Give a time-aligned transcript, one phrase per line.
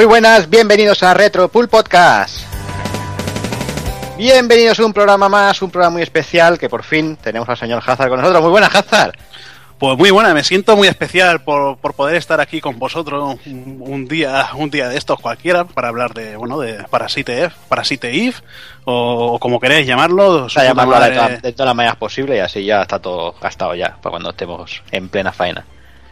[0.00, 2.38] Muy buenas, bienvenidos a Retro Pool Podcast.
[4.16, 7.82] Bienvenidos a un programa más, un programa muy especial que por fin tenemos al señor
[7.84, 8.40] Hazard con nosotros.
[8.40, 9.12] Muy buenas, Hazard.
[9.78, 13.76] Pues muy buena, me siento muy especial por, por poder estar aquí con vosotros un,
[13.80, 18.08] un, día un día de estos cualquiera para hablar de bueno de Parasite F, Parasite
[18.08, 18.36] Eve
[18.84, 20.48] o, o como queréis llamarlo.
[20.48, 23.98] Llamarlo de, todas, de todas las maneras posibles y así ya está todo gastado ya
[24.00, 25.62] para cuando estemos en plena faena.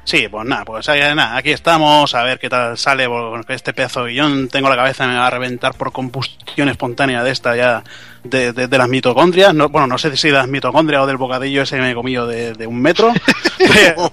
[0.08, 4.04] Sí, pues nada, pues nada, aquí estamos, a ver qué tal sale bueno, este pedazo
[4.04, 4.48] de guion.
[4.48, 7.84] Tengo la cabeza, me va a reventar por combustión espontánea de esta ya,
[8.24, 9.52] de, de, de las mitocondrias.
[9.52, 11.94] No, bueno, no sé si de las mitocondrias o del bocadillo ese que me he
[11.94, 13.12] comido de, de un metro.
[13.58, 14.10] pero,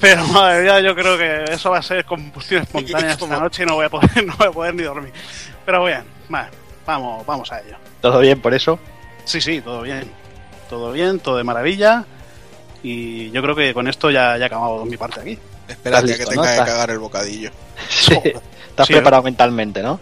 [0.00, 3.66] pero, madre mía, yo creo que eso va a ser combustión espontánea esta noche y
[3.66, 5.12] no voy a poder, no voy a poder ni dormir.
[5.66, 6.48] Pero bien, vale,
[6.86, 7.76] vamos, vamos a ello.
[8.00, 8.78] ¿Todo bien por eso?
[9.26, 10.10] Sí, sí, todo bien.
[10.70, 12.06] Todo bien, todo de maravilla.
[12.82, 15.38] Y yo creo que con esto ya, ya he acabado mi parte aquí.
[15.68, 16.64] Espérate que tenga ¿no?
[16.64, 17.50] que cagar el bocadillo.
[17.88, 18.14] Sí.
[18.14, 19.98] Estás sí, preparado mentalmente, ¿no?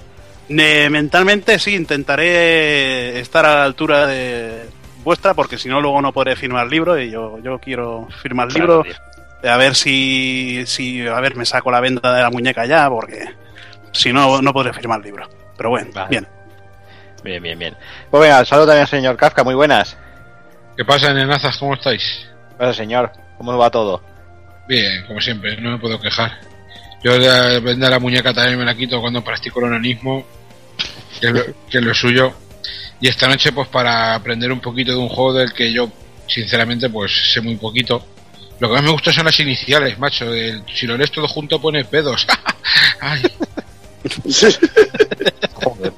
[0.49, 4.69] Ne mentalmente sí, intentaré estar a la altura de
[5.05, 7.01] vuestra, porque si no, luego no podré firmar libro.
[7.01, 8.99] Y yo, yo quiero firmar claro, libro.
[9.43, 9.53] Tío.
[9.53, 11.07] A ver si, si.
[11.07, 13.25] A ver, me saco la venda de la muñeca ya, porque
[13.93, 15.29] si no, no podré firmar libro.
[15.57, 16.09] Pero bueno, vale.
[16.11, 16.29] bien.
[17.23, 17.77] Bien, bien, bien.
[18.11, 19.97] Pues venga, saludo también al señor Kafka, muy buenas.
[20.77, 21.57] ¿Qué pasa, nenazas?
[21.59, 22.29] ¿Cómo estáis?
[22.59, 24.03] Bueno, señor, ¿cómo va todo?
[24.69, 26.33] Bien, como siempre, no me puedo quejar.
[27.03, 30.27] Yo la venda la muñeca también me la quito cuando practico el onanismo,
[31.21, 32.33] que es, lo, que es lo suyo.
[33.01, 35.89] Y esta noche, pues para aprender un poquito de un juego del que yo,
[36.27, 38.05] sinceramente, pues sé muy poquito.
[38.59, 40.35] Lo que más me gusta son las iniciales, macho.
[40.35, 42.27] El, si lo lees todo junto, pone pedos.
[43.01, 43.23] Ay.
[45.55, 45.93] Joder,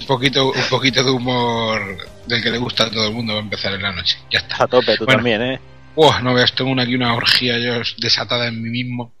[0.00, 1.80] un poquito, un poquito de humor
[2.26, 4.16] del que le gusta a todo el mundo va a empezar en la noche.
[4.30, 4.62] Ya está.
[4.62, 5.60] A tope, tú bueno, también, ¿eh?
[5.96, 9.12] Oh, no veas, tengo aquí una orgía yo desatada en mí mismo.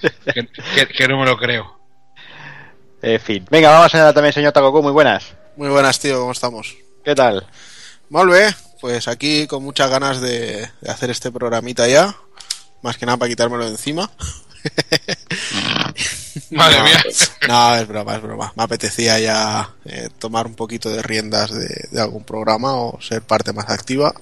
[0.00, 1.78] Que, que, que, no me lo creo.
[3.02, 3.46] En fin.
[3.50, 4.82] Venga, vamos a también, señor Takoku.
[4.82, 5.34] Muy buenas.
[5.56, 6.20] Muy buenas, tío.
[6.20, 6.74] ¿Cómo estamos?
[7.04, 7.46] ¿Qué tal?
[8.08, 12.16] Molve, pues aquí con muchas ganas de, de, hacer este programita ya.
[12.82, 14.10] Más que nada para quitármelo de encima.
[16.50, 17.02] Madre no, mía.
[17.48, 18.52] No, es broma, es broma.
[18.56, 23.20] Me apetecía ya eh, tomar un poquito de riendas de, de algún programa o ser
[23.22, 24.14] parte más activa.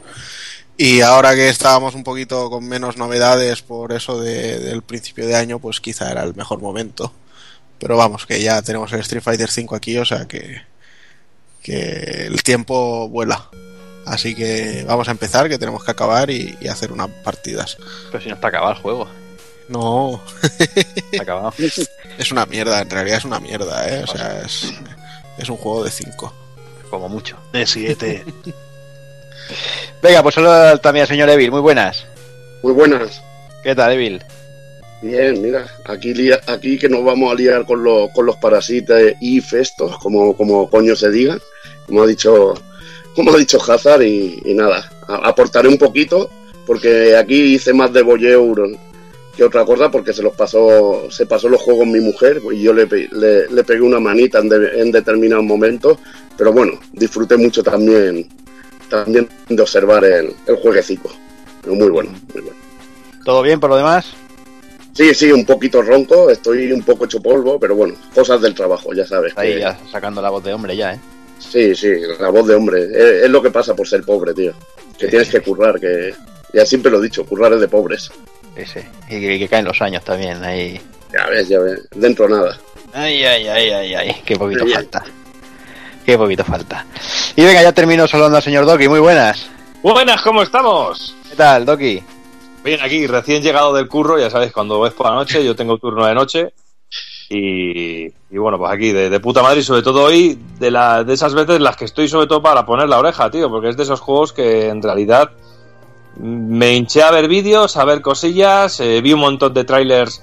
[0.76, 5.36] Y ahora que estábamos un poquito con menos novedades por eso de, del principio de
[5.36, 7.12] año, pues quizá era el mejor momento.
[7.78, 10.62] Pero vamos, que ya tenemos el Street Fighter 5 aquí, o sea que,
[11.62, 13.50] que el tiempo vuela.
[14.06, 17.76] Así que vamos a empezar, que tenemos que acabar y, y hacer unas partidas.
[18.10, 19.08] Pero si no está acabado el juego.
[19.68, 20.20] No.
[21.12, 21.54] Está acabado.
[21.58, 24.02] es una mierda, en realidad es una mierda, ¿eh?
[24.02, 24.72] O sea, es,
[25.38, 26.34] es un juego de 5.
[26.90, 27.38] Como mucho.
[27.52, 28.24] De 7.
[30.02, 32.04] Venga, pues solo también al señor Evil, muy buenas.
[32.62, 33.22] Muy buenas.
[33.62, 34.22] ¿Qué tal, Evil?
[35.02, 36.14] Bien, mira, aquí,
[36.46, 40.70] aquí que nos vamos a liar con, los, con los parasitas y festos, como, como
[40.70, 41.38] coño se diga,
[41.86, 42.54] como ha dicho,
[43.14, 46.30] como ha dicho Hazard, y, y nada, a, aportaré un poquito,
[46.66, 48.78] porque aquí hice más de Boyeur
[49.36, 52.72] que otra cosa, porque se los pasó, se pasó los juegos mi mujer, y yo
[52.72, 55.98] le, le, le pegué una manita en, de, en determinados momentos,
[56.36, 58.28] pero bueno, disfruté mucho también
[58.92, 61.10] también de observar el, el jueguecito.
[61.66, 62.56] Muy bueno, muy bueno.
[63.24, 64.12] ¿Todo bien por lo demás?
[64.92, 68.92] Sí, sí, un poquito ronco, estoy un poco hecho polvo, pero bueno, cosas del trabajo,
[68.92, 69.32] ya sabes.
[69.36, 69.60] Ahí que...
[69.60, 71.00] ya sacando la voz de hombre ya, ¿eh?
[71.38, 71.88] Sí, sí,
[72.20, 72.84] la voz de hombre.
[72.84, 74.52] Es, es lo que pasa por ser pobre, tío.
[74.98, 76.14] Que sí, tienes que currar, que
[76.52, 78.10] ya siempre lo he dicho, currar es de pobres.
[78.56, 78.80] Sí, sí.
[79.08, 80.78] Y que, que caen los años también, ahí.
[81.12, 82.58] Ya ves, ya ves, dentro nada.
[82.92, 85.02] Ay, ay, ay, ay, ay, qué poquito falta.
[86.04, 86.84] Qué poquito falta.
[87.36, 88.88] Y venga, ya termino saludando al señor Doki.
[88.88, 89.48] Muy buenas.
[89.82, 91.14] Buenas, ¿cómo estamos?
[91.28, 92.02] ¿Qué tal, Doki?
[92.64, 95.78] Bien, aquí, recién llegado del curro, ya sabes, cuando ves por la noche, yo tengo
[95.78, 96.52] turno de noche.
[97.28, 101.02] Y, y bueno, pues aquí, de, de, puta madre, y sobre todo hoy, de, la,
[101.02, 103.76] de esas veces las que estoy sobre todo para poner la oreja, tío, porque es
[103.76, 105.30] de esos juegos que en realidad
[106.16, 110.22] me hinché a ver vídeos, a ver cosillas, eh, vi un montón de trailers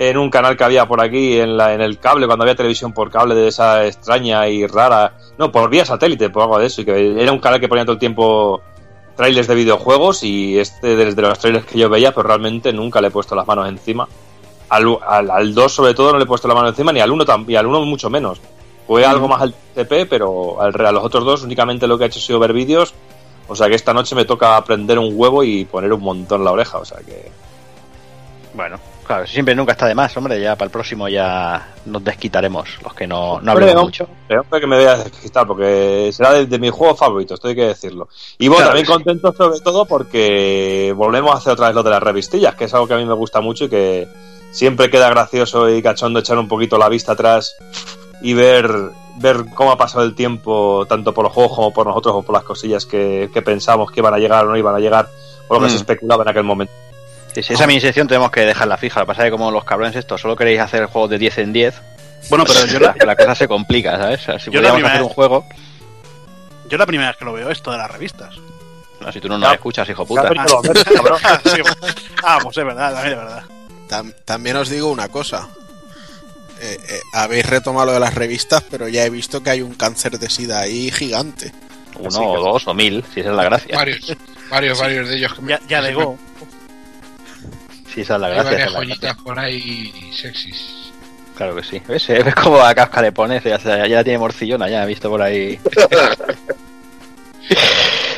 [0.00, 2.90] en un canal que había por aquí en, la, en el cable, cuando había televisión
[2.94, 6.80] por cable de esa extraña y rara, no, por vía satélite, por algo de eso,
[6.80, 8.62] y que era un canal que ponía todo el tiempo
[9.14, 13.08] trailers de videojuegos y este desde los trailers que yo veía, pero realmente nunca le
[13.08, 14.08] he puesto las manos encima.
[14.70, 17.10] Al, al, al 2 sobre todo no le he puesto la mano encima, ni al
[17.10, 18.40] 1 y al 1 mucho menos.
[18.86, 19.10] Fue mm.
[19.10, 22.20] algo más al TP, pero al, a los otros dos únicamente lo que he hecho
[22.20, 22.94] ha sido ver vídeos.
[23.48, 26.52] O sea que esta noche me toca aprender un huevo y poner un montón la
[26.52, 27.30] oreja, o sea que...
[28.54, 28.78] Bueno,
[29.10, 30.40] claro, siempre nunca está de más, hombre.
[30.40, 34.08] Ya para el próximo ya nos desquitaremos, los que no, no hablemos mucho.
[34.28, 37.66] Hombre, que me a desquitar, porque será de, de mis juegos favoritos, esto hay que
[37.66, 38.08] decirlo.
[38.38, 38.92] Y bueno, claro, también sí.
[38.92, 42.74] contento sobre todo porque volvemos a hacer otra vez lo de las revistillas, que es
[42.74, 44.08] algo que a mí me gusta mucho y que,
[44.50, 47.56] siempre queda gracioso y cachondo echar un poquito la vista atrás
[48.20, 48.70] y ver,
[49.16, 52.34] ver cómo ha pasado el tiempo, tanto por los juegos como por nosotros o por
[52.34, 55.08] las cosillas que, que pensamos que iban a llegar o no iban a llegar,
[55.48, 55.70] o lo que Mm.
[55.70, 56.72] se especulaba en aquel momento.
[57.34, 59.00] Sí, sí, esa mini sección tenemos que dejarla fija.
[59.00, 61.38] Lo que pasa es que como los cabrones estos solo queréis hacer juegos de 10
[61.38, 61.74] en 10,
[62.28, 64.20] Bueno, pero yo la, cosa se complica, ¿sabes?
[64.20, 65.46] O sea, si Yo hacer un juego...
[66.68, 68.34] yo la primera vez que lo veo esto de las revistas.
[69.00, 70.30] No, si tú no nos escuchas, hijo puta.
[70.36, 71.60] Ah, sí,
[72.22, 73.42] ah, pues es verdad, también es verdad.
[73.88, 75.48] Tam- también os digo una cosa.
[76.60, 79.74] Eh, eh, habéis retomado lo de las revistas, pero ya he visto que hay un
[79.74, 81.52] cáncer de sida ahí gigante.
[81.98, 83.74] Uno o dos o mil, si esa es la gracia.
[83.74, 84.14] Varios,
[84.50, 86.18] varios, varios de ellos que me- Ya, ya llegó.
[87.92, 88.68] Si esa es la Hay gracia.
[88.70, 90.92] joyitas por ahí sexys.
[91.36, 91.82] Claro que sí.
[91.88, 92.06] ¿Ves?
[92.08, 93.42] ¿Ves cómo a Kafka le pones?
[93.42, 95.58] Ya, ya la tiene morcillona, ya he visto por ahí.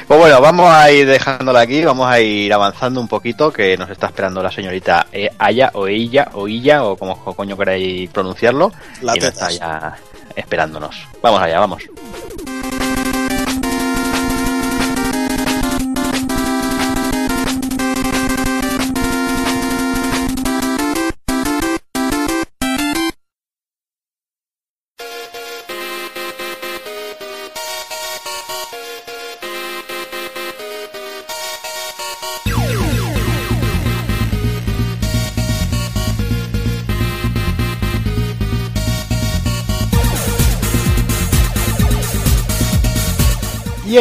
[0.06, 3.88] Pues bueno, vamos a ir dejándola aquí, vamos a ir avanzando un poquito, que nos
[3.88, 8.72] está esperando la señorita eh, Aya o ella o ella o como coño queráis pronunciarlo.
[9.00, 9.96] La y nos está ya
[10.36, 11.06] esperándonos.
[11.22, 11.84] Vamos allá, vamos.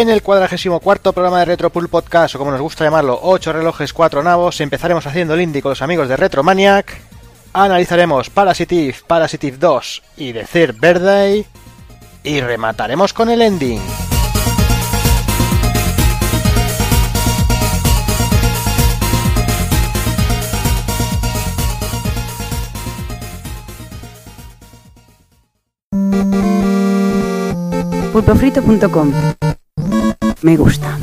[0.01, 3.93] En el cuadragésimo cuarto programa de Retropool Podcast, o como nos gusta llamarlo, 8 relojes,
[3.93, 6.99] 4 navos, empezaremos haciendo el indie con los amigos de Retromaniac,
[7.53, 11.45] analizaremos Parasitive, Parasitive 2 y Third Birthday,
[12.23, 13.81] y remataremos con el ending.
[28.11, 29.50] pulpofrito.com.
[30.41, 30.97] Me gusta.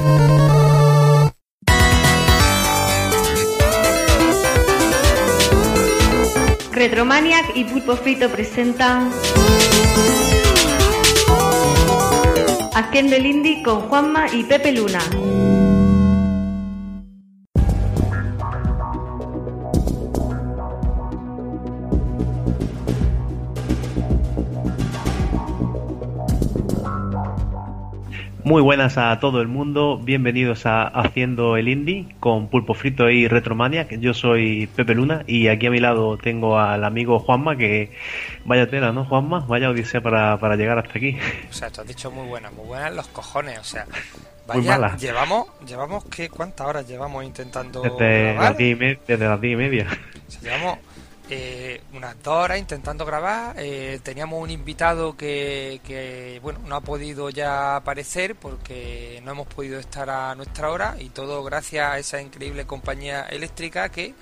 [6.72, 9.10] Retromaniac y Pulpo Frito presentan
[12.74, 15.00] Haciendo el Indie con Juanma y Pepe Luna.
[28.48, 33.28] Muy buenas a todo el mundo, bienvenidos a Haciendo el Indie con Pulpo Frito y
[33.28, 33.86] Retromania.
[33.90, 37.92] Yo soy Pepe Luna y aquí a mi lado tengo al amigo Juanma, que
[38.46, 39.40] vaya tela, ¿no, Juanma?
[39.40, 41.14] Vaya odisea para, para llegar hasta aquí.
[41.50, 43.84] O sea, te has dicho muy buena, muy buena los cojones, o sea,
[44.54, 44.96] Muy vaya, mala.
[44.96, 48.50] llevamos, llevamos ¿qué, ¿cuántas horas llevamos intentando Desde grabar?
[48.52, 49.86] las, diez y me- desde las diez y media.
[50.26, 50.78] O sea, llevamos
[51.30, 56.80] eh, unas dos horas intentando grabar, eh, teníamos un invitado que, que, bueno, no ha
[56.80, 61.98] podido ya aparecer porque no hemos podido estar a nuestra hora y todo gracias a
[61.98, 64.14] esa increíble compañía eléctrica que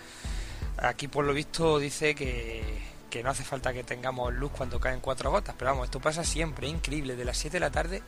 [0.79, 2.63] aquí por lo visto dice que,
[3.09, 6.25] que no hace falta que tengamos luz cuando caen cuatro gotas, pero vamos, esto pasa
[6.25, 8.03] siempre, increíble, de las 7 de la tarde,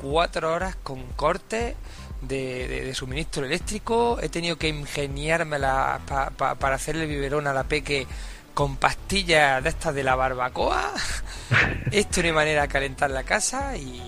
[0.00, 1.74] cuatro horas con cortes
[2.22, 7.52] de, de- de suministro eléctrico, he tenido que ingeniármela pa- pa- para hacerle biberón a
[7.54, 8.06] la peque
[8.54, 10.92] con pastillas de estas de la barbacoa,
[11.90, 14.00] esto no hay manera de calentar la casa y...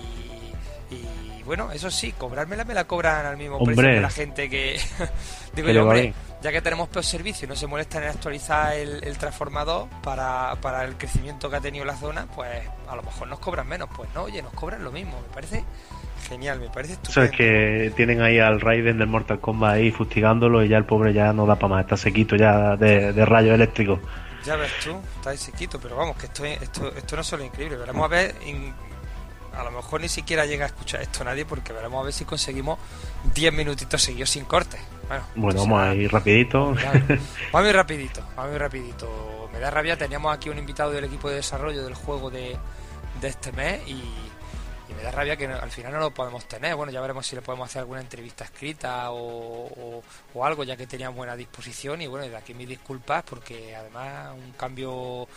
[0.91, 3.95] y bueno, eso sí, cobrármela me la cobran al mismo precio Hombre.
[3.95, 4.79] que la gente que...
[5.55, 9.03] Digo yo, hombre, ya que tenemos peor servicio y no se molestan en actualizar el,
[9.03, 12.49] el transformador para, para el crecimiento que ha tenido la zona, pues
[12.87, 13.89] a lo mejor nos cobran menos.
[13.95, 15.19] Pues no, oye, nos cobran lo mismo.
[15.27, 15.63] Me parece
[16.27, 17.23] genial, me parece estupendo.
[17.23, 21.13] es que tienen ahí al Raiden del Mortal Kombat ahí fustigándolo y ya el pobre
[21.13, 23.99] ya no da para más, está sequito ya de, de rayos eléctricos.
[24.45, 27.43] Ya ves tú, está ahí sequito, pero vamos, que esto, esto, esto no es solo
[27.43, 27.77] increíble.
[27.77, 28.73] Veremos a ver, in-
[29.57, 32.25] a lo mejor ni siquiera llega a escuchar esto nadie, porque veremos a ver si
[32.25, 32.77] conseguimos
[33.33, 34.77] 10 minutitos seguidos sin corte.
[35.07, 36.73] Bueno, Bueno, esto vamos a ir rapidito.
[36.73, 36.99] Claro.
[37.51, 39.49] Vamos muy rapidito, vamos muy rapidito.
[39.53, 42.57] Me da rabia, teníamos aquí un invitado del equipo de desarrollo del juego de,
[43.21, 44.03] de este mes y,
[44.89, 46.75] y me da rabia que al final no lo podemos tener.
[46.75, 50.01] Bueno, ya veremos si le podemos hacer alguna entrevista escrita o,
[50.35, 52.01] o- algo, ya que tenía buena disposición.
[52.01, 55.27] Y bueno, de aquí mis disculpas porque además un cambio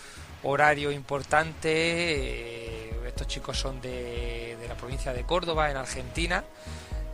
[0.42, 1.68] horario importante.
[1.70, 6.44] eh, estos chicos son de, de la provincia de Córdoba, en Argentina.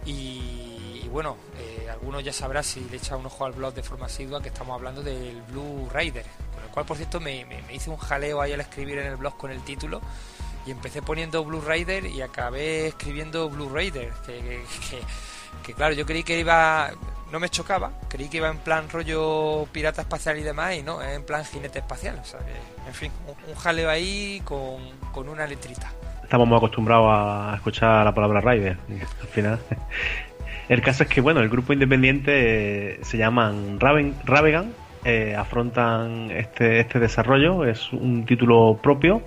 [0.04, 4.06] Y, bueno, eh, algunos ya sabrán si le echa un ojo al blog de forma
[4.06, 6.24] asidua que estamos hablando del Blue Rider,
[6.54, 9.06] con el cual por cierto me, me- me hice un jaleo ahí al escribir en
[9.06, 10.00] el blog con el título
[10.66, 15.02] y empecé poniendo Blue Rider y acabé escribiendo Blue Raider, que, que- que-
[15.66, 16.90] que, claro, yo creí que iba,
[17.32, 21.00] no me chocaba, creí que iba en plan rollo pirata espacial y demás, y no,
[21.02, 22.18] en plan jinete espacial.
[22.20, 22.52] O sea que,
[22.88, 24.76] en fin, un, un jaleo ahí con,
[25.12, 25.90] con una letrita.
[26.22, 28.76] Estamos muy acostumbrados a escuchar la palabra Rider,
[29.20, 29.58] al final.
[30.68, 34.72] El caso es que, bueno, el grupo independiente eh, se llaman Raven, Ravegan,
[35.04, 39.22] eh, afrontan este, este desarrollo, es un título propio,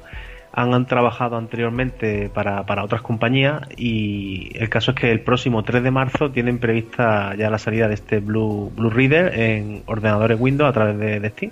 [0.58, 5.84] han, trabajado anteriormente para, para otras compañías y el caso es que el próximo 3
[5.84, 10.70] de marzo tienen prevista ya la salida de este Blue, Blue Reader en ordenadores Windows
[10.70, 11.52] a través de, de Steam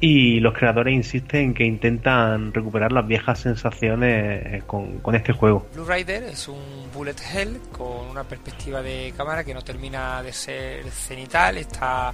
[0.00, 5.32] y los creadores insisten en que intentan recuperar las viejas sensaciones eh, con, con este
[5.32, 5.66] juego.
[5.74, 10.32] Blue Rider es un bullet hell con una perspectiva de cámara que no termina de
[10.32, 12.12] ser cenital, está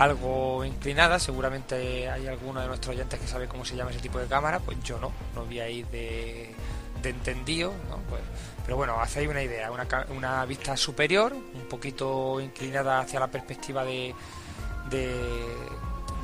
[0.00, 4.18] algo inclinada, seguramente hay alguno de nuestros oyentes que sabe cómo se llama ese tipo
[4.18, 6.54] de cámara, pues yo no, no voy a ir de,
[7.04, 7.74] entendido.
[8.08, 8.22] Pues,
[8.64, 13.84] pero bueno, hacéis una idea, una, una vista superior, un poquito inclinada hacia la perspectiva
[13.84, 14.14] de,
[14.88, 15.14] de,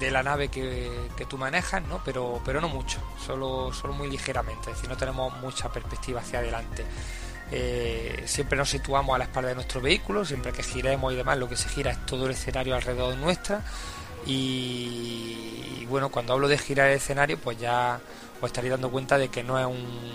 [0.00, 2.00] de la nave que, que tú manejas, ¿no?
[2.02, 6.38] Pero, pero no mucho, solo, solo muy ligeramente, es decir, no tenemos mucha perspectiva hacia
[6.38, 6.82] adelante.
[7.52, 11.38] Eh, siempre nos situamos a la espalda de nuestro vehículo, siempre que giremos y demás,
[11.38, 13.60] lo que se gira es todo el escenario alrededor nuestra.
[14.26, 18.00] Y, bueno, cuando hablo de girar el escenario, pues ya
[18.40, 20.12] os estaréis dando cuenta de que no es un,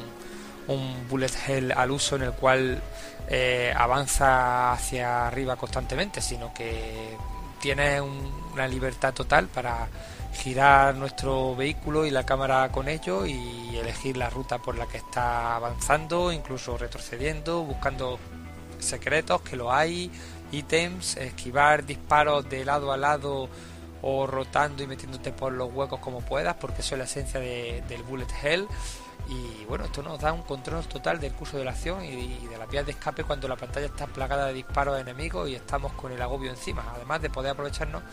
[0.67, 2.81] un bullet hell al uso en el cual
[3.29, 7.15] eh, avanza hacia arriba constantemente, sino que
[7.61, 9.87] tiene un- una libertad total para
[10.33, 14.97] girar nuestro vehículo y la cámara con ello y elegir la ruta por la que
[14.97, 18.17] está avanzando, incluso retrocediendo, buscando
[18.79, 20.09] secretos que lo hay,
[20.51, 23.49] ítems, esquivar disparos de lado a lado
[24.01, 27.83] o rotando y metiéndote por los huecos como puedas, porque eso es la esencia de-
[27.87, 28.67] del bullet hell.
[29.31, 32.57] Y bueno, esto nos da un control total del curso de la acción y, de
[32.57, 36.11] las vías de escape cuando la pantalla está plagada de disparos enemigos y estamos con
[36.11, 38.03] el agobio encima, además de poder aprovecharnos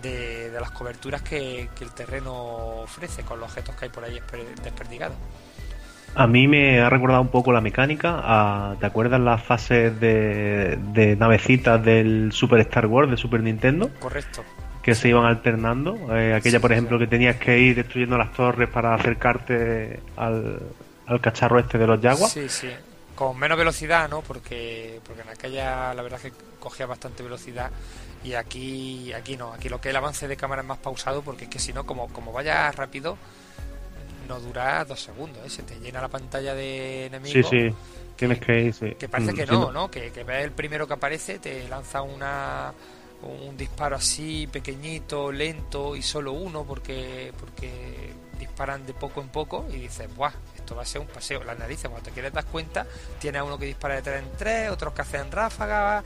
[0.00, 2.32] de, de las coberturas que, que el terreno
[2.82, 5.16] ofrece con los objetos que hay por ahí esper- desperdigados.
[6.14, 8.20] A mí me ha recordado un poco la mecánica.
[8.22, 13.90] a- ¿Te acuerdas las fases de, de navecitas del Super Star Wars de Super Nintendo?
[14.00, 14.42] Correcto.
[14.82, 16.16] Que se iban alternando.
[16.16, 20.58] Eh, aquella, por ejemplo, que tenías que ir destruyendo las torres para acercarte al,
[21.06, 22.32] al cacharro este de los Jaguars.
[22.32, 22.68] Sí, sí.
[23.14, 24.22] Con menos velocidad, ¿no?
[24.22, 27.70] Porque, porque en aquella la verdad es que cogía bastante velocidad
[28.24, 29.52] y aquí aquí no.
[29.52, 31.84] Aquí lo que el avance de cámara es más pausado porque es que si no,
[31.84, 33.18] como, como vaya rápido,
[34.28, 35.50] no dura dos segundos, ¿eh?
[35.50, 37.50] Se te llena la pantalla de Sí, enemigos.
[37.50, 37.74] sí.
[38.16, 38.94] Tienes que ir, sí.
[38.98, 39.90] Que parece Mm, que sí, no, ¿no?
[39.90, 42.72] Que, que ves el primero que aparece, te lanza una
[43.22, 49.66] un disparo así pequeñito, lento y solo uno porque porque disparan de poco en poco
[49.70, 50.32] y dices, ¡buah!
[50.56, 51.44] Esto va a ser un paseo.
[51.44, 52.86] Las narices, cuando te quieres dar cuenta,
[53.20, 56.04] tienes a uno que dispara de tres en tres, otros que hacen ráfagas,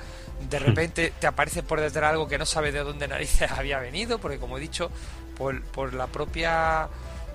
[0.49, 4.19] de repente te aparece por detrás algo que no sabes de dónde narices había venido,
[4.19, 4.91] porque como he dicho,
[5.37, 6.89] por, por la propia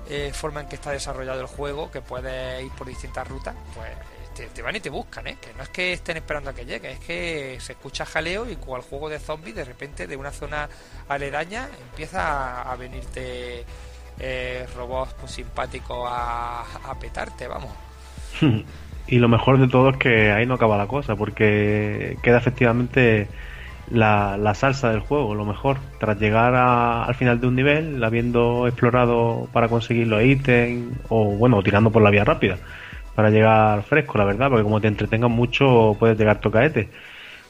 [0.10, 3.90] eh, forma en que está desarrollado el juego, que puedes ir por distintas rutas, pues
[4.48, 5.38] te, van y te buscan, ¿eh?
[5.42, 8.56] Que no es que estén esperando a que llegue, es que se escucha jaleo y
[8.56, 10.68] cual juego de zombies, de repente de una zona
[11.08, 13.66] aledaña empieza a, venirte
[14.20, 17.72] eh, robots pues, simpáticos a, a petarte, vamos.
[19.12, 23.28] Y lo mejor de todo es que ahí no acaba la cosa, porque queda efectivamente
[23.90, 25.78] la, la salsa del juego, lo mejor.
[26.00, 31.26] Tras llegar a- al final de un nivel, habiendo explorado para conseguir los ítems, o
[31.26, 32.58] bueno, tirando por la vía rápida,
[33.20, 36.88] para llegar fresco, la verdad, porque como te entretengas mucho, puedes llegar tocaete.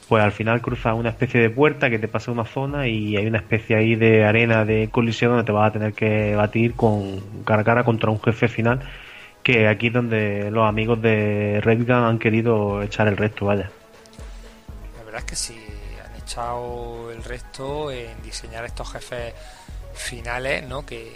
[0.08, 3.24] Pues al final cruzas una especie de puerta que te pasa una zona y hay
[3.28, 7.20] una especie ahí de arena de colisión donde te vas a tener que batir con
[7.44, 8.80] cara a cara contra un jefe final
[9.44, 13.70] que aquí es donde los amigos de Redgun han querido echar el resto, vaya.
[14.98, 15.56] La verdad es que sí,
[16.04, 19.34] han echado el resto en diseñar estos jefes
[19.94, 20.84] finales, ¿no?
[20.84, 21.12] Que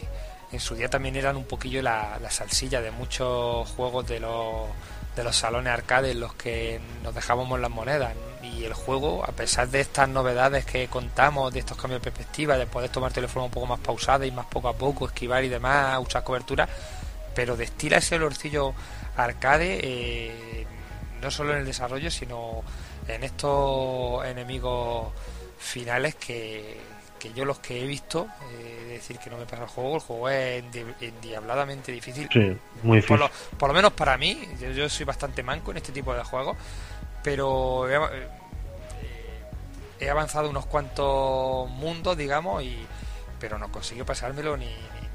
[0.54, 4.68] en su día también eran un poquillo la, la salsilla de muchos juegos de los,
[5.16, 8.14] de los salones arcade en los que nos dejábamos las monedas.
[8.42, 12.56] Y el juego, a pesar de estas novedades que contamos, de estos cambios de perspectiva,
[12.56, 15.48] de poder tomar teléfono un poco más pausada y más poco a poco, esquivar y
[15.48, 16.68] demás, usar cobertura,
[17.34, 18.74] pero destila ese olorcillo
[19.16, 20.66] arcade eh,
[21.20, 22.62] no solo en el desarrollo, sino
[23.08, 25.12] en estos enemigos
[25.58, 26.78] finales que,
[27.24, 30.00] que yo los que he visto, eh, decir que no me pasa el juego, el
[30.02, 32.28] juego es endi- endiabladamente difícil.
[32.30, 33.58] Sí, muy Por lo, difícil.
[33.58, 36.56] por lo menos para mí, yo, yo soy bastante manco en este tipo de juegos,
[37.22, 38.28] pero he, eh,
[40.00, 42.86] he avanzado unos cuantos mundos, digamos, y
[43.40, 44.72] pero no consigo pasármelo ni, ni,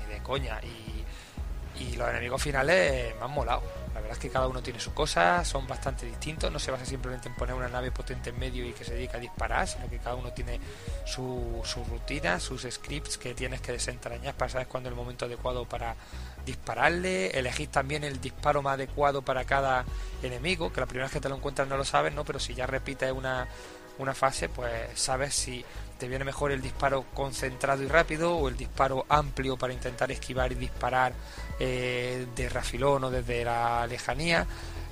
[0.07, 0.59] ni de coña.
[0.63, 3.61] Y, y los enemigos finales me han molado.
[3.99, 6.85] La verdad es que cada uno tiene su cosa, son bastante distintos, no se basa
[6.85, 9.89] simplemente en poner una nave potente en medio y que se dedica a disparar, sino
[9.89, 10.57] que cada uno tiene
[11.05, 15.65] su, rutina, sus scripts que tienes que desentrañar para saber cuándo es el momento adecuado
[15.65, 15.97] para
[16.45, 19.83] dispararle, elegís también el disparo más adecuado para cada
[20.23, 22.23] enemigo, que la primera vez que te lo encuentras no lo sabes, ¿no?
[22.23, 23.49] Pero si ya repites una,
[23.97, 25.65] una fase, pues sabes si
[25.97, 30.53] te viene mejor el disparo concentrado y rápido o el disparo amplio para intentar esquivar
[30.53, 31.11] y disparar
[31.59, 34.45] eh, de rafilón o desde la lejanía.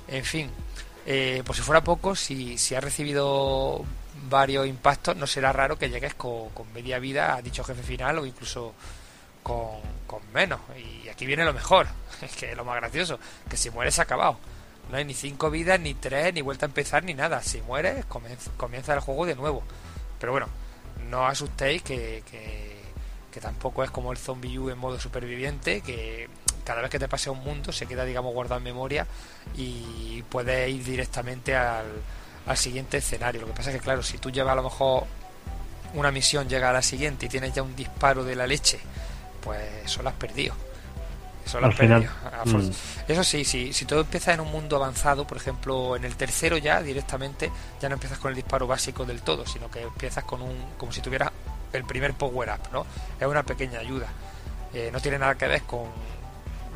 [0.06, 0.50] En fin,
[1.06, 3.84] eh, por si fuera poco, si, si has recibido
[4.28, 8.18] varios impactos, no será raro que llegues con, con media vida a dicho jefe final
[8.18, 8.74] o incluso
[9.42, 10.60] con, con menos.
[10.76, 11.86] Y aquí viene lo mejor,
[12.38, 14.38] que es lo más gracioso, que si mueres acabado.
[14.90, 17.42] No hay ni cinco vidas, ni tres, ni vuelta a empezar, ni nada.
[17.42, 19.62] Si mueres, comienza, comienza el juego de nuevo.
[20.18, 20.48] Pero bueno,
[21.10, 22.78] no os asustéis que, que,
[23.30, 26.28] que tampoco es como el Zombie U en modo superviviente, que
[26.68, 29.06] cada vez que te pase un mundo se queda, digamos, guardado en memoria
[29.56, 31.86] y puedes ir directamente al,
[32.46, 33.40] al siguiente escenario.
[33.40, 35.04] Lo que pasa es que, claro, si tú llevas a lo mejor
[35.94, 38.78] una misión, llega a la siguiente y tienes ya un disparo de la leche,
[39.42, 40.54] pues eso lo has perdido.
[41.46, 42.02] Eso lo has perdido.
[42.44, 42.70] final, mm.
[43.08, 46.58] Eso sí, sí, si todo empieza en un mundo avanzado, por ejemplo, en el tercero
[46.58, 50.42] ya directamente, ya no empiezas con el disparo básico del todo, sino que empiezas con
[50.42, 51.32] un, como si tuvieras
[51.72, 52.84] el primer power up, ¿no?
[53.18, 54.08] Es una pequeña ayuda.
[54.74, 55.86] Eh, no tiene nada que ver con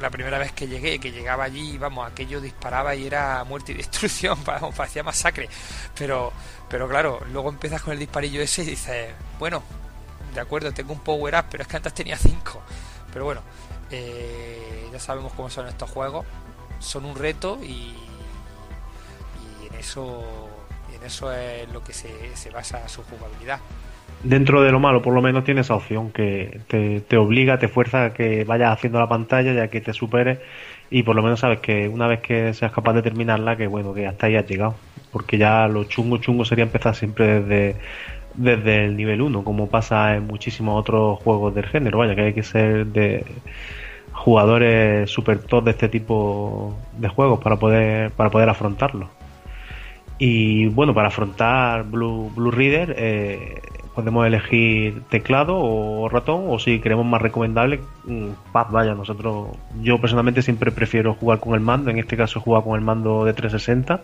[0.02, 3.76] la primera vez que llegué, que llegaba allí, vamos, aquello disparaba y era muerte y
[3.76, 5.48] destrucción, vamos, parecía masacre.
[5.96, 6.32] Pero,
[6.68, 9.62] pero claro, luego empiezas con el disparillo ese y dices, bueno,
[10.34, 12.62] de acuerdo, tengo un power up, pero es que antes tenía 5.
[13.12, 13.42] Pero bueno,
[13.90, 16.26] eh, ya sabemos cómo son estos juegos.
[16.80, 17.94] Son un reto y,
[19.62, 20.24] y en eso
[20.94, 23.60] en eso es lo que se, se basa su jugabilidad.
[24.24, 27.66] Dentro de lo malo, por lo menos tienes esa opción que te, te obliga, te
[27.66, 30.38] fuerza a que vayas haciendo la pantalla ya que te superes
[30.92, 33.94] y por lo menos sabes que una vez que seas capaz de terminarla, que bueno,
[33.94, 34.74] que hasta ahí has llegado.
[35.10, 37.76] Porque ya lo chungo chungo sería empezar siempre desde,
[38.34, 41.98] desde el nivel 1, como pasa en muchísimos otros juegos del género.
[41.98, 43.24] Vaya, que hay que ser de
[44.12, 49.08] jugadores super top de este tipo de juegos para poder, para poder afrontarlo.
[50.18, 53.62] Y bueno, para afrontar Blue, Blue Reader eh,
[53.94, 59.48] podemos elegir teclado o ratón o si queremos más recomendable, mm, pad, vaya, nosotros,
[59.82, 62.84] yo personalmente siempre prefiero jugar con el mando, en este caso he jugado con el
[62.84, 64.00] mando de 360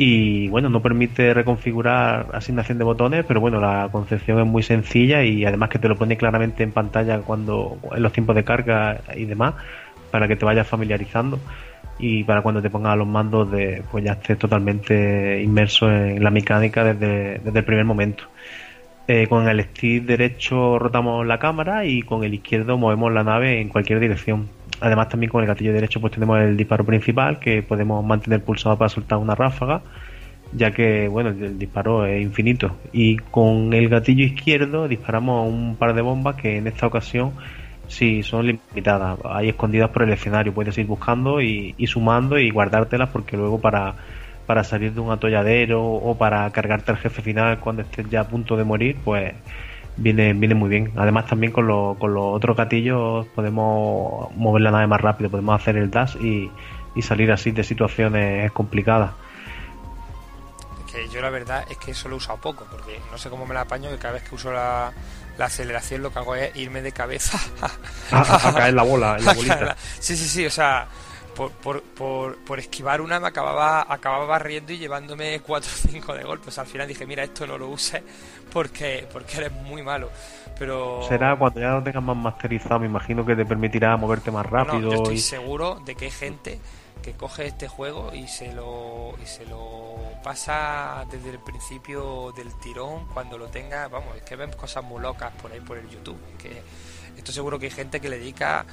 [0.00, 5.24] y bueno, no permite reconfigurar asignación de botones, pero bueno, la concepción es muy sencilla
[5.24, 9.00] y además que te lo pone claramente en pantalla cuando en los tiempos de carga
[9.16, 9.54] y demás
[10.12, 11.40] para que te vayas familiarizando
[11.98, 16.22] y para cuando te pongas a los mandos de pues ya estés totalmente inmerso en
[16.22, 18.24] la mecánica desde, desde el primer momento.
[19.10, 23.58] Eh, con el stick derecho rotamos la cámara y con el izquierdo movemos la nave
[23.58, 24.48] en cualquier dirección.
[24.80, 28.76] Además también con el gatillo derecho pues tenemos el disparo principal que podemos mantener pulsado
[28.76, 29.80] para soltar una ráfaga
[30.52, 32.76] ya que bueno el, disparo es infinito.
[32.92, 37.32] Y con el gatillo izquierdo disparamos un par de bombas que en esta ocasión
[37.86, 39.18] sí son limitadas.
[39.24, 40.52] Hay escondidas por el escenario.
[40.52, 43.94] Puedes ir buscando y, y sumando y guardártelas porque luego para
[44.48, 48.24] para salir de un atolladero o para cargarte al jefe final cuando estés ya a
[48.28, 49.34] punto de morir pues
[49.98, 50.90] viene, viene muy bien.
[50.96, 55.60] Además también con, lo- con los otros gatillos podemos mover la nave más rápido, podemos
[55.60, 56.50] hacer el dash y,
[56.94, 59.10] y salir así de situaciones complicadas.
[60.90, 63.44] Que yo la verdad es que eso lo he usado poco, porque no sé cómo
[63.44, 64.90] me la apaño que cada vez que uso la,
[65.36, 67.38] la aceleración lo que hago es irme de cabeza
[68.10, 69.60] A, a- a caer la bola, en la bolita.
[69.60, 70.86] la- Sí, sí, sí, o sea,
[71.38, 76.14] por, por, por, por esquivar una me acababa, acababa riendo y llevándome 4 o 5
[76.14, 76.58] de golpes.
[76.58, 78.02] Al final dije, mira, esto no lo uses
[78.52, 80.10] porque, porque eres muy malo.
[80.58, 84.44] Pero Será cuando ya lo tengas más masterizado, me imagino que te permitirá moverte más
[84.46, 84.90] No, rápido.
[84.90, 86.60] yo estoy y- seguro de que hay gente
[87.02, 92.52] que coge este juego y se lo y se lo pasa desde el principio del
[92.58, 95.88] tirón cuando lo tenga, vamos, es que ven cosas muy locas por ahí por el
[95.88, 96.60] YouTube, que
[97.16, 98.66] esto seguro que hay gente que le dedica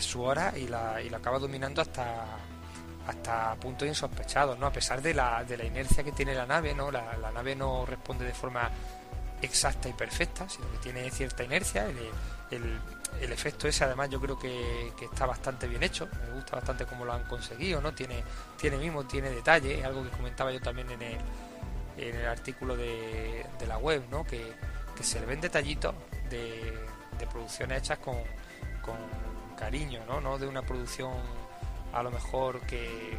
[0.00, 2.24] su hora y la, y la acaba dominando hasta
[3.06, 4.66] hasta puntos insospechados, ¿no?
[4.66, 6.90] A pesar de la, de la inercia que tiene la nave, ¿no?
[6.90, 8.70] La, la nave no responde de forma
[9.42, 11.86] exacta y perfecta, sino que tiene cierta inercia.
[11.86, 11.98] El,
[12.50, 12.80] el-
[13.20, 16.08] el efecto ese, además, yo creo que, que está bastante bien hecho.
[16.26, 17.94] Me gusta bastante cómo lo han conseguido, ¿no?
[17.94, 18.24] Tiene,
[18.58, 21.18] tiene mismo, tiene detalle, es algo que comentaba yo también en el,
[21.98, 24.24] en el artículo de, de la web, ¿no?
[24.24, 24.52] Que,
[24.96, 25.94] que se le ven detallitos
[26.30, 26.72] de,
[27.18, 28.16] de producciones hechas con
[29.54, 30.20] cariño, ¿no?
[30.20, 31.12] No de una producción
[31.92, 33.16] a lo mejor que,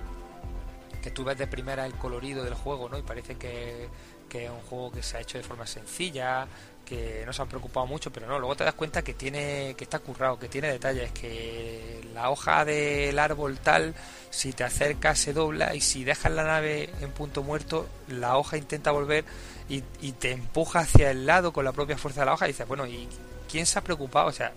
[1.01, 2.97] que tú ves de primera el colorido del juego, ¿no?
[2.97, 3.87] Y parece que,
[4.27, 6.47] que es un juego que se ha hecho de forma sencilla,
[6.85, 9.83] que no se han preocupado mucho, pero no, luego te das cuenta que tiene, que
[9.83, 13.93] está currado, que tiene detalles, que la hoja del árbol tal
[14.29, 18.57] si te acercas se dobla y si dejas la nave en punto muerto, la hoja
[18.57, 19.25] intenta volver
[19.67, 22.51] y, y te empuja hacia el lado con la propia fuerza de la hoja y
[22.51, 23.07] dices, bueno, ¿y
[23.49, 24.27] quién se ha preocupado?
[24.27, 24.53] O sea,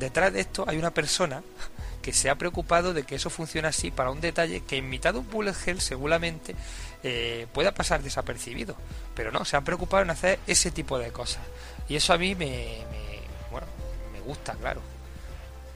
[0.00, 1.42] detrás de esto hay una persona
[2.02, 5.12] que se ha preocupado de que eso funcione así para un detalle que en mitad
[5.12, 6.56] de un bullet hell seguramente
[7.02, 8.74] eh, pueda pasar desapercibido.
[9.14, 11.42] Pero no, se han preocupado en hacer ese tipo de cosas.
[11.88, 12.78] Y eso a mí me,
[13.50, 13.66] bueno,
[14.12, 14.80] me gusta, claro.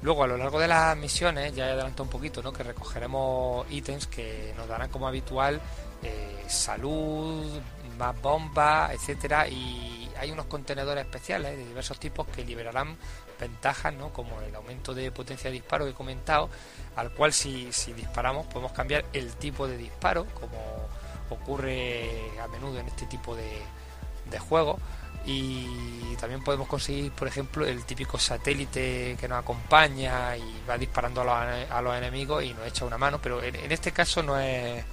[0.02, 2.52] Luego, a lo largo de las misiones, ya he adelantado un poquito, ¿no?
[2.52, 5.60] que recogeremos ítems que nos darán como habitual
[6.02, 7.60] eh, salud,
[7.98, 12.96] más bombas, etcétera Y hay unos contenedores especiales de diversos tipos que liberarán
[13.38, 14.12] ventajas, ¿no?
[14.12, 16.48] como el aumento de potencia de disparo que he comentado,
[16.96, 20.58] al cual si, si disparamos podemos cambiar el tipo de disparo, como
[21.30, 23.62] ocurre a menudo en este tipo de,
[24.30, 24.80] de juegos
[25.26, 31.22] y también podemos conseguir por ejemplo el típico satélite que nos acompaña y va disparando
[31.22, 34.38] a los, a los enemigos y nos echa una mano pero en, este caso no
[34.38, 34.84] es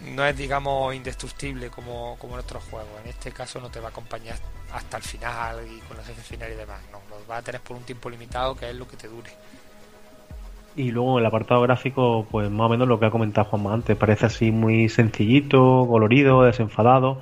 [0.00, 3.88] no es digamos indestructible como, como en otros juegos en este caso no te va
[3.88, 4.38] a acompañar
[4.72, 7.60] hasta el final y con el jefe final y demás no lo vas a tener
[7.60, 9.30] por un tiempo limitado que es lo que te dure
[10.74, 13.96] y luego el apartado gráfico, pues más o menos lo que ha comentado Juanma antes,
[13.96, 17.20] parece así muy sencillito, colorido, desenfadado.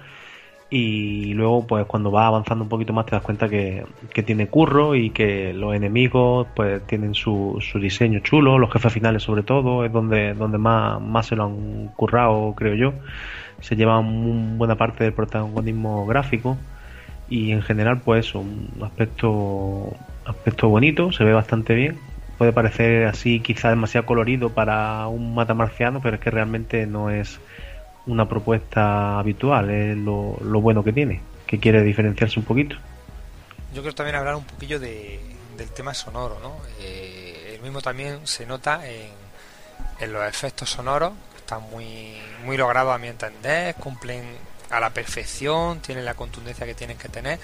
[0.72, 3.84] Y luego, pues cuando vas avanzando un poquito más, te das cuenta que,
[4.14, 8.92] que tiene curro y que los enemigos, pues tienen su, su diseño chulo, los jefes
[8.92, 12.92] finales sobre todo, es donde, donde más, más se lo han currado, creo yo.
[13.60, 16.56] Se lleva un buena parte del protagonismo gráfico
[17.30, 19.94] y en general, pues un aspecto,
[20.26, 21.98] aspecto bonito, se ve bastante bien
[22.40, 27.38] puede parecer así quizá demasiado colorido para un matamarciano, pero es que realmente no es
[28.06, 32.76] una propuesta habitual, es lo, lo bueno que tiene, que quiere diferenciarse un poquito.
[33.74, 35.20] Yo quiero también hablar un poquillo de,
[35.58, 36.56] del tema sonoro, ¿no?
[36.80, 39.10] Eh, el mismo también se nota en,
[40.00, 42.14] en los efectos sonoros, están muy,
[42.46, 44.24] muy logrados a mi entender, cumplen
[44.70, 47.38] a la perfección, tienen la contundencia que tienen que tener,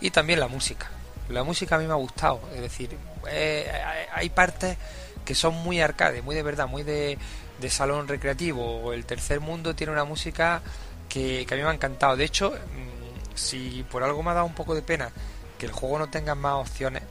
[0.00, 0.90] y también la música
[1.28, 2.96] la música a mí me ha gustado, es decir,
[3.30, 3.70] eh,
[4.12, 4.76] hay partes
[5.24, 7.18] que son muy arcade, muy de verdad, muy de,
[7.60, 8.92] de salón recreativo.
[8.92, 10.62] El tercer mundo tiene una música
[11.08, 12.16] que, que, a mí me ha encantado.
[12.16, 15.10] De hecho, mm, si por algo me ha dado un poco de pena
[15.58, 17.02] que el juego no tenga más opciones,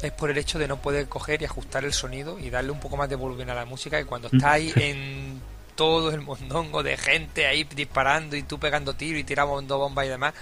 [0.00, 2.80] es por el hecho de no poder coger y ajustar el sonido y darle un
[2.80, 4.00] poco más de volumen a la música.
[4.00, 5.40] Y cuando está ahí en
[5.82, 10.10] todo el mondongo de gente ahí disparando y tú pegando tiro y tirando bombas y
[10.10, 10.32] demás,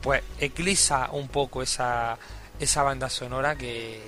[0.00, 2.16] pues eclipsa un poco esa,
[2.58, 4.00] esa banda sonora que...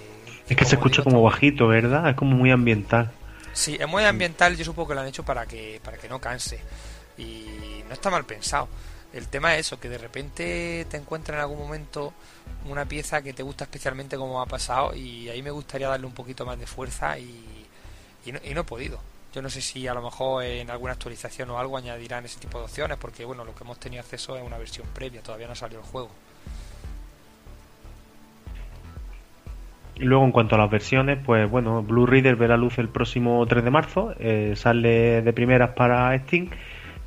[0.48, 2.08] Es que se escucha como bajito, ¿verdad?
[2.08, 3.12] Es como muy ambiental.
[3.52, 6.22] Sí, es muy ambiental, yo supongo que lo han hecho para que, para que no
[6.22, 6.58] canse.
[7.18, 8.66] Y no está mal pensado.
[9.12, 12.14] El tema es eso, que de repente te encuentras en algún momento
[12.66, 16.14] una pieza que te gusta especialmente como ha pasado y ahí me gustaría darle un
[16.14, 17.66] poquito más de fuerza y,
[18.24, 18.98] y, no, y no he podido.
[19.34, 22.58] Yo no sé si a lo mejor en alguna actualización o algo añadirán ese tipo
[22.58, 25.54] de opciones porque bueno, lo que hemos tenido acceso es una versión previa, todavía no
[25.54, 26.10] salió el juego.
[29.96, 32.88] Y luego en cuanto a las versiones, pues bueno, Blue Reader ve la luz el
[32.88, 36.50] próximo 3 de marzo, eh, sale de primeras para Steam,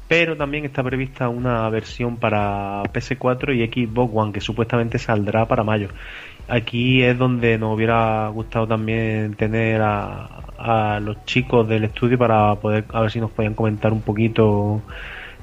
[0.10, 5.64] pero también está prevista una versión para PS4 y Xbox One que supuestamente saldrá para
[5.64, 5.88] mayo.
[6.52, 10.26] Aquí es donde nos hubiera gustado también tener a,
[10.58, 14.82] a los chicos del estudio para poder, a ver si nos podían comentar un poquito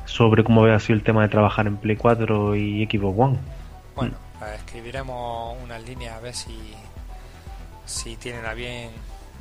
[0.05, 3.39] sobre cómo había sido el tema de trabajar en Play 4 y Xbox One.
[3.97, 6.55] Bueno, pues escribiremos unas líneas a ver si
[7.87, 8.91] si tienen a bien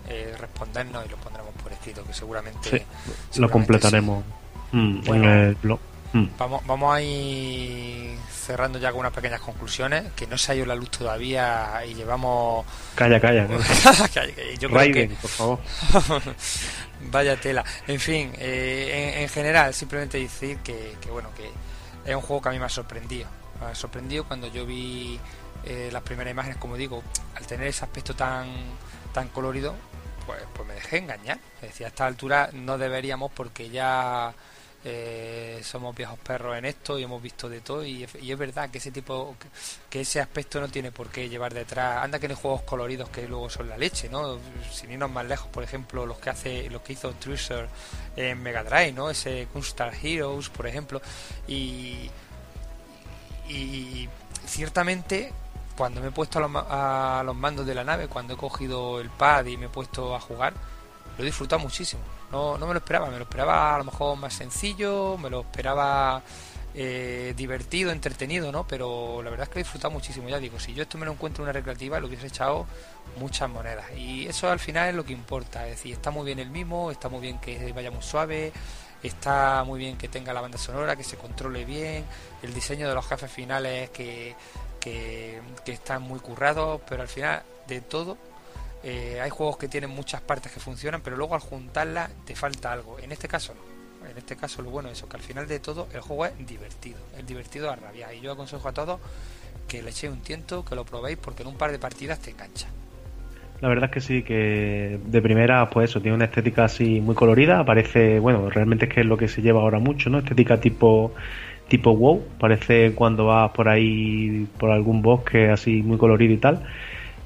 [0.08, 4.24] eh, respondernos y lo pondremos por escrito, que seguramente, sí, seguramente lo completaremos
[4.72, 4.78] sí.
[4.78, 5.80] mm, bueno, en el blog.
[6.14, 6.26] Mm.
[6.38, 10.66] Vamos, vamos a ir cerrando ya con unas pequeñas conclusiones, que no se ha ido
[10.66, 12.66] la luz todavía y llevamos...
[12.96, 13.48] Calla, calla.
[14.60, 15.16] Yo Raiden, que...
[15.16, 15.60] por favor.
[17.12, 17.64] Vaya tela.
[17.88, 21.50] En fin, eh, en, en, general, simplemente decir que, que, bueno, que
[22.10, 23.28] es un juego que a mí me ha sorprendido.
[23.60, 25.20] Me ha sorprendido cuando yo vi
[25.66, 27.04] eh, las primeras imágenes, como digo,
[27.36, 28.48] al tener ese aspecto tan,
[29.14, 29.76] tan colorido,
[30.26, 31.40] pues, pues me dejé engañar.
[31.62, 34.34] Decir, a esta altura no deberíamos porque ya
[34.84, 38.78] eh, somos viejos perros en esto y hemos visto de todo y, es verdad que
[38.78, 39.36] ese tipo
[39.90, 43.28] que ese aspecto no tiene por qué llevar detrás anda que hay juegos coloridos que
[43.28, 44.40] luego son la leche no
[44.72, 47.68] sin irnos más lejos por ejemplo los que hace los que hizo Truser
[48.16, 51.02] en Mega Drive no ese Gunstar Heroes por ejemplo
[51.48, 52.10] y
[53.50, 54.08] y
[54.46, 55.34] ciertamente
[55.76, 59.00] cuando me he puesto a los, a los, mandos de la nave, cuando he cogido
[59.00, 60.54] el pad y me he puesto a jugar,
[61.18, 62.02] lo he disfrutado muchísimo.
[62.32, 65.42] No, no me lo esperaba, me lo esperaba a lo mejor más sencillo, me lo
[65.42, 66.22] esperaba
[66.80, 68.68] eh, divertido, entretenido, ¿no?
[68.68, 70.30] Pero la verdad es que he disfrutado muchísimo.
[70.30, 72.68] Ya digo, si yo esto me lo encuentro en una recreativa, lo hubiese echado
[73.18, 73.86] muchas monedas.
[73.98, 75.66] Y eso al final es lo que importa.
[75.68, 78.52] Es decir, está muy bien el mismo, está muy bien que vaya muy suave,
[79.02, 82.06] está muy bien que tenga la banda sonora, que se controle bien,
[82.44, 84.36] el diseño de los jefes finales que,
[84.80, 88.18] que, que están muy currados, pero al final de todo
[88.90, 92.72] eh, hay juegos que tienen muchas partes que funcionan, pero luego al juntarlas te falta
[92.72, 92.98] algo.
[93.00, 94.08] En este caso no.
[94.10, 96.48] En este caso lo bueno es eso, que al final de todo el juego es
[96.48, 96.98] divertido.
[97.18, 98.14] Es divertido a rabiar.
[98.16, 99.02] Y yo aconsejo a todos
[99.68, 102.32] que le echéis un tiento, que lo probéis, porque en un par de partidas te
[102.32, 102.70] engancha.
[103.60, 107.14] La verdad es que sí, que de primera, pues eso, tiene una estética así muy
[107.14, 107.66] colorida.
[107.66, 110.20] Parece, bueno, realmente es que es lo que se lleva ahora mucho, ¿no?
[110.20, 111.14] Estética tipo
[111.68, 112.24] tipo WoW.
[112.40, 116.64] Parece cuando vas por ahí, por algún bosque así muy colorido y tal.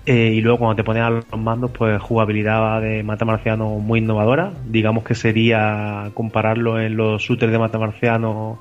[0.06, 4.00] Eh, y luego cuando te pones a los mandos, pues jugabilidad de mata marciano muy
[4.00, 4.52] innovadora.
[4.68, 8.60] Digamos que sería compararlo en los shooters de mata marciano,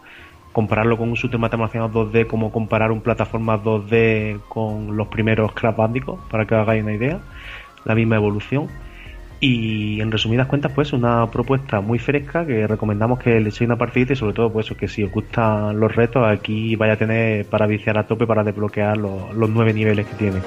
[0.53, 5.53] compararlo con un shooter mata marciano 2D como comparar un plataforma 2D con los primeros
[5.53, 7.20] Crash Bandicoot, para que os hagáis una idea.
[7.85, 8.68] La misma evolución.
[9.42, 13.76] Y en resumidas cuentas, pues una propuesta muy fresca que recomendamos que le echéis una
[13.76, 17.46] partida y sobre todo, pues que si os gustan los retos, aquí vaya a tener
[17.46, 20.40] para viciar a tope para desbloquear los nueve niveles que tiene.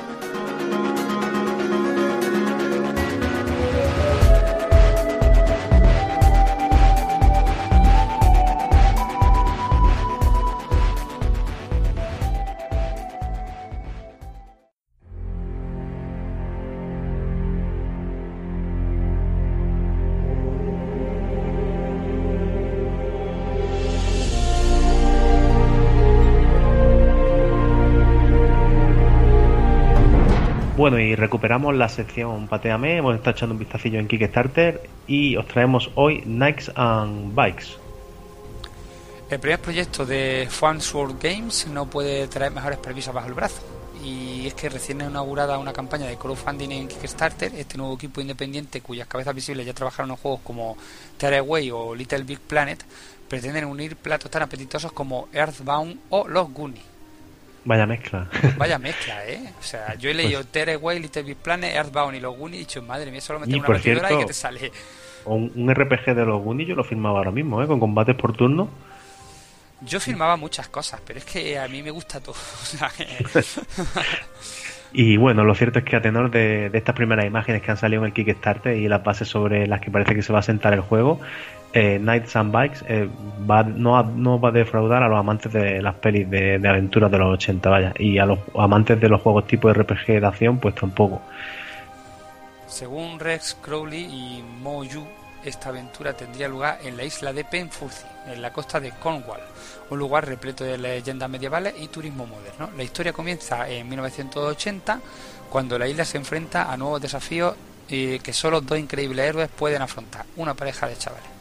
[31.44, 36.24] Recuperamos la sección Pateame, hemos estado echando un vistacillo en Kickstarter y os traemos hoy
[36.26, 37.66] Nikes and Bikes.
[39.30, 43.62] El primer proyecto de Fansworld Games no puede traer mejores previsas bajo el brazo.
[44.02, 48.80] Y es que recién inaugurada una campaña de crowdfunding en Kickstarter, este nuevo equipo independiente
[48.80, 50.78] cuyas cabezas visibles ya trabajaron en juegos como
[51.18, 52.82] Tearaway o Little Big Planet,
[53.28, 56.93] pretenden unir platos tan apetitosos como Earthbound o Los Goonies.
[57.66, 58.28] Vaya mezcla.
[58.58, 59.54] Vaya mezcla, ¿eh?
[59.60, 60.52] O sea, yo he leído pues...
[60.52, 63.56] Tearaway, Little Big Planet, Earthbound y Los Goonies y he dicho, madre mía, solo meter
[63.56, 64.72] una batidora cierto, y que te sale.
[65.26, 67.68] Un, un RPG de los Goonies yo lo firmaba ahora mismo, ¿eh?
[67.68, 68.70] Con combates por turno.
[69.82, 72.36] Yo firmaba muchas cosas, pero es que a mí me gusta todo.
[74.96, 77.78] Y bueno, lo cierto es que a tenor de, de estas primeras imágenes que han
[77.78, 80.44] salido en el Kickstarter y las bases sobre las que parece que se va a
[80.44, 81.20] sentar el juego,
[81.74, 83.10] eh, Knights and Bikes eh,
[83.48, 87.34] no va a defraudar a los amantes de las pelis de, de aventuras de los
[87.34, 91.22] 80, vaya, y a los amantes de los juegos tipo RPG de acción, pues tampoco.
[92.68, 95.04] Según Rex Crowley y Mo Yu,
[95.44, 99.42] esta aventura tendría lugar en la isla de Penfurthi, en la costa de Cornwall,
[99.90, 102.70] un lugar repleto de leyendas medievales y turismo moderno.
[102.78, 105.02] La historia comienza en 1980,
[105.50, 107.56] cuando la isla se enfrenta a nuevos desafíos
[107.90, 111.33] eh, que solo dos increíbles héroes pueden afrontar, una pareja de chavales.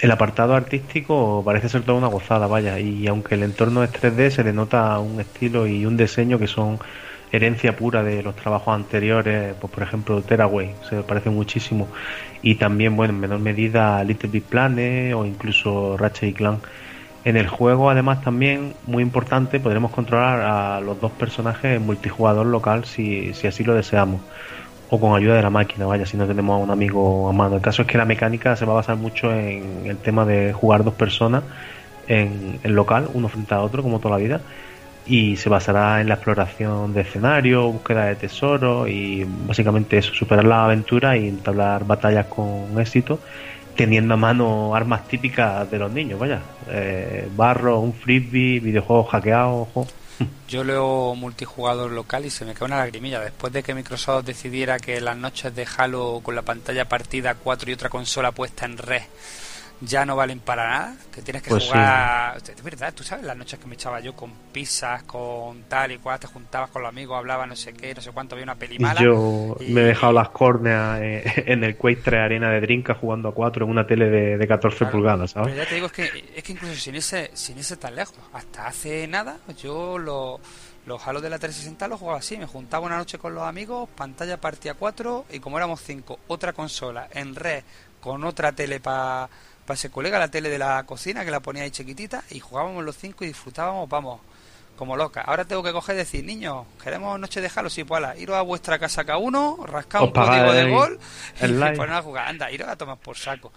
[0.00, 4.30] El apartado artístico parece ser toda una gozada, vaya, y aunque el entorno es 3D,
[4.30, 6.78] se denota un estilo y un diseño que son
[7.32, 11.86] herencia pura de los trabajos anteriores, pues por ejemplo Tearaway, se parece muchísimo,
[12.40, 16.64] y también, bueno, en menor medida Little Big Planet o incluso Ratchet y Clank.
[17.24, 22.46] En el juego, además, también muy importante, podremos controlar a los dos personajes en multijugador
[22.46, 24.22] local si así lo deseamos
[24.90, 27.56] o con ayuda de la máquina, vaya, si no tenemos a un amigo a mano.
[27.56, 30.52] El caso es que la mecánica se va a basar mucho en el tema de
[30.52, 31.44] jugar dos personas
[32.08, 34.40] en, local, uno frente a otro, como toda la vida,
[35.06, 40.44] y se basará en la exploración de escenario, búsqueda de tesoros y básicamente eso, superar
[40.44, 43.20] la aventura y entablar batallas con éxito,
[43.76, 49.68] teniendo a mano armas típicas de los niños, vaya, eh, barro, un frisbee, videojuegos hackeados,
[49.68, 49.86] ojo.
[50.48, 53.20] Yo leo multijugador local y se me cae una lagrimilla.
[53.20, 57.70] Después de que Microsoft decidiera que las noches de Halo con la pantalla partida 4
[57.70, 59.02] y otra consola puesta en red
[59.80, 61.68] ya no valen para nada, que tienes que Pues sí.
[61.68, 62.36] jugar.
[62.36, 65.98] Es verdad, tú sabes las noches que me echaba yo con pizzas, con tal y
[65.98, 68.56] cual, te juntabas con los amigos, hablabas no sé qué, no sé cuánto, había una
[68.56, 69.00] peli mala.
[69.00, 72.94] Yo y- me he dejado las córneas eh, en el Quake 3 Arena de Drinka
[72.94, 74.92] jugando a 4 en una tele de, de 14 Claro.
[74.92, 75.48] pulgadas, ¿sabes?
[75.52, 78.18] Pero ya te digo, es que, es que incluso sin ese, sin ese tan lejos,
[78.34, 80.40] hasta hace nada, yo lo-
[80.86, 83.88] los Halo de la 360 los jugaba así, me juntaba una noche con los amigos,
[83.94, 87.62] pantalla partida 4 y como éramos 5, otra consola en red
[88.00, 89.28] con otra tele para
[89.70, 92.84] pa ese colega, la tele de la cocina que la ponía ahí chiquitita y jugábamos
[92.84, 94.20] los 5 y disfrutábamos, vamos,
[94.76, 95.22] como locas.
[95.28, 98.34] Ahora tengo que coger y decir, niños, queremos noche de Halo, sí, pues ala, iros
[98.34, 100.98] a vuestra casa cada uno, rascar un código de gol
[101.40, 101.76] y el like.
[101.76, 102.26] poner a jugar.
[102.26, 103.52] Anda, iros a tomar por saco.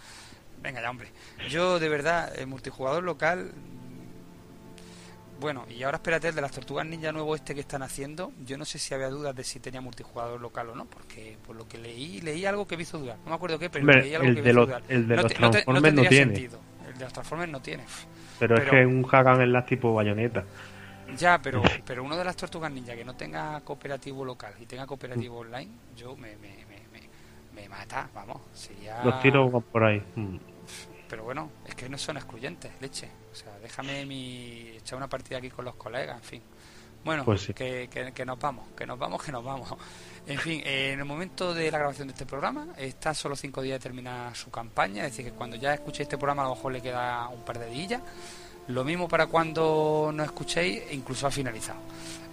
[0.62, 1.10] Venga ya, hombre.
[1.50, 3.52] Yo, de verdad, el multijugador local
[5.44, 8.32] Bueno, y ahora espérate el de las tortugas ninja nuevo este que están haciendo.
[8.46, 11.54] Yo no sé si había dudas de si tenía multijugador local o no, porque por
[11.54, 13.18] lo que leí, leí algo que me hizo dudar.
[13.26, 14.84] No me acuerdo qué, pero Hombre, leí algo el que de me hizo dudar.
[14.88, 16.34] el de no, los te- no te- no Transformers no tendría tiene.
[16.36, 16.60] sentido.
[16.88, 17.84] El de los Transformers no tiene.
[18.40, 20.46] Pero, es que un Hagan en las tipo bayoneta.
[21.18, 24.88] Ya, pero, pero uno de las tortugas ninja que no tenga cooperativo local y tenga
[24.88, 27.10] cooperativo online, yo me, me, me, me,
[27.62, 28.38] me mata, vamos.
[28.54, 29.04] Sería...
[29.04, 30.02] Los tiros por ahí.
[30.16, 30.38] Mm.
[31.14, 33.08] Pero bueno, es que no son excluyentes, leche.
[33.32, 36.42] O sea, déjame mi echar una partida aquí con los colegas, en fin.
[37.06, 37.54] Bueno, Pues sí.
[37.54, 39.70] que, que, que nos vamos, que nos vamos, que nos vamos.
[40.26, 43.62] En fin, eh, en el momento de la grabación de este programa, está solo cinco
[43.62, 46.56] días de terminar su campaña, es decir, que cuando ya escuchéis este programa a lo
[46.56, 48.02] mejor le queda un par de días.
[48.70, 51.78] Lo mismo para cuando no escuchéis, incluso ha finalizado.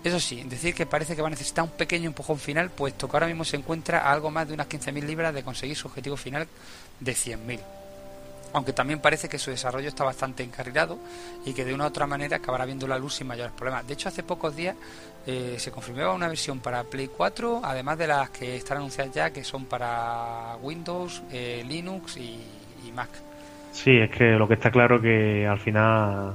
[0.03, 3.14] Eso sí, decir que parece que va a necesitar un pequeño empujón final, puesto que
[3.14, 6.16] ahora mismo se encuentra a algo más de unas 15.000 libras de conseguir su objetivo
[6.16, 6.49] final
[6.99, 7.61] de 100.000
[8.53, 10.99] aunque también parece que su desarrollo está bastante encarrilado
[11.45, 13.87] y que de una u otra manera acabará viendo la luz sin mayores problemas.
[13.87, 14.77] De hecho, hace pocos días
[15.27, 19.31] eh, se confirmaba una versión para Play 4, además de las que están anunciadas ya,
[19.31, 22.39] que son para Windows, eh, Linux y,
[22.95, 23.11] Mac.
[23.71, 26.35] Sí, es que lo que está claro que al final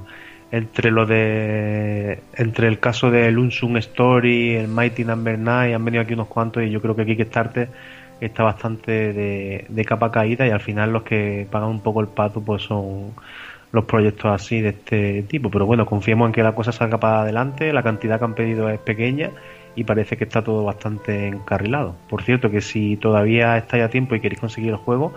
[0.50, 6.02] entre lo de entre el caso del Unsung Story, el Mighty Number 9 han venido
[6.02, 7.68] aquí unos cuantos y yo creo que Kickstarter
[8.20, 12.40] está bastante de, capa caída y al final los que pagan un poco el pato
[12.40, 13.14] pues son
[13.72, 17.22] los proyectos así de este tipo, pero bueno, confiemos en que la cosa salga para
[17.22, 19.30] adelante, la cantidad que han pedido es pequeña
[19.74, 21.94] y parece que está todo bastante encarrilado.
[22.08, 25.12] Por cierto, que si todavía estáis a tiempo y queréis conseguir el juego,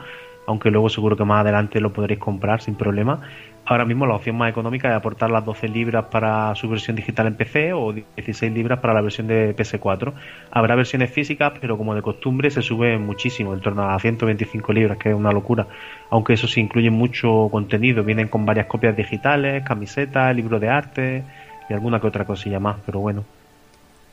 [0.49, 3.21] aunque luego seguro que más adelante lo podréis comprar sin problema.
[3.69, 7.27] Ahora mismo la opción más económica es aportar las 12 libras para su versión digital
[7.27, 10.11] en PC o 16 libras para la versión de PS4.
[10.49, 14.97] Habrá versiones físicas, pero como de costumbre se sube muchísimo, en torno a 125 libras,
[14.97, 15.67] que es una locura.
[16.09, 21.23] Aunque eso sí incluye mucho contenido, vienen con varias copias digitales, camisetas, libros de arte
[21.69, 23.23] y alguna que otra cosilla más, pero bueno.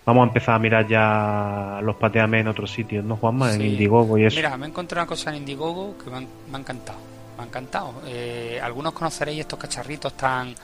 [0.05, 3.55] Vamos a empezar a mirar ya los pateame en otros sitios, ¿no, Juanma?
[3.55, 3.67] En Sí.
[3.69, 4.37] Indiegogo y eso.
[4.37, 7.16] Mira, me he encontrado una cosa en Indiegogo que me, han- me ha encantado.
[7.37, 8.03] Me ha encantado.
[8.07, 10.55] Eh, algunos conoceréis estos cacharritos tan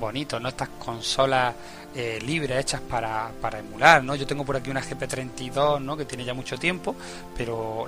[0.00, 0.48] bonitos, ¿no?
[0.48, 1.54] Estas consolas
[1.94, 4.14] eh, libres hechas para, para emular, ¿no?
[4.14, 5.96] Yo tengo por aquí una GP32, ¿no?
[5.96, 6.96] Que tiene ya mucho tiempo,
[7.36, 7.86] pero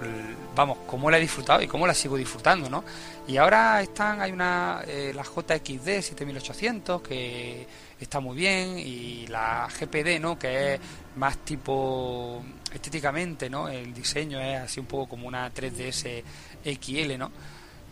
[0.54, 2.84] vamos, cómo la he disfrutado y cómo la sigo disfrutando, ¿no?
[3.26, 7.66] Y ahora están, hay una, eh, la JXD 7800 que
[7.98, 10.38] está muy bien y la GPD, ¿no?
[10.38, 10.80] Que es
[11.16, 13.68] más tipo estéticamente, ¿no?
[13.68, 16.22] El diseño es así un poco como una 3DS
[16.64, 17.30] XL, ¿no?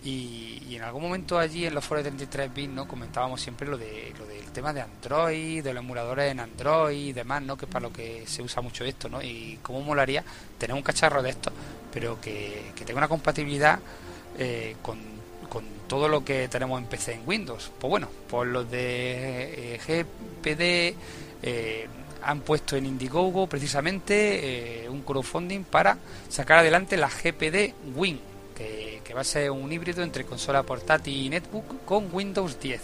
[0.02, 3.68] Y, y en algún momento allí en los foros de 33 bits no comentábamos siempre
[3.68, 7.56] lo de lo del tema de Android, de los emuladores en Android y demás, ¿no?
[7.56, 9.22] Que es para lo que se usa mucho esto, ¿no?
[9.22, 10.24] Y cómo molaría
[10.58, 11.52] tener un cacharro de estos,
[11.92, 13.78] pero que, que tenga una compatibilidad
[14.38, 14.98] eh, con,
[15.50, 17.70] con todo lo que tenemos en PC en Windows.
[17.78, 20.96] Pues bueno, pues los de eh, GPD
[21.42, 21.88] eh,
[22.22, 28.20] han puesto en Indiegogo precisamente eh, un crowdfunding para sacar adelante la GPD Win,
[28.56, 32.80] que, que va a ser un híbrido entre consola portátil y netbook con Windows 10.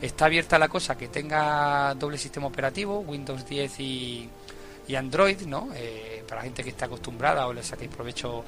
[0.00, 4.30] Está abierta la cosa que tenga doble sistema operativo, Windows 10 y,
[4.96, 5.70] Android, ¿no?
[5.74, 8.44] Eh, para la gente que está acostumbrada o le saquéis provecho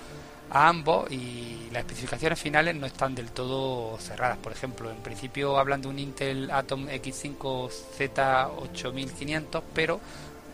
[0.50, 4.38] a ambos y las especificaciones finales no están del todo cerradas.
[4.38, 9.98] Por ejemplo, en principio hablan de un Intel Atom X5 Z8500, pero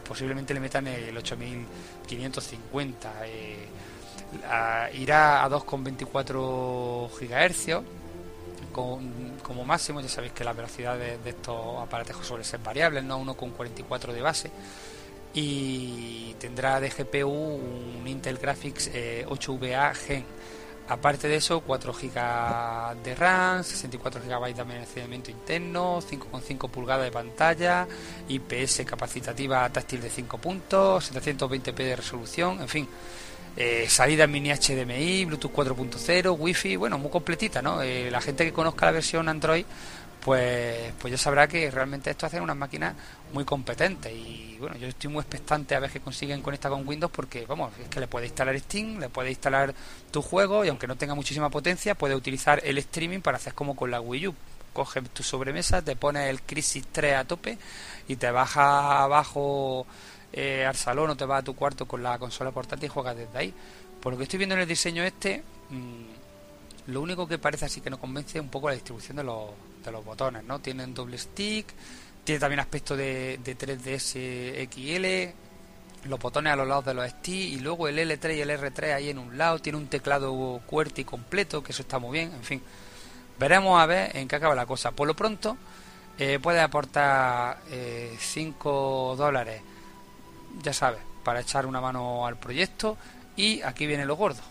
[0.09, 3.27] posiblemente le metan el 8550.
[3.27, 3.69] Eh,
[4.49, 7.83] a- irá a 2,24 GHz
[8.73, 10.01] con, como máximo.
[10.01, 14.51] Ya sabéis que las velocidades de estos aparatejos suelen ser variables, no 1,44 de base
[15.35, 20.25] y tendrá de GPU un Intel Graphics eh, 8VA Gen.
[20.89, 27.13] Aparte de eso, 4 GB de RAM, 64 GB de almacenamiento interno, 5,5 pulgadas de
[27.13, 27.87] pantalla,
[28.29, 32.89] IPS capacitativa táctil de 5 puntos, 720p de resolución, en fin.
[33.55, 37.83] Eh, salida mini HDMI, Bluetooth 4.0, Wi-Fi, bueno, muy completita, ¿no?
[37.83, 39.67] Eh, la gente que conozca la versión Android,
[40.25, 42.95] pues, pues ya sabrá que realmente esto hace unas máquinas
[43.33, 47.13] muy competentes y bueno, yo estoy muy expectante a ver qué consiguen conectar con Windows
[47.13, 49.75] porque, vamos, es que le puedes instalar Steam, le puedes instalar
[50.11, 53.77] tu juego y aunque no tenga muchísima potencia, puedes utilizar el streaming para hacer como
[53.77, 54.35] con la Wii U.
[54.73, 57.59] Coges tu sobremesa, te pones el Crisis 3 a tope
[58.09, 59.87] y te bajas abajo
[60.33, 63.17] eh, al salón o te vas a tu cuarto con la consola portátil y juegas
[63.17, 63.55] desde ahí.
[64.01, 67.81] Por lo que estoy viendo en el diseño este, mm, lo único que parece así
[67.81, 69.51] que no convence es un poco la distribución de los,
[69.85, 70.59] de los botones, ¿no?
[70.59, 71.67] Tienen doble stick,
[72.25, 77.31] tiene también aspecto de, de 3DS XL, los botones a los lados de los ST
[77.31, 81.05] y luego el L3 y el R3 ahí en un lado, tiene un teclado QWERTY
[81.05, 82.63] completo, que eso está muy bien, en fin.
[83.39, 84.91] Veremos a ver en qué acaba la cosa.
[84.93, 85.57] Por lo pronto,
[86.19, 87.59] eh, puedes aportar
[88.19, 89.63] 5 dólares,
[90.63, 92.97] ya sabes, para echar una mano al proyecto.
[93.37, 94.43] Y aquí viene lo gordo.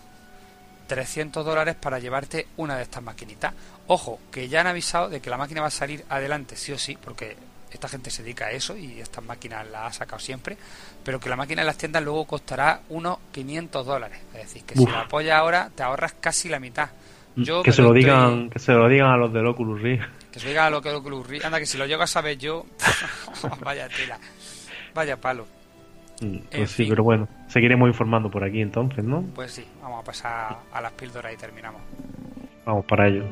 [0.87, 3.53] 300 dólares para llevarte una de estas maquinitas.
[3.87, 6.77] Ojo, que ya han avisado de que la máquina va a salir adelante, sí o
[6.77, 7.37] sí, porque
[7.71, 10.57] esta gente se dedica a eso y estas máquinas las ha sacado siempre,
[11.03, 14.19] pero que la máquina en las tiendas luego costará unos 500 dólares.
[14.33, 16.89] Es decir, que si la apoyas ahora te ahorras casi la mitad.
[17.37, 20.03] Yo que se lo digan, que se lo digan a los del Oculus Rift.
[20.31, 21.45] Que se lo digan a los del Oculus Rift.
[21.45, 22.65] Anda, que si lo llego a saber yo,
[23.63, 24.19] vaya tela,
[24.93, 25.60] vaya palo.
[26.21, 29.23] Mm, pues sí, pero bueno, seguiremos informando por aquí entonces, ¿no?
[29.33, 31.81] Pues sí, vamos a pasar a las píldoras y terminamos.
[32.65, 33.25] Vamos para ello.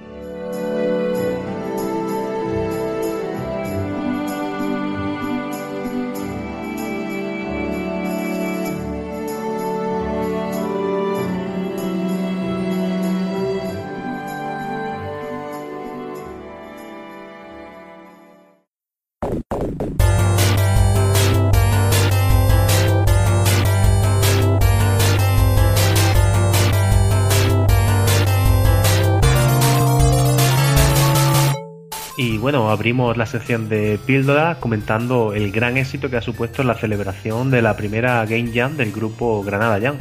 [32.37, 37.49] Bueno, abrimos la sección de píldora comentando el gran éxito que ha supuesto la celebración
[37.49, 39.95] de la primera Game Jam del grupo Granada Jam.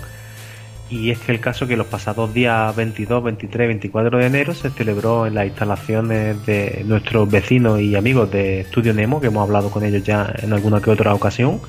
[0.91, 4.71] Y es que el caso que los pasados días 22, 23, 24 de enero se
[4.71, 9.71] celebró en las instalaciones de nuestros vecinos y amigos de Estudio Nemo, que hemos hablado
[9.71, 11.61] con ellos ya en alguna que otra ocasión,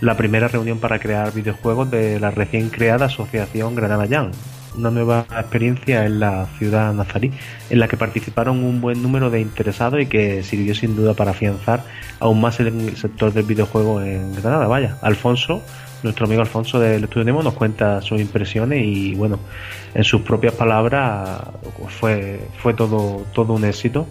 [0.00, 4.30] la primera reunión para crear videojuegos de la recién creada Asociación Granada Jam,
[4.76, 7.32] una nueva experiencia en la ciudad nazarí,
[7.70, 11.32] en la que participaron un buen número de interesados y que sirvió sin duda para
[11.32, 11.84] afianzar
[12.20, 14.66] aún más el sector del videojuego en Granada.
[14.66, 15.62] Vaya, Alfonso,
[16.02, 19.38] nuestro amigo Alfonso del Estudio Nemo, nos cuenta sus impresiones y bueno,
[19.94, 21.40] en sus propias palabras
[21.88, 24.06] fue, fue todo, todo un éxito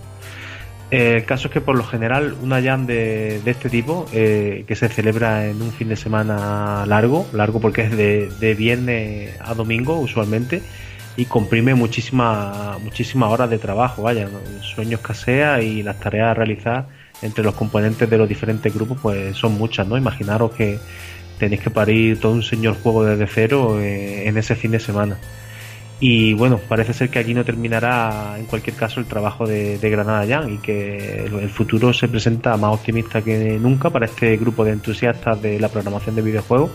[0.90, 4.88] el caso es que por lo general una jam de, este tipo, eh, que se
[4.88, 10.62] celebra en un fin de semana largo, largo porque es de, viernes a domingo usualmente,
[11.18, 14.30] y comprime muchísimas muchísimas horas de trabajo, vaya,
[14.62, 16.88] sueños escasea y las tareas a realizar
[17.22, 19.98] entre los componentes de los diferentes grupos pues son muchas, ¿no?
[19.98, 20.80] Imaginaros que
[21.40, 25.18] tenéis que parir todo un señor juego desde cero eh, en ese fin de semana.
[26.00, 30.28] Y bueno, parece ser que aquí no terminará en cualquier caso el trabajo de, Granada
[30.28, 34.74] Jan y que el, futuro se presenta más optimista que nunca para este grupo de
[34.74, 36.70] entusiastas de la programación de videojuegos.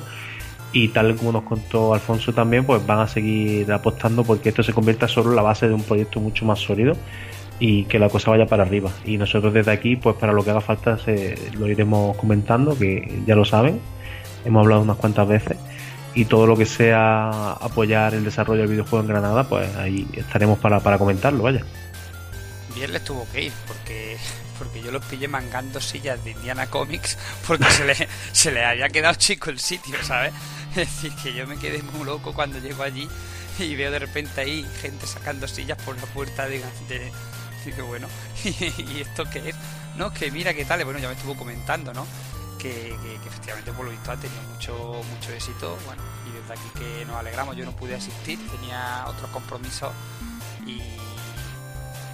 [0.73, 4.73] Y tal como nos contó Alfonso también, pues van a seguir apostando porque esto se
[4.73, 6.97] convierta solo en la base de un proyecto mucho más sólido
[7.61, 8.91] y que la cosa vaya para arriba.
[9.05, 13.21] Y nosotros desde aquí, pues para lo que haga falta, se, lo iremos comentando, que
[13.27, 13.81] ya lo saben,
[14.45, 15.59] hemos hablado unas cuantas veces
[16.15, 20.59] y todo lo que sea apoyar el desarrollo del videojuego en Granada, pues ahí estaremos
[20.59, 21.65] para, para comentarlo, vaya.
[22.75, 24.17] Bien les tuvo que ir, porque,
[24.59, 27.95] porque yo los pillé mangando sillas de Indiana Comics porque se le,
[28.33, 30.33] se le había quedado chico el sitio, ¿sabes?
[30.71, 33.09] Es decir, que yo me quedé muy loco cuando llego allí
[33.59, 36.63] y veo de repente ahí gente sacando sillas por la puerta de...
[36.89, 37.13] de
[37.65, 38.09] que bueno,
[38.45, 39.57] ¿y esto qué es?
[39.97, 42.07] No, que mira qué tal, bueno, ya me estuvo comentando, ¿no?
[42.63, 42.95] Que,
[43.27, 45.77] efectivamente por lo visto ha tenido mucho, mucho éxito.
[45.85, 49.93] Bueno, y desde aquí que nos alegramos, yo no pude asistir, tenía otros compromisos
[50.67, 50.81] y,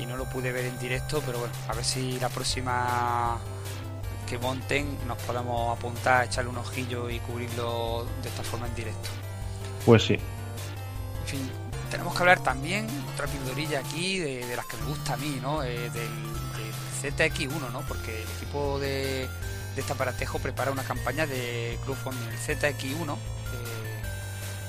[0.07, 3.37] no lo pude ver en directo, pero bueno, a ver si la próxima
[4.27, 9.11] que monten nos podemos apuntar, echarle un ojillo y cubrirlo de esta forma en directo.
[9.85, 10.15] Pues sí.
[10.15, 11.51] En fin,
[11.91, 15.63] tenemos que hablar también, otra pildorilla aquí, de, las que me gusta a mí, ¿no?
[15.63, 17.83] Eh, del, del ZX1, ¿no?
[17.83, 19.29] Porque el equipo de,
[19.81, 22.29] este aparatejo prepara una campaña de crowdfunding.
[22.29, 24.03] El ZX1, eh,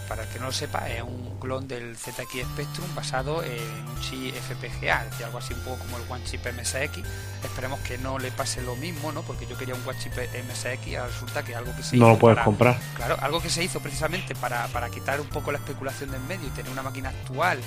[0.07, 3.99] para el que no lo sepa, es un clon del ZX Spectrum basado en un
[4.01, 6.99] chip FPGA, es decir, algo así un poco como el One Chip MSX.
[7.43, 9.21] Esperemos que no le pase lo mismo, ¿no?
[9.23, 12.13] Porque yo quería un One Chip MSX y resulta que algo que se no hizo.
[12.13, 12.77] lo puedes comprar.
[12.95, 16.47] Claro, algo que se hizo precisamente para, para quitar un poco la especulación del medio
[16.47, 17.59] y tener una máquina actual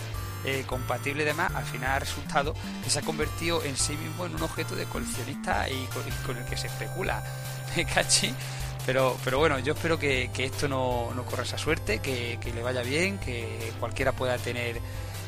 [0.44, 4.26] eh, compatible y demás, al final ha resultado que se ha convertido en sí mismo
[4.26, 5.86] en un objeto de coleccionista y
[6.24, 7.22] con, el que se especula.
[7.76, 8.34] ¿Me cachi?
[8.84, 13.18] Pero, pero bueno, yo espero que, esto no, corra esa suerte, que, le vaya bien,
[13.18, 14.80] que cualquiera pueda tener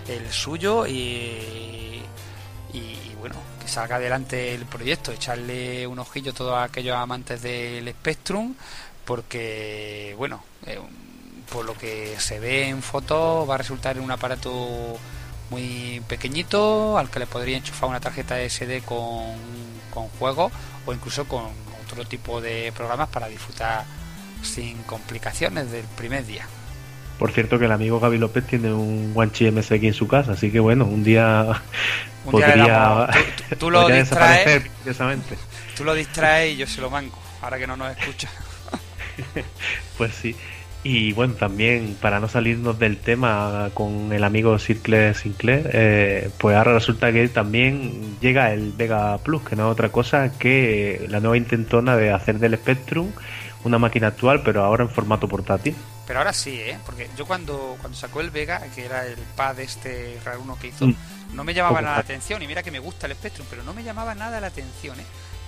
[0.08, 2.02] el suyo y,
[2.72, 7.88] y, bueno, que salga adelante el proyecto, echarle un ojillo a todos aquellos amantes del
[7.88, 8.54] Spectrum,
[9.04, 10.80] porque bueno, eh,
[11.52, 14.98] por lo que se ve en fotos, va a resultar en un aparato
[15.50, 19.34] muy pequeñito al que le podría enchufar una tarjeta SD con,
[19.92, 20.52] con juegos
[20.86, 21.44] o incluso con
[21.84, 23.84] otro tipo de programas para disfrutar
[24.42, 26.46] sin complicaciones del primer día.
[27.18, 30.50] Por cierto que el amigo Gaby López tiene un Guanchi MSX en su casa, así
[30.50, 31.62] que bueno, un día
[32.24, 34.30] Un día podría, damos- tú- tú- tú lo podría distraes.
[34.44, 35.38] desaparecer misteriosamente.
[35.76, 38.28] Tú lo distraes y yo se lo manco, ahora que no nos escucha.
[39.96, 40.34] Pues sí.
[40.86, 46.54] Y bueno, también para no salirnos del tema con el amigo Circle Sinclair, eh, pues
[46.56, 51.20] ahora resulta que también llega el Vega Plus, que no es otra cosa que la
[51.20, 53.10] nueva intentona de hacer del Spectrum
[53.64, 55.74] una máquina actual, pero ahora en formato portátil.
[56.06, 56.76] Pero ahora sí, ¿eh?
[56.84, 60.66] Porque yo cuando, cuando sacó el Vega, que era el pad este raro uno que
[60.66, 60.94] hizo, Mm.
[61.32, 62.42] no me llamaba nada la atención.
[62.42, 65.04] Y mira que me gusta el Spectrum, pero no me llamaba nada la atención, ¿eh?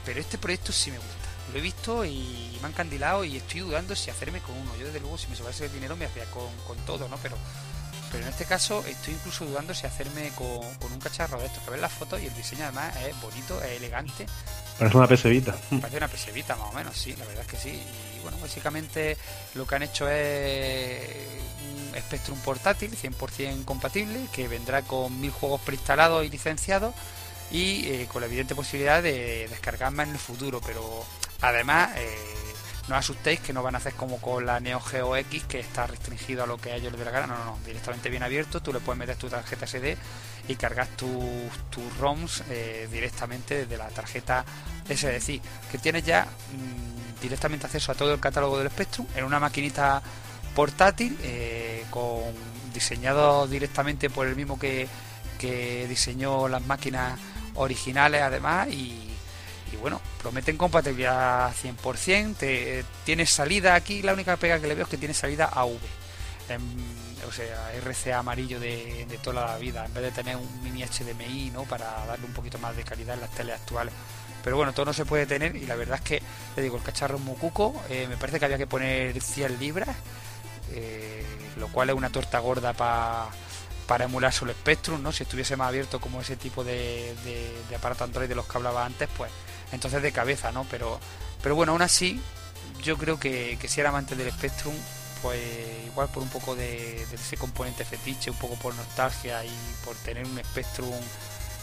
[0.06, 1.25] Pero este proyecto sí me gusta.
[1.52, 4.76] Lo he visto y me ha encandilado y estoy dudando si hacerme con uno.
[4.76, 7.16] Yo desde luego si me sobrase el dinero me hacía con, con todo, ¿no?
[7.18, 7.36] Pero,
[8.10, 11.62] pero en este caso estoy incluso dudando si hacerme con, con un cacharro de estos.
[11.62, 14.26] Que ves las fotos y el diseño además es bonito, es elegante.
[14.78, 15.56] Parece una PC Vita.
[15.80, 17.82] Parece una pesevita más o menos, sí, la verdad es que sí.
[18.16, 19.16] Y bueno, básicamente
[19.54, 21.00] lo que han hecho es
[21.62, 26.94] un Spectrum portátil 100% compatible que vendrá con mil juegos preinstalados y licenciados
[27.50, 30.60] y eh, con la evidente posibilidad de descargar más en el futuro.
[30.64, 31.04] Pero
[31.40, 32.16] además, eh,
[32.88, 35.86] no asustéis que no van a hacer como con la Neo Geo X que está
[35.86, 37.26] restringido a lo que a ellos les dé la gana.
[37.26, 38.60] No, no, no, directamente bien abierto.
[38.60, 39.96] Tú le puedes meter tu tarjeta SD
[40.48, 41.10] y cargas tus
[41.70, 44.44] tus ROMs eh, directamente desde la tarjeta
[44.88, 45.40] es decir,
[45.72, 50.00] que tienes ya mm, directamente acceso a todo el catálogo del Spectrum en una maquinita
[50.54, 51.18] portátil
[51.90, 52.22] con
[52.72, 54.86] diseñado directamente por el mismo que,
[55.38, 57.18] que diseñó las máquinas
[57.56, 59.02] originales además y,
[59.80, 64.90] bueno, prometen compatibilidad 100%, te, tienes salida aquí, la única pega que le veo es
[64.90, 65.76] que tiene salida AV,
[66.48, 70.82] en- o sea, RCA amarillo de, toda la vida, en vez de tener un mini
[70.84, 71.64] HDMI, ¿no?
[71.64, 73.92] Para darle un poquito más de calidad en las teles actuales.
[74.44, 76.22] Pero bueno, todo no se puede tener y la verdad es que,
[76.54, 79.58] te digo, el cacharro es muy cuco, eh, me parece que había que poner 100
[79.58, 79.88] libras,
[80.72, 81.24] eh,
[81.56, 83.28] lo cual es una torta gorda pa-
[83.86, 85.12] para emular solo Spectrum, ¿no?
[85.12, 87.14] Si estuviese más abierto como ese tipo de,
[87.68, 89.30] de, aparato Android de los que hablaba antes, pues
[89.72, 90.66] entonces de cabeza, ¿no?
[90.70, 90.98] Pero,
[91.42, 92.20] pero bueno, aún así,
[92.82, 94.74] yo creo que, si era amante del Spectrum,
[95.22, 95.40] pues
[95.86, 100.26] igual por un poco de, ese componente fetiche, un poco por nostalgia y por tener
[100.26, 100.94] un Spectrum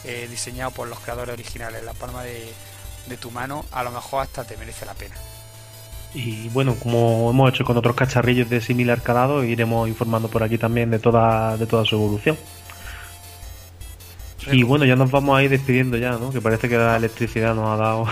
[0.06, 2.54] eh, diseñado por los creadores originales la palma de,
[3.08, 5.16] de tu mano, a lo mejor hasta te merece la pena.
[6.14, 10.58] Y bueno, como hemos hecho con otros cacharrillos de similar calado, iremos informando por aquí
[10.58, 12.38] también de toda, de toda su evolución.
[14.52, 16.32] Y bueno, ya nos vamos a ir despidiendo ya, ¿no?
[16.32, 18.06] Que parece que la electricidad nos ha dado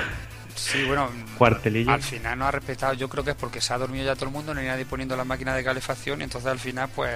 [0.55, 1.91] Sí, bueno, cuartelillo.
[1.91, 4.25] al final no ha respetado, yo creo que es porque se ha dormido ya todo
[4.25, 7.11] el mundo, no hay nadie poniendo las máquinas de calefacción y entonces al final pues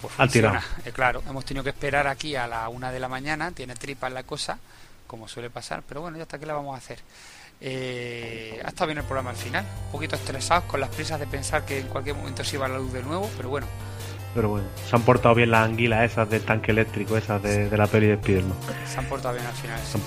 [0.00, 0.62] pues funciona.
[0.84, 4.12] Eh, claro, hemos tenido que esperar aquí a la una de la mañana, tiene tripas
[4.12, 4.58] la cosa,
[5.06, 6.98] como suele pasar, pero bueno, ya hasta qué la vamos a hacer.
[7.66, 11.26] Eh, ha estado bien el programa al final, un poquito estresados con las prisas de
[11.26, 13.66] pensar que en cualquier momento se iba la luz de nuevo, pero bueno,
[14.34, 17.76] Pero bueno, se han portado bien las anguilas esas del tanque eléctrico, esas de, de
[17.78, 18.56] la peli de Spiderman.
[18.86, 19.80] se han portado bien al final.
[19.82, 19.98] sí.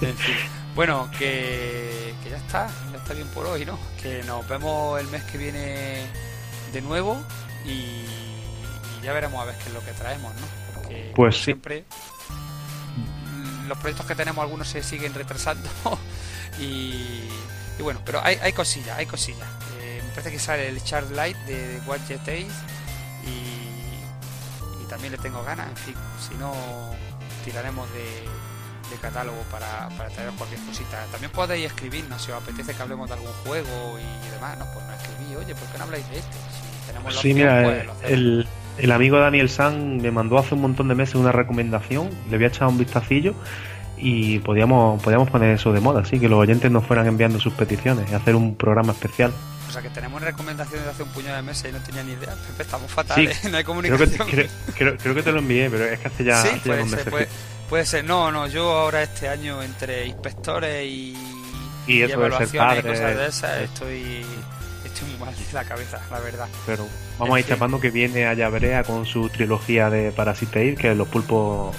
[0.06, 0.34] En fin.
[0.74, 3.78] Bueno, que, que ya está, ya está bien por hoy, ¿no?
[4.02, 6.06] Que nos vemos el mes que viene
[6.72, 7.20] de nuevo
[7.64, 10.40] y, y ya veremos a ver qué es lo que traemos, ¿no?
[10.74, 11.44] Porque Pues sí.
[11.44, 11.84] siempre
[13.66, 15.68] los proyectos que tenemos algunos se siguen retrasando
[16.60, 17.28] y,
[17.78, 19.48] y bueno, pero hay, hay cosillas, hay cosillas.
[19.80, 21.80] Eh, me parece que sale el Chart Light de
[22.26, 22.52] Days
[23.26, 25.94] y, y también le tengo ganas, en fin,
[26.28, 26.52] si no
[27.44, 28.28] tiraremos de,
[28.90, 31.04] de catálogo para, para traeros cualquier cosita.
[31.10, 34.84] También podéis escribirnos si os apetece que hablemos de algún juego y demás, no, pues
[34.86, 36.36] no escribí, oye, ¿por qué no habláis de esto?
[36.80, 38.61] Si tenemos la Sí, opción, mira, pues el, lo.
[38.78, 42.44] El, amigo Daniel San me mandó hace un montón de meses una recomendación, le voy
[42.44, 43.34] a echar un vistacillo
[43.96, 47.52] y podíamos, podíamos poner eso de moda, así que los oyentes nos fueran enviando sus
[47.52, 49.32] peticiones y hacer un programa especial.
[49.68, 52.12] O sea que tenemos recomendaciones de hace un puñado de meses y no tenía ni
[52.12, 52.34] idea.
[52.48, 54.28] Pepe, estamos fatales, Sí, no hay creo comunicación.
[54.28, 56.60] que, creo, creo- creo que te lo envié, pero es que hace ya, sí, hace
[56.68, 57.28] puede ser, puede,
[57.68, 58.04] puede ser.
[58.04, 61.14] No, no, yo ahora este año entre inspectores y,
[61.86, 64.26] Y eso de ser evaluaciones y padre, cosas de esas, estoy,
[65.02, 66.48] estoy muy mal de la cabeza, la verdad.
[66.66, 66.86] Pero
[67.18, 71.74] vamos a ir chapando que viene a con su trilogía de Parasite que los pulpos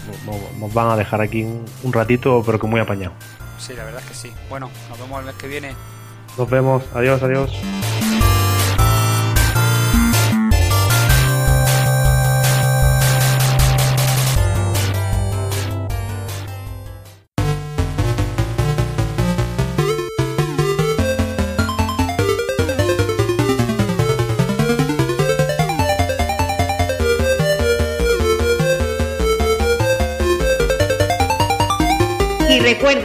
[0.60, 3.14] nos, van a dejar aquí un, un ratito, pero que muy apañado.
[3.58, 4.34] Sí, la verdad es que sí.
[4.50, 5.76] Bueno, nos vemos el mes que viene.
[6.38, 7.52] Nos vemos, adiós, adiós.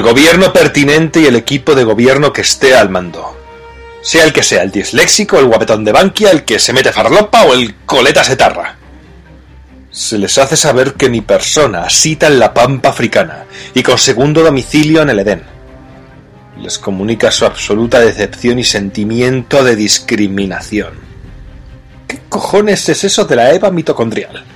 [0.00, 3.36] Al gobierno pertinente y el equipo de gobierno que esté al mando.
[4.00, 7.44] Sea el que sea, el disléxico, el guapetón de Bankia, el que se mete farlopa
[7.44, 8.78] o el coleta setarra.
[9.90, 13.44] Se les hace saber que mi persona asita en la pampa africana
[13.74, 15.42] y con segundo domicilio en el Edén.
[16.62, 20.94] Les comunica su absoluta decepción y sentimiento de discriminación.
[22.08, 24.46] ¿Qué cojones es eso de la Eva mitocondrial?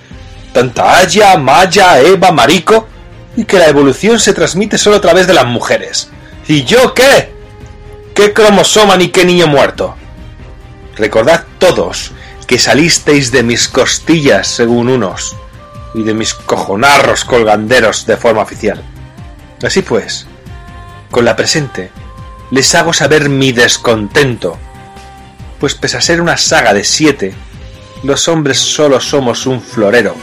[0.54, 2.88] Tanta Haya, Maya, Eva, Marico,
[3.36, 6.10] y que la evolución se transmite solo a través de las mujeres.
[6.46, 7.32] ¿Y yo qué?
[8.14, 9.96] ¿Qué cromosoma ni qué niño muerto?
[10.96, 12.12] Recordad todos
[12.46, 15.36] que salisteis de mis costillas según unos
[15.94, 18.82] y de mis cojonarros colganderos de forma oficial.
[19.62, 20.26] Así pues,
[21.10, 21.90] con la presente,
[22.50, 24.58] les hago saber mi descontento,
[25.58, 27.34] pues pese a ser una saga de siete,
[28.02, 30.14] los hombres solo somos un florero.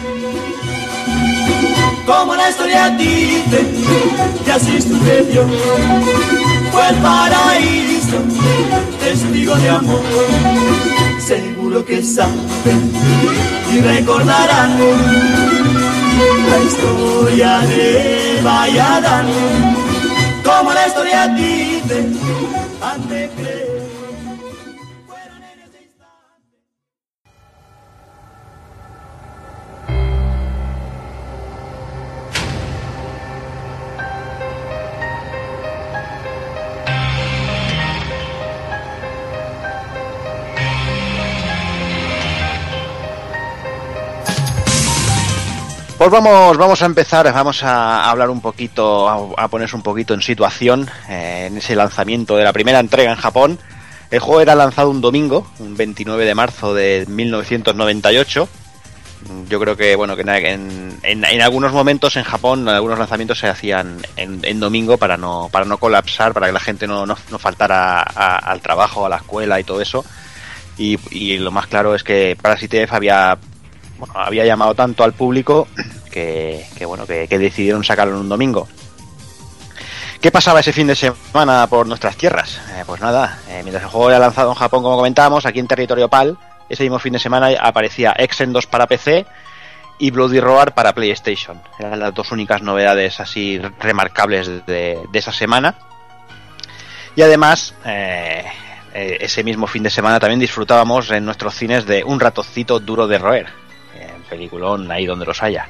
[2.05, 3.65] Como la historia dice,
[4.43, 5.45] que así sucedió,
[6.71, 8.17] fue el paraíso,
[8.99, 10.01] testigo de amor.
[11.25, 12.91] Seguro que saben
[13.73, 14.77] y recordarán
[16.49, 18.41] la historia de
[18.79, 19.27] Adán.
[20.43, 22.07] Como la historia dice,
[22.81, 23.07] han
[46.01, 50.23] Pues vamos, vamos a empezar, vamos a hablar un poquito, a, ponerse un poquito en
[50.23, 53.59] situación eh, en ese lanzamiento de la primera entrega en Japón.
[54.09, 58.49] El juego era lanzado un domingo, un 29 de marzo de 1998.
[59.47, 63.99] Yo creo que bueno que en, en, algunos momentos en Japón algunos lanzamientos se hacían
[64.17, 67.37] en, en, domingo para no para no colapsar, para que la gente no, no, no
[67.37, 70.03] faltara a, al trabajo, a la escuela y todo eso.
[70.79, 73.37] Y, y lo más claro es que Parasite F había
[74.01, 75.67] bueno, había llamado tanto al público
[76.11, 78.67] que, que bueno, que, decidieron sacarlo en un domingo.
[80.19, 82.59] ¿Qué pasaba ese fin de semana por nuestras tierras?
[82.75, 85.67] Eh, pues nada, eh, mientras el juego era lanzado en Japón, como comentábamos, aquí en
[85.67, 86.37] territorio PAL,
[86.67, 89.25] ese mismo fin de semana aparecía Exen 2 para PC
[89.99, 91.61] y Bloody Roar para PlayStation.
[91.77, 95.75] Eran las dos únicas novedades así remarcables de, de esa semana.
[97.15, 98.45] Y además, eh,
[98.93, 103.19] ese mismo fin de semana también disfrutábamos en nuestros cines de un ratocito duro de
[103.19, 103.60] roer
[104.31, 105.67] peliculón ahí donde los haya.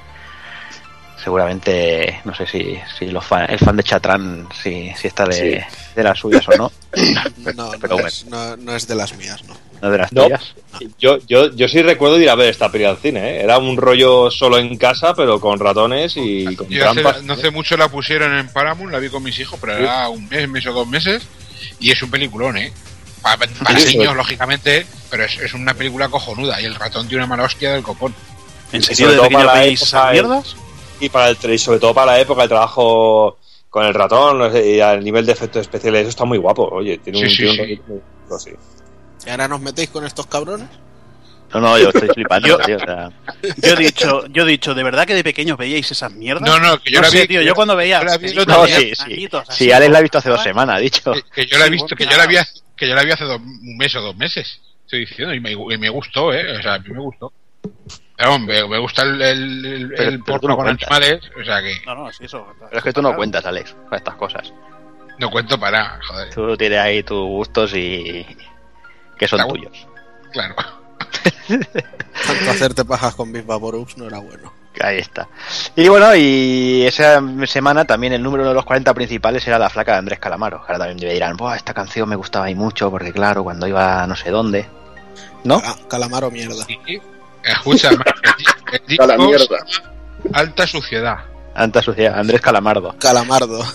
[1.22, 5.64] Seguramente, no sé si, si los fan, el fan de Chatran si, si está de,
[5.70, 5.78] sí.
[5.95, 6.72] de, las suyas o no.
[7.55, 8.07] no, pero no, bueno.
[8.07, 9.55] es, no, no, es, de las mías, ¿no?
[9.82, 10.55] ¿No de las tuyas?
[10.97, 13.43] Yo, yo, yo sí recuerdo ir a ver esta peli al cine, ¿eh?
[13.43, 17.18] Era un rollo solo en casa, pero con ratones y con yo trampas.
[17.18, 20.09] Hace, no hace mucho la pusieron en Paramount, la vi con mis hijos, pero era
[20.09, 21.22] un mes, mes o dos meses,
[21.80, 22.74] y es un peliculón, ¿eh?
[23.22, 24.18] Para, para sí, niños, sí.
[24.18, 27.84] lógicamente, pero es, es, una película cojonuda, y el ratón tiene una mala hostia del
[27.84, 28.16] copón.
[28.72, 30.55] ¿En serio de pequeño veis esas mierdas?
[30.99, 33.38] Y para el, sobre todo para la época, el trabajo
[33.69, 36.67] con el ratón y al nivel de efectos especiales, eso está muy guapo.
[36.72, 37.82] Oye, tiene sí, un, sí, tiene sí.
[37.88, 38.57] un.
[39.26, 40.67] ¿Y ahora nos metéis con estos cabrones?
[41.53, 43.11] No, no, yo estoy flipando, yo, tío, o sea...
[43.57, 46.49] yo he dicho, yo he dicho, ¿de verdad que de pequeños veíais esas mierdas?
[46.49, 47.99] No, no, que yo no la sé, vi, tío, yo, cuando veía.
[47.99, 49.30] yo la vi, no, sí, sí.
[49.49, 51.11] sí, Alex la ha visto hace dos semanas, ha dicho.
[51.11, 52.38] Que, que yo la he visto, que yo la vi,
[52.78, 54.61] que yo la vi hace dos, un mes o dos meses.
[54.86, 57.34] Estoy diciendo, y me, y me gustó, eh, o sea, a mí me gustó.
[58.22, 60.89] Pero, me, me, gusta el, el, el, pero, el porno no con cuentas.
[60.91, 61.74] animales, o sea que.
[61.86, 62.47] No, no, sí, eso.
[62.59, 64.53] Pero es que tú no cuentas, Alex, para estas cosas.
[65.17, 66.34] No cuento para, joder.
[66.34, 68.26] Tú tienes ahí tus gustos y.
[69.17, 69.53] que son Claro.
[69.53, 69.88] tuyos.
[70.32, 70.55] Claro.
[71.47, 74.53] Tanto hacerte pajas con Big Vaporux no era bueno.
[74.82, 75.28] Ahí está.
[75.76, 79.69] Y bueno, y esa semana también el número uno de los 40 principales era la
[79.69, 80.59] flaca de Andrés Calamaro.
[80.61, 84.01] Ahora también me dirán, Buah, esta canción me gustaba ahí mucho, porque claro, cuando iba
[84.03, 84.67] a no sé dónde.
[85.43, 85.59] ¿No?
[85.59, 86.63] Cala- Calamaro mierda.
[86.65, 86.80] Sí.
[87.43, 89.57] Escucha, el di- el disco A la mierda.
[90.33, 91.17] Alta Suciedad.
[91.53, 92.95] Anta sucia, Andrés Calamardo.
[92.97, 93.61] Calamardo.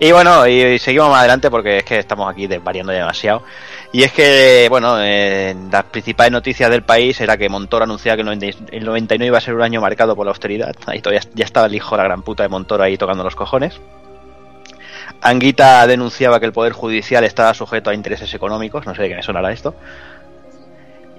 [0.00, 3.44] Y bueno, y, y seguimos más adelante porque es que estamos aquí desvariando demasiado.
[3.92, 8.22] Y es que, bueno, eh, las principales noticias del país era que Montoro anunciaba que
[8.22, 10.74] el 90 el 99 iba a ser un año marcado por la austeridad.
[10.86, 13.36] Ahí todavía ya estaba el hijo de la gran puta de Montoro ahí tocando los
[13.36, 13.80] cojones.
[15.22, 19.14] Anguita denunciaba que el Poder Judicial estaba sujeto a intereses económicos, no sé de qué
[19.14, 19.74] me sonará esto.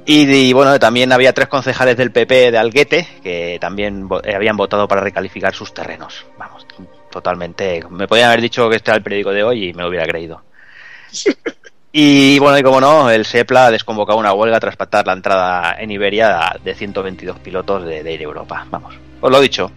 [0.05, 4.35] Y, y, bueno, también había tres concejales del PP de Alguete que también vo- eh,
[4.35, 6.25] habían votado para recalificar sus terrenos.
[6.37, 6.65] Vamos,
[7.11, 7.81] totalmente.
[7.89, 10.05] Me podían haber dicho que este era el periódico de hoy y me lo hubiera
[10.05, 10.43] creído.
[11.97, 15.77] Y bueno, y como no, el SEPLA ha desconvocado una huelga tras pactar la entrada
[15.79, 18.67] en Iberia de 122 pilotos de, de Air Europa.
[18.69, 19.71] Vamos, os lo he dicho.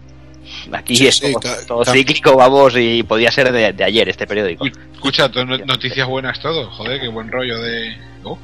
[0.73, 1.33] Aquí Sí, es sí,
[1.65, 4.65] todo, cíclico, vamos, y podía ser de, de ayer este periódico.
[4.65, 5.29] Escucha,
[5.65, 6.69] noticias buenas todo.
[6.71, 7.95] Joder, qué buen rollo de.
[8.25, 8.37] Oh,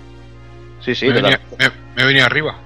[0.82, 1.38] Sí, sí, me, venido,
[1.96, 2.58] me- arriba.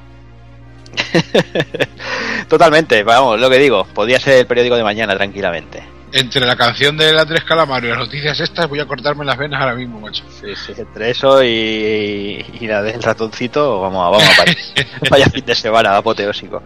[2.47, 3.03] totalmente.
[3.03, 5.83] Vamos, lo que digo, podía ser el periódico de mañana tranquilamente.
[6.11, 9.37] Entre la canción de la Tres Calamaro y las noticias estas, voy a cortarme las
[9.37, 10.23] venas ahora mismo, macho.
[10.41, 14.55] Sí, sí, entre eso y, y la del ratoncito, vamos, a- vamos a vaya,
[15.11, 16.63] vaya fin de semana apoteósico.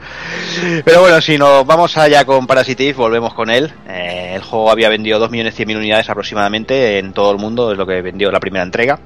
[0.86, 3.70] Pero bueno, si nos vamos allá con Parasitive, volvemos con él.
[3.90, 8.02] Eh, el juego había vendido 2.100.000 unidades aproximadamente en todo el mundo, es lo que
[8.02, 8.98] vendió la primera entrega.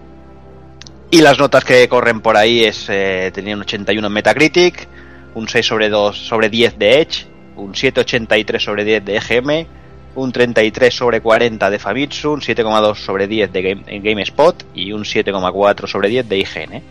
[1.09, 4.87] Y las notas que corren por ahí es eh, tenía un 81 en Metacritic,
[5.35, 9.67] un 6 sobre 2 sobre 10 de Edge, un 783 sobre 10 de EGM,
[10.15, 14.91] un 33 sobre 40 de Famitsu, un 7,2 sobre 10 de Game, en GameSpot y
[14.91, 16.83] un 7,4 sobre 10 de IGN.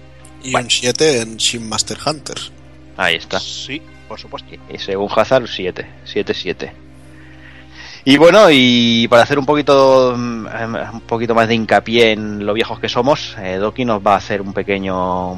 [0.44, 2.36] Y un 7 en Shin Master Hunter.
[2.96, 3.40] Ahí está.
[3.40, 4.48] Sí, por supuesto.
[4.72, 5.86] Y según Hazard, 7.
[6.04, 6.72] 7, 7.
[8.08, 10.46] Y bueno, y para hacer un poquito mm,
[10.92, 14.18] un poquito más de hincapié en lo viejos que somos, eh, Doki nos va a
[14.18, 15.32] hacer un pequeño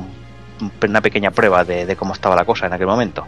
[0.87, 3.25] una pequeña prueba de, cómo estaba la cosa en aquel momento.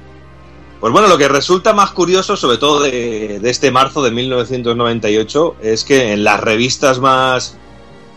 [0.79, 5.57] Pues bueno, lo que resulta más curioso, sobre todo de, de este marzo de 1998,
[5.63, 7.57] es que en las revistas más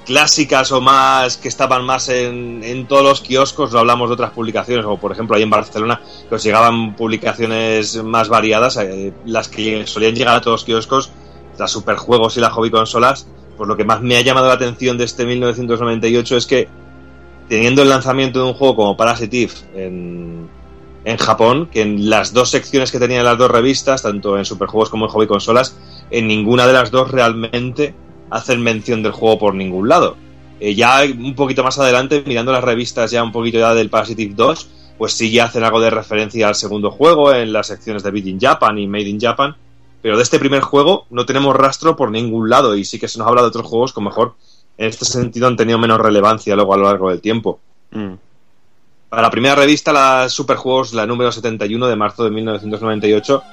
[0.06, 4.32] clásicas o más que estaban más en, en todos los kioscos, no hablamos de otras
[4.32, 9.48] publicaciones, como por ejemplo ahí en Barcelona, que os llegaban publicaciones más variadas, eh, las
[9.48, 11.12] que solían llegar a todos los kioscos,
[11.58, 13.28] las superjuegos y las hobby consolas,
[13.58, 16.68] pues lo que más me ha llamado la atención de este 1998 es que
[17.48, 20.50] teniendo el lanzamiento de un juego como Parasitive en,
[21.06, 24.90] en Japón, que en las dos secciones que tenían las dos revistas, tanto en superjuegos
[24.90, 25.78] como en hobby consolas,
[26.10, 27.94] en ninguna de las dos realmente
[28.34, 30.18] hacen mención del juego por ningún lado.
[30.60, 34.34] Eh, ya un poquito más adelante, mirando las revistas ya un poquito ya del Parasitive
[34.34, 38.10] 2, pues sí ya hacen algo de referencia al segundo juego en las secciones de
[38.10, 39.56] Beat in Japan y Made in Japan,
[40.02, 43.20] pero de este primer juego no tenemos rastro por ningún lado y sí que se
[43.20, 44.34] nos habla de otros juegos que mejor
[44.80, 47.60] en este sentido han tenido menos relevancia luego a lo largo del tiempo.
[47.92, 48.14] Mm.
[49.10, 53.44] Para la primera revista, la Superjuegos, la número 71 de marzo de 1998,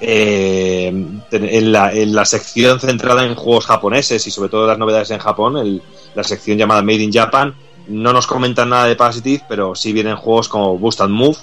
[0.00, 5.10] eh, en, la, en, la, sección centrada en juegos japoneses y sobre todo las novedades
[5.10, 5.82] en Japón, el,
[6.14, 7.54] la sección llamada Made in Japan,
[7.88, 11.36] no nos comentan nada de Parasitive, pero sí vienen juegos como Boost and Move.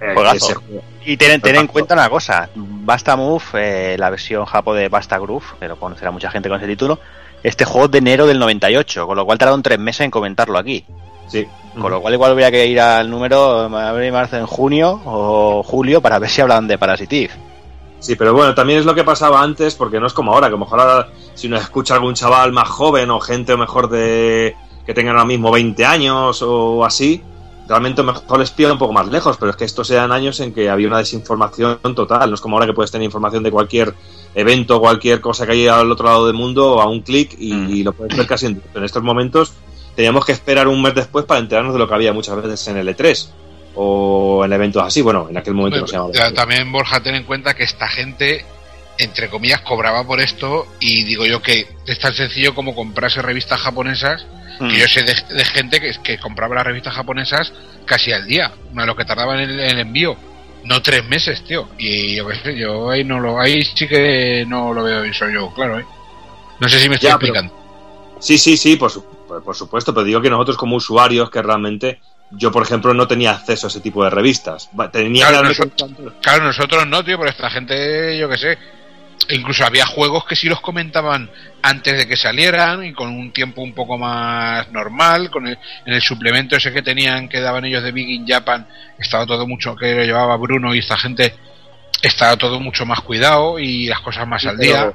[0.00, 0.14] Eh,
[1.04, 5.18] y ten, ten, en cuenta una cosa, Basta Move, eh, la versión japo de Basta
[5.18, 6.98] Groove, que lo conocerá mucha gente con ese título,
[7.42, 10.84] este juego de enero del 98, con lo cual tardaron tres meses en comentarlo aquí.
[11.28, 11.46] Sí.
[11.78, 16.00] Con lo cual igual habría que ir al número abril marzo en junio o julio
[16.00, 17.49] para ver si hablan de Parasitive.
[18.00, 20.54] Sí, pero bueno, también es lo que pasaba antes, porque no es como ahora, que
[20.54, 24.56] a lo mejor ahora, si nos escucha algún chaval más joven o gente mejor de
[24.86, 27.22] que tengan ahora mismo 20 años o así,
[27.68, 30.54] realmente mejor les pilla un poco más lejos, pero es que estos eran años en
[30.54, 33.94] que había una desinformación total, no es como ahora que puedes tener información de cualquier
[34.34, 37.70] evento, cualquier cosa que haya al otro lado del mundo a un clic y, mm.
[37.70, 39.52] y, lo puedes ver casi en, en estos momentos.
[39.94, 42.78] Teníamos que esperar un mes después para enterarnos de lo que había muchas veces en
[42.78, 43.28] el E3
[43.82, 45.00] o en eventos así.
[45.00, 46.32] Bueno, en aquel momento no se llamaba.
[46.34, 48.44] También, Borja, ten en cuenta que esta gente,
[48.98, 53.60] entre comillas, cobraba por esto y digo yo que es tan sencillo como comprarse revistas
[53.60, 54.26] japonesas.
[54.58, 54.68] Mm.
[54.68, 57.50] Que yo sé de, de gente que, que, compraba las revistas japonesas
[57.86, 60.14] casi al día, a lo que tardaba en el, en el envío.
[60.64, 61.68] No tres meses, tío.
[61.78, 65.30] Y yo qué sé, yo ahí no lo, ahí sí que no lo veo eso
[65.30, 65.86] yo, claro, ¿eh?
[66.58, 67.54] No sé si me estoy ya, explicando.
[67.54, 71.40] Pero, sí, sí, sí, por, su, por supuesto, pero digo que nosotros como usuarios que
[71.40, 72.00] realmente
[72.30, 74.70] yo, por ejemplo, no tenía acceso a ese tipo de revistas.
[74.92, 75.90] Tenía claro, nosotros,
[76.22, 78.58] claro, nosotros no, tío, pero esta gente, yo qué sé.
[79.28, 81.30] Incluso había juegos que sí los comentaban
[81.62, 85.92] antes de que salieran y con un tiempo un poco más normal, con el, en
[85.92, 88.66] el suplemento ese que tenían que daban ellos de Big in Japan,
[88.98, 91.34] estaba todo mucho que lo llevaba Bruno y esta gente
[92.02, 94.92] estaba todo mucho más cuidado y las cosas más sí, al día.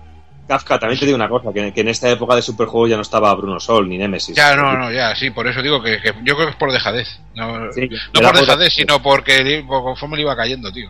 [0.47, 3.01] Kafka, también te digo una cosa, que, que, en esta época de superjuegos ya no
[3.01, 4.35] estaba Bruno Sol ni Nemesis.
[4.35, 6.71] Ya, no, no, ya, sí, por eso digo que, que yo creo que es por
[6.71, 7.19] dejadez.
[7.33, 10.89] No, sí, no por dejadez, sino porque conforme le iba cayendo, tío.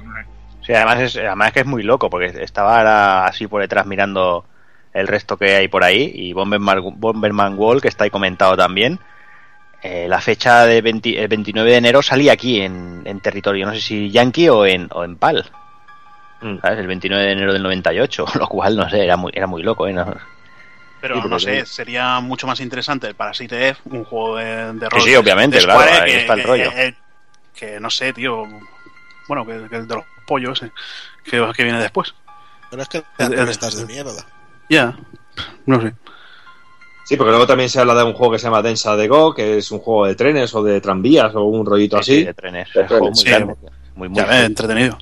[0.65, 4.45] Sí, además es, además es que es muy loco, porque estaba así por detrás mirando
[4.93, 8.99] el resto que hay por ahí, y Bomberman, Bomberman Wall, que está ahí comentado también.
[9.83, 13.73] Eh, la fecha de 20, el 29 de enero salía aquí en, en, territorio, no
[13.73, 15.45] sé si Yankee o en, o en PAL.
[16.41, 16.57] Mm.
[16.61, 16.79] ¿Sabes?
[16.79, 19.87] El 29 de enero del 98, lo cual, no sé, era muy, era muy loco,
[19.87, 19.93] ¿eh?
[19.93, 20.05] No,
[21.01, 24.89] pero sí, no sé, sería mucho más interesante el Parasite F, un juego de, de
[24.89, 25.01] rol.
[25.01, 26.71] Sí, sí obviamente, claro, Square, ahí que, está el rollo.
[26.75, 26.95] Eh,
[27.53, 28.43] que no sé, tío.
[29.27, 30.71] Bueno, que, que el de los pollos ese,
[31.23, 32.13] que, que viene después.
[32.69, 34.25] Pero es que estás de mierda.
[34.69, 34.97] Ya,
[35.67, 35.93] no sé.
[37.03, 39.33] Sí, porque luego también se habla de un juego que se llama Densa de Go,
[39.35, 42.23] que es un juego de trenes o de tranvías o un rollito así.
[42.23, 42.67] de trenes.
[42.69, 43.29] Es un juego muy Sí.
[43.29, 43.55] grande.
[43.95, 44.97] Muy, muy Ya ves, entretenido.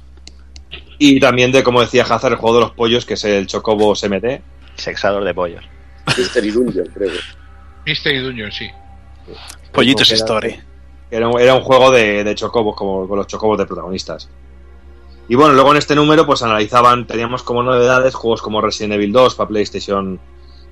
[0.97, 3.95] Y también de, como decía Hazard, el juego de los pollos, que es el Chocobo
[3.95, 4.25] SMT.
[4.75, 5.63] Sexador de pollos.
[6.17, 7.11] Mystery Dungeon, creo.
[7.85, 8.69] Mystery Dungeon, sí.
[9.71, 10.59] Pollitos Era- Story.
[11.11, 14.29] Era un, era un juego de, de chocobos, como con los chocobos de protagonistas.
[15.29, 19.11] Y bueno, luego en este número, pues analizaban, teníamos como novedades juegos como Resident Evil
[19.13, 20.19] 2 para PlayStation,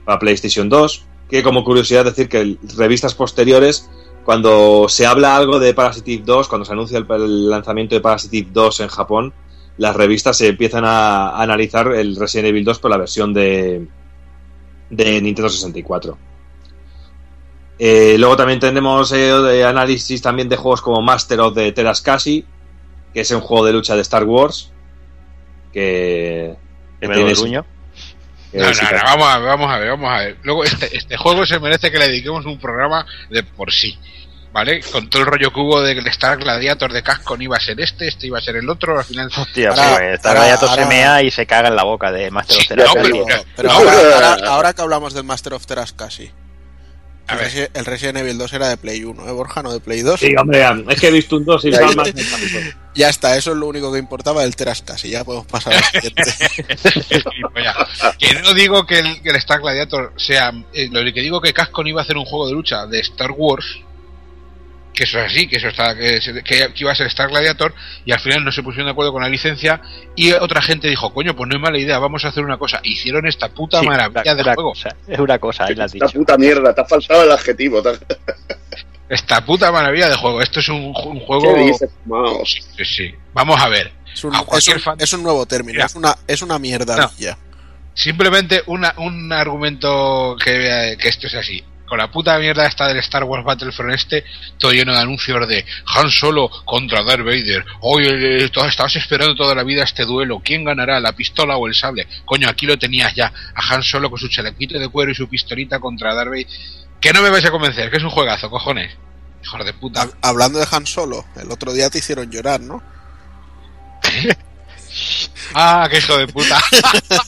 [0.03, 3.89] para PlayStation 2, que como curiosidad decir que revistas posteriores,
[4.25, 8.49] cuando se habla algo de Parasitive 2, cuando se anuncia el, el lanzamiento de Parasitive
[8.51, 9.33] 2 en Japón,
[9.77, 13.87] las revistas se empiezan a, a analizar el Resident Evil 2 por la versión de,
[14.89, 16.17] de Nintendo 64.
[17.79, 22.45] Eh, luego también tenemos eh, de análisis también de juegos como Master of the Terascasi,
[23.13, 24.71] que es un juego de lucha de Star Wars.
[25.73, 26.55] Que.
[26.99, 27.31] que tiene-
[28.53, 28.67] No, no,
[28.97, 30.37] no, vamos a ver, vamos a ver, vamos a ver.
[30.43, 33.97] Luego, este, este juego se merece que le dediquemos un programa de por sí.
[34.53, 34.81] ¿Vale?
[34.81, 37.59] Con todo el rollo que hubo de que el Star Gladiator de Cascon iba a
[37.61, 39.29] ser este, este iba a ser el otro, al final.
[39.37, 42.11] Hostia, Ahora- pues está ahora- Gladiator se ahora- mea y se caga en la boca
[42.11, 42.83] de Master of Terra.
[42.85, 45.93] no, Pero, pero- pero no, ahora, pero- ahora- ahora que hablamos del Master of Teras
[45.93, 46.31] casi.
[47.27, 47.47] A El, ver.
[47.49, 49.63] Resi- el Resident Evil 2 era de Play 1, ¿eh, Borja?
[49.63, 50.19] No de Play 2.
[50.19, 52.11] Sí, hombre, es que he visto un 2 y son más
[52.93, 55.11] Ya está, eso es lo único que importaba del Teras casi.
[55.11, 56.23] Ya podemos pasar al siguiente.
[57.31, 57.75] Gilipollas.
[58.19, 60.51] que no digo que el, que el Star Gladiator sea.
[60.73, 63.31] eh, lo que digo que Cascon iba a hacer un juego de lucha de Star
[63.31, 63.65] Wars.
[64.93, 67.73] Que eso es así, que eso está, que, se- que iba a ser Star Gladiator
[68.05, 69.81] y al final no se pusieron de acuerdo con la licencia
[70.17, 72.81] y otra gente dijo, coño, pues no es mala idea, vamos a hacer una cosa.
[72.83, 74.71] Hicieron esta puta Sí, maravilla de juego.
[74.71, 77.81] cosa, es una cosa, ahí la has Esta puta mierda, te ha faltado el adjetivo.
[79.07, 80.41] Esta puta maravilla de juego.
[80.41, 81.55] Esto es un, ju- un ¿Qué juego...
[81.55, 81.89] dices?
[82.45, 83.15] Sí, sí, sí.
[83.33, 83.91] Vamos a ver.
[84.13, 85.85] Es un, A es cualquier un- fan- es un nuevo término, Mira.
[85.85, 87.11] es una, es una mierda.
[87.93, 91.61] Simplemente una, un argumento que, que esto es así.
[91.91, 94.23] Con la puta mierda esta del Star Wars Battlefront este,
[94.57, 97.65] todo lleno de anuncios de Han Solo contra Darth Vader.
[97.81, 100.41] Hoy eh, todo- estabas esperando toda la vida este duelo.
[100.41, 102.07] ¿Quién ganará, la pistola o el sable?
[102.23, 103.33] Coño, aquí lo tenías ya.
[103.53, 106.47] A Han Solo con su chalequito de cuero y su pistolita contra Darth Vader.
[107.01, 108.95] Que no me vais a convencer, que es un juegazo, cojones.
[109.43, 110.03] Hijos de puta.
[110.05, 112.81] Hab- Hablando de Han Solo, el otro día te hicieron llorar, ¿no?
[115.53, 116.57] Ah, qué hijo de puta.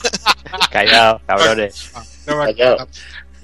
[0.70, 1.90] Callado, cabrones.
[2.26, 2.88] No me Callado.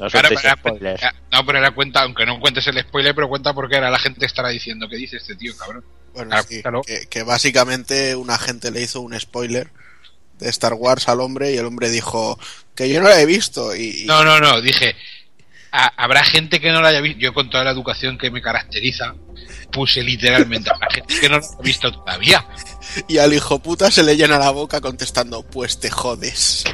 [0.00, 1.02] No Ahora, pero- spoilers.
[1.30, 4.24] No, pero era cuenta, aunque no cuentes el spoiler, pero cuenta porque era la gente
[4.26, 5.84] estará diciendo que dice este tío, cabrón.
[6.14, 6.82] Bueno, sí, claro.
[6.82, 9.70] que, que básicamente una gente le hizo un spoiler
[10.38, 12.38] de Star Wars al hombre y el hombre dijo
[12.74, 14.96] que yo no la he visto y, y- No, no, no, dije,
[15.70, 17.20] "Ha- habrá gente que no la haya visto.
[17.20, 19.14] Yo con toda la educación que me caracteriza,
[19.70, 22.44] puse literalmente, habrá gente que no lo ha visto todavía.
[23.08, 26.64] Y al hijo puta se le llena la boca contestando pues te jodes.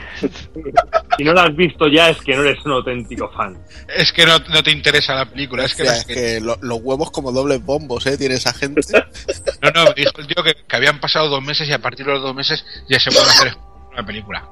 [1.17, 3.57] Si no lo has visto ya es que no eres un auténtico fan.
[3.95, 6.15] Es que no, no te interesa la película, es que, O sea, las es que-
[6.15, 8.17] que lo- los huevos como dobles bombos, ¿eh?
[8.17, 8.81] Tiene esa gente.
[9.63, 12.13] No, no, dijo el tío que, que habían pasado dos meses y a partir de
[12.13, 13.57] los dos meses ya se puede hacer
[13.93, 14.49] una película.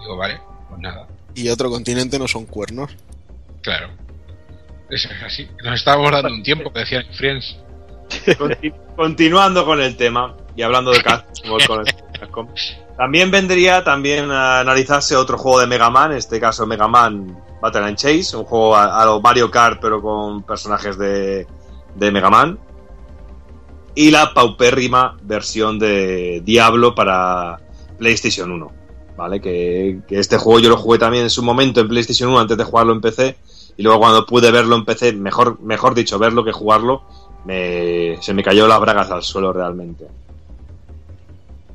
[0.00, 0.38] Digo, vale,
[0.68, 2.90] pues nada, y otro continente no son cuernos.
[3.62, 3.90] claro.
[4.90, 5.48] Eso es así.
[5.62, 7.56] Nos estábamos dando un tiempo, que decían Friends.
[8.38, 11.02] Conti- Continuando con el tema y hablando de
[12.30, 12.48] con
[12.96, 17.34] también vendría también a analizarse otro juego de Mega Man, en este caso Mega Man
[17.62, 21.46] Battle and Chase, un juego a, a lo Mario Kart pero con personajes de,
[21.94, 22.58] de Mega Man.
[23.94, 27.58] Y la paupérrima versión de Diablo para
[27.98, 28.72] PlayStation 1.
[29.16, 29.40] ¿Vale?
[29.40, 32.56] Que, que este juego yo lo jugué también en su momento en PlayStation 1 antes
[32.56, 33.36] de jugarlo en PC.
[33.76, 37.02] Y luego cuando pude verlo en PC, mejor, mejor dicho, verlo que jugarlo,
[37.44, 40.06] me, se me cayó las bragas al suelo realmente.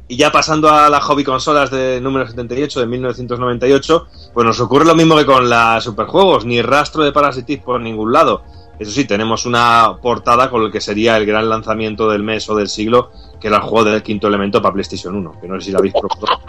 [0.08, 4.86] Y ya pasando a las hobby consolas de número 78 de 1998, pues nos ocurre
[4.86, 8.44] lo mismo que con las superjuegos, ni rastro de Parasitic por ningún lado.
[8.78, 12.56] Eso sí, tenemos una portada con el que sería el gran lanzamiento del mes o
[12.56, 13.10] del siglo,
[13.40, 15.80] que era el juego del quinto elemento para PlayStation 1, que no sé si la
[15.80, 16.40] habéis probado.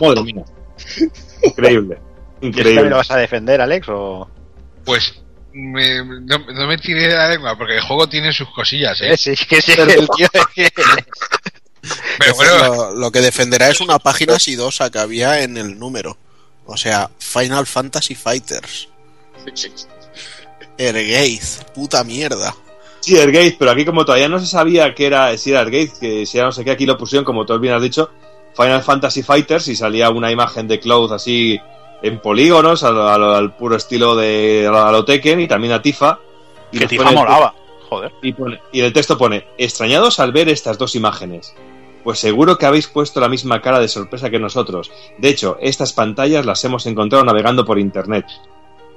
[0.00, 0.44] Madre mía.
[1.44, 1.98] Increíble.
[2.40, 2.90] ¿Y este me Increíble.
[2.90, 3.88] lo vas a defender, Alex?
[3.88, 4.28] O...
[4.84, 9.00] Pues me- no, no me tiré de la lengua porque el juego tiene sus cosillas,
[9.00, 9.16] ¿eh?
[9.16, 10.70] Sí, que sí, el tío es que-
[12.18, 16.16] Pero bueno, lo, lo que defenderá es una página sidosa que había en el número.
[16.66, 18.88] O sea, Final Fantasy Fighters.
[20.76, 22.54] Ergaze, puta mierda.
[23.00, 26.36] Sí, Ergate, pero aquí como todavía no se sabía que era, si era que si
[26.36, 28.10] era no sé qué, aquí lo pusieron, como tú bien has dicho,
[28.56, 31.58] Final Fantasy Fighters y salía una imagen de Cloud así
[32.02, 36.18] en polígonos, al, al- al puro estilo de a lo, Tekken y también a Tifa.
[36.72, 37.54] Y Que Tifa molaba.
[37.88, 38.12] Joder.
[38.22, 41.54] Y, pone- y en el texto pone, extrañados al ver estas dos imágenes.
[42.04, 44.90] Pues seguro que habéis puesto la misma cara de sorpresa que nosotros.
[45.18, 48.24] De hecho, estas pantallas las hemos encontrado navegando por internet.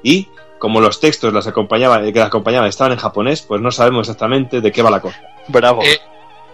[0.03, 0.27] Y,
[0.59, 4.61] como los textos las acompañaban, que las acompañaban estaban en japonés, pues no sabemos exactamente
[4.61, 5.19] de qué va la cosa.
[5.47, 5.81] Bravo.
[5.83, 5.99] Eh,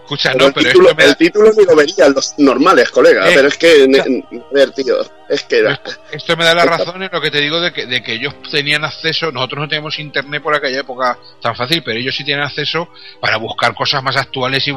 [0.08, 3.28] escucha, Pero no, el, pero título, me el título ni lo verían los normales, colega.
[3.28, 4.96] Eh, pero es que, ne- a ver, tío,
[5.28, 5.80] es que era-
[6.10, 8.34] esto me da la razón en lo que te digo de que, de que ellos
[8.50, 12.44] tenían acceso, nosotros no teníamos internet por aquella época tan fácil, pero ellos sí tienen
[12.44, 12.88] acceso
[13.20, 14.72] para buscar cosas más actuales y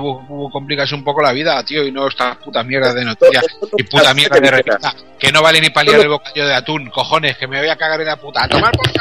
[0.51, 3.45] complicarse un poco la vida, tío, y no estas putas mierdas de noticias
[3.77, 6.89] y puta mierda de revista, que no vale ni para liar el bocadillo de atún,
[6.89, 8.43] cojones, que me voy a cagar en la puta.
[8.43, 8.91] ¡A tomar por!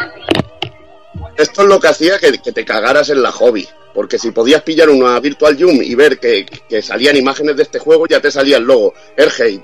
[1.37, 3.67] Esto es lo que hacía que, que te cagaras en la hobby.
[3.95, 7.79] Porque si podías pillar una Virtual Zoom y ver que, que salían imágenes de este
[7.79, 8.95] juego, ya te salía el logo.
[9.19, 9.63] Airhate.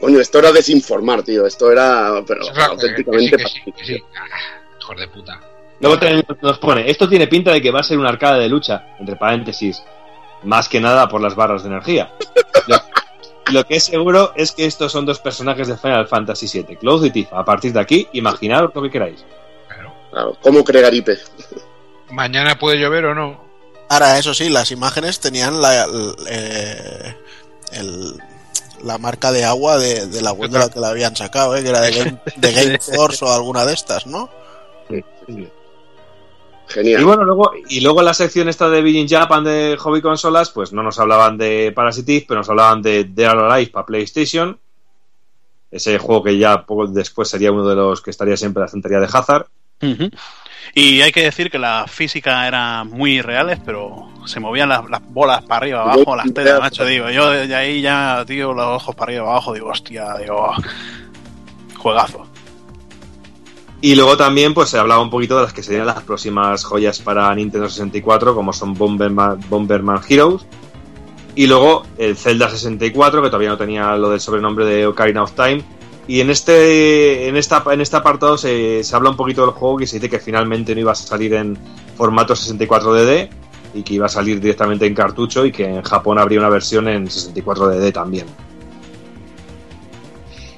[0.00, 1.46] Coño, esto era desinformar, tío.
[1.46, 3.36] Esto era pero, es auténticamente.
[3.36, 4.04] que sí, que sí, que sí.
[4.16, 5.40] Ah, hijos de puta.
[5.80, 8.48] Luego también nos pone, esto tiene pinta de que va a ser un arcade de
[8.50, 9.82] lucha, entre paréntesis,
[10.42, 12.12] más que nada por las barras de energía.
[12.66, 12.76] Lo,
[13.52, 17.04] lo que es seguro es que estos son dos personajes de Final Fantasy VII, Cloud
[17.06, 17.38] y Tifa.
[17.38, 19.24] A partir de aquí, imaginaos lo que queráis.
[20.10, 21.16] Claro, ¿Cómo cree Garipe?
[22.10, 23.49] Mañana puede llover o no.
[23.90, 27.16] Ahora, eso sí, las imágenes tenían la, el- eh,
[27.72, 28.14] el-
[28.82, 31.62] la marca de agua de, de la web de la que la habían sacado, ¿eh?
[31.62, 34.30] que era de Game, de Game Force o alguna de estas, ¿no?
[36.68, 37.00] Genial.
[37.00, 40.50] Y bueno, luego, y luego en la sección esta de Beijing Japan de hobby consolas,
[40.50, 44.58] pues no nos hablaban de Parasitic, pero nos hablaban de Dead or Alive para PlayStation.
[45.70, 48.66] Ese juego que ya poco después sería uno de los que estaría siempre en la
[48.66, 49.46] estantería de Hazard.
[50.74, 55.02] Y hay que decir que las físicas eran muy reales, pero se movían las, las
[55.08, 57.10] bolas para arriba, abajo, las telas, macho, digo.
[57.10, 60.52] Yo de ahí ya, tío, los ojos para arriba, abajo, digo, hostia, digo,
[61.76, 62.26] juegazo.
[63.82, 66.98] Y luego también pues se hablaba un poquito de las que serían las próximas joyas
[67.00, 70.44] para Nintendo 64, como son Bomberman, Bomberman Heroes.
[71.34, 75.32] Y luego el Zelda 64, que todavía no tenía lo del sobrenombre de Ocarina of
[75.32, 75.62] Time.
[76.10, 79.76] Y en este, en esta, en este apartado se, se habla un poquito del juego
[79.76, 81.56] que se dice que finalmente no iba a salir en
[81.94, 83.28] formato 64DD
[83.74, 86.88] y que iba a salir directamente en cartucho y que en Japón habría una versión
[86.88, 88.26] en 64DD también.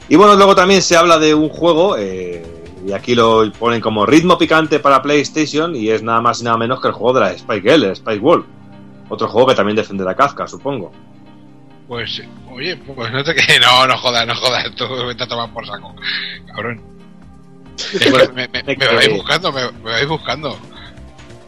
[0.09, 2.43] Y bueno, luego también se habla de un juego, eh,
[2.87, 6.57] y aquí lo ponen como ritmo picante para PlayStation, y es nada más y nada
[6.57, 8.47] menos que el juego de la Spike Girl, Spike Wall.
[9.11, 10.93] Otro juego que también defenderá Kafka, supongo.
[11.89, 12.23] Pues,
[12.53, 15.67] oye, pues no te que no, no jodas, no jodas, tú vete a tomar por
[15.67, 15.95] saco,
[16.47, 16.81] cabrón.
[18.35, 20.57] me, me- me- me vais buscando, me, me vais buscando.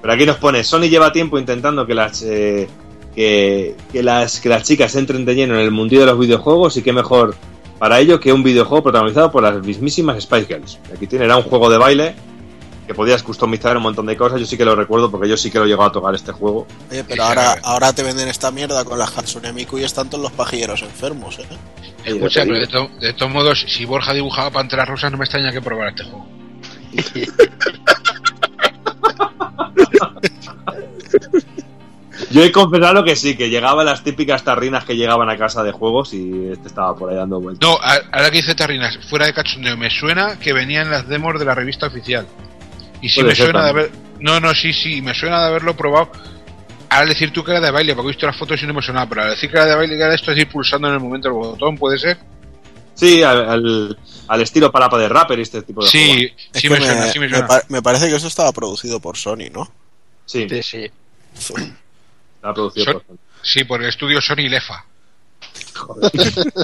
[0.01, 2.69] Pero aquí nos pone, Sony lleva tiempo intentando que las, eh,
[3.15, 6.77] que, que las, que las chicas entren de lleno en el mundillo de los videojuegos
[6.77, 7.35] y qué mejor
[7.79, 10.79] para ello que un videojuego protagonizado por las mismísimas Spice Girls.
[10.95, 12.15] Aquí tiene, era un juego de baile
[12.87, 15.51] que podías customizar un montón de cosas, yo sí que lo recuerdo porque yo sí
[15.51, 16.67] que lo he llegado a tocar este juego.
[16.91, 20.23] Oye, pero ahora, ahora te venden esta mierda con la Hatsune Miku y están todos
[20.23, 21.47] los pajilleros enfermos, ¿eh?
[22.05, 25.51] Escucha, pero de, to- de todos modos, si Borja dibujaba Panteras Rosas, no me extraña
[25.53, 26.27] que probara este juego.
[32.31, 35.73] Yo he confesado que sí, que llegaban las típicas tarrinas que llegaban a casa de
[35.73, 37.69] juegos y este estaba por ahí dando vueltas.
[37.69, 41.45] No, ahora que dice Tarrinas, fuera de cachondeo, me suena que venían las demos de
[41.45, 42.27] la revista oficial.
[43.05, 43.91] Y sí me suena de haber.
[44.21, 46.11] No, no, sí, sí, me suena de haberlo probado.
[46.89, 48.81] Al decir tú que era de baile, porque he visto las fotos y no me
[48.83, 51.01] sonaba, pero al decir que era de baile, que era esto así pulsando en el
[51.01, 52.17] momento el botón, ¿puede ser?
[52.95, 53.99] Sí, al, al,
[54.29, 56.33] al estilo palapa de rapper y este tipo de Sí.
[56.53, 57.47] Es sí que me suena, sí me me suena.
[57.49, 59.71] pa- me parece que eso estaba producido por Sony, ¿no?
[60.25, 60.91] Sí, Sí, sí.
[61.37, 63.17] estaba producido Son- por Sony.
[63.43, 64.85] Sí, por el estudio Sony Lefa.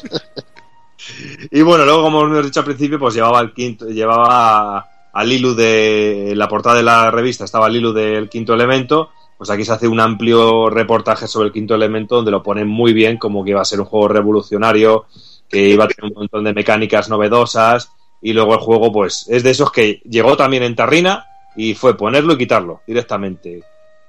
[1.51, 4.87] Y bueno, luego, como hemos dicho al principio, pues llevaba el quinto, llevaba
[5.21, 9.11] a Lilu de la portada de la revista, estaba Lilu del quinto elemento.
[9.37, 12.95] Pues aquí se hace un amplio reportaje sobre el quinto elemento donde lo ponen muy
[12.95, 15.07] bien, como que iba a ser un juego revolucionario,
[15.49, 17.91] que iba a tener un montón de mecánicas novedosas.
[18.23, 21.97] Y luego el juego, pues, es de esos que llegó también en Tarrina y fue
[21.97, 23.63] ponerlo y quitarlo directamente.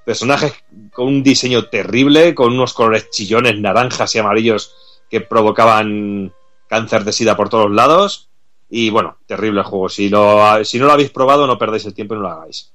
[0.06, 0.54] Personajes
[0.92, 4.74] con un diseño terrible, con unos colores chillones naranjas y amarillos
[5.10, 6.32] que provocaban
[6.68, 8.30] cáncer de sida por todos lados.
[8.74, 9.90] Y bueno, terrible el juego.
[9.90, 12.72] Si, lo, si no lo habéis probado, no perdáis el tiempo y no lo hagáis.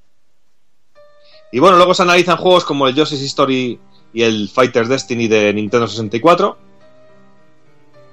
[1.51, 3.79] Y bueno, luego se analizan juegos como el Yoshi's History
[4.13, 6.55] y el Fighter's Destiny de Nintendo 64.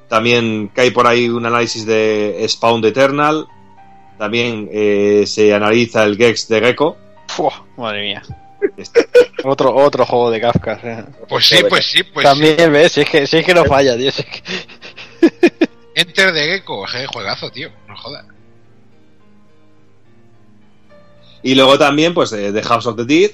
[0.09, 3.47] También cae por ahí un análisis de Spawn Eternal.
[4.19, 6.97] También eh, se analiza el Gex de Gecko.
[7.77, 8.23] Madre mía.
[9.45, 10.81] Otro, otro juego de Kafka.
[10.83, 11.05] eh.
[11.29, 12.67] Pues sí, pues sí, pues También sí.
[12.69, 14.11] ves, si es que, si es que no falla, tío.
[14.11, 15.64] si es que-
[15.95, 18.27] Enter de Gecko, juegazo, tío, no jodas.
[21.43, 23.31] Y luego también, pues, eh, The House of the Dead.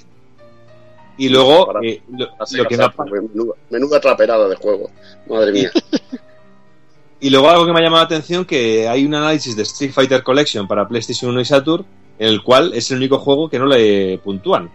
[1.17, 4.91] Y luego, Para- eh, lo, Así lo que me ha- menuda, menuda traperada de juego.
[5.29, 5.71] Madre mía.
[7.21, 9.93] y luego algo que me ha llamado la atención, que hay un análisis de Street
[9.93, 11.85] Fighter Collection para PlayStation 1 y Saturn,
[12.19, 14.71] en el cual es el único juego que no le puntúan.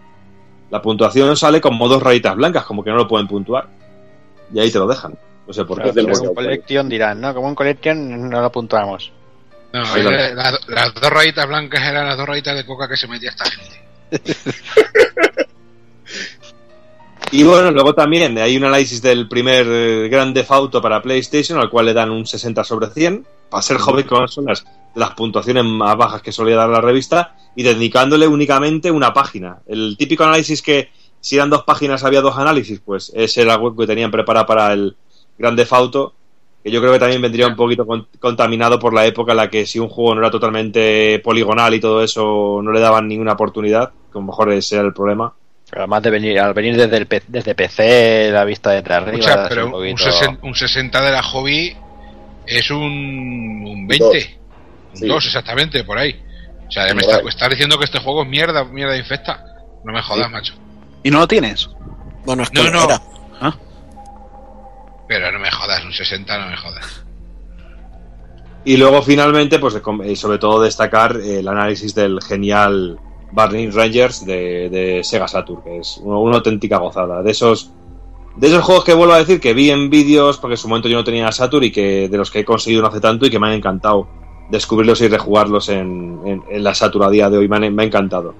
[0.70, 3.68] La puntuación sale como dos rayitas blancas, como que no lo pueden puntuar.
[4.52, 5.16] Y ahí te lo dejan.
[5.46, 5.92] No sé por qué.
[5.92, 7.34] Claro, como en Collection dirán, ¿no?
[7.34, 9.12] Como en Collection no lo puntuamos.
[9.72, 13.30] No, la- las dos rayitas blancas eran las dos rayitas de coca que se metía
[13.30, 13.80] esta gente.
[17.32, 21.58] Y bueno, luego también hay un análisis del primer eh, Grand Theft Auto para PlayStation,
[21.58, 23.26] al cual le dan un 60 sobre 100.
[23.50, 28.28] Para ser joven consolas, las puntuaciones más bajas que solía dar la revista, y dedicándole
[28.28, 29.58] únicamente una página.
[29.66, 30.90] El típico análisis que
[31.20, 34.46] si eran dos páginas había dos análisis, pues ese era el web que tenían preparado
[34.46, 34.96] para el
[35.38, 36.14] Grand Theft Auto,
[36.62, 39.48] que yo creo que también vendría un poquito con- contaminado por la época en la
[39.50, 43.32] que si un juego no era totalmente poligonal y todo eso no le daban ninguna
[43.32, 45.32] oportunidad, que a lo mejor ese era el problema.
[45.72, 49.48] Además de venir, al venir desde, el P- desde PC, la vista de arriba, es
[49.48, 50.10] pero un un, poquito...
[50.10, 51.76] 60, un 60 de la hobby
[52.46, 52.80] es un,
[53.66, 54.06] un 20.
[54.92, 55.06] Un Sí.
[55.08, 56.18] 2 exactamente, por ahí.
[56.68, 59.44] O sea, me está- diciendo que este juego es mierda, mierda infecta.
[59.84, 60.54] No me jodas, macho.
[61.02, 61.68] ¿Y no lo tienes?
[62.24, 62.84] Bueno, es que No, no.
[62.84, 63.00] era.
[65.08, 67.04] Pero no me jodas, un 60 no me jodas.
[68.64, 72.98] Y luego finalmente, pues y sobre todo destacar el análisis del genial
[73.30, 77.22] Burning Rangers de, de Sega Saturn, que es una, auténtica gozada.
[77.22, 77.70] De esos,
[78.36, 80.88] de esos juegos que vuelvo a decir que vi en vídeos, porque en su momento
[80.88, 83.30] yo no tenía Saturn y que de los que he conseguido no hace tanto y
[83.30, 84.08] que me han encantado
[84.50, 87.46] descubrirlos y rejugarlos en, en- la Saturn a día de hoy.
[87.48, 88.34] Me ha encantado.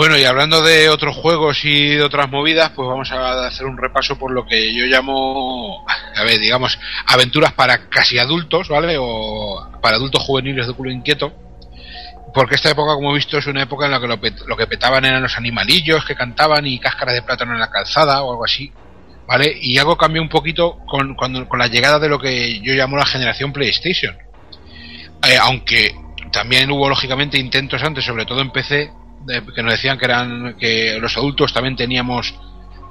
[0.00, 3.76] Bueno, y hablando de otros juegos y de otras movidas, pues vamos a hacer un
[3.76, 5.84] repaso por lo que yo llamo,
[6.16, 8.96] a ver, digamos, aventuras para casi adultos, ¿vale?
[8.98, 11.34] O para adultos juveniles de culo inquieto.
[12.32, 14.56] Porque esta época, como he visto, es una época en la que lo, pet- lo
[14.56, 18.30] que petaban eran los animalillos que cantaban y cáscaras de plátano en la calzada o
[18.30, 18.72] algo así,
[19.28, 19.54] ¿vale?
[19.60, 22.96] Y algo cambió un poquito con, cuando, con la llegada de lo que yo llamo
[22.96, 24.16] la generación PlayStation.
[25.28, 25.94] Eh, aunque
[26.32, 28.92] también hubo lógicamente intentos antes, sobre todo en PC,
[29.26, 32.34] que nos decían que eran que los adultos también teníamos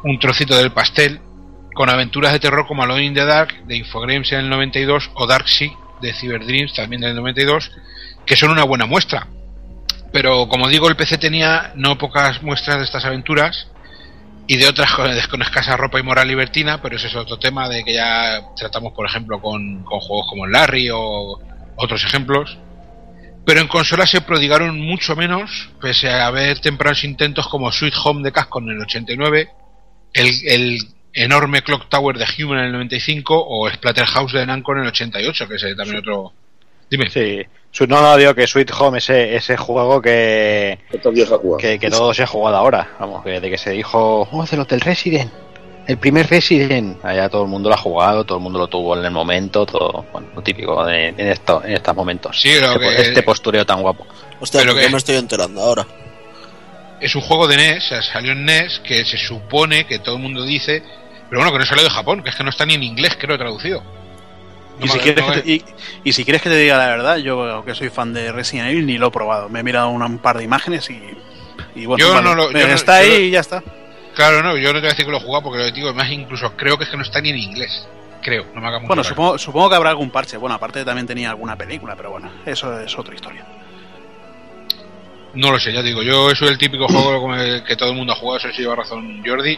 [0.04, 1.20] un trocito del pastel
[1.74, 5.28] con aventuras de terror como Alone in the Dark de Infogrames en el 92 o
[5.28, 5.72] Darksea
[6.02, 7.72] de Cyberdreams también del 92
[8.26, 9.28] que son una buena muestra.
[10.12, 13.68] Pero como digo el PC tenía no pocas muestras de estas aventuras
[14.48, 17.70] y de otras con, con escasa ropa y moral libertina pero ese es otro tema
[17.70, 21.40] de que ya tratamos por ejemplo con, con juegos como Larry o
[21.76, 22.58] otros ejemplos
[23.46, 28.24] pero en consolas se prodigaron mucho menos, pese a haber tempranos intentos como Sweet Home
[28.24, 29.50] de Capcom en el 89,
[30.14, 30.80] el, el
[31.14, 35.48] enorme Clock Tower de Human en el 95 o Splatterhouse de Namco en el 88,
[35.48, 36.34] que es también otro...
[36.90, 37.10] Dime.
[37.10, 37.46] Sí.
[37.88, 40.80] No, no, digo que Sweet Home, ese, ese juego que,
[41.60, 42.96] que, que todo se ha jugado ahora.
[43.00, 45.32] Vamos, que de que se dijo, oh, del Hotel Resident.
[45.90, 47.04] El primer Resident.
[47.04, 49.66] Allá todo el mundo lo ha jugado, todo el mundo lo tuvo en el momento,
[49.66, 52.40] todo, bueno, lo típico de- en, esto, en estos momentos.
[52.40, 54.06] Sí, lo este, que- este postureo tan guapo.
[54.40, 55.88] Hostia, Pero ¿por qué que- me estoy enterando ahora?
[57.02, 60.18] Es un juego de NES, o sea, salió en NES, que se supone que todo
[60.18, 60.84] el mundo dice,
[61.30, 63.18] pero bueno, que no salió de Japón, que es que no está ni en inglés,
[63.20, 63.82] creo, traducido.
[64.80, 65.64] No Y si, quieres no que te, y,
[66.04, 68.86] y si quieres que te diga la verdad, yo que soy fan de Resident Evil
[68.86, 69.50] ni lo he probado.
[69.50, 71.02] Me he mirado un par de imágenes y,
[71.76, 73.64] y bueno, Yo vale, no lo- yo no- está yo ahí lo- y ya está.
[74.20, 75.94] Claro, no, yo no te voy a decir que lo he jugado porque lo digo,
[75.94, 77.88] más incluso creo que es que no está ni en inglés.
[78.22, 80.36] Creo, no me haga mucho Bueno, supongo, supongo que habrá algún parche.
[80.36, 83.46] Bueno, aparte también tenía alguna película, pero bueno, eso es otra historia.
[85.36, 87.96] No lo sé, ya digo, yo soy el típico juego como el que todo el
[87.96, 89.58] mundo ha jugado, eso sí lleva razón Jordi.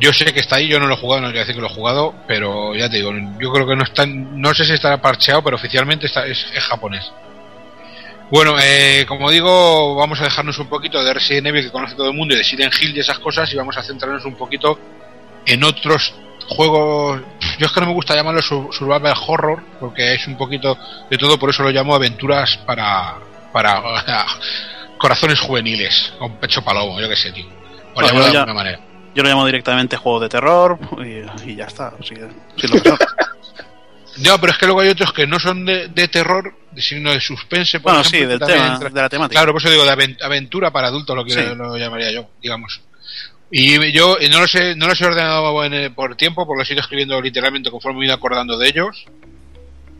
[0.00, 1.54] Yo sé que está ahí, yo no lo he jugado, no te voy a decir
[1.54, 4.64] que lo he jugado, pero ya te digo, yo creo que no está, no sé
[4.64, 7.12] si estará parcheado, pero oficialmente está, es, es japonés.
[8.30, 12.08] Bueno, eh, como digo, vamos a dejarnos un poquito de Resident Evil que conoce todo
[12.10, 14.78] el mundo y de Silent Hill y esas cosas y vamos a centrarnos un poquito
[15.46, 16.12] en otros
[16.48, 17.20] juegos.
[17.58, 20.76] Yo es que no me gusta llamarlo su- survival horror porque es un poquito
[21.08, 23.14] de todo, por eso lo llamo aventuras para
[23.52, 23.80] para
[24.98, 27.46] corazones juveniles con pecho palomo, yo qué sé, tío.
[27.94, 28.80] No, llamarlo yo de ya- alguna manera.
[29.14, 31.94] Yo lo llamo directamente juego de terror y, y ya está.
[32.02, 32.14] Sí,
[32.56, 32.76] sí lo.
[34.18, 37.20] No, pero es que luego hay otros que no son de, de terror, sino de
[37.20, 37.80] suspense.
[37.80, 39.40] Por Bueno, ejemplo, sí, del tema, entra- de la temática.
[39.40, 41.40] Claro, por eso digo de aven- aventura para adultos, lo que Sí.
[41.56, 42.80] lo llamaría yo, digamos.
[43.50, 46.60] Y yo eh, no los he, no los he ordenado en, eh, por tiempo, porque
[46.60, 49.04] los he ido escribiendo literalmente conforme me he ido acordando de ellos.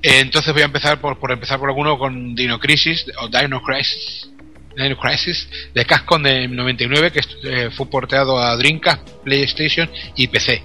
[0.03, 3.63] Eh, entonces voy a empezar por, por empezar por alguno con Dino Crisis, o Dino
[3.63, 4.29] Crisis,
[4.77, 10.63] Dino Crisis, de Capcom de 99, que eh, fue porteado a Dreamcast, PlayStation y PC.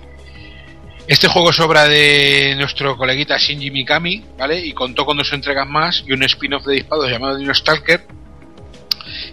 [1.07, 4.59] Este juego es obra de nuestro coleguita Shinji Mikami, ¿vale?
[4.65, 8.05] Y contó con dos entregas más y un spin-off de disparos llamado Dino Stalker.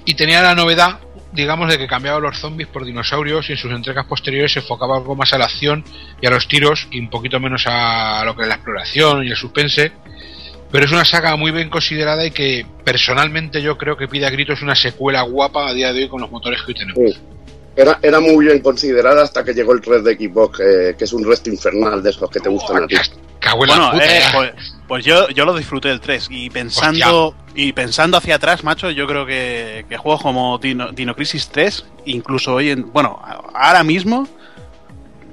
[0.04, 1.00] Y tenía la novedad
[1.32, 4.96] digamos, de que cambiaba los zombies por dinosaurios y en sus entregas posteriores se enfocaba
[4.96, 5.84] algo más a la acción
[6.20, 9.30] y a los tiros y un poquito menos a lo que es la exploración y
[9.30, 9.92] el suspense.
[10.70, 14.30] Pero es una saga muy bien considerada y que personalmente yo creo que pide a
[14.30, 17.20] gritos una secuela guapa a día de hoy con los motores que hoy tenemos.
[17.80, 21.12] Era, era muy bien considerada hasta que llegó el 3 de Xbox, eh, que es
[21.12, 22.96] un resto infernal de esos que te gustan a ti.
[23.38, 24.52] Cago en la Bueno, puta, eh, pues,
[24.88, 29.06] pues yo, yo lo disfruté del 3 y pensando y pensando hacia atrás, macho, yo
[29.06, 33.22] creo que, que juegos como Dino, Dino Crisis 3, incluso hoy en, bueno,
[33.54, 34.26] ahora mismo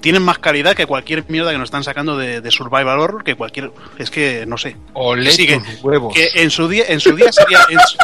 [0.01, 3.33] tienen más calidad que cualquier mierda que nos están sacando de, de Survival Horror, que
[3.33, 4.75] cualquier, es que no sé.
[4.93, 6.13] Olé Sí, que- huevos.
[6.13, 7.97] Que en su día, en su día sería, en su,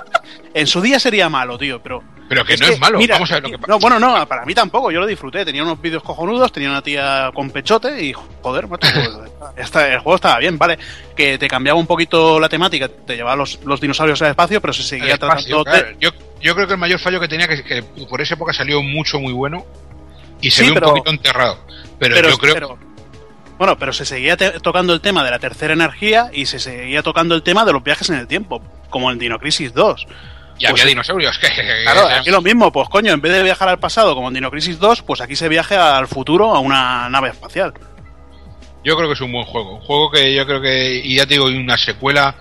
[0.56, 2.02] en su día sería malo, tío, pero
[2.32, 4.54] Pero que no es malo, vamos a ver lo que No, bueno, no, para mí
[4.54, 5.44] tampoco, yo lo disfruté.
[5.44, 8.88] Tenía unos vídeos cojonudos, tenía una tía con pechote y joder, macho,
[9.54, 10.80] pues, el juego estaba bien, vale.
[11.14, 14.72] Que te cambiaba un poquito la temática, te llevaba los, los dinosaurios al espacio, pero
[14.72, 15.64] se seguía espacio, tratando.
[15.66, 15.98] claro.
[16.00, 18.82] yo, yo creo que el mayor fallo que tenía que, que por esa época salió
[18.82, 19.66] mucho muy bueno
[20.40, 21.60] y se Sí, vio pero- un poquito enterrado.
[22.00, 22.78] Pero, pero- yo creo pero-
[23.58, 27.36] Bueno, pero se seguía tocando el tema de la tercera energía y se seguía tocando
[27.36, 30.08] el tema de los viajes en el tiempo, como en Dino Crisis 2.
[30.62, 31.38] Y había dinosaurios.
[31.42, 34.36] Que, Claro, aquí lo mismo, pues coño, en vez de viajar al pasado como en
[34.36, 37.74] Dino Crisis 2, pues aquí se viaja al futuro a una nave espacial.
[38.84, 39.76] Yo creo que es un buen juego.
[39.76, 42.36] Un juego que yo creo que, y ya te digo, una secuela,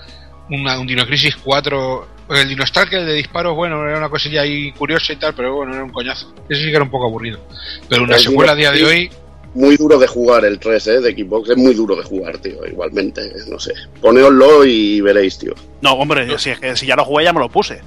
[0.50, 2.08] una, un Dino Crisis 4.
[2.30, 5.74] El Dino Stalker de disparos, bueno, era una cosilla ahí curiosa y tal, pero bueno,
[5.74, 6.32] era un coñazo.
[6.48, 7.40] Ese sí que era un poco aburrido.
[7.88, 9.10] Pero una El secuela a día de hoy,
[9.52, 11.00] Muy duro de jugar el 3, ¿eh?
[11.00, 11.50] De Xbox.
[11.50, 12.64] Es muy duro de jugar, tío.
[12.64, 13.72] Igualmente, no sé.
[14.00, 15.54] Poneoslo y veréis, tío.
[15.80, 17.80] No, hombre, si, es que, si ya lo jugué ya me lo puse.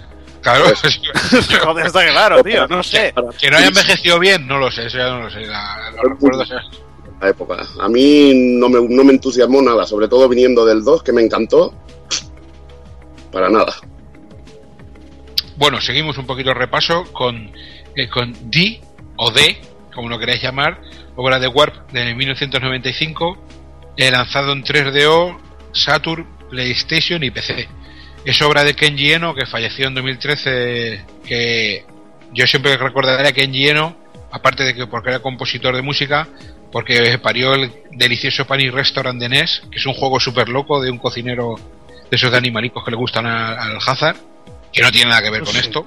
[0.44, 0.66] Claro,
[1.64, 3.14] Joder, está claro, tío, no sé.
[3.40, 5.42] que no haya envejecido bien, no lo sé, eso ya no lo sé.
[5.48, 6.78] La- los recuerdos, eh.
[7.22, 7.66] La época.
[7.80, 11.22] A mí no me, no me entusiasmó nada, sobre todo viniendo del 2, que me
[11.22, 11.74] encantó.
[13.32, 13.74] Para nada.
[15.56, 17.52] Bueno, seguimos un poquito el repaso con,
[17.96, 18.82] eh, con D
[19.16, 19.58] o D,
[19.94, 20.82] como lo queráis llamar,
[21.16, 23.38] obra de Warp de 1995,
[23.98, 25.38] eh, lanzado en 3DO,
[25.72, 27.68] Saturn, PlayStation y PC.
[28.26, 31.86] Es obra de Kenji Eno, que falleció en 2013, que
[32.34, 33.98] yo siempre recordaré a Kenji Eno,
[34.32, 36.28] aparte de que porque era compositor de música,
[36.72, 40.90] porque parió el delicioso Panic Restaurant de NES, que es un juego súper loco de
[40.90, 41.56] un cocinero
[42.10, 44.18] de esos de animalicos que le gustan al Hazard,
[44.72, 45.60] que no tiene nada que ver con Sí.
[45.60, 45.86] esto.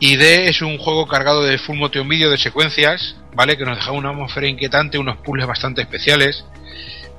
[0.00, 3.56] Y D es un juego cargado de full motion video de secuencias, ¿vale?
[3.56, 6.44] Que nos dejaba una atmósfera inquietante, unos puzzles bastante especiales.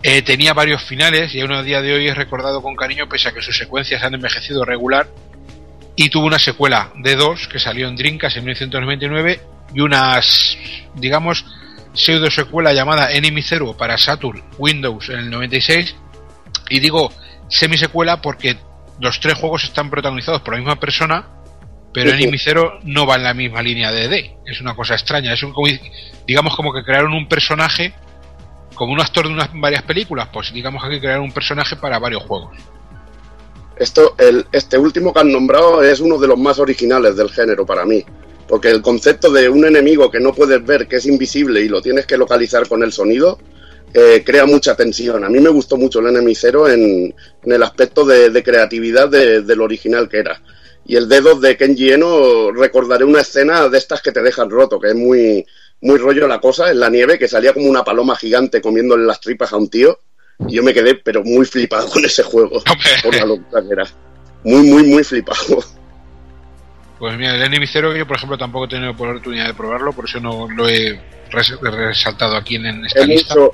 [0.02, 3.30] Eh, tenía varios finales y aún a día de hoy es recordado con cariño pese
[3.30, 5.08] a que sus secuencias han envejecido regular.
[5.96, 9.42] Y tuvo una secuela D2 que salió en Dreamcast en 1999
[9.74, 10.58] y unas,
[10.96, 11.46] digamos,
[11.94, 15.96] pseudo secuela llamada Enemy Zero para Saturn, Windows en el 96.
[16.70, 17.12] Y digo
[17.50, 18.58] semi-secuela porque
[19.02, 21.28] los tres juegos están protagonizados por la misma persona,
[21.94, 22.24] pero Sí, sí.
[22.24, 24.38] Enemy Zero no va en la misma línea de D.
[24.46, 25.34] Es una cosa extraña.
[25.34, 25.54] Es un,
[26.26, 27.94] digamos como que crearon un personaje
[28.80, 32.24] como un actor de unas varias películas, pues digamos que crearon un personaje para varios
[32.24, 32.56] juegos.
[33.76, 37.66] Esto, el, este último que han nombrado es uno de los más originales del género
[37.66, 38.06] para mí.
[38.48, 41.82] Porque el concepto de un enemigo que no puedes ver, que es invisible y lo
[41.82, 43.38] tienes que localizar con el sonido,
[43.94, 45.26] eh, crea mucha tensión.
[45.26, 49.60] A mí me gustó mucho el Enemy Zero en, el aspecto de, creatividad de- del
[49.60, 50.42] original que era.
[50.86, 54.80] Y el dedo de Kenji Eno, recordaré una escena de estas que te dejan roto,
[54.80, 55.46] que es muy,
[55.82, 59.20] muy rollo la cosa, en la nieve, que salía como una paloma gigante comiéndole las
[59.22, 59.98] tripas a un tío.
[60.48, 62.62] Y yo me quedé, pero muy flipado con ese juego,
[63.04, 63.86] por la locura que era.
[64.44, 65.64] Muy, muy, muy flipado.
[66.98, 70.06] Pues mira, el Enemy Zero yo por ejemplo tampoco he tenido oportunidad de probarlo, por
[70.06, 71.00] eso no lo he
[71.32, 73.36] res- resaltado aquí en, en esta Es lista.
[73.36, 73.52] mucho,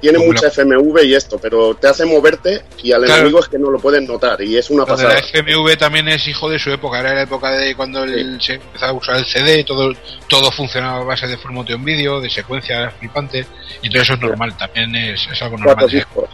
[0.00, 3.20] tiene Como mucha la- FMV y esto, pero te hace moverte y al Claro.
[3.20, 5.18] enemigo es que no lo pueden notar y es una Lo de la pasada.
[5.20, 8.92] FMV también es hijo de su época, era la época de cuando el- se empezaba
[8.92, 9.92] a usar el CD, todo,
[10.28, 13.46] todo funcionaba a base de full motion video, de secuencias flipantes,
[13.82, 15.90] y todo eso es normal, también es, es algo Cuatro normal.
[15.90, 15.96] ¿sí?
[15.96, 16.28] discos.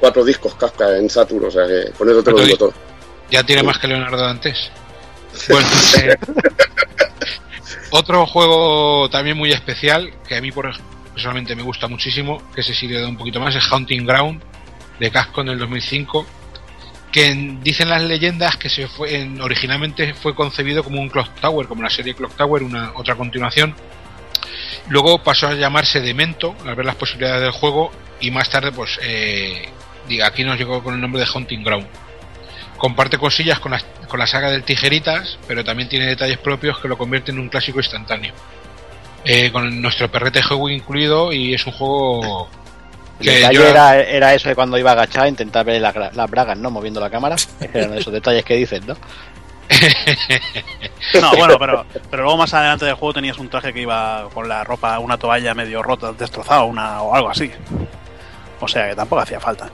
[0.00, 2.72] Cuatro discos Kafka en Saturn, o sea que con eso te lo Cuatro digo todo.
[3.30, 4.70] Ya tiene más que Leonardo antes.
[5.48, 5.66] Bueno,
[6.02, 6.16] eh,
[7.90, 10.70] otro juego también muy especial, que a mí por,
[11.12, 14.42] personalmente me gusta muchísimo, que sí le da un poquito más, es Hunting Ground,
[14.98, 16.26] de Casco en el 2005,
[17.10, 21.34] que en- dicen las leyendas que se fue en- originalmente fue concebido como un Clock
[21.40, 23.74] Tower, como la serie Clock Tower, una otra continuación.
[24.88, 28.98] Luego pasó a llamarse Demento, al ver las posibilidades del juego, y más tarde, pues,
[29.02, 29.68] eh,
[30.08, 31.86] diga, aquí nos llegó con el nombre de Hunting Ground.
[32.78, 36.88] Comparte cosillas con la, con la saga del Tijeritas, pero también tiene detalles propios que
[36.88, 38.32] lo convierten en un clásico instantáneo.
[39.24, 42.48] Eh, con nuestro perrete juego incluido y es un juego
[43.20, 46.30] El que detalle yo- era, era eso de cuando iba agachado intentar ver la- las
[46.30, 46.70] bragas, ¿no?
[46.70, 47.36] Moviendo la cámara.
[47.60, 48.96] Eran esos detalles que dices, ¿no?
[51.20, 54.48] No, bueno, pero, pero luego más adelante del juego tenías un traje que iba con
[54.48, 57.50] la ropa, una toalla medio rota, destrozada una, o algo así.
[58.60, 59.70] O sea que tampoco hacía falta.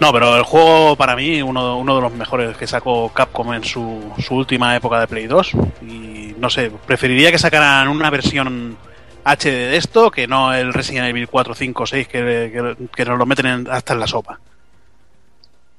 [0.00, 3.64] No, pero el juego para mí, uno, uno de los mejores que sacó Capcom en
[3.64, 5.52] su, su última época de Play 2.
[5.82, 8.76] Y no sé, preferiría que sacaran una versión
[9.24, 13.26] HD de esto que no el Resident Evil 4, 5, 6 que, que, nos lo
[13.26, 14.38] meten en- hasta en la sopa.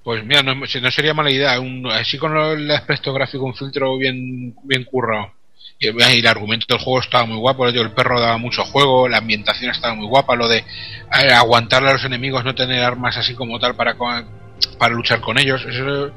[0.03, 1.57] Pues mira, no, no sería mala idea.
[1.93, 5.31] Así con el aspecto gráfico, un filtro bien, bien currado.
[5.79, 7.67] Y, el argumento del juego estaba muy guapo.
[7.67, 10.35] El perro daba mucho juego, la ambientación estaba muy guapa.
[10.35, 13.95] Lo de eh, aguantarle a los enemigos, no tener armas así como tal para,
[14.77, 15.65] para luchar con ellos.
[15.65, 16.11] Eso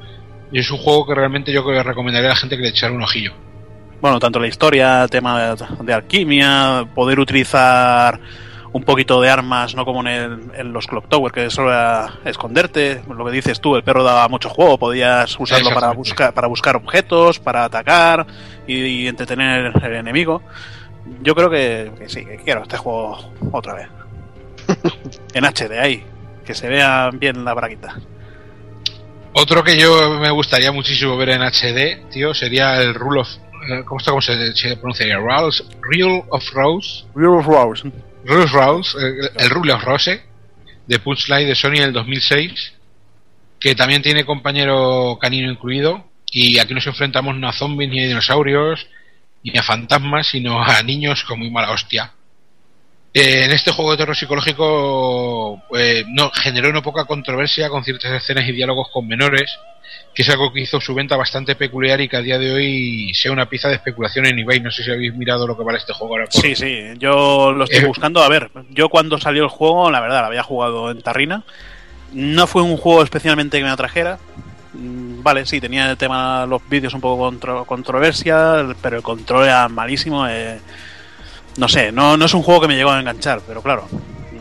[0.51, 2.93] es un juego que realmente yo creo que recomendaría a la gente que le echara
[2.93, 3.33] un ojillo.
[4.01, 8.19] Bueno, tanto la historia, tema de alquimia, poder utilizar
[8.73, 12.13] un poquito de armas, no como en, el- en los Clock Tower, que solo era
[12.25, 13.03] esconderte.
[13.07, 16.75] Lo que dices tú, el perro daba mucho juego, podías usarlo para buscar, para buscar
[16.75, 18.25] objetos, para atacar
[18.67, 20.41] y, y entretener al enemigo.
[21.21, 23.87] Yo creo que, que sí, que quiero este juego otra vez.
[25.33, 26.03] en HD ahí,
[26.45, 27.95] que se vea bien la braguita.
[29.33, 33.29] Otro que yo me gustaría muchísimo ver en HD, tío, sería el Rule of.
[33.69, 34.11] eh, ¿Cómo está?
[34.11, 35.17] ¿Cómo se, se pronunciaría?
[35.17, 37.05] Rules, Rule of Rose.
[37.15, 37.91] Rule of Rose.
[38.25, 40.23] Rule of Rose, eh, el Rule of Rose,
[40.87, 42.73] de Punchline de Sony del 2006,
[43.59, 46.09] que también tiene compañero canino incluido.
[46.31, 48.87] Y aquí nos enfrentamos no a zombies, ni a dinosaurios,
[49.43, 52.13] ni a fantasmas, sino a niños con muy mala hostia.
[53.13, 58.11] Eh, en este juego de terror psicológico eh, no, generó no poca controversia con ciertas
[58.11, 59.59] escenas y diálogos con menores,
[60.15, 63.13] que es algo que hizo su venta bastante peculiar y que a día de hoy
[63.13, 64.61] sea una pieza de especulación en eBay.
[64.61, 66.25] No sé si habéis mirado lo que vale este juego ahora.
[66.25, 67.87] por- Sí, sí, yo lo estoy Eh.
[67.87, 68.23] buscando.
[68.23, 71.43] A ver, yo cuando salió el juego, la verdad, lo había jugado en Tarrina.
[72.13, 74.17] No fue un juego especialmente que me atrajera.
[74.73, 79.45] Mm, Vale, sí, tenía el tema, los vídeos un poco contro- controversia, pero el control
[79.45, 80.27] era malísimo.
[80.27, 80.59] eh,
[81.57, 83.87] no sé, no, no es un juego que me llegó a enganchar, pero claro,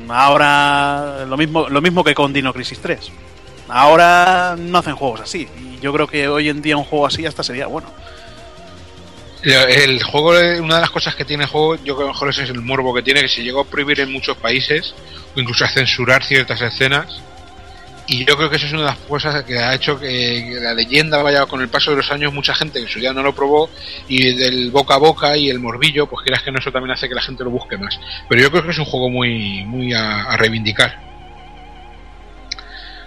[0.08, 3.12] ahora lo mismo, lo mismo que con Dino Crisis 3.
[3.68, 5.48] Ahora no hacen juegos así.
[5.58, 7.88] Y yo creo que hoy en día un juego así hasta sería bueno.
[9.42, 10.30] El juego,
[10.62, 12.94] una de las cosas que tiene el juego, yo creo que mejor es el morbo
[12.94, 14.94] que tiene, que se llegó a prohibir en muchos países,
[15.34, 17.20] o incluso a censurar ciertas escenas.
[18.08, 20.74] Y yo creo que eso es una de las cosas que ha hecho que, la
[20.74, 23.22] leyenda vaya con el paso de los años, mucha gente que en su día no
[23.22, 23.70] lo probó,
[24.08, 27.08] y del boca a boca y el morbillo, pues quieras que no, eso también hace
[27.08, 27.98] que la gente lo busque más.
[28.28, 31.00] Pero yo creo que es un juego muy, muy a, a reivindicar.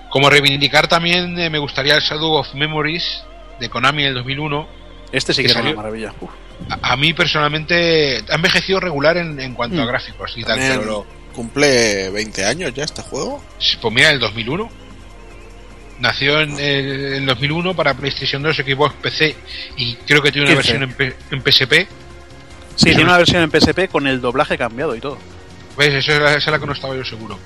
[0.09, 3.23] Como reivindicar también eh, me gustaría el Shadow of Memories
[3.59, 4.67] de Konami del 2001.
[5.11, 6.13] Este sí que, era salió- una maravilla.
[6.21, 6.31] Uf.
[6.69, 9.87] a, a mí personalmente ha envejecido regular en, en cuanto a Mm.
[9.87, 13.43] gráficos y tal, pero lo, cumple 20 años ya este juego.
[13.81, 14.69] pues mira, el 2001.
[15.99, 19.35] Nació en el, en 2001 para PlayStation 2, Xbox, PC
[19.77, 20.77] y creo que tiene una 15.
[20.77, 21.73] versión en, en PSP.
[22.75, 25.17] Sí, tiene una versión en PSP con el doblaje cambiado y todo.
[25.77, 25.93] ¿Ves?
[25.93, 27.39] Eso es la, esa es la que no estaba yo seguro.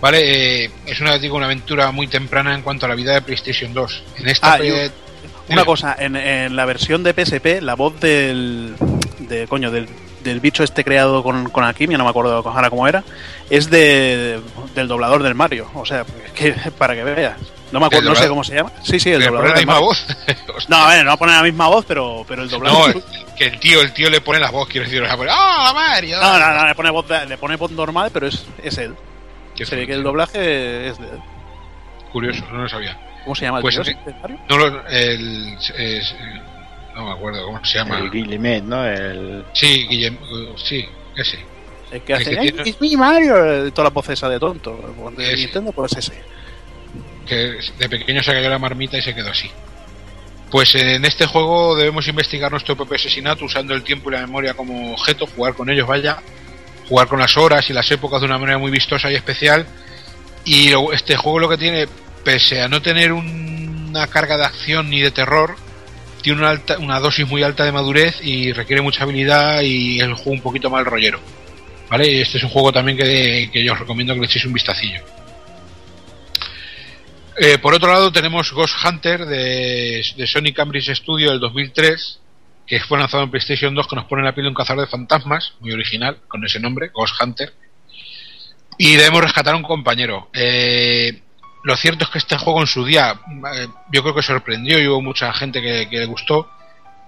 [0.00, 3.22] Vale, eh, es una, digo, una aventura muy temprana en cuanto a la vida de
[3.22, 4.02] PlayStation 2.
[4.18, 4.58] En esta Ah,
[5.48, 8.74] Una cosa, en, en la versión de PSP, la voz del.
[9.20, 9.88] De, coño, del,
[10.24, 13.04] del bicho este creado con, con no me acuerdo ahora cómo era,
[13.48, 14.40] es de,
[14.74, 15.70] del doblador del Mario.
[15.74, 16.04] O sea,
[16.34, 17.36] que, para que veas.
[17.72, 18.28] No me acuerdo, no sé doblador?
[18.28, 18.72] cómo se llama.
[18.84, 20.06] Sí, sí, el ¿Le doblador pone la misma voz?
[20.68, 23.02] No, a ver, no pone la misma voz, pero, pero el no, doblador.
[23.36, 25.72] que el tío, el tío le pone la voz, quiero decir, o sea, pone, ¡Ah,
[25.74, 26.20] Mario!
[26.20, 28.94] No, no, no, le pone voz, de- le pone voz normal, pero es, es él.
[29.64, 31.20] Se ve que el doblaje es de él.
[32.12, 32.98] Curioso, no lo sabía.
[33.24, 33.94] ¿Cómo se llama el Pues tío?
[34.48, 36.14] No, lo- el, es-
[36.94, 37.98] no me acuerdo cómo se llama.
[37.98, 38.84] El Guillemet, ¿no?
[38.84, 39.44] El...
[39.54, 40.84] Sí, Guillem, uh, sí,
[41.16, 41.38] ese.
[41.90, 42.30] El que hace.
[42.30, 43.72] que "Ay, tiene- es mi Mario!
[43.72, 44.78] Toda la voz esa de tonto.
[45.16, 45.36] De.
[45.36, 46.22] Nintendo, pues ese.
[47.26, 49.50] Que de pequeño se cayó la marmita y se quedó así.
[50.50, 54.54] Pues en este juego debemos investigar nuestro propio asesinato usando el tiempo y la memoria
[54.54, 56.18] como objeto, jugar con ellos, vaya,
[56.88, 59.66] jugar con las horas y las épocas de una manera muy vistosa y especial.
[60.44, 61.86] Y este juego lo que tiene,
[62.24, 65.54] pese a no tener un- una carga de acción ni de terror,
[66.22, 70.06] tiene una, alta, una dosis muy alta de madurez y requiere mucha habilidad y es
[70.06, 71.18] un juego un poquito mal rollero.
[71.88, 72.22] ¿Vale?
[72.22, 75.00] Este es un juego también que, que yo os recomiendo que le echéis un vistacillo.
[77.38, 82.20] Eh, por otro lado tenemos Ghost Hunter de, de Sony Cambridge Studio del 2003,
[82.66, 84.84] que fue lanzado en PlayStation 2 que nos pone en la piel de un cazador
[84.84, 87.52] de fantasmas, muy original, con ese nombre, Ghost Hunter.
[88.78, 90.28] Y debemos rescatar a un compañero.
[90.32, 91.22] Eh,
[91.64, 93.20] lo cierto es que este juego en su día
[93.54, 96.50] eh, yo creo que sorprendió y hubo mucha gente que, le gustó.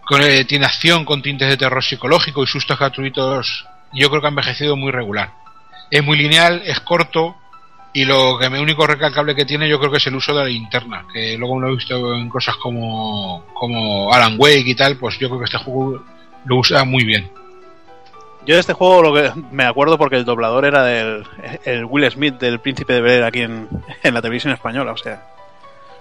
[0.07, 3.67] Con, eh, tiene acción con tintes de terror psicológico y sustos gratuitos.
[3.93, 5.33] Yo creo que ha envejecido muy regular.
[5.91, 7.37] Es muy lineal, es corto,
[7.97, 10.41] Y lo que me único recalcable que tiene yo creo que es el uso de
[10.41, 14.97] la linterna, que luego lo he visto en cosas como, como Alan Wake y tal,
[14.97, 16.03] pues yo creo que este juego
[16.45, 17.31] lo usa muy bien.
[18.47, 21.25] Yo de este juego lo que me acuerdo porque el doblador era del
[21.65, 23.69] el Will Smith del Príncipe de Bel aquí en,
[24.03, 25.23] en la televisión española, o sea.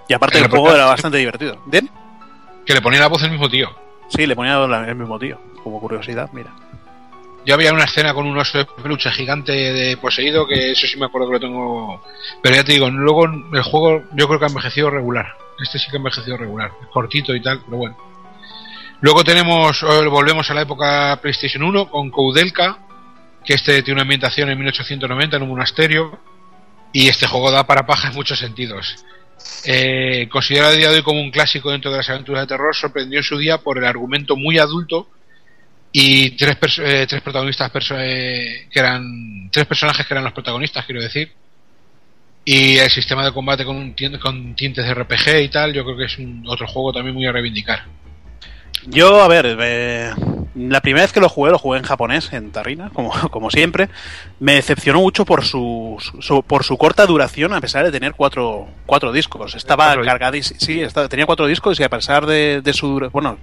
[0.10, 1.57] Y aparte el, juego era bastante divertido.
[1.68, 1.90] ¿Bien?
[2.65, 3.70] Que le ponía la voz el mismo tío.
[4.10, 6.52] Sí, le ponía la- el mismo tío, como curiosidad, mira.
[7.45, 10.98] Yo había una escena con un oso de peluche gigante de poseído, que eso sí
[10.98, 12.03] me acuerdo que lo tengo.
[12.41, 15.28] Pero ya te digo, luego el juego yo creo que ha envejecido regular.
[15.61, 16.72] Este sí que ha envejecido regular.
[16.91, 17.98] Cortito y tal, pero bueno.
[19.02, 22.78] Luego tenemos, volvemos a la época PlayStation 1 con Koudelka,
[23.44, 26.20] que este tiene una ambientación en 1890 en un monasterio.
[26.94, 29.03] Y este juego da para paja en muchos sentidos.
[29.65, 32.74] Eh, considerado a día de hoy como un clásico dentro de las aventuras de terror,
[32.74, 35.10] sorprendió en su día por el argumento muy adulto
[35.95, 40.86] y tres, eh, tres protagonistas perso- eh, que eran tres personajes que eran los protagonistas
[40.86, 41.32] quiero decir
[42.45, 46.06] y el sistema de combate con, con tintes de RPG y tal yo creo que
[46.06, 47.84] es un otro juego también muy a reivindicar
[48.88, 50.11] Yo, a ver, eh,
[50.56, 53.88] la primera vez que lo jugué, lo jugué en japonés, en Tarrina, como, como siempre.
[54.41, 58.68] Me decepcionó mucho por su, su- por su corta duración, a pesar de tener cuatro,
[58.86, 59.56] cuatro discos.
[59.56, 63.38] Estaba cargadísimo, sí, estaba- tenía cuatro discos y a pesar de, de su dura- bueno,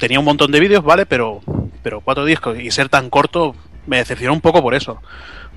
[0.00, 1.06] tenía un montón de vídeos, ¿vale?
[1.06, 1.40] Pero,
[1.84, 3.54] pero cuatro discos y ser tan corto
[3.86, 5.00] me decepcionó un poco por eso.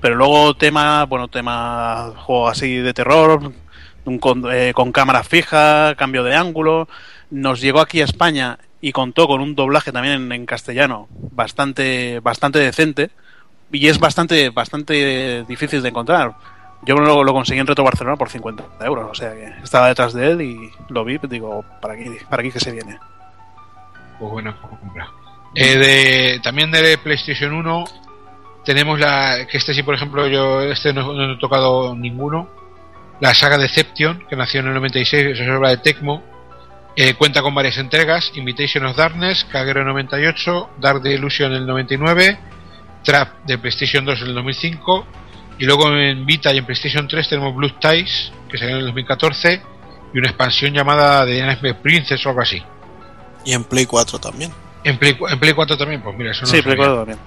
[0.00, 3.52] Pero luego tema, bueno, tema juego así de terror,
[4.52, 6.88] eh, con cámara fija, cambio de ángulo.
[7.30, 12.58] Nos llegó aquí a España y contó con un doblaje también en, castellano bastante, bastante
[12.58, 13.10] decente
[13.72, 16.34] y es bastante, bastante difícil de encontrar.
[16.82, 20.32] Yo lo, conseguí en Retro Barcelona por 50 euros, o sea que estaba detrás de
[20.32, 22.98] él y lo vi, digo, para aquí, para aquí que se viene.
[24.30, 25.10] Pues bueno compra
[25.54, 27.84] Eh, de, también de PlayStation 1
[28.64, 32.48] tenemos la que este sí por ejemplo yo este no, no he tocado ninguno.
[33.20, 36.22] La saga Deception que nació en el 96 es obra de Tecmo.
[36.96, 42.38] Eh, cuenta con varias entregas Invitation of Darkness Kagero 98 Dark Delusion en el 99
[43.02, 45.06] Trap de PlayStation 2 en el 2005
[45.58, 48.86] y luego en Vita y en PlayStation 3 tenemos Blue Ties que salió en el
[48.86, 49.62] 2014
[50.14, 52.62] y una expansión llamada The Nightmare Princess o algo así
[53.44, 54.52] Y en Play 4 también.
[54.84, 56.70] en Play, en Play 4 también, pues mira, eso no sí, sabía.
[56.72, 57.18] recuerdo también.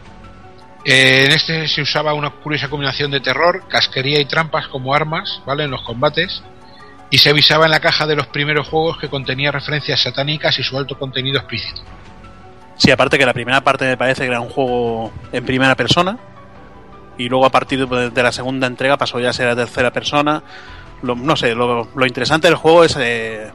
[0.85, 5.41] Eh, en este se usaba una curiosa combinación de terror, casquería y trampas como armas,
[5.45, 5.65] ¿vale?
[5.65, 6.44] En los combates.
[7.10, 10.64] Y se avisaba en la caja de los primeros juegos que contenía referencias satánicas y
[10.64, 11.81] su alto contenido explícito.
[12.76, 16.18] Sí, aparte que la primera parte me parece que era un juego en primera persona.
[17.18, 19.91] Y luego a partir de, de la segunda entrega pasó ya a ser a tercera
[19.91, 20.44] persona.
[21.02, 23.49] Lo- no sé, lo, lo interesante del juego es eh,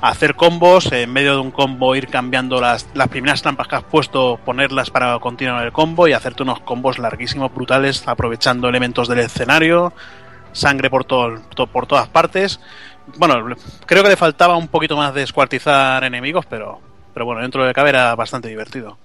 [0.00, 3.82] hacer combos, en medio de un combo ir cambiando las, las primeras trampas que has
[3.84, 9.20] puesto, ponerlas para continuar el combo y hacerte unos combos larguísimos, brutales, aprovechando elementos del
[9.20, 9.92] escenario,
[10.52, 12.60] sangre por, todo, to- por todas partes.
[13.16, 13.56] Bueno,
[13.86, 16.80] creo que le faltaba un poquito más de descuartizar enemigos, pero,
[17.14, 18.98] pero bueno, dentro de cabe era bastante divertido.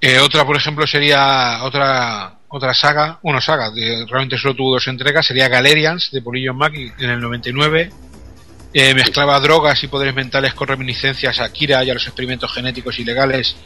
[0.00, 3.70] Eh, otra, por ejemplo, sería otra otra saga, bueno, saga,
[4.08, 7.90] realmente solo tuvo dos entregas, sería Galerians de Polygon Mac en el 99.
[8.78, 12.98] Eh, mezclaba drogas y poderes mentales con reminiscencias a Kira y a los experimentos genéticos
[12.98, 13.56] ilegales,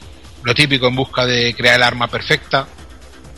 [0.44, 2.68] lo típico en busca de crear el arma perfecta.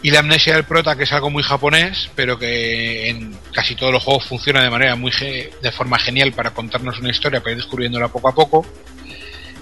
[0.02, 3.90] Y la amnesia del prota, que es algo muy japonés, pero que en casi todos
[3.90, 7.52] los juegos funciona de manera muy ge- de forma genial para contarnos una historia, para
[7.52, 8.66] ir descubriéndola poco a poco.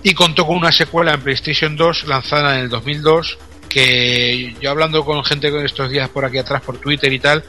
[0.03, 3.39] Y contó con una secuela en PlayStation 2 lanzada en el 2002,
[3.69, 7.45] que yo hablando con gente estos días por aquí atrás por Twitter y tal,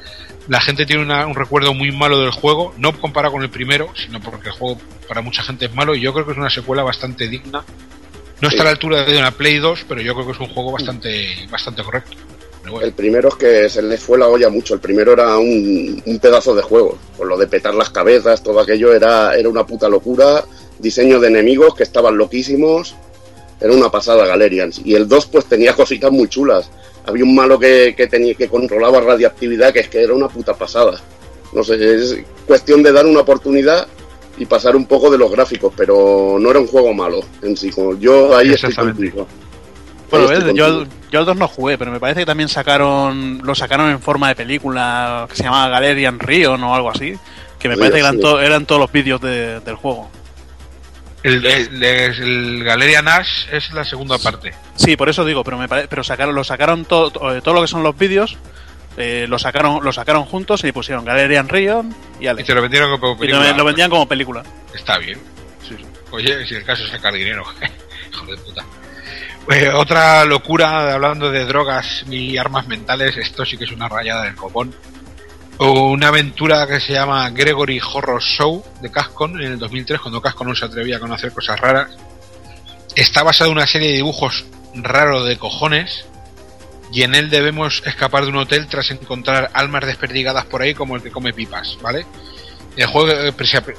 [0.52, 3.88] la gente tiene una- un recuerdo muy malo del juego, no comparado con el primero,
[3.96, 6.50] sino porque el juego para mucha gente es malo y yo creo que es una
[6.50, 7.64] secuela bastante digna.
[8.42, 10.48] No está a la altura de una Play 2, pero yo creo que es un
[10.54, 12.18] juego bastante, bastante correcto.
[12.70, 12.82] Bueno.
[12.86, 14.74] El primero es que se le fue la olla mucho.
[14.74, 16.98] El primero era un, un pedazo de juego.
[17.18, 20.44] Con lo de petar las cabezas, todo aquello era, era una puta locura.
[20.80, 22.96] Diseño de enemigos que estaban loquísimos.
[23.62, 24.82] Era una pasada Galerians.
[24.84, 26.70] Y el 2 pues tenía cositas muy chulas.
[27.06, 30.54] Había un malo que, que, tenía, que controlaba radiactividad que es que era una puta
[30.56, 31.00] pasada.
[31.54, 32.18] No sé, es
[32.48, 33.88] cuestión de dar una oportunidad
[34.38, 37.70] y pasar un poco de los gráficos, pero no era un juego malo en sí.
[37.72, 39.28] Como yo ahí estoy contigo.
[40.10, 42.50] Bueno, Ahí estoy ves, yo, yo al 2 no jugué, pero me parece que también
[42.50, 47.14] sacaron lo sacaron en forma de película que se llamaba Galerian Rion o algo así,
[47.60, 48.22] que me Sí, parece que eran, sí.
[48.22, 50.10] to- eran todos los vídeos de- del juego.
[51.24, 54.54] El, el, el Galeria Nash es la segunda parte.
[54.76, 57.54] Sí, por eso digo, pero me pare- pero sacaron lo sacaron todo to- eh, todo
[57.54, 58.38] lo que son los vídeos
[58.98, 62.42] eh, lo sacaron lo sacaron juntos y pusieron Galerian Rion y Ale.
[62.42, 63.52] Y te lo vendieron como Y película.
[63.52, 64.44] lo, lo vendían como película.
[64.74, 65.20] Está bien.
[66.12, 67.44] Oye, si el caso es sacar dinero.
[68.12, 68.66] Hijo de puta.
[69.50, 74.24] Eh, otra locura, hablando de drogas y armas mentales, esto sí que es una rayada
[74.24, 74.76] del copón.
[75.70, 80.48] Una aventura que se llama Gregory Horror Show de Cascon en el 2003, cuando Cascon
[80.48, 81.92] no se atrevía a conocer cosas raras.
[82.96, 86.06] Está basado en una serie de dibujos raros de cojones
[86.92, 90.96] y en él debemos escapar de un hotel tras encontrar almas desperdigadas por ahí como
[90.96, 92.06] el que come pipas, ¿vale?
[92.76, 93.76] El juego eh, prese-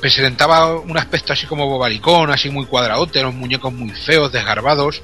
[0.00, 5.02] presentaba un aspecto así como bobalicón, así muy cuadradote, los muñecos muy feos, desgarbados,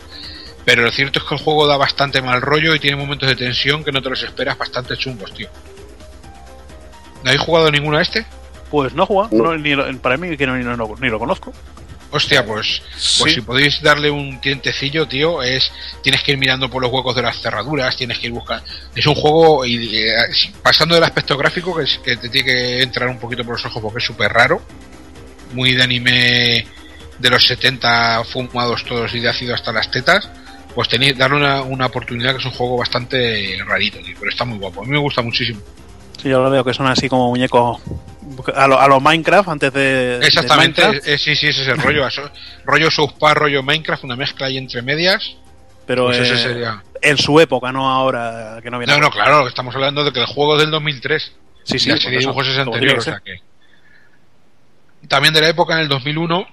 [0.64, 3.36] pero lo cierto es que el juego da bastante mal rollo y tiene momentos de
[3.36, 5.48] tensión que no te los esperas bastante chungos, tío.
[7.23, 8.24] ¿No habéis jugado ninguno a este?
[8.70, 11.19] Pues no he jugado, no, ni lo- para mí que no, ni, lo- ni lo
[11.19, 11.53] conozco.
[12.15, 13.31] Hostia, pues, pues Sí.
[13.36, 15.73] si podéis darle un tientecillo, tío, es
[16.03, 18.65] tienes que ir mirando por los huecos de las cerraduras, tienes que ir buscando.
[18.94, 20.12] Es un juego, y, eh,
[20.62, 23.65] pasando del aspecto gráfico, que, es, que te tiene que entrar un poquito por los
[23.65, 24.61] ojos porque es súper raro,
[25.53, 26.66] muy de anime
[27.19, 30.28] de los 70 fumados todos y de ácido hasta las tetas,
[30.74, 34.44] pues tenéis darle una, una oportunidad que es un juego bastante rarito, tío, pero está
[34.44, 34.82] muy guapo.
[34.82, 35.61] A mí me gusta muchísimo.
[36.20, 37.80] Sí, yo lo veo que son así como muñecos
[38.55, 40.18] a lo, a lo Minecraft antes de.
[40.18, 42.06] de Exactamente, Minecraft, eh, sí, sí, ese es el rollo.
[42.06, 42.30] eso-
[42.64, 45.36] rollo South Park, rollo Minecraft, una mezcla ahí entre medias.
[45.86, 46.82] pero pues ese eh, sería.
[47.02, 48.93] en su época, no ahora que no viene.
[48.94, 51.32] No, no, claro, estamos hablando de que el juego es del 2003.
[51.64, 53.36] Sí, sí, Y la serie de dibujos es anterior, o sea que.
[55.09, 56.47] También de la época, en el 2001,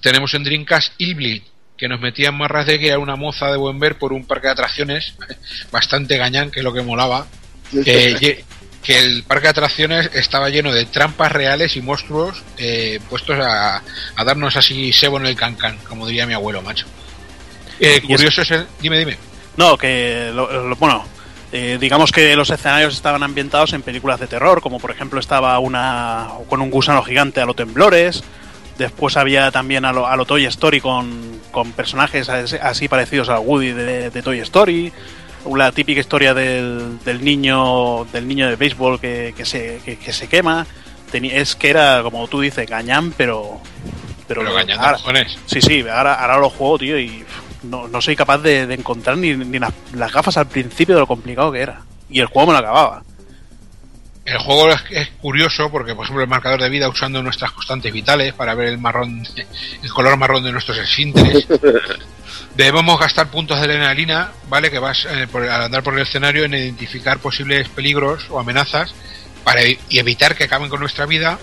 [0.00, 1.42] tenemos en Dreamcast Illbleed,
[1.76, 4.26] que nos metía en marras de que era una moza de buen ver por un
[4.26, 5.14] parque de atracciones,
[5.70, 7.26] bastante gañán, que es lo que molaba.
[7.70, 8.44] Que, lle-
[8.82, 13.82] que el parque de atracciones estaba lleno de trampas reales y monstruos eh, puestos a,
[14.16, 16.86] a darnos así sebo en el cancán, como diría mi abuelo, macho.
[17.80, 18.66] Eh, curioso es el.
[18.80, 19.16] Dime, dime.
[19.56, 21.04] No, que lo- lo- bueno,
[21.52, 25.58] eh, digamos que los escenarios estaban ambientados en películas de terror, como por ejemplo estaba
[25.58, 28.22] una con un gusano gigante a lo temblores.
[28.78, 33.28] Después había también a lo, a lo Toy Story con, con personajes as- así parecidos
[33.28, 34.92] a Woody de, de Toy Story.
[35.50, 40.12] La típica historia del, del niño del niño de béisbol que, que se, que, que
[40.12, 40.66] se quema.
[41.12, 43.60] Es que era, como tú dices, gañán, pero.
[44.26, 45.26] Pero gañán de ahora-.
[45.46, 47.22] Sí, sí, ahora, ahora lo juego, tío, y
[47.64, 51.00] no, no soy capaz de, de encontrar ni, ni las, las gafas al principio de
[51.02, 51.82] lo complicado que era.
[52.08, 53.02] Y el juego me lo acababa.
[54.24, 57.92] El juego es, es curioso porque, por ejemplo, el marcador de vida usando nuestras constantes
[57.92, 59.26] vitales para ver el marrón,
[59.82, 61.46] el color marrón de nuestros esfínteres.
[62.56, 64.70] Debemos gastar puntos de adrenalina, ¿vale?
[64.70, 68.94] Que vas eh, por- al andar por el escenario en identificar posibles peligros o amenazas
[69.42, 71.38] para evi- y evitar que acaben con nuestra vida.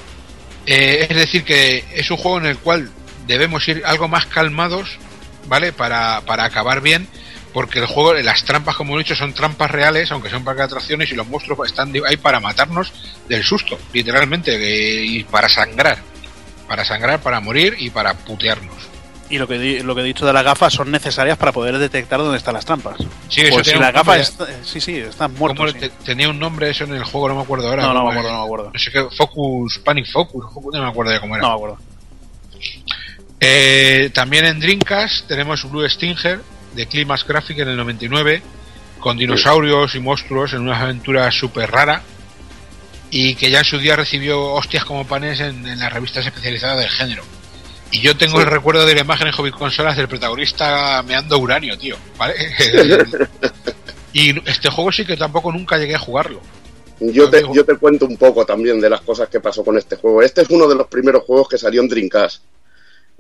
[0.66, 2.90] Eh, es decir, que es un juego en el cual
[3.28, 4.98] debemos ir algo más calmados,
[5.48, 5.74] ¿vale?
[5.74, 7.08] Para, para acabar bien,
[7.54, 11.12] porque el juego, las trampas, como he dicho, son trampas reales, aunque son de atracciones,
[11.12, 12.92] y los monstruos están de- ahí para matarnos
[13.28, 15.98] del susto, literalmente, eh, y para sangrar.
[16.68, 18.76] Para sangrar, para morir y para putearnos.
[19.32, 22.20] Y lo que, lo que he dicho de las gafas son necesarias para poder detectar
[22.20, 22.98] dónde están las trampas.
[23.28, 24.18] Sí, eso Pues si un gafas.
[24.22, 25.72] est- sí, sí, están ¿Cómo muertos.
[25.74, 25.80] sí.
[25.80, 27.84] te- tenía un nombre eso en el juego, no me acuerdo ahora.
[27.84, 28.72] No, no ¿cómo me acuerdo, no me acuerdo.
[28.74, 31.44] No sé qué, Focus, Panic Focus, no me acuerdo ya cómo era.
[31.44, 31.78] No me acuerdo.
[33.40, 36.42] Eh, también en Dreamcast tenemos Blue Stinger
[36.76, 38.42] de Climax Graphic en el 99
[39.00, 42.02] con dinosaurios y monstruos en una aventura súper rara
[43.12, 46.78] y que ya en su día recibió hostias como panes en, en las revistas especializadas
[46.80, 47.24] del género.
[47.92, 48.44] Y yo tengo Sí.
[48.44, 51.96] el recuerdo de la imagen en Hobby Consolas del protagonista meando uranio, tío.
[52.18, 52.36] ¿vale?
[54.14, 56.40] y este juego sí que tampoco nunca llegué a jugarlo.
[57.00, 59.96] Yo te, yo te cuento un poco también de las cosas que pasó con este
[59.96, 60.22] juego.
[60.22, 62.44] Este es uno de los primeros juegos que salió en Dreamcast.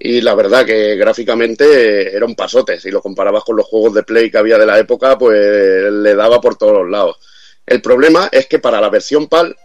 [0.02, 2.80] Y la verdad que gráficamente eh, era un pasote.
[2.80, 6.16] Si lo comparabas con los juegos de Play que había de la época, pues le
[6.16, 7.18] daba por todos los lados.
[7.66, 9.56] El problema es que para la versión PAL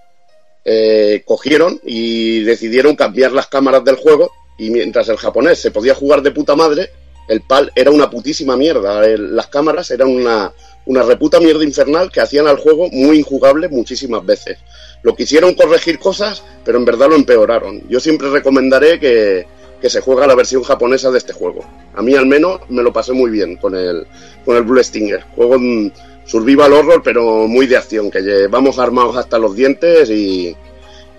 [0.65, 5.95] eh, cogieron y decidieron cambiar las cámaras del juego y mientras el japonés se podía
[5.95, 6.91] jugar de puta madre,
[7.29, 9.07] el PAL era una putísima mierda.
[9.17, 10.53] Las cámaras eran una,
[10.87, 14.59] una reputa mierda infernal que hacían al juego muy injugable muchísimas veces.
[15.03, 17.89] Lo quisieron corregir cosas, pero en verdad lo empeoraron.
[17.89, 19.47] Yo siempre recomendaré que,
[19.81, 21.65] que se juega la versión japonesa de este juego.
[21.95, 24.07] A mí al menos me lo pasé muy bien con el,
[24.45, 25.23] con el Blue Stinger.
[25.35, 25.93] Juego en
[26.25, 30.57] survival horror, pero muy de acción, que llevamos armados hasta los dientes y,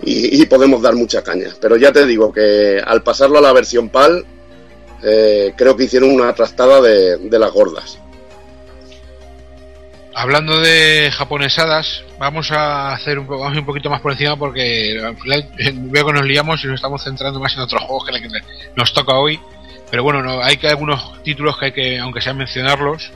[0.04, 1.50] y, podemos dar mucha caña.
[1.60, 4.26] Pero ya te digo que al pasarlo a la versión PAL,
[5.04, 8.00] eh, creo que hicieron una trastada de las gordas.
[10.18, 14.98] Hablando de japonesadas, vamos a hacer un, vamos un poquito más por encima porque
[15.74, 18.30] veo que nos liamos y nos estamos centrando más en otros juegos que que
[18.78, 19.38] nos toca hoy.
[19.92, 23.12] Pero bueno, no, hay que algunos títulos que hay que, aunque sea mencionarlos,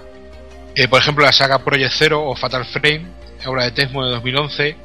[0.76, 3.06] eh, por ejemplo la saga Project Zero o Fatal Frame,
[3.46, 4.76] obra de Tecmo de 2011,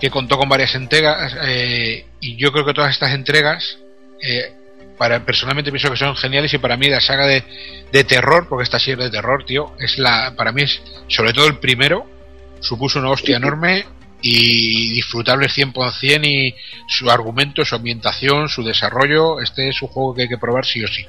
[0.00, 3.78] que contó con varias entregas eh, y yo creo que todas estas entregas,
[4.22, 4.54] eh,
[5.02, 7.42] para personalmente pienso que son geniales y para mí la saga de,
[7.90, 11.48] de terror, porque esta serie de terror, tío, es la, para mí es, sobre todo
[11.48, 12.06] el primero,
[12.60, 13.84] supuso una hostia enorme
[14.20, 16.54] y disfrutable 100% y
[16.86, 20.84] su argumento, su ambientación, su desarrollo, este es un juego que hay que probar sí
[20.84, 21.04] o sí.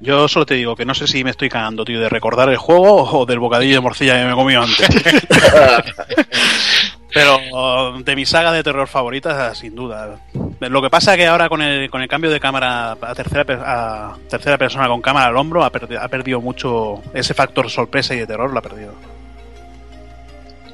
[0.00, 2.56] Yo solo te digo que no sé si me estoy cagando, tío, de recordar el
[2.56, 4.88] juego o del bocadillo de morcilla que me he comido antes.
[7.12, 10.18] Pero de mi saga de terror favorita, sin duda.
[10.60, 13.44] Lo que pasa es que ahora con el, con el cambio de cámara a tercera,
[13.64, 18.14] a tercera persona con cámara al hombro ha, perdi- ha perdido mucho ese factor sorpresa
[18.14, 18.92] y de terror, lo ha perdido.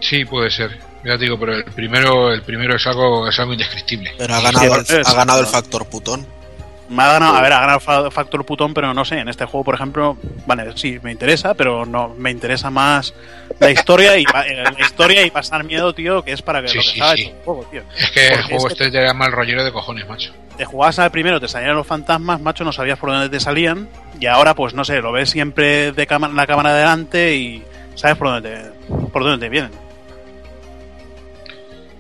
[0.01, 0.79] Sí, puede ser.
[1.05, 4.13] Ya te digo, pero el primero, el primero es algo, es algo indescriptible.
[4.19, 6.27] Pero ha ganado, Sí, el, ha ganado el factor putón.
[6.95, 9.45] Me ha ganado, a ver, ha ganado fa- factor putón, pero no sé, en este
[9.45, 10.17] juego, por ejemplo,
[10.47, 13.15] vale, sí, me interesa, pero no, me interesa más
[13.61, 16.77] la historia y eh, la historia y pasar miedo, tío, que es para que Sí,
[16.77, 17.23] lo que sí, estaba sí.
[17.23, 17.83] hecho el juego, tío.
[17.99, 20.33] Es que el juego es que- este te da mal rollero de cojones, macho.
[20.57, 23.89] te jugabas al primero, te salían los fantasmas, macho, no sabías por dónde te salían,
[24.21, 27.63] y ahora, pues no sé, lo ves siempre de la cámara delante y
[27.97, 29.71] sabes por dónde te, por dónde te vienen.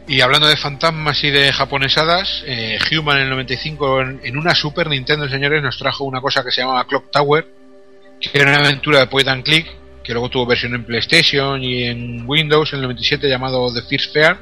[0.07, 4.55] Y hablando de fantasmas y de japonesadas, eh, Human en el 95 en, en una
[4.55, 7.47] Super Nintendo, señores, nos trajo una cosa que se llamaba Clock Tower,
[8.21, 9.67] que era una aventura de point and click,
[10.03, 14.13] que luego tuvo versión en PlayStation y en Windows en el 97 llamado The First
[14.13, 14.37] Fair.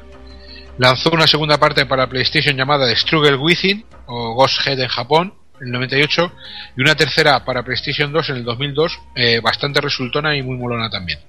[0.77, 5.33] Lanzó una segunda parte para PlayStation llamada The Struggle Within, o Ghost Head en Japón,
[5.61, 6.31] en el 98,
[6.77, 10.89] y una tercera para PlayStation 2 en el 2002, eh, bastante resultona y muy molona
[10.89, 11.19] también.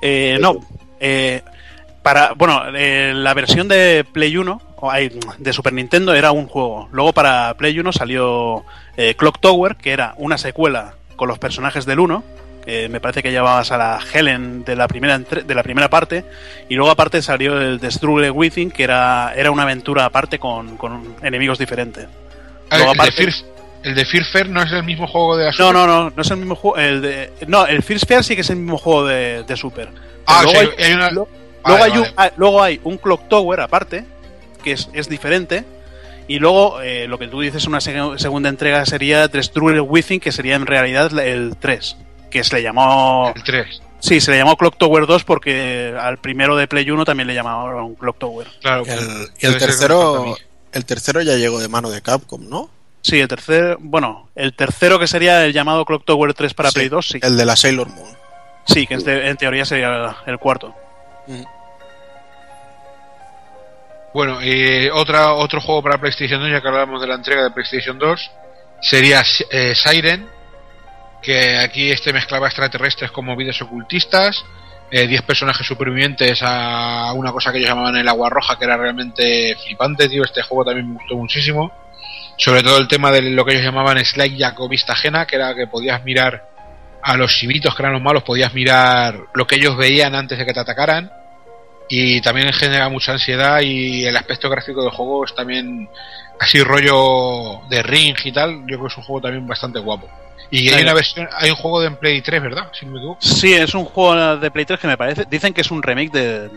[0.00, 0.56] Eh, no,
[1.00, 1.42] eh,
[2.04, 6.46] para, bueno, eh, la versión de Play 1, o, ay, de Super Nintendo, era un
[6.46, 6.88] juego.
[6.92, 8.62] Luego para Play 1 salió
[8.96, 12.22] eh, Clock Tower, que era una secuela con los personajes del 1.
[12.64, 15.90] que me parece que llevabas a la Helen de la primera entre- de la primera
[15.90, 16.24] parte
[16.68, 20.78] y luego aparte salió el The Struggle Within que era era una aventura aparte con,
[20.78, 22.06] con enemigos diferentes
[22.70, 23.34] Ah, Luego el, de aparte- Fear,
[23.82, 25.74] el de Fear Fair no es el mismo juego de la no Super?
[25.74, 28.40] no no no es el mismo juego el de, no el First Fair sí que
[28.40, 29.90] es el mismo juego de, de Super
[30.24, 31.28] Ah, o luego hay una- lo-
[31.64, 32.02] Vale, luego, hay vale.
[32.02, 34.04] un, ah, luego hay un Clock Tower aparte,
[34.62, 35.64] que es, es diferente.
[36.26, 39.40] Y luego eh, lo que tú dices, una seg- segunda entrega sería The
[39.80, 41.96] Within, que sería en realidad el 3.
[42.30, 43.32] Que se le llamó.
[43.36, 43.82] El 3.
[44.00, 47.34] Sí, se le llamó Clock Tower 2 porque al primero de Play 1 también le
[47.34, 48.46] llamaron Clock Tower.
[48.60, 50.36] Claro, Y el, y el tercero,
[50.72, 52.70] el tercero ya llegó de mano de Capcom, ¿no?
[53.02, 53.76] Sí, el tercero.
[53.80, 57.18] Bueno, el tercero que sería el llamado Clock Tower 3 para Sí, Play 2, sí.
[57.22, 58.16] El de la Sailor Moon.
[58.66, 60.74] Sí, que en, te- en teoría sería el cuarto.
[64.14, 67.50] Bueno, y otra, otro juego para PlayStation 2, ya que hablamos de la entrega de
[67.50, 68.30] PlayStation 2,
[68.80, 70.28] sería eh, Siren,
[71.20, 74.44] que aquí este mezclaba extraterrestres con movidas ocultistas,
[74.88, 78.76] eh, 10 personajes supervivientes a una cosa que ellos llamaban el agua roja, que era
[78.76, 80.22] realmente flipante, tío.
[80.22, 81.72] Este juego también me gustó muchísimo.
[82.36, 85.34] Sobre todo el tema de lo que ellos llamaban Slide Jack o vista ajena, que
[85.34, 86.48] era que podías mirar
[87.02, 90.46] a los chivitos que eran los malos, podías mirar lo que ellos veían antes de
[90.46, 91.23] que te atacaran
[91.88, 95.88] y también genera mucha ansiedad y el aspecto gráfico del juego es también
[96.40, 100.08] así rollo de ring y tal yo creo que es un juego también bastante guapo
[100.50, 102.70] y hay una versión hay un juego de Play 3 ¿verdad?
[102.72, 105.24] si no me equivoco Sí, es un juego de Play 3 que me parece.
[105.28, 106.50] Dicen que es un remake de-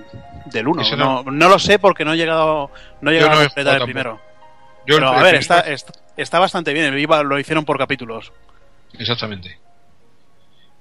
[0.46, 0.82] del 1.
[0.82, 2.70] Ese No, no- no lo sé porque no he llegado,
[3.02, 4.20] no he llegado no a completar el primero.
[4.86, 6.94] Yo el- a ver, está, está, está bastante bien.
[7.28, 8.32] Lo hicieron por capítulos.
[8.98, 9.58] exactamente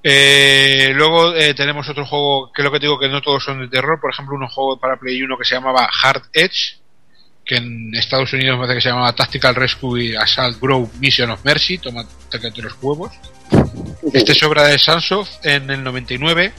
[0.09, 3.43] Eh, luego eh, tenemos otro juego que es lo que te digo que no todos
[3.43, 6.78] son de terror por ejemplo un juego para Play 1 que se llamaba Hard Edge
[7.45, 11.31] que en Estados Unidos me parece que se llamaba Tactical Rescue y Assault Grove Mission
[11.31, 13.12] of Mercy toma de los huevos
[14.12, 16.53] Este es obra de Sansoft en el 99.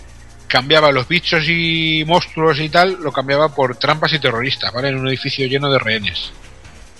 [0.47, 4.89] Cambiaba los bichos y monstruos y tal, lo cambiaba por trampas y terroristas, ¿vale?
[4.89, 6.31] En un edificio lleno de rehenes.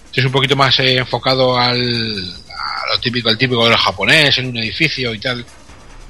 [0.06, 4.38] Este es un poquito más eh, enfocado al, a lo típico, al típico del japonés,
[4.38, 5.46] en un edificio y tal.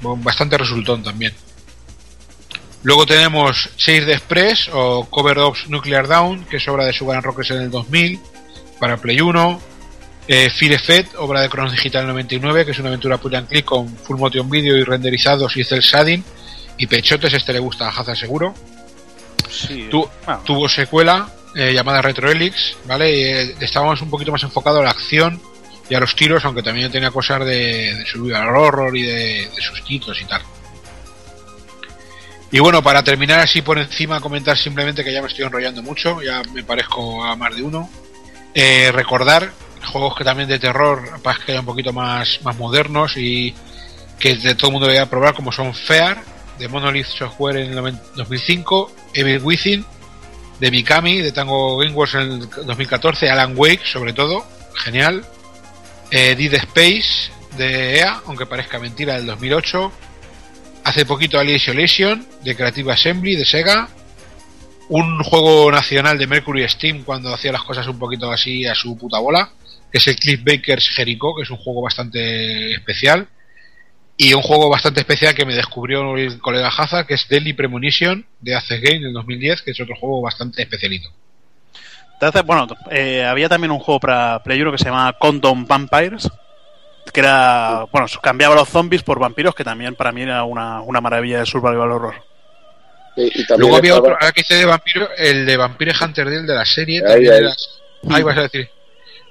[0.02, 1.34] Bastante resultón también.
[2.84, 7.22] Luego tenemos Save the Express o Cover Ops Nuclear Down, que es obra de Sugar
[7.22, 8.20] Rockets en el 2000,
[8.78, 9.60] para Play 1.
[10.30, 13.64] Eh, Fear Effect, obra de Cronos Digital 99, que es una aventura point and click
[13.64, 16.22] con full motion video y renderizados y cel shading.
[16.76, 18.54] Y pechotes, este le gusta a Hazard seguro.
[19.50, 19.88] Sí.
[19.90, 23.42] Tu- Bueno, Tuvo secuela eh, llamada Retro Helix, ¿vale?
[23.50, 25.40] Eh, estábamos un poquito más enfocado a la acción
[25.88, 29.48] y a los tiros, aunque también tenía cosas de, de subir al horror y de,
[29.54, 30.42] de sustitos y tal.
[32.50, 36.22] Y bueno, para terminar así por encima, comentar simplemente que ya me estoy enrollando mucho,
[36.22, 37.90] ya me parezco a más de uno.
[38.54, 39.52] Eh, recordar
[39.92, 43.54] juegos que también de terror, para que un poquito más, más modernos y
[44.18, 46.22] que de todo el mundo debería probar, como son Fear,
[46.58, 49.84] de Monolith Software en el noven- 2005, Evil Within,
[50.58, 54.44] de Mikami, de Tango Gameworks en el 2014, Alan Wake, sobre todo,
[54.74, 55.24] genial.
[56.10, 59.92] Eh, Dead Space, de EA, aunque parezca mentira, del 2008.
[60.84, 63.88] Hace poquito Alien Isolation, de Creative Assembly, de Sega.
[64.88, 68.96] un juego nacional de Mercury Steam cuando hacía las cosas un poquito así a su
[68.96, 69.50] puta bola,
[69.92, 73.28] que es el Cliff Baker's Jericho, que es un juego bastante especial.
[74.16, 78.26] Y un juego bastante especial que me descubrió el colega Haza, que es Deadly Premonition
[78.40, 81.12] de Access Game del 2010, que es otro juego bastante especialito.
[82.20, 86.28] Entonces, bueno, eh, había también un juego para Play 1 que se llamaba Condom Vampires,
[87.12, 91.00] que era, bueno, cambiaba los zombies por vampiros, que también para mí era una, una
[91.00, 92.14] maravilla de survival horror.
[93.16, 95.92] Y, y también Luego había estaba- otro, ahora que hice de vampiro, el de Vampire
[96.00, 96.98] Hunter Dale de la serie.
[96.98, 97.38] Ahí, también ahí.
[97.40, 98.68] era- Ahí vas a decir.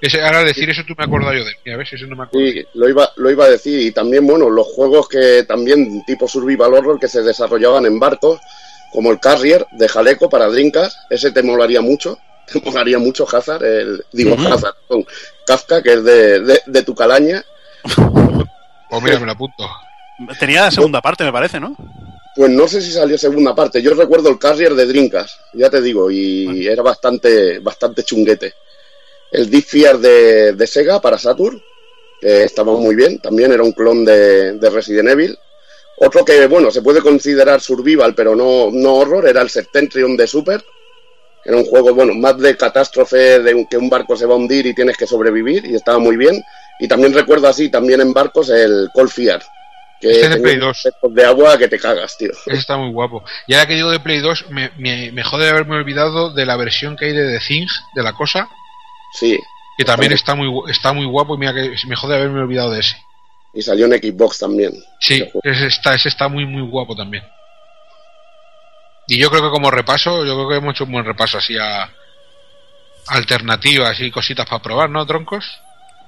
[0.00, 1.56] Ese, ahora decir eso tú me acuerdo yo de él.
[1.64, 2.46] Mira, ves, eso no me acuerdo.
[2.46, 3.80] Sí, lo iba, lo iba a decir.
[3.80, 8.40] Y también, bueno, los juegos que también tipo survival horror que se desarrollaban en barcos,
[8.92, 12.18] como el Carrier de Jaleco para Drinkas, ese te molaría mucho.
[12.52, 14.48] Te molaría mucho Hazard, el, digo Ujú.
[14.48, 15.06] Hazard, con
[15.46, 17.44] Kafka, que es de, de, de tu calaña.
[18.90, 19.68] Pues mira, me lo apunto.
[20.38, 21.76] Tenía la segunda parte, me parece, ¿no?
[22.34, 23.82] Pues no sé si salió segunda parte.
[23.82, 28.54] Yo recuerdo el Carrier de Drinkas, ya te digo, y era bastante, bastante chunguete.
[29.30, 31.62] El Deep Fear de, de Sega para Saturn,
[32.20, 33.18] que estaba muy bien.
[33.18, 35.38] También era un clon de, de Resident Evil.
[35.98, 40.26] Otro que, bueno, se puede considerar survival, pero no, no horror, era el Septentrion de
[40.26, 40.64] Super.
[41.48, 44.66] Era un juego, bueno, más de catástrofe, de que un barco se va a hundir
[44.66, 46.44] y tienes que sobrevivir, y estaba muy bien.
[46.78, 49.42] Y también recuerdo así, también en barcos, el Cold Fear.
[49.98, 50.86] Que Este es de Play unos 2.
[50.86, 52.30] efectos de agua que te cagas, tío.
[52.46, 53.24] Está muy guapo.
[53.46, 56.56] Y ahora que digo de Play 2, me, me, me jode haberme olvidado de la
[56.56, 57.66] versión que hay de The Thing,
[57.96, 58.46] de la cosa,
[59.18, 59.38] Sí.
[59.78, 62.80] que también está muy, está muy guapo y mira que me jode haberme olvidado de
[62.80, 62.96] ese.
[63.54, 64.72] Y salió en Xbox también.
[65.00, 67.24] Sí, ese está, ese está muy, muy guapo también.
[69.08, 71.56] Y yo creo que como repaso, yo creo que hemos hecho un buen repaso así
[71.58, 71.90] a
[73.06, 75.44] alternativas y cositas para probar, ¿no, troncos?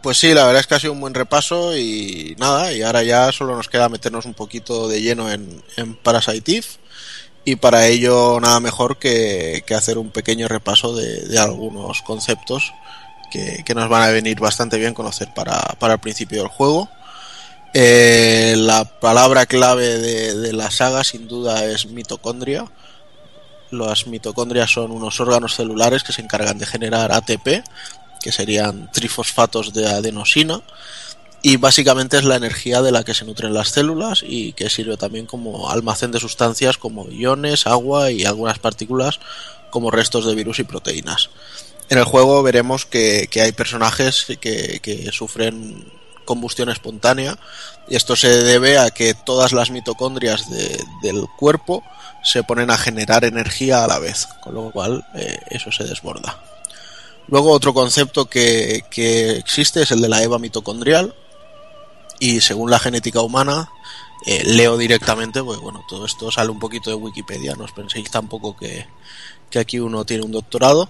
[0.03, 3.03] Pues sí, la verdad es que ha sido un buen repaso y nada, y ahora
[3.03, 6.67] ya solo nos queda meternos un poquito de lleno en, en Parasite Eve
[7.45, 12.73] y para ello nada mejor que, que hacer un pequeño repaso de, de algunos conceptos
[13.31, 16.91] que, que nos van a venir bastante bien conocer para, para el principio del juego.
[17.73, 22.67] Eh, la palabra clave de, de la saga sin duda es mitocondria.
[23.71, 27.65] Las mitocondrias son unos órganos celulares que se encargan de generar ATP,
[28.21, 30.61] que serían trifosfatos de adenosina,
[31.43, 34.97] y básicamente es la energía de la que se nutren las células y que sirve
[34.97, 39.21] también como almacén de sustancias como iones, agua y algunas partículas
[39.71, 41.31] como restos de virus y proteínas.
[41.89, 45.91] En el juego veremos que, que hay personajes que, que sufren
[46.31, 47.33] combustión espontánea
[47.89, 51.83] y esto se debe a que todas las mitocondrias de- del cuerpo
[52.23, 56.31] se ponen a generar energía a la vez, con lo cual eh, eso se desborda.
[57.29, 61.15] Luego otro concepto que, que existe es el de la EVA mitocondrial
[62.19, 63.69] y según la genética humana
[64.27, 68.11] eh, leo directamente, pues bueno, todo esto sale un poquito de Wikipedia, no os penséis
[68.11, 68.87] tampoco que,
[69.51, 70.89] que aquí uno tiene un doctorado.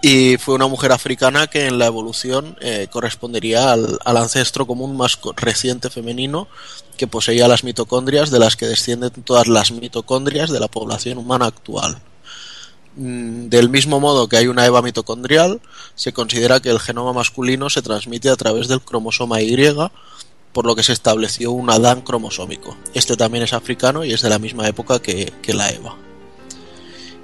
[0.00, 5.18] Y fue una mujer africana que en la evolución eh, correspondería al, ancestro común más
[5.36, 6.46] reciente femenino
[6.96, 11.46] que poseía las mitocondrias de las que descienden todas las mitocondrias de la población humana
[11.46, 11.98] actual.
[12.96, 15.60] Mm, Del mismo modo que hay una EVA mitocondrial,
[15.96, 19.56] se considera que el genoma masculino se transmite a través del cromosoma Y,
[20.52, 22.76] por lo que se estableció un Adán cromosómico.
[22.94, 26.07] Este también es africano y es de la misma época que, que la EVA.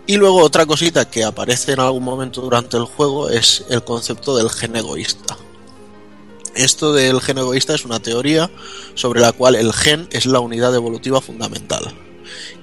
[0.07, 4.37] Y luego otra cosita que aparece en algún momento durante el juego es el concepto
[4.37, 5.37] del gen egoísta.
[6.55, 8.51] Esto del gen egoísta es una teoría
[8.95, 11.95] sobre la cual el gen es la unidad evolutiva fundamental.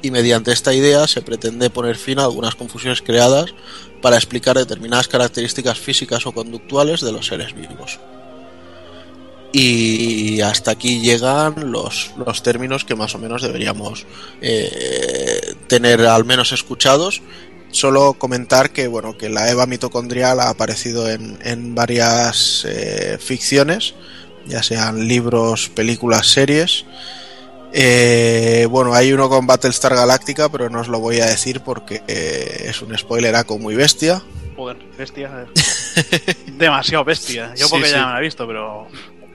[0.03, 3.53] Y mediante esta idea se pretende poner fin a algunas confusiones creadas
[4.01, 7.99] para explicar determinadas características físicas o conductuales de los seres vivos.
[9.53, 14.05] Y hasta aquí llegan los, los términos que más o menos deberíamos
[14.41, 15.40] eh,
[15.71, 17.21] tener al menos escuchados.
[17.71, 23.93] Solo comentar que bueno que la EVA mitocondrial ha aparecido en, en varias eh, ficciones,
[24.45, 26.83] ya sean libros, películas, series.
[27.71, 32.03] Eh, bueno, hay uno con Battlestar Galactica, pero no os lo voy a decir porque
[32.09, 34.21] eh, es un spoileraco muy bestia.
[34.57, 35.47] Joder, bestia.
[36.47, 37.53] Demasiado bestia.
[37.55, 37.93] Yo Sí, porque sí.
[37.93, 38.89] ya me la he visto, pero.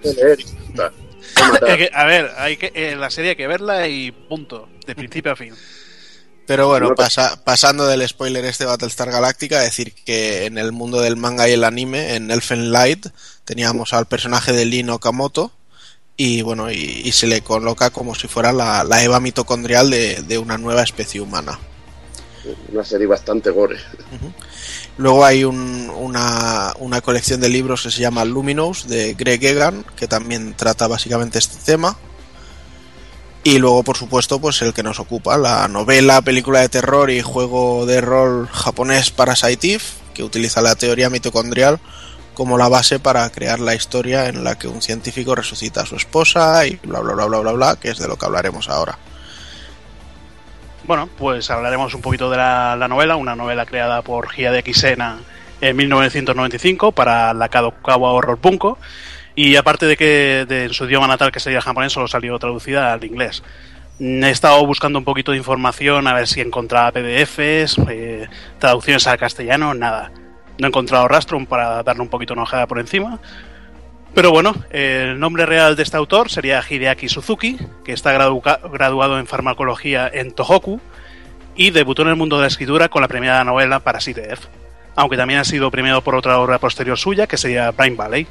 [1.95, 4.69] A ver, hay que, eh, la serie hay que verla y punto.
[4.87, 5.53] De principio a fin.
[6.47, 11.17] Pero bueno, pasa- pasando del spoiler este Battlestar Galactica, decir que en el mundo del
[11.17, 13.07] manga y el anime, en Elfen Light,
[13.45, 15.51] teníamos al personaje de Lin Okamoto
[16.17, 20.23] y bueno, y, y se le coloca como si fuera la, la Eva mitocondrial de,
[20.23, 21.59] de una nueva especie humana.
[22.73, 23.77] Una serie bastante gore.
[24.99, 29.85] Luego hay un- una, una colección de libros que se llama Luminous de Greg Egan,
[29.97, 31.99] que también trata básicamente este tema.
[33.47, 37.23] Y luego, por supuesto, pues el que nos ocupa, la novela, película de terror y
[37.23, 41.79] juego de rol japonés Parasite Eve, que utiliza la teoría mitocondrial
[42.35, 45.95] como la base para crear la historia en la que un científico resucita a su
[45.95, 48.99] esposa y bla bla bla bla bla bla, que es de lo que hablaremos ahora.
[50.83, 55.21] Bueno, pues hablaremos un poquito de la, la novela, una novela creada por Hiade Kisena
[55.61, 58.77] en 1995 para la Kadokawa Horror Bunko
[59.37, 63.05] y aparte de que en su idioma natal que sería japonés solo salió traducida al
[63.05, 63.43] inglés.
[64.01, 69.19] He estado buscando un poquito de información a ver si encontraba PDFs, eh, traducciones al
[69.19, 70.11] castellano, nada.
[70.59, 73.21] No he encontrado rastro para darle un poquito una por encima.
[74.15, 79.27] Pero bueno, el nombre real de este autor sería Hideaki Suzuki, que está graduado en
[79.27, 80.81] farmacología en Tohoku
[81.55, 84.49] y debutó en el mundo de la escritura con la premiada novela Parasite F,
[84.95, 88.27] aunque también ha sido premiado por otra obra posterior suya, que sería Brain Valley.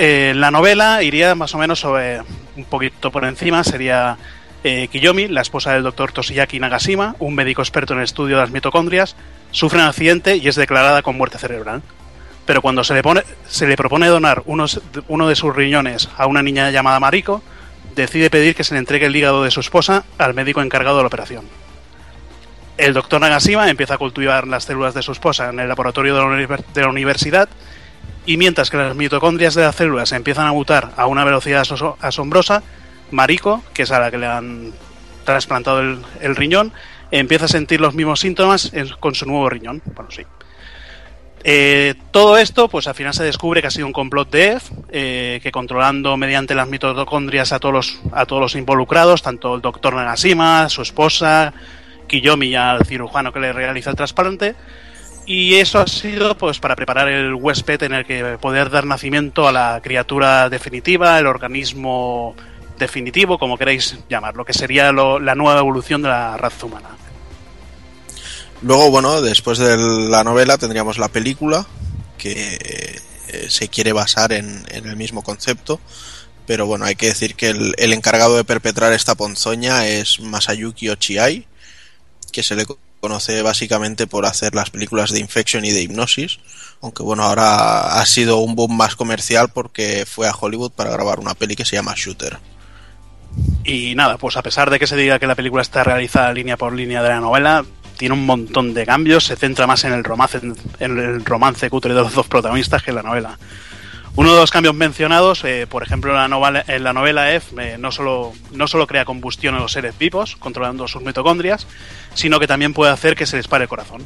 [0.00, 2.20] Eh, la novela iría más o menos sobre
[2.56, 4.16] un poquito por encima, sería
[4.62, 8.42] eh, Kiyomi, la esposa del doctor Toshiyaki Nagashima, un médico experto en el estudio de
[8.42, 9.16] las mitocondrias,
[9.50, 11.82] sufre un accidente y es declarada con muerte cerebral.
[12.46, 16.44] Pero cuando se le, pone, se le propone donar uno de sus riñones a una
[16.44, 17.42] niña llamada Mariko,
[17.96, 21.02] decide pedir que se le entregue el hígado de su esposa al médico encargado de
[21.02, 21.44] la operación.
[22.76, 26.82] El doctor Nagashima empieza a cultivar las células de su esposa en el laboratorio de
[26.82, 27.48] la universidad
[28.28, 31.66] y mientras que las mitocondrias de las células empiezan a mutar a una velocidad
[32.00, 32.62] asombrosa,
[33.10, 34.74] Mariko, que es a la que le han
[35.24, 36.70] trasplantado el, riñón,
[37.10, 39.80] empieza a sentir los mismos síntomas con su nuevo riñón.
[39.94, 40.24] Bueno, sí.
[41.42, 44.60] Eh, todo esto, pues al final se descubre que ha sido un complot de Eve,
[44.90, 49.62] eh, que controlando mediante las mitocondrias a todos los, a todos los involucrados, tanto el
[49.62, 51.54] doctor Nagashima, su esposa,
[52.06, 54.54] Kiyomi y al cirujano que le realiza el trasplante,
[55.28, 59.46] y eso ha sido pues para preparar el huésped en el que poder dar nacimiento
[59.46, 62.34] a la criatura definitiva, el organismo
[62.78, 66.88] definitivo, como queréis llamarlo, que sería lo, la nueva evolución de la raza humana.
[68.62, 69.76] Luego, bueno, después de
[70.08, 71.66] la novela tendríamos la película,
[72.16, 72.98] que
[73.28, 75.78] eh, se quiere basar en, en, el mismo concepto,
[76.46, 80.88] pero bueno, hay que decir que el, el, encargado de perpetrar esta ponzoña es Masayuki
[80.88, 81.46] Ochiai,
[82.32, 82.64] que se le
[83.00, 86.38] conoce básicamente por hacer las películas de Infection y de Hipnosis,
[86.82, 91.20] aunque bueno, ahora ha sido un boom más comercial porque fue a Hollywood para grabar
[91.20, 92.38] una peli que se llama Shooter.
[93.64, 96.56] Y nada, pues a pesar de que se diga que la película está realizada línea
[96.56, 97.64] por línea de la novela,
[97.96, 100.40] tiene un montón de cambios, se centra más en el romance,
[100.78, 103.38] en el romance cutre de los dos protagonistas que en la novela.
[104.18, 107.54] Uno de los cambios mencionados, eh, por ejemplo, en la novela, en la novela F,
[107.62, 111.68] eh, no, solo, no solo crea combustión en los seres vivos, controlando sus mitocondrias,
[112.14, 114.04] sino que también puede hacer que se les pare el corazón.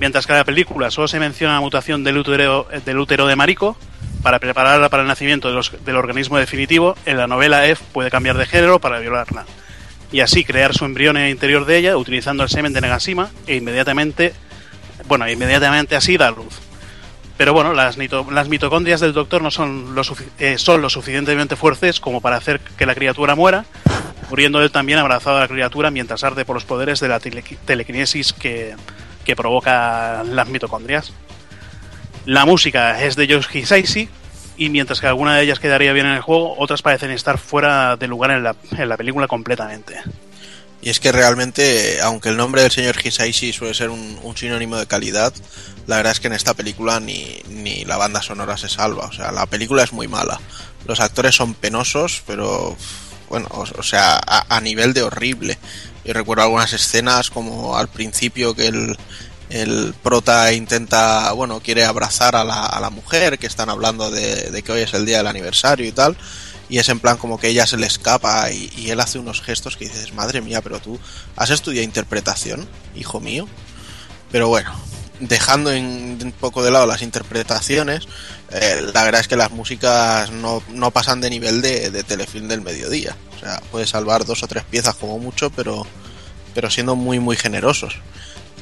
[0.00, 2.68] Mientras que en la película solo se menciona la mutación del útero,
[2.98, 3.76] útero de Mariko,
[4.22, 8.46] para prepararla para el nacimiento del organismo definitivo, en la novela F puede cambiar de
[8.46, 9.44] género para violarla
[10.10, 13.28] y así crear su embrión en el interior de ella utilizando el semen de Nagashima
[13.46, 14.32] e inmediatamente,
[15.06, 16.65] bueno, inmediatamente así da luz.
[17.36, 20.02] Pero bueno, las, las mitocondrias del doctor no son lo,
[20.38, 23.66] eh, son lo suficientemente fuertes como para hacer que la criatura muera,
[24.30, 27.44] muriendo él también abrazado a la criatura mientras arde por los poderes de la tele
[27.66, 28.74] telequinesis que,
[29.24, 31.12] que provoca las mitocondrias.
[32.24, 34.08] La música es de Yoshi Hisaishi,
[34.56, 37.96] y mientras que alguna de ellas quedaría bien en el juego, otras parecen estar fuera
[37.96, 39.96] de lugar en la, en la película completamente.
[40.82, 44.86] Y es que realmente, aunque el nombre del señor Hisaishi suele ser un, sinónimo de
[44.86, 45.32] calidad,
[45.86, 49.06] la verdad es que en esta película ni, ni la banda sonora se salva.
[49.06, 50.40] O sea, la película es muy mala.
[50.86, 52.76] Los actores son penosos, pero
[53.28, 55.58] bueno, o, sea, a, a, nivel de horrible.
[56.04, 58.96] Yo recuerdo algunas escenas como al principio que el,
[59.50, 64.50] el prota intenta, bueno, quiere abrazar a la, a la mujer, que están hablando de,
[64.50, 66.16] de, que hoy es el día del aniversario y tal,
[66.68, 69.76] y es en plan como que ella se le escapa y, él hace unos gestos
[69.76, 70.98] que dices, madre mía, pero tú
[71.36, 73.48] has estudiado interpretación, hijo mío.
[74.32, 74.72] Pero bueno,
[75.20, 78.06] dejando en, un poco de lado las interpretaciones,
[78.50, 82.62] eh, la verdad es que las músicas no, no pasan de nivel de, telefilm del
[82.62, 83.16] mediodía.
[83.36, 85.86] O sea, puede salvar dos o tres piezas como mucho, pero,
[86.54, 87.96] pero siendo muy, muy generosos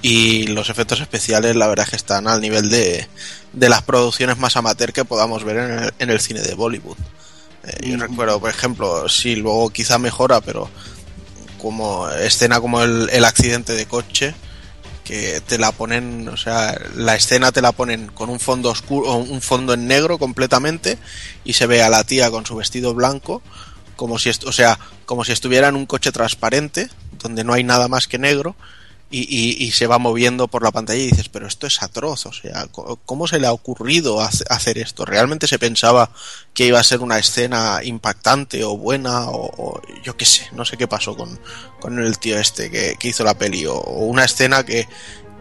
[0.03, 3.09] y los efectos especiales la verdad es que están al nivel de,
[3.55, 6.99] de las producciones más amateur que podamos ver en el, en el cine de Bollywood.
[7.83, 10.69] Yo recuerdo, por ejemplo, sí, luego quizá mejora, pero
[11.59, 14.35] como escena como el, el, accidente de coche,
[15.05, 19.15] que te la ponen, o sea, la escena te la ponen con un fondo oscuro,
[19.15, 20.99] un fondo en negro completamente,
[21.45, 23.43] y se ve a la tía con su vestido blanco,
[23.97, 26.89] como si, o sea, como si estuviera en un coche transparente,
[27.19, 28.57] donde no hay nada más que negro,
[29.11, 32.27] y, y- y se va moviendo por la pantalla y dices, pero esto es atroz,
[32.27, 32.67] o sea,
[33.05, 35.05] ¿cómo se le ha ocurrido hace- hacer esto?
[35.05, 36.11] ¿Realmente se pensaba
[36.53, 40.77] que iba a ser una escena impactante o buena o, yo qué sé, no sé
[40.77, 41.39] qué pasó con,
[41.81, 44.89] con el tío este que, que hizo la peli o, una escena que,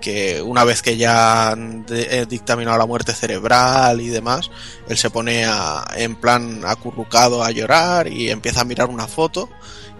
[0.01, 1.85] que una vez que ya han
[2.29, 4.51] dictaminado la muerte cerebral y demás,
[4.89, 9.49] él se pone a- en plan acurrucado a llorar y empieza a mirar una foto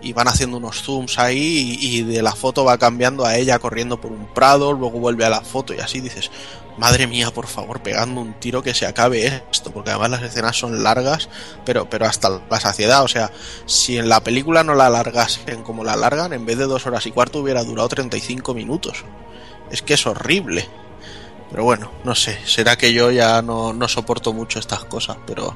[0.03, 3.99] y van haciendo unos zooms ahí y, de la foto va cambiando a ella corriendo
[3.99, 6.29] por un prado, luego vuelve a la foto y así dices,
[6.77, 10.57] madre mía, por favor, pegando un tiro que se acabe esto, porque además las escenas
[10.57, 11.29] son largas,
[11.65, 13.31] pero, pero hasta la saciedad, o sea,
[13.65, 17.05] si en la película no la alargasen como la alargan, en vez de dos horas
[17.05, 19.03] y cuarto hubiera durado 35 minutos.
[19.71, 20.67] Es que es horrible.
[21.49, 25.55] Pero bueno, no sé, será que yo ya no, no soporto mucho estas cosas, pero...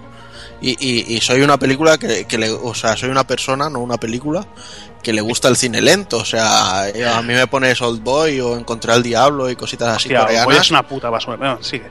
[0.62, 2.50] Y, y- y soy una película que, que le...
[2.50, 4.46] O sea, soy una persona, no una película,
[5.04, 6.18] que le gusta el cine lento.
[6.18, 9.90] O sea, yo- a mí me pones Old Boy o Encontrar al Diablo y cositas
[9.90, 10.46] así Hostia, coreanas.
[10.46, 11.38] Boy es una puta basura.
[11.38, 11.86] Bueno, sigue.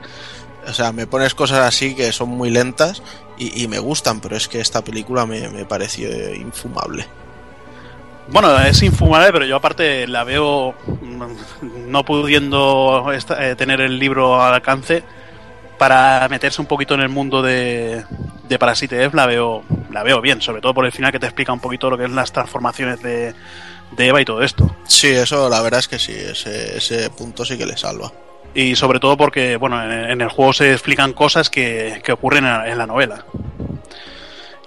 [0.67, 3.01] O sea, me pones cosas así que son muy lentas
[3.37, 7.05] y, y me gustan, pero es que esta película me, me pareció infumable.
[8.29, 14.43] Bueno, es infumable, pero yo aparte la veo mm, no pudiendo eh, tener el libro
[14.43, 15.03] al alcance
[15.77, 18.03] para meterse un poquito en el mundo de,
[18.47, 21.25] de Parasite Eve la veo la veo bien, sobre todo por el final que te
[21.25, 23.33] explica un poquito lo que es las transformaciones de,
[23.91, 24.75] de Eva y todo esto.
[24.85, 28.11] Sí, eso la verdad es que sí, ese, ese punto sí que le salva.
[28.53, 32.45] Y sobre todo porque, bueno, en, en el juego se explican cosas que, que ocurren
[32.45, 33.25] en la, en la novela.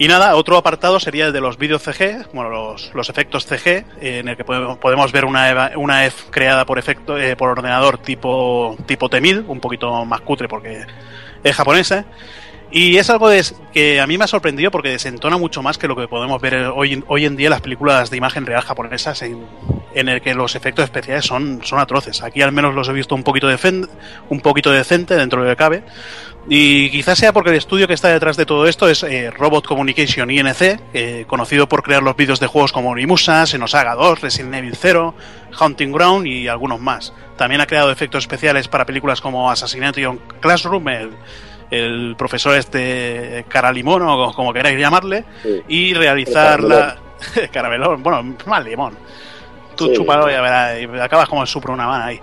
[0.01, 3.85] Y nada, otro apartado sería el de los vídeos CG, bueno, los, los efectos CG,
[4.01, 7.99] en el que podemos, podemos ver una una F creada por efecto, eh, por ordenador
[7.99, 10.87] tipo, tipo T1000, un poquito más cutre porque
[11.45, 12.07] es japonesa.
[12.73, 15.89] Y es algo de- que a mí me ha sorprendido porque desentona mucho más que
[15.89, 19.23] lo que podemos ver hoy, hoy en día en las películas de imagen real japonesas
[19.23, 19.45] en,
[19.95, 22.23] en el que los efectos especiales son, son atroces.
[22.23, 23.89] Aquí al menos los he visto un poquito, defen-
[24.29, 25.83] un poquito decente dentro de lo que cabe.
[26.49, 29.67] Y quizás sea porque el estudio que está detrás de todo esto es eh, Robot
[29.67, 34.55] Communication INC, eh, conocido por crear los vídeos de juegos como Onimusa, Xenosaga 2, Resident
[34.55, 35.15] Evil 0,
[35.61, 37.13] Hunting Ground y algunos más.
[37.37, 41.11] También ha creado efectos especiales para películas como Assassination Classroom, el,
[41.71, 45.25] el profesor este Caralimón o como queráis llamarle,
[45.69, 46.97] y realizar la...
[47.53, 48.97] Caramelón, bueno, más limón.
[49.77, 49.95] Tú Sí.
[49.95, 52.21] chúpalo y ya verás, y acabas como el Supra una ahí.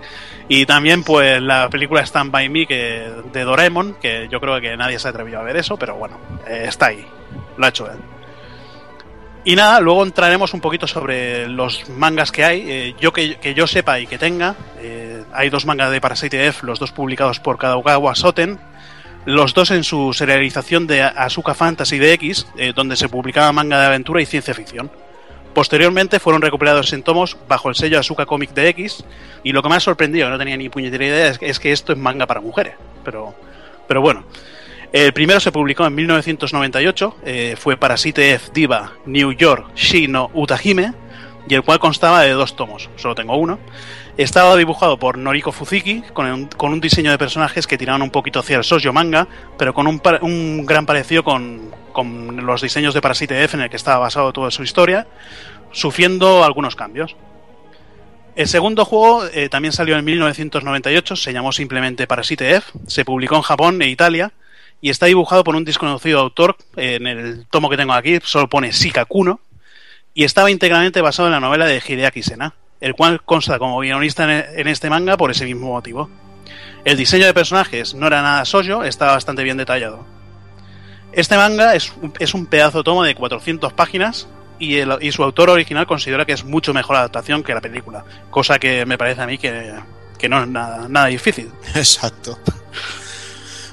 [0.48, 4.76] Y también, pues, la película Stand By Me que, de Doraemon, que yo creo que
[4.76, 7.04] nadie se ha atrevido a ver eso, pero bueno, eh, está ahí.
[7.56, 7.98] Lo ha hecho él.
[9.44, 12.70] Y nada, luego entraremos un poquito sobre los mangas que hay.
[12.70, 16.46] Eh, yo que, que yo sepa y que tenga, eh, hay dos mangas de Parasite
[16.48, 18.58] F, los dos publicados por Kadokawa Soten,
[19.28, 23.84] los dos en su serialización de Asuka Fantasy DX, eh, donde se publicaba manga de
[23.84, 24.90] aventura y ciencia ficción.
[25.52, 29.04] Posteriormente fueron recuperados en tomos bajo el sello Asuka Comic DX
[29.44, 31.98] y lo que ha sorprendido, no tenía ni puñetera idea, es, es que esto es
[31.98, 32.76] manga para mujeres.
[33.04, 33.34] Pero,
[33.86, 34.24] pero bueno.
[34.94, 40.94] El primero se publicó en 1998, eh, fue Parasite F Diva New York Shino Utahime,
[41.48, 43.58] y el cual constaba de dos tomos, solo tengo uno.
[44.16, 48.10] Estaba dibujado por Noriko Fuziki, con un, con un diseño de personajes que tiraban un
[48.10, 52.94] poquito hacia el shoujo manga, pero con un, un gran parecido con, con los diseños
[52.94, 55.06] de Parasite F en el que estaba basado toda su historia,
[55.72, 57.16] sufriendo algunos cambios.
[58.34, 63.36] El segundo juego eh, también salió en 1998, se llamó simplemente Parasite F, se publicó
[63.36, 64.32] en Japón e Italia
[64.80, 66.56] y está dibujado por un desconocido autor.
[66.76, 69.40] en el tomo que tengo aquí solo pone Shikakuno
[70.14, 74.24] y estaba íntegramente basado en la novela de Hideaki Sena, el cual consta como guionista
[74.24, 76.08] en, en este manga por ese mismo motivo.
[76.84, 80.04] El diseño de personajes no era nada soyo, estaba bastante bien detallado.
[81.12, 84.28] Este manga es, un- es un pedazo tomo de 400 páginas
[84.58, 88.04] y, el- y su autor original considera que es mucho mejor adaptación que la película,
[88.30, 89.72] cosa que me parece a mí que,
[90.18, 91.50] que no es nada, nada difícil.
[91.74, 92.38] Exacto.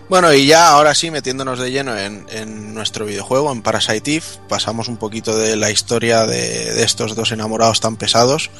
[0.08, 4.26] Bueno, y ya ahora sí, metiéndonos de lleno en, en nuestro videojuego, en Parasite Eve,
[4.48, 8.52] pasamos un poquito de la historia de, de estos dos enamorados tan pesados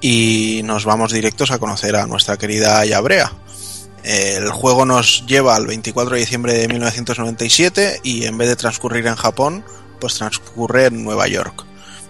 [0.00, 3.32] y nos vamos directos a conocer a nuestra querida Yabrea.
[4.04, 9.06] El juego nos lleva al 24 de diciembre de 1997 y en vez de transcurrir
[9.06, 9.64] en Japón,
[10.00, 11.64] pues transcurre en Nueva York.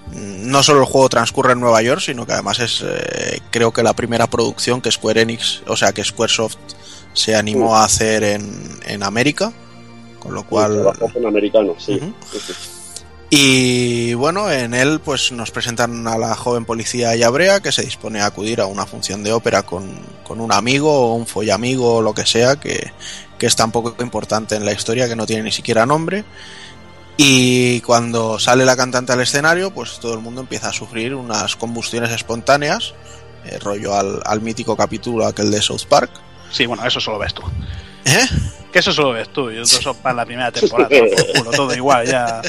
[0.08, 3.72] Mm, No solo el juego transcurre en Nueva York, sino que además es eh, creo
[3.72, 6.58] que la primera producción que Square Enix, o sea que Squaresoft
[7.12, 9.52] se animó a hacer en, en América,
[10.18, 10.92] con lo cual
[11.26, 12.00] americano, sí.
[13.30, 18.20] y bueno, en él pues nos presentan a la joven policía Yabrea que se dispone
[18.20, 19.90] a acudir a una función de ópera con,
[20.24, 22.92] con un amigo o un follamigo o lo que sea que,
[23.38, 26.24] que es tan poco importante en la historia que no tiene ni siquiera nombre.
[27.18, 31.56] Y cuando sale la cantante al escenario, pues todo el mundo empieza a sufrir unas
[31.56, 32.94] combustiones espontáneas
[33.44, 36.10] eh, rollo al, al mítico capítulo aquel de South Park.
[36.52, 37.42] Sí, bueno, eso solo ves tú.
[38.04, 38.26] ¿Eh?
[38.72, 39.50] Que eso solo ves tú.
[39.50, 40.88] Yo eso para la primera temporada.
[41.36, 42.40] culo, todo igual, ya.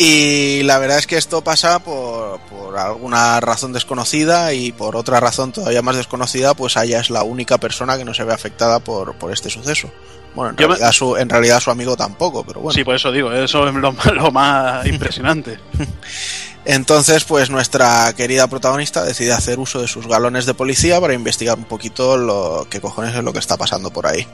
[0.00, 5.18] Y la verdad es que esto pasa por, por alguna razón desconocida y por otra
[5.18, 8.78] razón todavía más desconocida, pues ella es la única persona que no se ve afectada
[8.78, 9.90] por, por este suceso.
[10.36, 12.74] Bueno, en me- realidad, su, en realidad su amigo tampoco, pero bueno.
[12.76, 15.58] Sí, por eso digo, eso es lo, lo más impresionante.
[16.68, 21.56] Entonces, pues nuestra querida protagonista decide hacer uso de sus galones de policía para investigar
[21.56, 24.26] un poquito lo que cojones es lo que está pasando por ahí.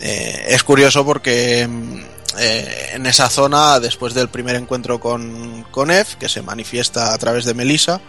[0.00, 2.00] Eh, es curioso porque mm,
[2.40, 7.16] eh, en esa zona, después del primer encuentro con, con Eve, que se manifiesta a
[7.16, 8.02] través de Melissa,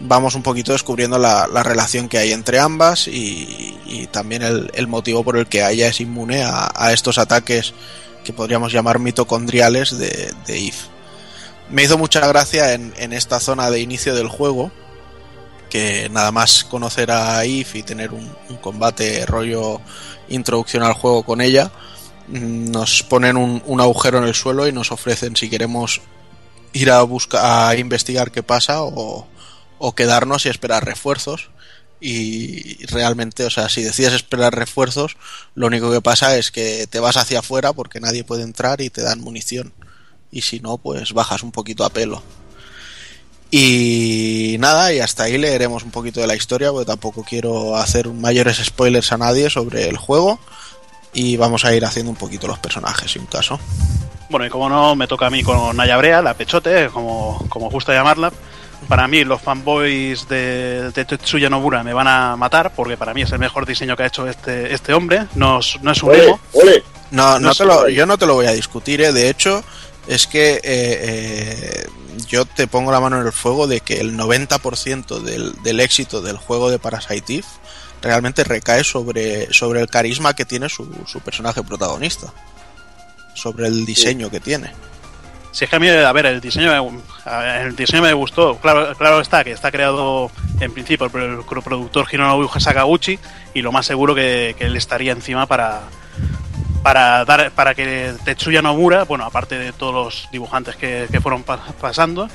[0.00, 5.22] vamos un poquito descubriendo la, la relación que hay entre ambas y, también el, motivo
[5.22, 7.74] por el que ella es inmune a, a estos ataques
[8.24, 10.93] que podríamos llamar mitocondriales de, de Eve.
[11.70, 14.70] Me hizo mucha gracia en, esta zona de inicio del juego
[15.70, 18.30] que nada más conocer a Eve y tener un,
[18.60, 19.80] combate rollo
[20.28, 21.72] introducción al juego con ella,
[22.28, 26.00] mm, nos ponen un, un agujero en el suelo y nos ofrecen si queremos
[26.72, 29.26] ir a buscar a investigar qué pasa o,
[29.78, 31.50] o quedarnos y esperar refuerzos
[32.00, 35.16] y realmente, o sea, si decides esperar refuerzos,
[35.54, 38.90] lo único que pasa es que te vas hacia afuera porque nadie puede entrar y
[38.90, 39.72] te dan munición.
[40.34, 42.20] Y si no, pues bajas un poquito a pelo.
[43.52, 48.08] Y nada, y hasta ahí leeremos un poquito de la historia, porque tampoco quiero hacer
[48.08, 50.40] mayores spoilers a nadie sobre el juego.
[51.12, 53.60] Y vamos a ir haciendo un poquito los personajes, si un caso.
[54.28, 57.70] Bueno, y como no, me toca a mí con Naya Brea, la pechote, como, como
[57.70, 58.32] gusta llamarla.
[58.88, 63.22] Para mí, los fanboys de, de Tetsuya Nobura me van a matar, porque para mí
[63.22, 65.28] es el mejor diseño que ha hecho este, este hombre.
[65.36, 66.40] No es, no es un emo.
[67.12, 69.12] No, no No te lo, yo no te lo voy a discutir, ¿eh?
[69.12, 69.62] de hecho,
[70.06, 71.86] es que eh, eh,
[72.28, 76.20] yo te pongo la mano en el fuego de que el 90% del, del éxito
[76.20, 77.46] del juego de Parasite Eve
[78.02, 82.32] realmente recae sobre, sobre el carisma que tiene su, su personaje protagonista,
[83.34, 84.72] sobre el diseño que tiene.
[85.54, 86.72] Si es que a mí, a ver, el diseño,
[87.60, 88.58] el diseño me gustó.
[88.58, 93.20] Claro, claro está que está creado en principio por el productor Hironobu Sakaguchi
[93.54, 95.82] y lo más seguro que, que él estaría encima para
[96.84, 101.42] para dar para que Tetsuya Nomura, bueno, aparte de todos los dibujantes que, que fueron
[101.42, 102.28] pa- pasando,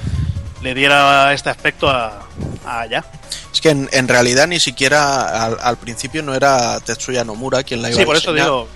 [0.62, 2.24] le diera este aspecto a,
[2.66, 3.06] a Aya.
[3.54, 7.82] Es que en, en realidad ni siquiera al, al principio no era Tetsuya Nomura quien
[7.82, 8.68] la iba Sí, a por eso digo,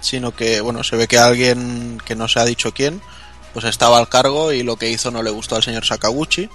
[0.00, 3.00] sino que bueno se ve que alguien que no se ha dicho quién
[3.52, 6.48] pues estaba al cargo y lo que hizo no le gustó al señor Sakaguchi.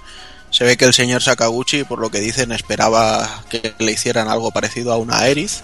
[0.50, 4.50] Se ve que el señor Sakaguchi por lo que dicen esperaba que le hicieran algo
[4.50, 5.60] parecido a una Erith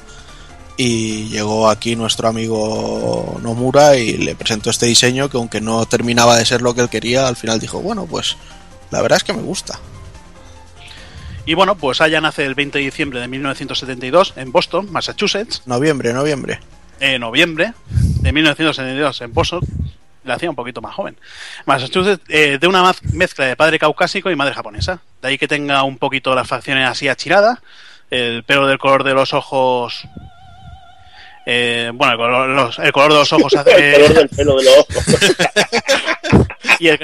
[0.76, 6.36] y llegó aquí nuestro amigo Nomura y le presentó este diseño que aunque no terminaba
[6.36, 8.36] de ser lo que él quería al final dijo bueno pues
[8.90, 9.78] la verdad es que me gusta
[11.46, 15.62] Y bueno, pues Aya nace el 20 de diciembre de 1972 en Boston, Massachusetts.
[15.66, 16.58] noviembre noviembre
[17.00, 17.74] En noviembre
[18.20, 19.60] de 1972 en Boston.
[20.24, 21.18] La hacía un poquito más joven.
[21.66, 25.02] Massachusetts, eh, de una mezcla de padre caucásico y madre japonesa.
[25.20, 27.58] De ahí que tenga un poquito las facciones así achiradas.
[28.10, 30.08] El pelo del color de los ojos.
[31.46, 33.54] Eh, bueno, el color, los- el color de los ojos.
[33.56, 35.04] hace- El color del pelo de los ojos.
[36.80, 36.98] y el,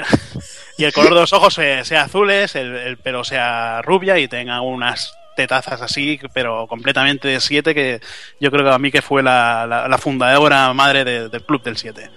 [0.77, 4.27] y el color de los ojos sea, sea azules, el, el pelo sea rubia y
[4.27, 8.01] tenga unas tetazas así, pero completamente de 7, que
[8.41, 11.63] yo creo que a mí que fue la, la- la fundadora madre de- del club
[11.63, 12.09] del 7.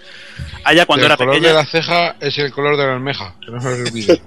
[0.64, 1.50] Allá cuando el era color pequeña...
[1.50, 3.68] de la ceja es el color de la almeja, que no se.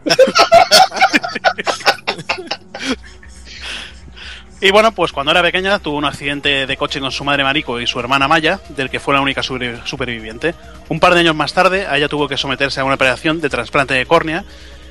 [4.60, 7.80] Y bueno, pues cuando era pequeña tuvo un accidente de coche con su madre Mariko
[7.80, 10.56] y su hermana Maya, del que fue la única superviviente.
[10.90, 13.94] Un par de años más tarde, ella tuvo que someterse a una operación de trasplante
[13.94, 14.46] de córnea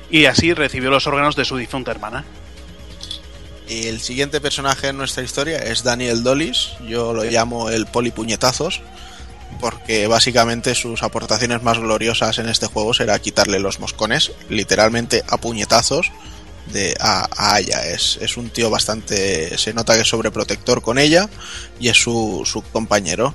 [0.09, 2.23] y así recibió los órganos de su difunta hermana.
[3.67, 6.75] El siguiente personaje en nuestra historia es Daniel Dolis.
[6.87, 8.81] Yo lo llamo el polipuñetazos.
[9.59, 15.37] Porque básicamente sus aportaciones más gloriosas en este juego será quitarle los moscones, literalmente a
[15.37, 16.11] puñetazos,
[16.71, 17.87] de a, a Aya.
[17.87, 19.57] Es, es un tío bastante.
[19.57, 21.29] Se nota que es sobreprotector con ella
[21.79, 23.33] y es su, su compañero.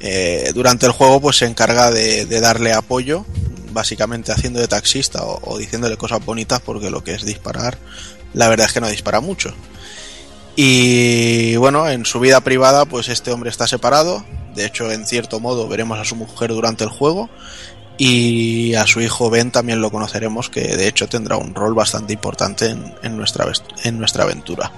[0.00, 3.24] Eh, durante el juego, pues se encarga de, darle apoyo,
[3.72, 7.78] básicamente haciendo de taxista o, o diciéndole cosas bonitas, porque lo que es disparar,
[8.34, 9.54] la verdad es que no dispara mucho.
[10.56, 14.24] Y bueno, en su vida privada, pues este hombre está separado.
[14.54, 17.28] De hecho, en cierto modo, veremos a su mujer durante el juego.
[17.96, 22.12] Y a su hijo Ben también lo conoceremos, que de hecho tendrá un rol bastante
[22.12, 23.46] importante en, nuestra,
[23.84, 24.72] en nuestra aventura.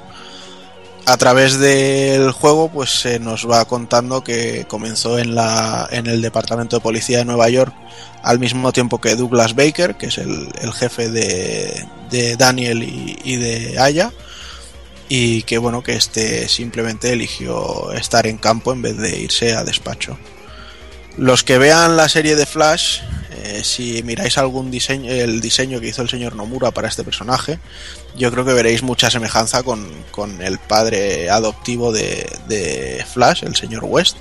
[1.06, 6.20] A través del juego, pues se nos va contando que comenzó en, la, en el
[6.20, 7.72] Departamento de Policía de Nueva York
[8.22, 13.16] al mismo tiempo que Douglas Baker, que es el, el jefe de, de Daniel y,
[13.22, 14.12] y de Aya,
[15.08, 19.62] y que bueno que este simplemente eligió estar en campo en vez de irse a
[19.62, 20.18] despacho.
[21.16, 23.00] Los que vean la serie de Flash,
[23.42, 27.58] eh, si miráis algún diseño, el diseño que hizo el señor Nomura para este personaje,
[28.16, 33.56] yo creo que veréis mucha semejanza con, con el padre adoptivo de, de Flash, el
[33.56, 34.16] señor West,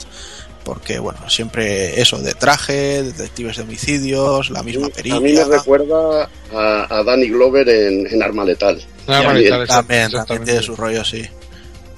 [0.64, 5.18] porque bueno, siempre eso de traje, detectives de homicidios, la misma pericia.
[5.18, 8.82] A mí me recuerda a, a Danny Glover en, en Arma Letal.
[9.06, 9.44] Arma También.
[9.44, 11.28] Letal, también, también tiene su rollo, sí.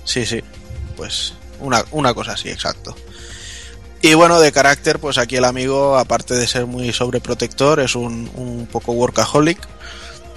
[0.04, 0.42] Sí, sí.
[0.96, 2.96] Pues una, una cosa así, exacto.
[4.02, 8.30] Y bueno, de carácter, pues aquí el amigo, aparte de ser muy sobreprotector, es un,
[8.36, 9.60] un poco workaholic.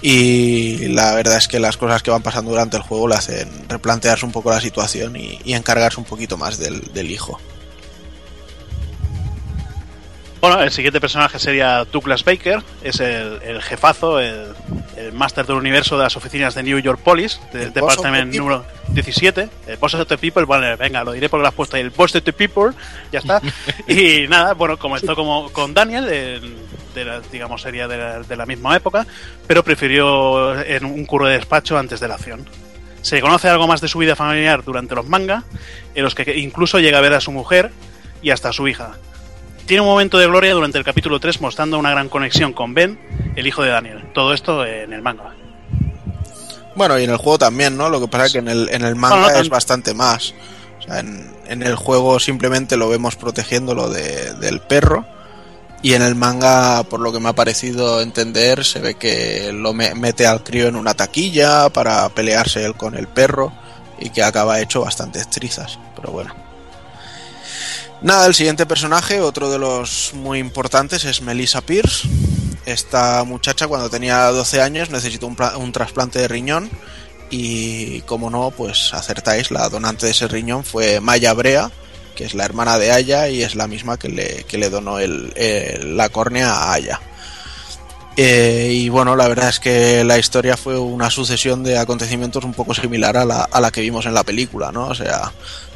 [0.01, 3.47] Y la verdad es que las cosas que van pasando durante el juego le hacen
[3.69, 7.39] replantearse un poco la situación y, y encargarse un poquito más del, del hijo.
[10.41, 14.47] Bueno, el siguiente personaje sería Douglas Baker, es el, el jefazo, el,
[14.97, 19.49] el máster del universo de las oficinas de New York Police, del departamento número 17,
[19.67, 21.91] el Boss of the People, vale, venga, lo diré porque lo has puesto ahí, el
[21.91, 22.71] Boss of the People,
[23.11, 23.39] ya está.
[23.87, 26.41] y nada, bueno, comenzó como con Daniel, de,
[26.95, 29.05] de la- digamos, sería de la, de la misma época,
[29.45, 32.49] pero prefirió en un curro de despacho antes de la acción.
[33.03, 35.43] Se conoce algo más de su vida familiar durante los manga,
[35.93, 37.69] en los que incluso llega a ver a su mujer
[38.23, 38.95] y hasta a su hija.
[39.65, 42.99] Tiene un momento de gloria durante el capítulo 3 mostrando una gran conexión con Ben,
[43.35, 44.03] el hijo de Daniel.
[44.13, 45.33] Todo esto en el manga.
[46.75, 47.89] Bueno, y en el juego también, ¿no?
[47.89, 50.33] Lo que pasa es que en el, en el manga Bueno, no es bastante más.
[50.79, 55.05] O sea, en, en el juego simplemente lo vemos protegiéndolo de, del perro.
[55.83, 59.73] Y en el manga, por lo que me ha parecido entender, se ve que lo
[59.73, 63.51] me- mete al crío en una taquilla para pelearse él con el perro
[63.99, 65.79] y que acaba hecho bastantes trizas.
[65.95, 66.33] Pero bueno.
[68.01, 72.07] Nada, el siguiente personaje, otro de los muy importantes, es Melissa Pierce.
[72.65, 76.69] Esta muchacha cuando tenía 12 años necesitó un, pla- un trasplante de riñón
[77.29, 81.71] y como no, pues acertáis, la donante de ese riñón fue Maya Brea,
[82.15, 86.51] que es la hermana de Aya y es la misma que le, donó la córnea
[86.53, 86.99] a Aya.
[88.17, 92.53] Eh, y bueno, la verdad es que la historia fue una sucesión de acontecimientos un
[92.53, 94.87] poco similar a la, a la que vimos en la película, ¿no?
[94.87, 95.31] O sea,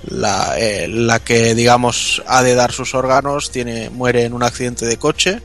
[0.07, 4.85] la, eh, la que digamos ha de dar sus órganos tiene muere en un accidente
[4.85, 5.41] de coche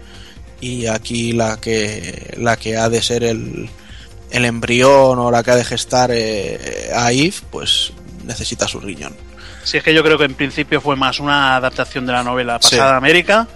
[0.60, 3.70] y aquí la que la que ha de ser el,
[4.30, 7.92] el embrión o la que ha de gestar eh, a Eve pues
[8.24, 9.14] necesita su riñón.
[9.64, 12.58] Si es que yo creo que en principio fue más una adaptación de la novela
[12.62, 12.70] Sí.
[12.76, 13.46] pasada de América,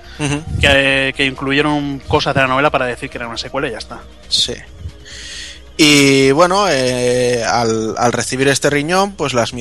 [0.61, 3.79] que, que incluyeron cosas de la novela para decir que era una secuela y ya
[3.79, 4.01] está.
[4.29, 4.55] Sí.
[5.77, 9.53] Y bueno, eh, al, al recibir este riñón, pues las,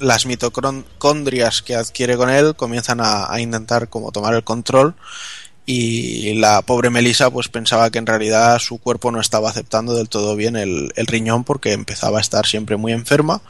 [0.00, 4.94] las mitocondrias que adquiere con él comienzan a, a intentar como tomar el control
[5.70, 10.08] y la pobre Melissa pues pensaba que en realidad su cuerpo no estaba aceptando del
[10.08, 13.42] todo bien el, riñón porque empezaba a estar siempre muy enferma.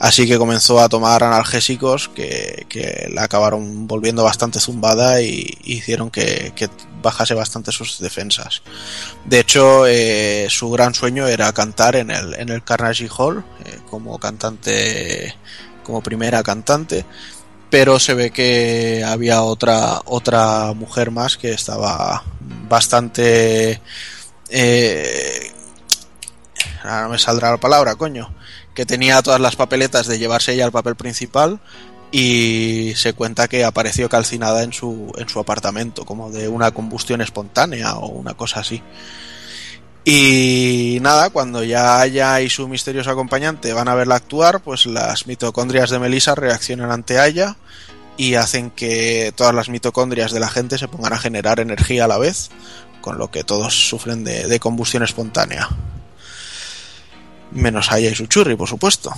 [0.00, 5.74] Así que comenzó a tomar analgésicos que, que la acabaron volviendo bastante zumbada y, y
[5.74, 6.68] hicieron que, que
[7.00, 8.62] bajase bastante sus defensas.
[9.24, 13.78] De hecho eh, su gran sueño era cantar en el, en el Carnegie Hall eh,
[13.88, 15.36] como cantante
[15.84, 17.04] como primera cantante
[17.72, 22.22] pero se ve que había otra otra mujer más que estaba
[22.68, 23.80] bastante
[24.50, 25.50] eh,
[26.82, 28.30] ahora no me saldrá la palabra coño
[28.74, 31.60] que tenía todas las papeletas de llevarse ella al papel principal
[32.10, 37.22] y se cuenta que apareció calcinada en su en su apartamento como de una combustión
[37.22, 38.82] espontánea o una cosa así
[40.04, 45.26] y nada, cuando ya Aya y su misterioso acompañante van a verla actuar, pues las
[45.26, 47.56] mitocondrias de Melissa reaccionan ante Aya
[48.16, 52.08] y hacen que todas las mitocondrias de la gente se pongan a generar energía a
[52.08, 52.50] la vez,
[53.00, 55.68] con lo que todos sufren de, de combustión espontánea.
[57.52, 59.12] Menos Aya y su churri, por supuesto.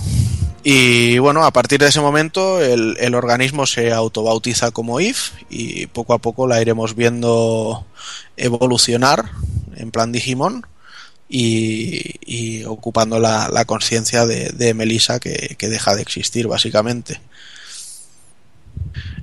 [0.63, 5.87] Y bueno, a partir de ese momento el, el organismo se autobautiza como IF y
[5.87, 7.85] poco a poco la iremos viendo
[8.37, 9.31] evolucionar
[9.75, 10.65] en plan Digimon
[11.27, 17.19] y, y ocupando la, la conciencia de, de Melissa que, que deja de existir básicamente.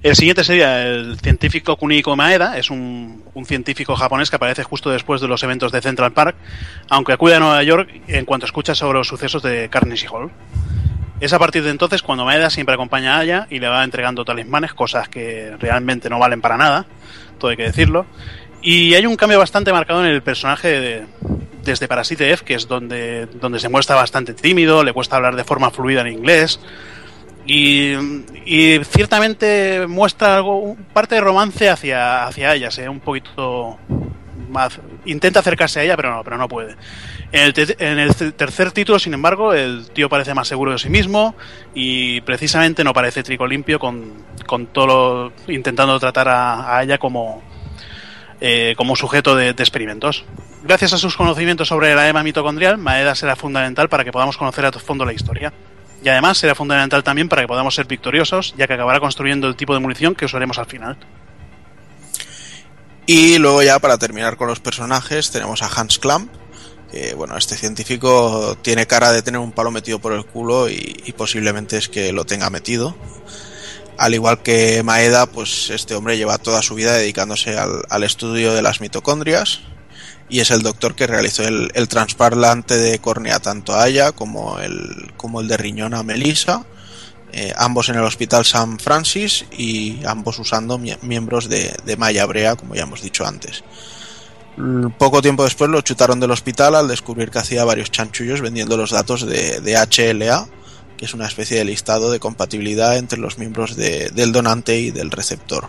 [0.02, 4.90] El siguiente sería el científico Kunihiko Maeda, es un, un científico japonés que aparece justo
[4.90, 6.34] después de los eventos de Central Park,
[6.88, 10.32] aunque acude a Nueva York en cuanto escucha sobre los sucesos de Carnegie Hall.
[11.20, 14.24] Es a partir de entonces cuando Maeda siempre acompaña a Aya y le va entregando
[14.24, 16.86] talismanes, cosas que realmente no valen para nada,
[17.38, 18.06] todo hay que decirlo.
[18.62, 21.06] Y hay un cambio bastante marcado en el personaje de-
[21.64, 25.44] desde Parasite F, que es donde, donde se muestra bastante tímido, le cuesta hablar de
[25.44, 26.60] forma fluida en inglés.
[27.44, 27.92] Y,
[28.46, 33.78] y ciertamente muestra algo, parte de romance hacia, hacia ella, sea un poquito
[34.48, 36.76] más- intenta acercarse a ella, pero no, pero no puede.
[37.32, 40.70] En el, te- en el te- tercer título, sin embargo, el tío parece más seguro
[40.72, 41.34] de sí mismo
[41.74, 44.12] y precisamente no parece trico limpio con,
[44.46, 44.86] con todo
[45.46, 47.42] lo- intentando tratar a, a ella como,
[48.44, 50.24] eh, como sujeto de, experimentos.
[50.64, 54.66] Gracias a sus conocimientos sobre la EMA mitocondrial, Maeda será fundamental para que podamos conocer
[54.66, 55.52] a fondo la historia.
[56.02, 59.54] Y además será fundamental también para que podamos ser victoriosos, ya que acabará construyendo el
[59.54, 60.96] tipo de munición que usaremos al final.
[63.06, 66.28] Y luego ya para terminar con los personajes tenemos a Hans Klamp,
[67.16, 71.76] bueno, este científico tiene cara de tener un palo metido por el culo y posiblemente
[71.76, 72.96] es que lo tenga metido.
[74.02, 78.60] Al igual que Maeda, pues este hombre lleva toda su vida dedicándose al, estudio de
[78.60, 79.60] las mitocondrias
[80.28, 81.86] y es el doctor que realizó el, el
[82.76, 86.64] de córnea tanto a ella como el, como el de riñón a Melissa,
[87.32, 92.56] eh, ambos en el Hospital San Francis y ambos usando mie- miembros de, Maya Brea,
[92.56, 93.62] como ya hemos dicho antes.
[94.58, 98.76] L- Poco tiempo después lo chutaron del hospital al descubrir que hacía varios chanchullos vendiendo
[98.76, 99.24] los datos
[99.60, 100.48] de HLA,
[101.04, 105.10] es una especie de listado de compatibilidad entre los miembros de- del donante y del
[105.10, 105.68] receptor.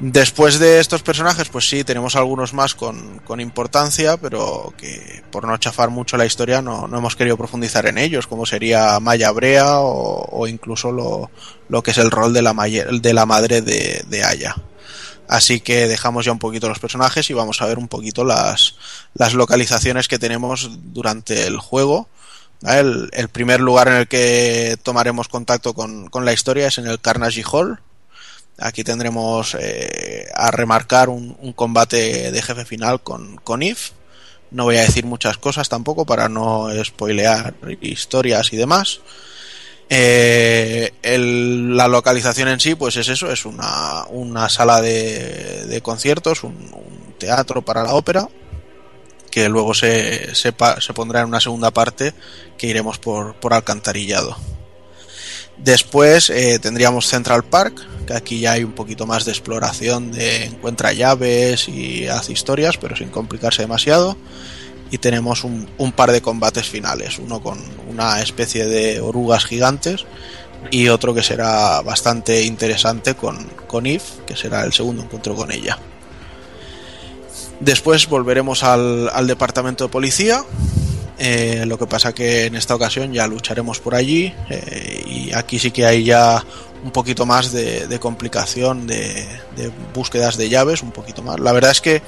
[0.00, 5.44] Después de estos personajes, pues sí, tenemos algunos más con, con importancia, pero que por
[5.44, 9.32] no chafar mucho la historia no, no hemos querido profundizar en ellos, como sería Maya
[9.32, 11.32] Brea o, incluso lo,
[11.68, 14.54] lo que es el rol de la, de la madre de, de Aya.
[15.26, 18.76] Así que dejamos ya un poquito los personajes y vamos a ver un poquito las,
[19.14, 22.08] las localizaciones que tenemos durante el juego.
[22.62, 27.00] El, primer lugar en el que tomaremos contacto con, con la historia es en el
[27.00, 27.80] Carnegie Hall.
[28.58, 33.92] Aquí tendremos eh, a remarcar un, combate de jefe final con, con If.
[34.50, 39.00] No voy a decir muchas cosas tampoco para no spoilear historias y demás.
[39.90, 46.42] Eh, la localización en sí, pues es eso, es una, una sala de, de conciertos,
[46.42, 48.28] un teatro para la ópera,
[49.38, 52.12] que luego se, se, pondrá en una segunda parte
[52.56, 54.36] que iremos por, por alcantarillado.
[55.58, 60.46] Después eh, tendríamos Central Park, que aquí ya hay un poquito más de exploración de
[60.46, 64.16] encuentra llaves y hace historias, pero sin complicarse demasiado.
[64.90, 70.04] Y tenemos un, par de combates finales, uno con una especie de orugas gigantes
[70.72, 75.78] y otro que será bastante interesante con, con que será el segundo encuentro con ella.
[77.60, 80.44] Después volveremos al, al departamento de policía.
[81.18, 85.58] eh, lo que pasa que en esta ocasión ya lucharemos por allí eh, y aquí
[85.58, 86.44] sí que hay ya
[86.84, 89.26] un poquito más de, complicación de,
[89.92, 91.40] búsquedas de llaves, un poquito más.
[91.40, 92.02] La verdad es que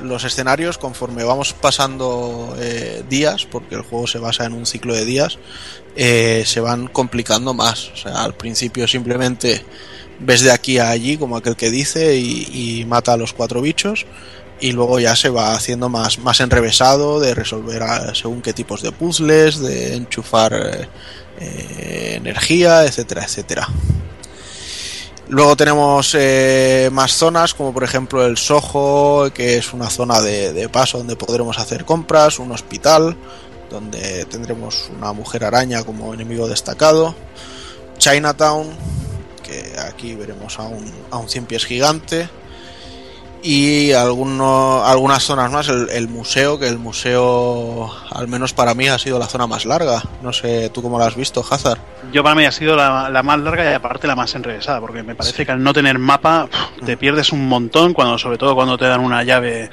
[0.00, 4.94] los escenarios, conforme vamos pasando eh, días, porque el juego se basa en un ciclo
[4.94, 5.38] de días,
[5.96, 7.90] eh, se van complicando más.
[7.90, 9.64] O sea, al principio simplemente
[10.20, 14.06] ves de aquí a allí, como aquel que dice, y mata a los cuatro bichos.
[14.62, 18.80] Y luego ya se va haciendo más, más enrevesado de resolver a- según qué tipos
[18.80, 20.88] de puzzles, de enchufar
[21.40, 23.68] eh, energía, etcétera, etcétera.
[25.28, 30.52] Luego tenemos eh, más zonas, como por ejemplo el Soho, que es una zona de,
[30.52, 33.16] de paso donde podremos hacer compras, un hospital,
[33.70, 37.14] donde tendremos una mujer araña como enemigo destacado,
[37.98, 38.68] Chinatown,
[39.42, 42.28] que aquí veremos a un, a un cien pies gigante,
[43.42, 48.88] y alguno, algunas zonas más, el, el museo, que el museo, al menos para mí,
[48.88, 50.02] ha sido la zona más larga.
[50.22, 51.78] No sé, ¿tú cómo lo has visto, Hazard?
[52.12, 55.02] Yo para mí ha sido la, la más larga y aparte la más enrevesada, porque
[55.02, 56.48] me parece que al no tener mapa
[56.84, 59.70] te pierdes un montón, cuando sobre todo cuando te dan una llave,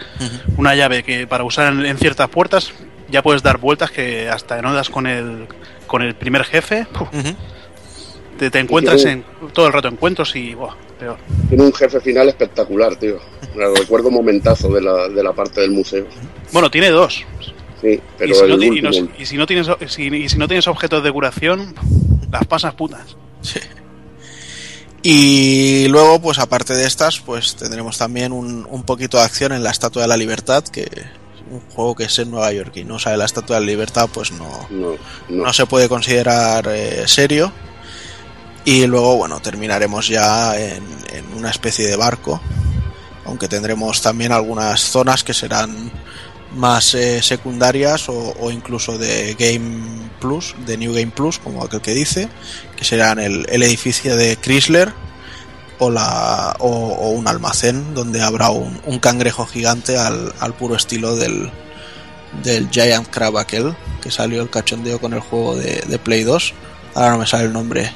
[0.58, 2.72] una llave que para usar en, en ciertas puertas
[3.10, 5.48] ya puedes dar vueltas que hasta no das con el
[5.88, 6.86] con el primer jefe,
[8.40, 11.18] te, te encuentras en todo el rato encuentros y buah, peor.
[11.50, 13.20] Tiene un jefe final espectacular, tío.
[13.56, 16.06] Me recuerdo un momentazo de la, de la parte del museo.
[16.52, 17.24] Bueno, tiene dos.
[17.82, 20.48] Sí, pero y, si el no, y no- si no tienes si, y si no
[20.48, 21.76] tienes objetos de curación,
[22.32, 23.16] las pasas putas.
[25.02, 29.64] Y luego, pues aparte de estas, pues tendremos también un, un poquito de acción en
[29.64, 31.06] la Estatua de la Libertad, que es
[31.50, 34.10] un juego que es en Nueva York y no sabe la Estatua de la Libertad,
[34.14, 34.68] pues no,
[35.30, 35.54] no.
[35.54, 37.52] se puede considerar eh, serio.
[38.70, 42.40] Y luego, bueno, terminaremos ya en, en una especie de barco,
[43.26, 45.92] aunque tendremos también algunas zonas que serán
[46.56, 51.96] más eh, secundarias o, incluso de Game Plus, de New Game Plus, como aquel que
[51.96, 52.30] dice,
[52.78, 54.94] que serán el, el edificio de Chrysler
[55.80, 60.76] o, la, o, o un almacén donde habrá un, un cangrejo gigante al, al puro
[60.76, 61.50] estilo del,
[62.44, 66.54] del Giant Crab aquel que salió el cachondeo con el juego de Play 2.
[66.94, 67.92] Ahora no me sale el nombre.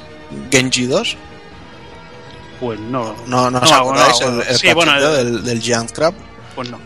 [0.50, 1.16] Genji 2.
[2.60, 3.14] Pues no.
[3.26, 5.02] No, no, No, os acordáis no, el, el sí, bueno, el-
[5.34, 6.14] del, del Giant Crab.
[6.54, 6.78] Pues no.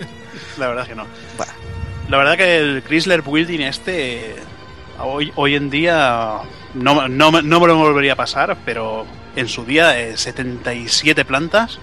[0.58, 1.06] La verdad que no.
[2.08, 4.36] La verdad que el Chrysler Building este
[5.00, 6.34] hoy, hoy en día
[6.74, 9.04] no, no, me- no me lo volvería a pasar, pero
[9.34, 11.78] en su día eh, 77 plantas,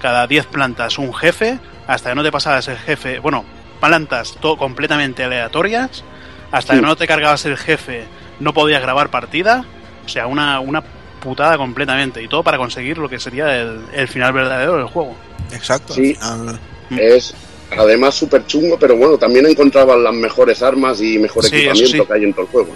[0.00, 1.58] cada 10 plantas un jefe,
[1.88, 3.44] hasta que no te pasabas el jefe, bueno,
[3.80, 6.04] plantas todo completamente aleatorias,
[6.52, 6.84] hasta que Sí.
[6.86, 8.04] no te cargabas el jefe
[8.40, 9.64] no podías grabar partida,
[10.08, 10.82] o sea, una, una
[11.20, 15.14] putada completamente, y todo para conseguir lo que sería el, el final verdadero del juego.
[15.52, 15.92] Exacto.
[15.92, 16.14] Sí.
[16.14, 16.58] final-
[16.90, 17.34] Es
[17.76, 22.06] además súper chungo, pero bueno, también encontraban las mejores armas y mejor Sí, equipamiento sí.
[22.06, 22.74] que hay en todo el juego.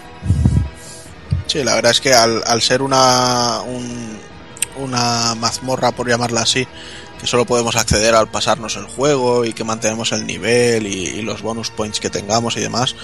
[1.47, 4.19] Sí, la verdad es que al, al ser una, un-
[4.77, 6.67] una mazmorra, por llamarla así,
[7.23, 11.23] que solo podemos acceder al pasarnos el juego y que mantenemos el nivel y, y
[11.23, 12.95] los bonus points que tengamos y demás,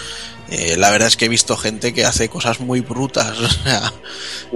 [0.50, 3.34] eh, la verdad es que he visto gente que hace cosas muy brutas.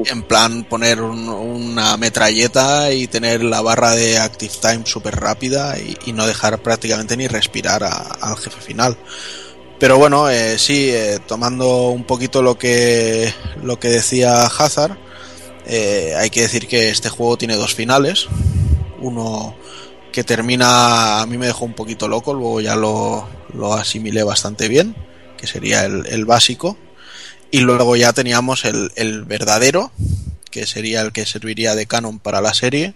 [0.07, 5.79] En plan poner un- una metralleta y tener la barra de active time súper rápida
[5.79, 8.97] y, y no dejar prácticamente ni respirar a- al jefe final.
[9.79, 13.33] Pero bueno, eh, sí, eh, tomando un poquito lo que,
[13.63, 14.97] lo que decía Hazard,
[15.67, 18.29] eh, hay que decir que este juego tiene dos finales.
[19.03, 19.55] Uno
[20.13, 24.69] que termina, a mí me dejó un poquito loco, luego ya lo, lo asimilé bastante
[24.69, 24.95] bien,
[25.37, 26.77] que sería el, el básico.
[27.51, 29.91] Y luego ya teníamos el, el verdadero,
[30.51, 32.95] que sería el que serviría de canon para la serie.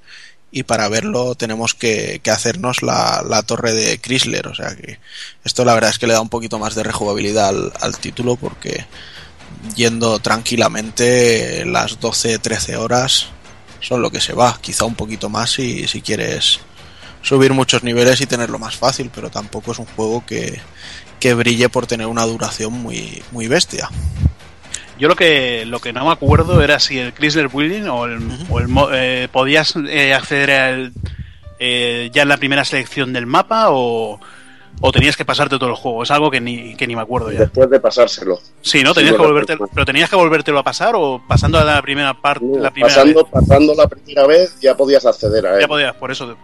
[0.53, 4.47] Y para verlo tenemos que, que hacernos la, la torre de Chrysler.
[4.47, 4.99] O sea que
[5.45, 8.37] esto la verdad es que le da un poquito más de rejugabilidad al, al título
[8.37, 8.87] porque
[9.75, 13.29] yendo tranquilamente las 12-13 horas
[13.87, 14.59] son lo que se va.
[14.61, 16.61] Quizá un poquito más si, si quieres
[17.23, 20.61] subir muchos niveles y tenerlo más fácil, pero tampoco es un juego que,
[21.21, 23.89] que brille por tener una duración muy, muy bestia.
[24.99, 28.19] Yo lo que lo que no me acuerdo era si el Chrysler Building o el,
[28.49, 30.93] o el eh, podías eh, acceder al,
[31.59, 34.19] eh, ya en la primera selección del mapa o,
[34.81, 36.03] o tenías que pasarte todo el juego.
[36.03, 37.41] Es algo que ni, que ni me acuerdo ya.
[37.41, 38.39] Después de pasárselo.
[38.63, 38.91] Sí, ¿no?
[38.91, 42.15] Sí, Tenías que volverte, pero tenías que volvértelo a pasar o pasando a la primera
[42.15, 43.33] parte, la primera pasando, vez.
[43.33, 45.61] pasando la primera vez ya podías acceder a él.
[45.63, 46.37] Ya podías, por eso.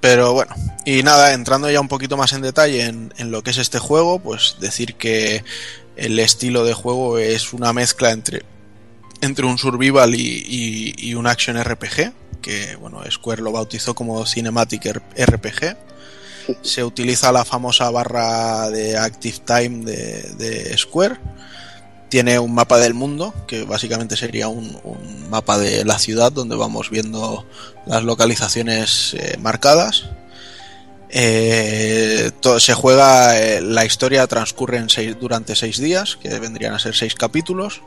[0.00, 0.52] Pero bueno,
[0.84, 3.78] y nada, entrando ya un poquito más en detalle en, en lo que es este
[3.78, 5.44] juego, pues decir que
[5.96, 8.42] el estilo de juego es una mezcla entre,
[9.20, 12.12] entre un survival y, y- y un action RPG,
[12.42, 14.86] que bueno, Square lo bautizó como Cinematic
[15.16, 15.76] RPG.
[16.62, 21.16] Se utiliza la famosa barra de Active Time de, Square.
[22.08, 24.78] Tiene un mapa del mundo, que básicamente sería un,
[25.30, 27.46] mapa de la ciudad donde vamos viendo
[27.86, 30.10] las localizaciones eh, marcadas.
[31.08, 36.74] Eh, to- se juega, eh, la historia transcurre en seis, durante seis días, que vendrían
[36.74, 37.80] a ser seis capítulos,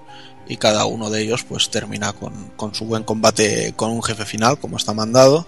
[0.48, 4.26] y cada uno de ellos pues termina con, con su buen combate con un jefe
[4.26, 5.48] final, como está mandado.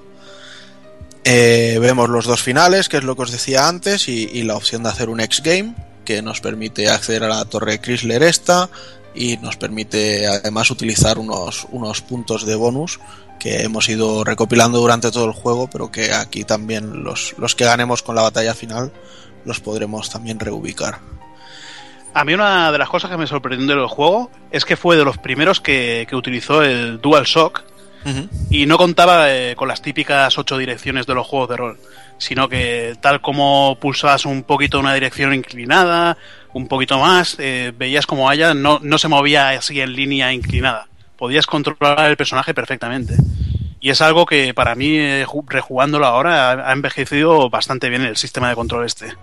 [1.30, 4.84] Eh, vemos los dos finales, que es lo que os decía antes, y, la opción
[4.84, 5.76] de hacer un X-Game,
[6.06, 8.70] que nos permite acceder a la torre Chrysler esta,
[9.14, 13.02] y nos permite además utilizar unos, unos puntos de bonus
[13.41, 17.66] que hemos ido recopilando durante todo el juego, pero que aquí también los, los que
[17.66, 18.94] ganemos con la batalla final
[19.44, 20.99] los podremos también reubicar.
[22.14, 25.04] A mí una de las cosas que me sorprendió del juego es que fue de
[25.04, 27.66] los primeros que, que utilizó el DualShock
[28.50, 31.80] y no contaba eh, con las típicas ocho direcciones de los juegos de rol,
[32.18, 36.18] sino que tal como pulsabas un poquito una dirección inclinada,
[36.54, 40.88] un poquito más, eh, veías como Aya no, no se movía así en línea inclinada.
[41.18, 43.16] Podías controlar el personaje perfectamente.
[43.80, 48.18] Y es algo que para mí, eh, ju- rejugándolo ahora, ha envejecido bastante bien el
[48.18, 49.14] sistema de control este.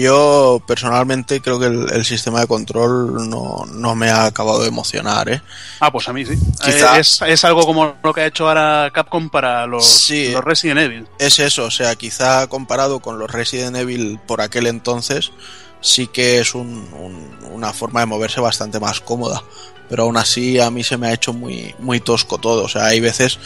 [0.00, 4.68] Yo personalmente creo que el, el sistema de control no, no me ha acabado de
[4.68, 5.42] emocionar, ¿eh?
[5.80, 6.34] Ah, pues a mí sí.
[6.62, 10.30] Quizá- Eh, Es, es algo como lo que ha hecho ahora Capcom para los, Sí.
[10.32, 11.06] los Resident Evil.
[11.18, 15.32] Es eso, o sea, quizá comparado con los Resident Evil por aquel entonces,
[15.80, 19.42] sí que es un- un- una forma de moverse bastante más cómoda.
[19.88, 22.64] Pero aún así a mí se me ha hecho muy, muy tosco todo.
[22.64, 23.38] O sea, hay veces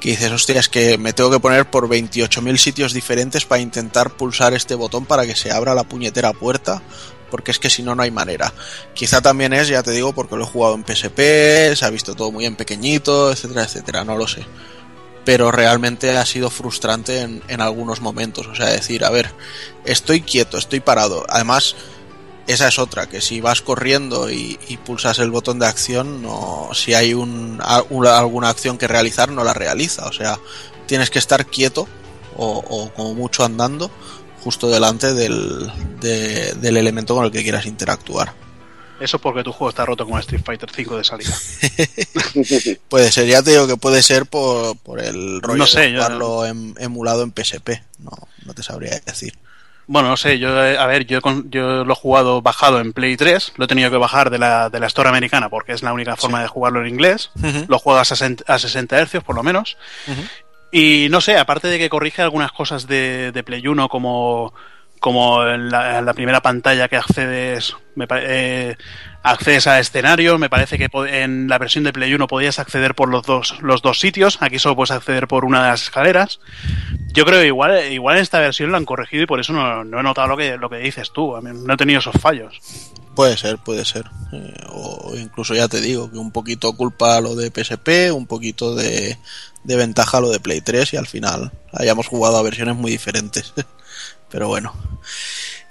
[0.00, 4.16] que dices, hostia, es que me tengo que poner por 28.000 sitios diferentes para intentar
[4.16, 6.82] pulsar este botón para que se abra la puñetera puerta.
[7.30, 8.52] Porque es que si no, no hay manera.
[8.94, 12.14] Quizá también es, ya te digo, porque lo he jugado en PSP, se ha visto
[12.14, 14.44] todo muy en pequeñito, etcétera, etcétera, no lo sé
[15.24, 18.46] pero realmente ha sido frustrante en, en algunos momentos.
[18.46, 19.30] O sea, decir, a ver,
[19.84, 21.24] estoy quieto, estoy parado.
[21.28, 21.76] Además,
[22.46, 26.70] esa es otra, que si vas corriendo y, y pulsas el botón de acción, no,
[26.74, 27.60] si hay un,
[27.90, 30.06] una- alguna acción que realizar, no la realiza.
[30.06, 30.38] O sea,
[30.86, 31.88] tienes que estar quieto
[32.36, 33.90] o, o como mucho andando
[34.42, 35.70] justo delante del,
[36.00, 38.34] de- del elemento con el que quieras interactuar.
[39.00, 41.36] Eso porque tu juego está roto como Street Fighter 5 de salida.
[42.88, 45.92] Puede ser, ya te digo que puede ser por, por el rollo No sé, de
[45.92, 47.82] yo- jugarlo em- emulado en PSP.
[47.98, 48.10] No,
[48.44, 49.36] no te sabría decir.
[49.92, 51.20] Bueno, no sé, yo, eh, a ver, yo,
[51.50, 54.70] yo lo he jugado bajado en Play 3, lo he tenido que bajar de la,
[54.70, 57.30] de la Store americana porque es la única forma de jugarlo en inglés.
[57.68, 59.76] Lo juegas a, 60 a 60 Hz por lo menos.
[60.70, 64.54] Y no sé, aparte de que corrige algunas cosas de, de Play 1 como,
[64.98, 68.76] como en la, en la primera pantalla que accedes, me eh,
[69.22, 73.08] accedes a escenario, me parece que en la versión de Play 1 podías acceder por
[73.08, 76.40] los dos, los dos sitios, aquí solo puedes acceder por una de las escaleras.
[77.12, 79.84] Yo creo que igual, igual en esta versión lo han corregido y por eso no,
[79.84, 82.58] no he notado lo que, lo que dices tú, no he tenido esos fallos.
[83.14, 84.06] Puede ser, puede ser.
[84.32, 88.74] Eh, o incluso ya te digo que un poquito culpa lo de PSP, un poquito
[88.74, 89.18] de,
[89.64, 93.52] de ventaja lo de Play 3 y al final hayamos jugado a versiones muy diferentes.
[94.30, 94.72] Pero bueno.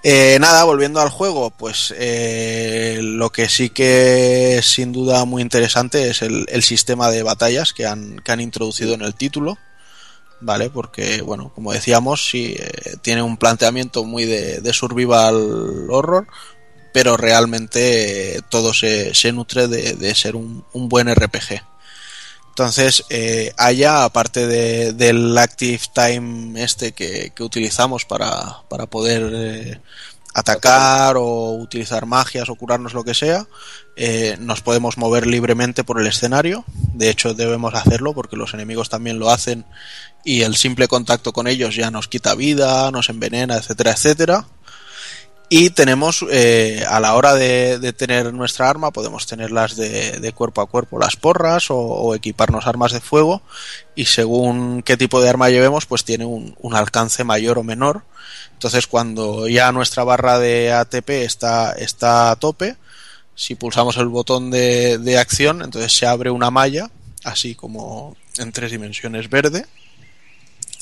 [0.03, 5.43] Eh, nada, volviendo al juego, pues eh, lo que sí que es sin duda muy
[5.43, 9.57] interesante es el, sistema de batallas que han, que han introducido en el título.
[10.43, 10.71] ¿Vale?
[10.71, 16.25] Porque, bueno, como decíamos, sí, eh, tiene un planteamiento muy de, survival horror,
[16.93, 21.61] pero realmente eh, todo se, nutre de, ser un buen RPG.
[22.51, 29.79] Entonces, eh, aparte de- del Active Time este que, que utilizamos para, para poder eh,
[30.33, 33.47] atacar o utilizar magias o curarnos lo que sea,
[33.95, 36.63] eh, nos podemos mover libremente por el escenario.
[36.93, 39.65] De hecho, debemos hacerlo porque los enemigos también lo hacen
[40.23, 44.45] y el simple contacto con ellos ya nos quita vida, nos envenena, etcétera, etcétera.
[45.53, 50.61] Y tenemos, eh, a la hora de, tener nuestra arma, podemos tenerlas de, de cuerpo
[50.61, 53.41] a cuerpo, las porras, o, equiparnos armas de fuego.
[53.93, 58.03] Y según qué tipo de arma llevemos, pues tiene un, alcance mayor o menor.
[58.53, 62.77] Entonces, cuando ya nuestra barra de ATP está, está a tope,
[63.35, 66.89] si pulsamos el botón de, acción, entonces se abre una malla,
[67.25, 69.65] así como en tres dimensiones verde,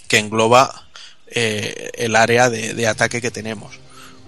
[0.07, 0.87] que engloba
[1.25, 3.79] eh, el área de ataque que tenemos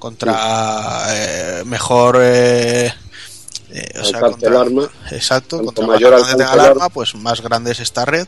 [0.02, 2.94] contra eh, mejor eh,
[3.70, 4.90] eh, o sea, contra- el arma.
[5.12, 8.28] exacto Cuanto contra mayor mayor alcance tenga el arma pues más grande es esta red.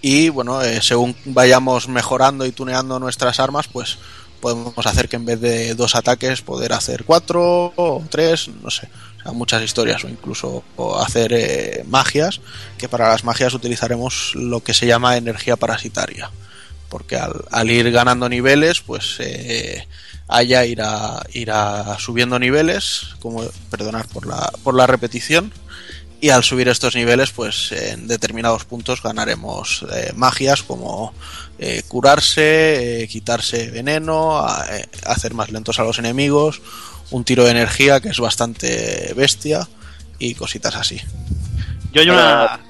[0.00, 3.98] Y bueno eh, según vayamos mejorando y tuneando nuestras armas pues
[4.40, 8.88] podemos hacer que en vez de dos ataques poder hacer cuatro o tres no sé.
[9.18, 12.40] O sea, muchas historias o incluso o hacer eh, magias
[12.78, 16.30] que para las magias utilizaremos lo que se llama energía parasitaria.
[16.88, 19.16] Porque al, al ir ganando niveles, pues
[20.28, 25.52] Aya irá, irá subiendo niveles, como perdonar por la, por la repetición,
[26.20, 31.14] y al subir estos niveles, pues en determinados puntos ganaremos eh, magias como
[31.58, 36.60] eh, curarse, eh, quitarse veneno, a- eh, hacer más lentos a los enemigos,
[37.10, 39.66] un tiro de energía que es bastante bestia
[40.18, 41.00] y cositas así.
[41.92, 42.60] Yo hay una...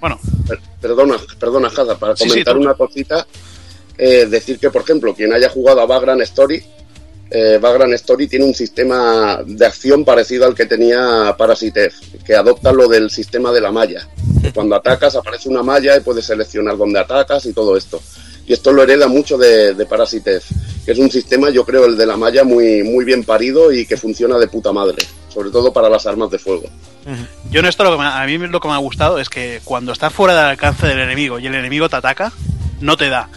[0.00, 0.18] bueno,
[0.48, 3.26] Per- Perdona, perdona, Jada, para Sí, sí, comentar una cosita,
[3.98, 6.64] eh, decir que, por ejemplo, quien haya jugado a Vagrant Story,
[7.32, 12.34] eh, Vagrant Story tiene un sistema de acción parecido al que tenía Parasite F, que
[12.36, 14.06] adopta lo del sistema de la malla.
[14.40, 18.00] Que Cuando atacas aparece una malla y puedes seleccionar dónde atacas y todo esto.
[18.46, 19.86] Y esto lo hereda mucho de, de
[20.84, 23.86] que es un sistema, yo creo, el de la malla muy, muy bien parido y
[23.86, 26.64] que funciona de puta madre, sobre todo para las armas de fuego.
[27.50, 29.60] Yo en esto lo que me- a mí lo que me ha gustado es que
[29.64, 32.32] cuando estás fuera del alcance del enemigo y el enemigo te ataca,
[32.80, 33.28] no te da.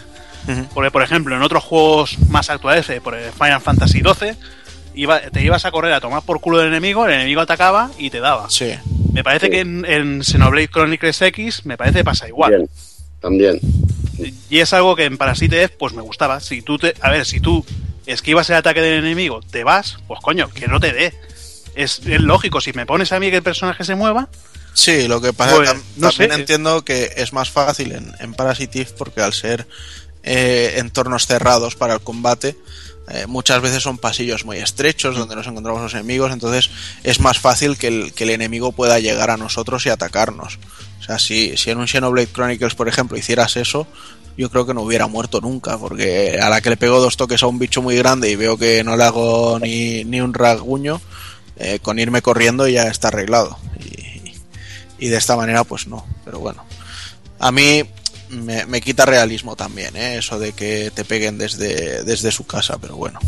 [0.74, 4.34] Porque, por ejemplo, en otros juegos más actuales, eh, por Final Fantasy XII,
[4.94, 8.10] iba- te ibas a correr a tomar por culo del enemigo, el enemigo atacaba y
[8.10, 8.48] te daba.
[8.50, 8.74] Sí.
[9.12, 12.50] Me parece que en, en Xenoblade Chronicles X me parece que pasa igual.
[12.56, 12.68] Bien,
[13.20, 13.60] también.
[14.48, 16.40] Y es algo que en Parasite F, pues me gustaba.
[16.40, 17.64] Si tú te, a ver, si tú
[18.06, 21.14] esquivas el ataque del enemigo, te vas, pues coño, que no te dé.
[21.74, 24.28] Es, es lógico, si me pones a mí que el personaje se mueva,
[24.72, 26.36] Sí, lo que pasa Pues, tam- no también sé.
[26.40, 29.66] entiendo que es más fácil en, en Parasitive porque al ser
[30.26, 32.56] eh, entornos cerrados para el combate,
[33.08, 36.70] eh, muchas veces son pasillos muy estrechos donde nos encontramos los enemigos, entonces
[37.04, 40.58] es más fácil que el, que el enemigo pueda llegar a nosotros y atacarnos.
[40.98, 43.86] O sea, si, si en un Xenoblade Chronicles, por ejemplo, hicieras eso,
[44.36, 47.44] yo creo que no hubiera muerto nunca, porque a la que le pego dos toques
[47.44, 51.00] a un bicho muy grande y veo que no le hago ni, ni un rasguño,
[51.58, 53.56] eh, con irme corriendo ya está arreglado.
[53.78, 54.32] Y,
[54.98, 56.64] y de esta manera pues no, pero bueno.
[57.38, 57.84] A mí
[58.44, 60.18] me, me quita realismo también, ¿eh?
[60.18, 63.18] eso de que te peguen desde, desde su casa, pero bueno,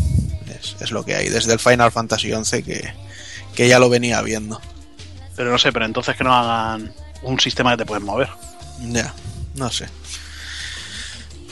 [0.49, 1.29] es, es lo que hay.
[1.29, 2.93] Desde el Final Fantasy XI que,
[3.55, 4.61] que ya lo venía viendo.
[5.37, 8.29] pero no sé, pero entonces que no hagan un sistema que te puedes mover.
[8.81, 9.15] Ya,
[9.55, 9.87] no sé.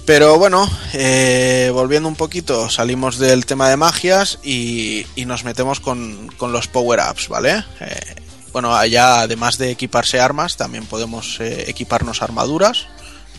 [0.06, 5.80] Pero bueno, eh, volviendo un poquito, salimos del tema de magias y, y nos metemos
[5.80, 7.64] con, con los power-ups, ¿vale?
[7.80, 8.14] Eh,
[8.52, 12.86] bueno, allá además de equiparse armas, también podemos eh, equiparnos armaduras,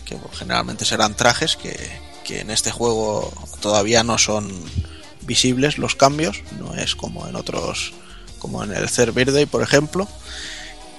[0.08, 1.76] que generalmente serán trajes, que,
[2.24, 3.30] que en este juego
[3.60, 4.50] todavía no son
[5.22, 7.92] visibles los cambios, no es como en otros,
[8.38, 10.08] como en el Third por ejemplo.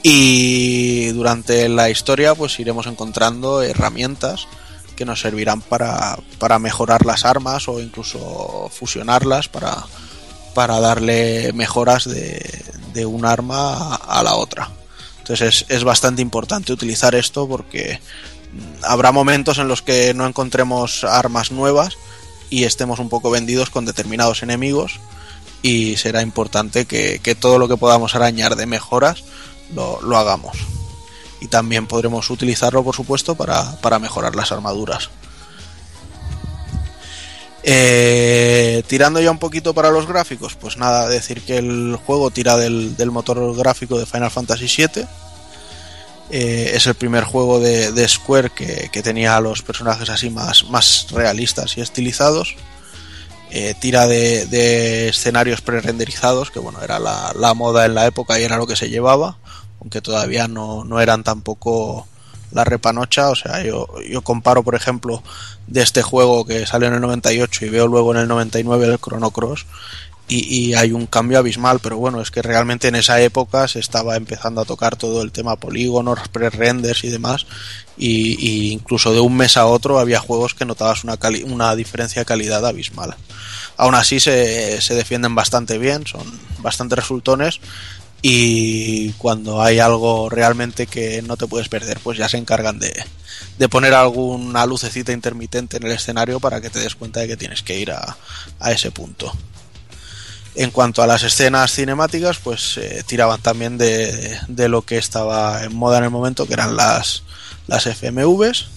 [0.03, 4.48] Y durante la historia, pues iremos encontrando herramientas
[4.95, 9.86] que nos servirán para, para mejorar las armas o incluso fusionarlas para,
[10.53, 12.64] para darle mejoras de,
[12.94, 14.69] de un arma a, a la otra.
[15.19, 17.99] Entonces es, es bastante importante utilizar esto porque
[18.84, 21.97] habrá momentos en los que no encontremos armas nuevas
[22.49, 24.99] y estemos un poco vendidos con determinados enemigos
[25.61, 29.23] y será importante que, todo lo que podamos arañar de mejoras
[29.73, 30.57] lo, hagamos.
[31.41, 35.09] Y también podremos utilizarlo, por supuesto, para, mejorar las armaduras.
[37.63, 42.55] Eh, tirando ya un poquito para los gráficos, pues nada, decir que el juego tira
[42.55, 45.05] del motor gráfico de Final Fantasy VII.
[46.31, 50.30] Eh, es el primer juego de, de Square que, que, tenía a los personajes así
[50.30, 52.56] más, más realistas y estilizados.
[53.51, 58.43] Eh, tira de, escenarios pre-renderizados, que bueno, era la, la, moda en la época y
[58.43, 59.38] era lo que se llevaba,
[59.81, 62.07] aunque todavía no, no eran tampoco
[62.51, 63.30] la repanocha.
[63.30, 65.23] O sea, yo, yo comparo, por ejemplo,
[65.65, 68.99] de este juego que salió en el 98 y veo luego en el 99 el
[68.99, 69.65] Chrono Cross
[70.30, 73.80] y, y, hay un cambio abismal, pero bueno, es que realmente en esa época se
[73.80, 77.47] estaba empezando a tocar todo el tema polígonos, pre-renders y demás,
[77.97, 82.26] y, incluso de un mes a otro había juegos que notabas una, una diferencia de
[82.26, 83.15] calidad abismal.
[83.76, 86.23] Aún así se, se defienden bastante bien, son
[86.60, 87.60] bastante resultones,
[88.22, 92.93] y cuando hay algo realmente que no te puedes perder, pues ya se encargan de,
[93.57, 97.38] de poner alguna lucecita intermitente en el escenario para que te des cuenta de que
[97.38, 98.18] tienes que ir a,
[98.60, 99.34] a ese punto.
[100.60, 105.64] En cuanto a las escenas cinemáticas, pues eh, tiraban también de, de, lo que estaba
[105.64, 107.23] en moda en el momento, que eran las,
[107.68, 108.68] las FMVs.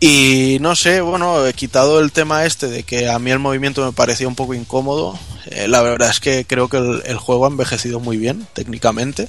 [0.00, 3.84] Y no sé, bueno, he quitado el tema este de que a mí el movimiento
[3.84, 5.18] me parecía un poco incómodo.
[5.50, 9.28] Eh, la verdad es que creo que el, juego ha envejecido muy bien técnicamente.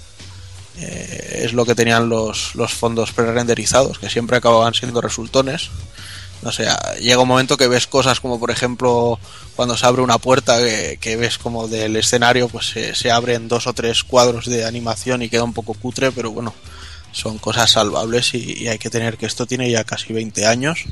[0.77, 5.69] Eh, es lo que tenían los, los fondos pre-renderizados, que siempre acababan siendo resultones.
[6.41, 6.67] No sé,
[6.99, 9.19] llega un momento que ves cosas como, por ejemplo,
[9.55, 13.47] cuando se abre una puerta, que, que ves como del escenario, pues se, se, abren
[13.47, 16.53] dos o tres cuadros de animación y queda un poco cutre, pero bueno,
[17.11, 20.85] son cosas salvables y, y hay que tener que esto tiene ya casi 20 años.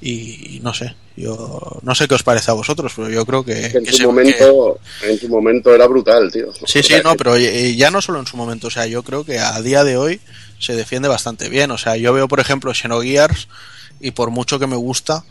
[0.00, 3.44] Y, y, no sé, yo no sé qué os parece a vosotros, pero yo creo
[3.44, 5.12] que, en, que su momento, que...
[5.12, 6.52] en su momento era brutal, tío.
[6.66, 9.38] Sí, sí, no, pero ya no solo en su momento, o sea, yo creo que
[9.38, 10.20] a día de hoy
[10.58, 13.48] se defiende bastante bien, o sea, yo veo por ejemplo Xenogears
[14.00, 15.24] y por mucho que me gusta,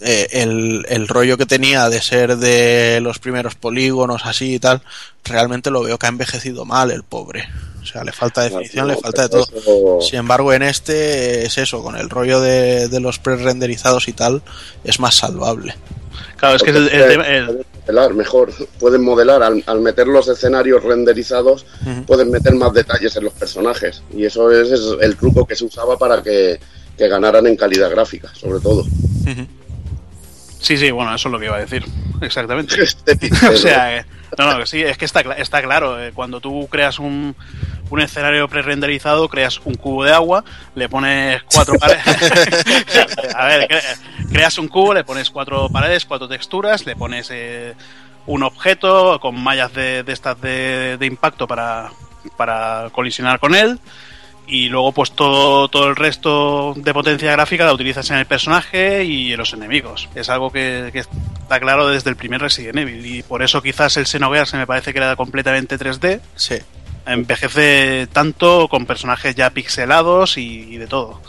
[0.00, 4.80] eh, el, el, rollo que tenía de ser de los primeros polígonos así y tal,
[5.24, 7.48] realmente lo veo que ha envejecido mal el pobre.
[7.82, 9.46] O sea, le falta definición, no, no, le falta de todo.
[9.54, 9.98] Eso...
[10.08, 14.42] Sin embargo, en este es eso, con el rollo de, de los pre-renderizados y tal,
[14.84, 15.74] es más salvable.
[16.36, 20.84] Claro, es que el, el, el, modelar mejor, pueden modelar al, al, meter los escenarios
[20.84, 22.06] renderizados, uh -huh.
[22.06, 25.64] pueden meter más detalles en los personajes y eso es, es el truco que se
[25.64, 26.60] usaba para que,
[26.98, 28.82] que ganaran en calidad gráfica, sobre todo.
[28.82, 29.46] Uh -huh.
[30.60, 31.84] Sí, sí, bueno, eso es lo que iba a decir.
[32.20, 32.74] Exactamente.
[33.52, 34.04] o sea,
[34.36, 36.02] no, no, sí, es que está, está claro.
[36.02, 37.34] Eh, cuando tú creas un,
[37.90, 40.44] un escenario pre-renderizado, creas un cubo de agua,
[40.74, 42.04] le pones cuatro paredes.
[43.34, 43.68] a ver,
[44.30, 47.74] creas un cubo, le pones cuatro paredes, cuatro texturas, le pones eh,
[48.26, 51.90] un objeto con mallas de, de estas de, de, impacto para,
[52.36, 53.78] para colisionar con él
[54.48, 59.04] y luego pues todo, todo el resto de potencia gráfica la utilizas en el personaje
[59.04, 60.08] y en los enemigos.
[60.14, 63.96] Es algo que, que está claro desde el primer Resident Evil y por eso quizás
[63.98, 66.20] el Xenogears se me parece que era completamente 3D.
[66.34, 66.56] Sí.
[67.06, 71.20] Envejece tanto con personajes ya pixelados y, y de todo.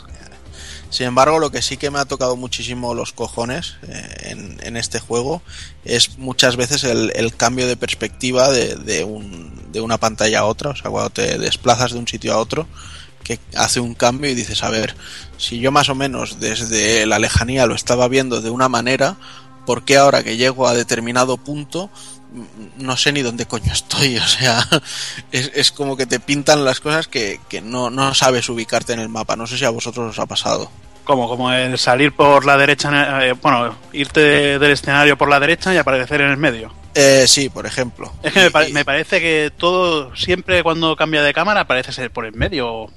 [0.90, 4.76] Sin embargo, lo que sí que me ha tocado muchísimo los cojones eh, en, en,
[4.76, 5.40] este juego
[5.84, 10.44] es muchas veces el, el cambio de perspectiva de, de, un, de, una pantalla a
[10.46, 10.70] otra.
[10.70, 12.66] O sea, cuando te desplazas de un sitio a otro,
[13.22, 14.94] que hace un cambio y dices, a ver,
[15.36, 19.16] si yo más o menos desde la lejanía lo estaba viendo de una manera,
[19.66, 21.90] ¿por qué ahora que llego a determinado punto
[22.78, 24.18] no sé ni dónde coño estoy?
[24.20, 24.66] O sea,
[25.32, 29.00] es, es como que te pintan las cosas que, que no, no, sabes ubicarte en
[29.00, 29.36] el mapa.
[29.36, 30.70] No sé si a vosotros os ha pasado.
[31.04, 35.74] Como, como el salir por la derecha, eh, bueno, irte del escenario por la derecha
[35.74, 36.72] y aparecer en el medio.
[36.94, 38.12] Eh, sí, por ejemplo.
[38.22, 42.10] Es que me, pa me, parece que todo, siempre cuando cambia de cámara, parece ser
[42.10, 42.90] por el medio.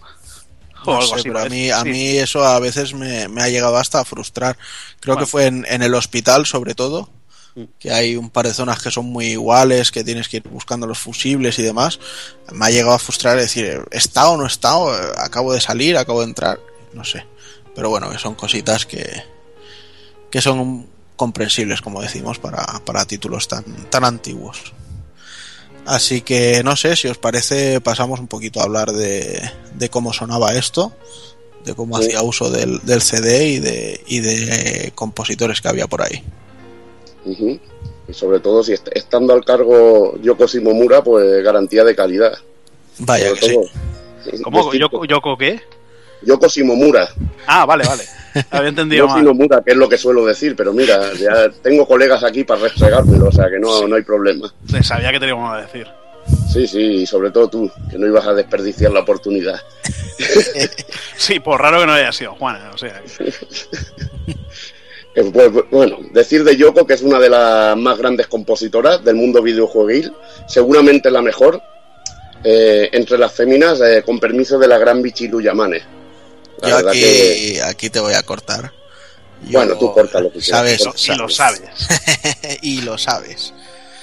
[0.86, 1.24] O No algo sé, así.
[1.30, 4.58] pero a mí, a mí eso a veces me, me ha llegado hasta a frustrar.
[5.00, 7.10] Creo que fue en, en el hospital, sobre todo,
[7.80, 10.88] que hay un par de zonas que son muy iguales, que tienes que ir buscando
[10.88, 12.00] los fusibles y demás.
[12.52, 14.76] Me ha llegado a frustrar decir, ¿está o no está?
[14.78, 16.60] O, Acabo de salir, acabo de entrar,
[16.94, 17.26] no sé.
[17.76, 19.24] Pero bueno, que son cositas que,
[20.32, 24.74] que son comprensibles, como decimos, para, para títulos tan, tan antiguos.
[25.86, 29.42] Así que no sé, si os parece, pasamos un poquito a hablar de,
[29.76, 30.94] de cómo sonaba esto,
[31.66, 32.06] de cómo Sí.
[32.06, 36.24] hacía uso del, del CD y de, y de compositores que había por ahí.
[37.26, 42.34] Y sobre todo si est- estando al cargo Yoko Shimomura, pues garantía de calidad.
[43.00, 43.48] Vaya Sobre que
[44.32, 44.42] sí.
[44.44, 44.66] ¿Cómo?
[44.66, 45.62] Decir- ¿Yoko, Yoko qué?
[46.26, 47.08] Yoko Shimomura.
[47.48, 48.04] Ah, vale, vale.
[48.52, 49.22] Había entendido Yoko mal.
[49.22, 53.28] Shimomura, que es lo que suelo decir, pero mira, ya tengo colegas aquí para restregármelo,
[53.28, 54.54] o sea que no, no hay problema.
[54.82, 55.88] Sabía que teníamos que decir.
[56.52, 59.60] Sí, sí, y sobre todo tú, que no ibas a desperdiciar la oportunidad.
[61.16, 62.72] Sí, por raro que no haya sido Juana.
[62.74, 63.02] O sea,
[65.16, 69.16] Eh, pues, bueno, decir de Yoko que es una de las más grandes compositoras del
[69.16, 70.12] mundo videojueguil,
[70.48, 71.62] seguramente la mejor,
[72.44, 75.82] eh, entre las féminas, eh, con permiso de la gran Bichiru Yamane.
[76.64, 78.72] La Yo aquí, que- aquí te voy a cortar.
[79.48, 80.48] Yo- Bueno, tú corta lo que quieras.
[80.48, 81.62] sabes, Y lo- y lo sabes.
[82.62, 83.54] y lo sabes.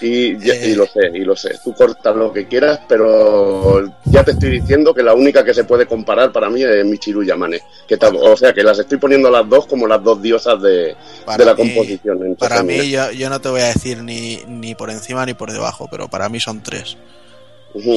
[0.02, 1.58] Y, ya- y lo sé, y lo sé.
[1.62, 5.64] Tú cortas lo que quieras, pero ya te estoy diciendo que la única que se
[5.64, 7.60] puede comparar para mí es Michiru Yamane.
[7.86, 10.97] Que o sea, que las estoy poniendo a las dos como las dos diosas de,
[11.36, 12.34] de la mí- composición.
[12.39, 15.52] Para mí, yo, yo no te voy a decir ni, ni por encima ni por
[15.52, 16.97] debajo, pero para mí son tres.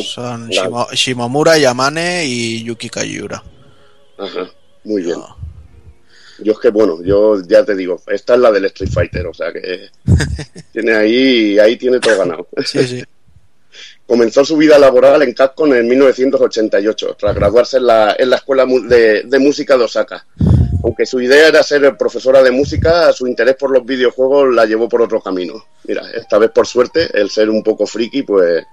[0.06, 0.56] Son Vale.
[0.62, 3.42] Shimo- Shimomura, Yamane y Yuki Kayura.
[4.18, 4.50] Ajá,
[4.84, 5.20] muy bien.
[6.40, 9.34] Yo es que, bueno, yo ya te digo, esta es la del Street Fighter, o
[9.34, 9.90] sea que
[10.72, 12.48] tiene ahí, ahí tiene todo ganado.
[12.66, 13.04] Sí, sí.
[14.06, 18.66] Comenzó su vida laboral en Capcom en 1988, tras graduarse en la, en la Escuela
[18.66, 20.26] de, de Música de Osaka.
[20.84, 24.90] Aunque su idea era ser profesora de música, su interés por los videojuegos la llevó
[24.90, 25.64] por otro camino.
[25.86, 28.66] Mira, esta vez por suerte, el ser un poco friki, pues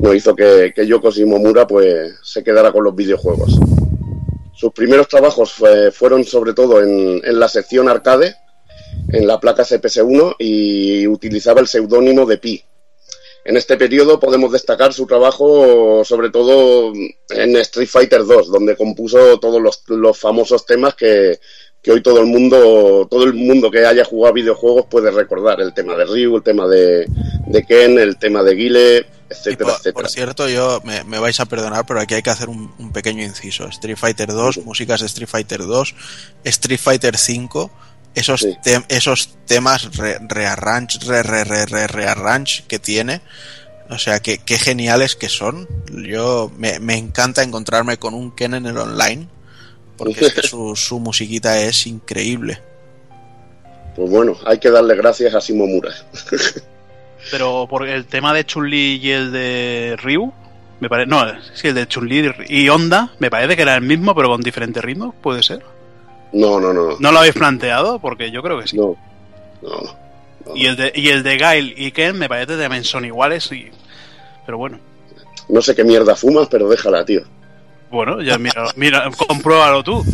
[0.00, 3.56] no hizo que, que Yoko Shimomura pues, se quedara con los videojuegos.
[4.54, 8.34] Sus primeros trabajos fue- fueron sobre todo en, la sección arcade,
[9.12, 12.62] en la placa CPS-1 y utilizaba el seudónimo de Pi.
[13.44, 16.92] En este periodo podemos destacar su trabajo sobre todo
[17.30, 21.40] en Street Fighter 2, donde compuso todos los, famosos temas que,
[21.88, 25.60] hoy todo el mundo, todo el mundo que haya jugado videojuegos puede recordar.
[25.60, 27.06] El tema de Ryu, el tema de,
[27.48, 29.92] de Ken, el tema de Guile, etcétera, etcétera.
[29.94, 32.92] Por cierto, yo me, me vais a perdonar, pero aquí hay que hacer un, un
[32.92, 33.66] pequeño inciso.
[33.68, 35.94] Street Fighter 2, músicas de Street Fighter 2,
[36.44, 37.70] Street Fighter 5,
[38.14, 43.20] esos, te- esos temas re- rearrange, re, re, re, re- rearrange que tiene.
[43.90, 45.68] O sea, que, qué geniales que son.
[45.92, 49.28] Yo me, me encanta encontrarme con un Ken en el online,
[49.98, 52.62] porque es que su, su musiquita es increíble.
[53.94, 55.92] Pues bueno, hay que darle gracias a Shimomura.
[57.30, 60.32] Pero por el tema de Chun-Li y el de Ryu,
[60.80, 61.08] me parece.
[61.08, 64.40] No, sí, el de Chun-Li y Honda, me parece que era el mismo, pero con
[64.40, 65.62] diferentes ritmos, ¿puede ser?
[66.32, 66.96] No, no, no.
[66.98, 67.98] ¿No lo habéis planteado?
[67.98, 68.76] Porque yo creo que sí.
[68.76, 68.96] No,
[69.62, 70.02] no.
[70.54, 73.50] Y el de, y el de Gail y Ken me parece que también son iguales,
[73.52, 73.70] y...
[74.44, 74.78] pero bueno.
[75.48, 77.22] No sé qué mierda fumas, pero déjala, tío.
[77.90, 80.04] Bueno, ya mira, mira, compruébalo tú.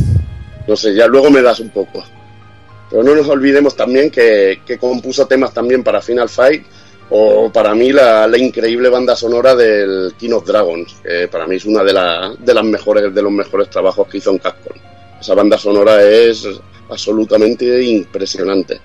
[0.67, 2.05] No sé, ya luego me das un poco.
[2.91, 6.67] Pero no nos olvidemos también que, que compuso temas también para Final Fight
[7.11, 11.65] o para mí la, increíble banda sonora del King of Dragons, que para mí es
[11.65, 14.77] una de las mejores de los mejores trabajos que hizo en Capcom.
[15.21, 16.47] Esa banda sonora es
[16.89, 18.81] absolutamente impresionante.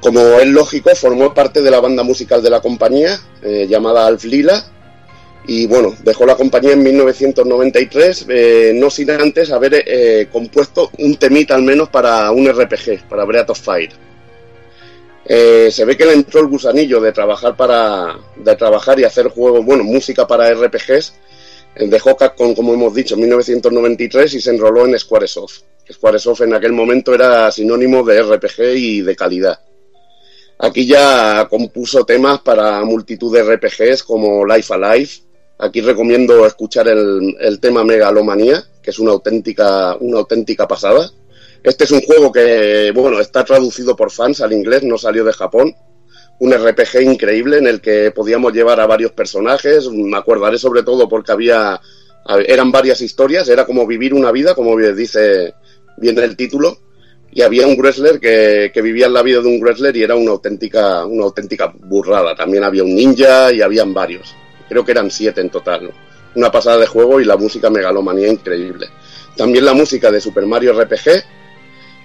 [0.00, 4.24] Como es lógico, formó parte de la banda musical de la compañía, eh, llamada Alf
[4.24, 4.64] Lila,
[5.46, 11.16] y bueno, dejó la compañía en 1993, eh, no sin antes haber eh, compuesto un
[11.16, 14.07] temita al menos para un RPG, para Breath of Fire.
[15.30, 19.28] Eh, se ve que le entró el gusanillo de trabajar para de trabajar y hacer
[19.28, 21.12] juegos, bueno, música para RPGs.
[21.76, 25.60] Eh, Dejó Capcom, como hemos dicho, en 1993 y se enroló en Squaresoft.
[25.92, 29.60] Squaresoft en aquel momento era sinónimo de RPG y de calidad.
[30.60, 35.10] Aquí ya compuso temas para multitud de RPGs como Life Alive.
[35.58, 41.10] Aquí recomiendo escuchar el, el tema Megalomanía, que es una auténtica, una auténtica pasada.
[41.62, 45.32] Este es un juego que, bueno, está traducido por fans al inglés, no salió de
[45.32, 45.74] Japón.
[46.40, 49.88] Un RPG increíble en el que podíamos llevar a varios personajes.
[49.90, 51.80] Me acordaré sobre todo porque había,
[52.46, 55.54] eran varias historias, era como vivir una vida, como dice
[55.96, 56.78] bien el título
[57.30, 61.04] y había un wrestler que, vivía la vida de un wrestler y era una auténtica,
[61.04, 62.34] una auténtica burrada.
[62.34, 64.34] También había un ninja y habían varios.
[64.68, 65.84] Creo que eran siete en total.
[65.84, 65.90] ¿no?
[66.34, 68.88] Una pasada de juego y la música megalomanía increíble.
[69.36, 71.22] También la música de Super Mario RPG,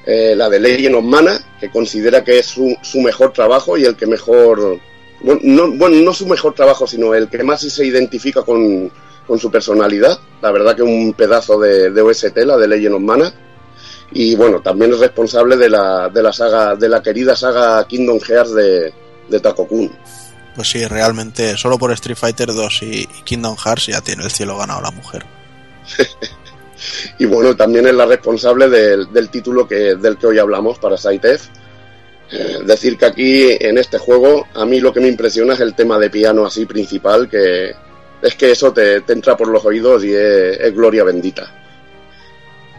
[0.06, 3.86] eh, la de Legend of Mana, que considera que es su, su mejor trabajo y
[3.86, 4.80] el que mejor,
[5.22, 8.92] bueno no, bueno, no su mejor trabajo, sino el que más se identifica con,
[9.26, 10.20] con su personalidad.
[10.42, 13.34] La verdad que un pedazo de, de OST, la de Legend of Mana.
[14.12, 18.20] Y bueno, también es responsable de la, de la saga, de la querida saga Kingdom
[18.20, 18.94] Hearts de,
[19.30, 19.92] de Takokun.
[20.56, 24.58] Pues sí, realmente solo por Street Fighter 2 y Kingdom Hearts ya tiene el cielo
[24.58, 25.26] ganado la mujer.
[27.20, 31.50] y bueno, también es la responsable del, título que, del que hoy hablamos para F.
[32.32, 35.76] Eh, decir que aquí en este juego a mí lo que me impresiona es el
[35.76, 37.76] tema de piano así principal, que
[38.22, 41.52] es que eso te, entra por los oídos y es, es gloria bendita.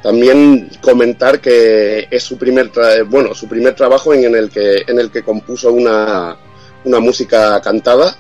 [0.03, 4.99] También comentar que es su primer tra- bueno su primer trabajo en el que en
[4.99, 6.37] el que compuso una,
[6.85, 8.17] una música cantada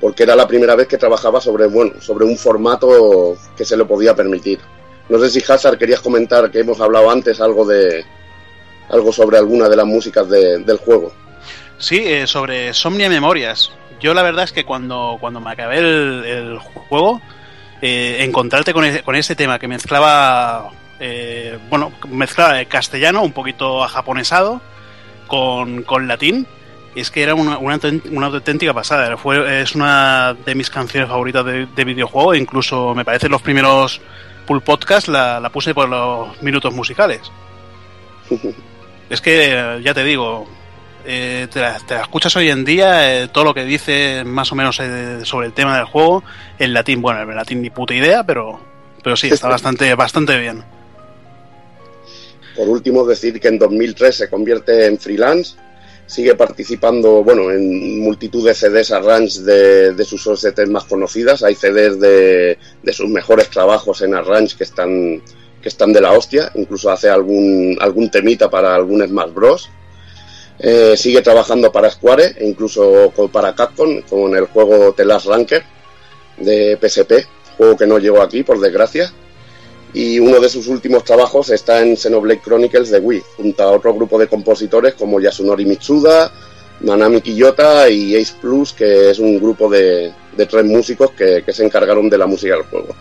[0.00, 3.84] porque era la primera vez que trabajaba sobre bueno sobre un formato que se le
[3.84, 4.60] podía permitir.
[5.08, 8.04] No sé si Hazard querías comentar que hemos hablado antes algo de
[8.88, 11.12] algo sobre alguna de las músicas de- del juego.
[11.78, 13.70] Sí, eh, sobre Somnia Memorias.
[14.00, 17.20] Yo la verdad es que cuando, cuando me acabé el, el juego,
[17.82, 20.70] eh, encontrarte con ese, con ese tema que mezclaba,
[21.00, 24.60] eh, bueno, mezclaba el castellano, un poquito japonesado,
[25.26, 26.46] con, con latín,
[26.94, 27.78] es que era una, una,
[28.10, 29.16] una auténtica pasada.
[29.16, 34.00] Fue, es una de mis canciones favoritas de, de videojuego, incluso me parece los primeros
[34.46, 37.20] Pool Podcast la, la puse por los minutos musicales.
[39.08, 40.48] Es que, ya te digo,
[41.04, 44.50] eh, te, la, te la escuchas hoy en día, eh, todo lo que dice más
[44.50, 46.24] o menos eh, sobre el tema del juego,
[46.58, 48.58] en latín, bueno, en latín ni puta idea, pero,
[49.04, 50.64] pero sí, está bastante, bastante bien.
[52.56, 55.56] Por último, decir que en 2003 se convierte en freelance,
[56.06, 61.42] sigue participando bueno, en multitud de CDs arrange de, de sus OSTs más conocidas.
[61.42, 65.22] Hay CDs de, de sus mejores trabajos en arrange que están,
[65.60, 69.70] que están de la hostia, incluso hace algún, algún temita para algún Smash Bros.
[70.58, 75.62] Eh, sigue trabajando para Square e incluso para Capcom con el juego The Last Ranker
[76.38, 77.26] de PSP,
[77.58, 79.12] juego que no llegó aquí por desgracia
[79.96, 83.94] y uno de sus últimos trabajos está en Xenoblade Chronicles de Wii, junto a otro
[83.94, 86.30] grupo de compositores como Yasunori Mitsuda,
[86.80, 92.10] Manami Kiyota y Ace Plus, que es un grupo de, tres músicos que, se encargaron
[92.10, 92.94] de la música del juego.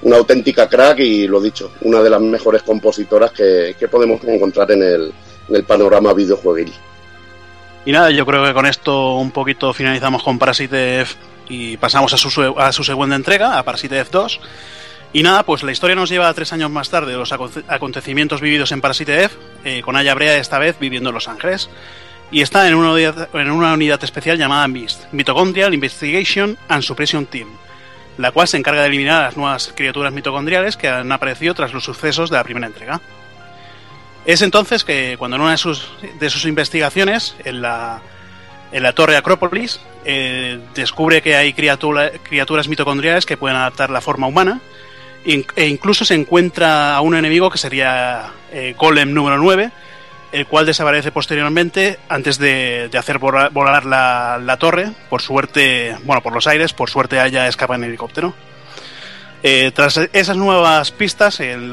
[0.00, 4.82] Una auténtica crack y lo dicho, una de las mejores compositoras que, podemos encontrar en
[4.82, 5.12] el,
[5.46, 6.72] en el panorama videojueguil.
[7.84, 11.16] Y nada, yo creo que con esto un poquito finalizamos con Parasite F
[11.50, 14.40] y pasamos a su, a su segunda entrega, a Parasite F2.
[15.12, 18.40] Y nada, pues la historia nos lleva tres años más tarde de los aconte- acontecimientos
[18.40, 21.68] vividos en Parasite F, eh, con Aya Brea esta vez viviendo en Los Ángeles.
[22.30, 22.92] Y está en una,
[23.74, 27.48] unidad, especial llamada MIST, Mitochondrial Investigation and Suppression Team,
[28.18, 31.72] la cual se encarga de eliminar a las nuevas criaturas mitocondriales que han aparecido tras
[31.72, 33.00] los sucesos de la primera entrega.
[34.26, 38.00] Es entonces que cuando en una de sus, investigaciones, en la,
[38.94, 44.60] torre Acrópolis, eh, descubre que hay criatura- criaturas mitocondriales que pueden adaptar la forma humana
[45.24, 49.70] e incluso se encuentra a un enemigo que sería eh, Golem número 9,
[50.32, 56.46] el cual desaparece posteriormente antes de, hacer volar, la, torre, por suerte, bueno, por los
[56.46, 58.34] aires, por suerte haya escapa en helicóptero.
[59.42, 61.70] Eh, tras esas nuevas pistas en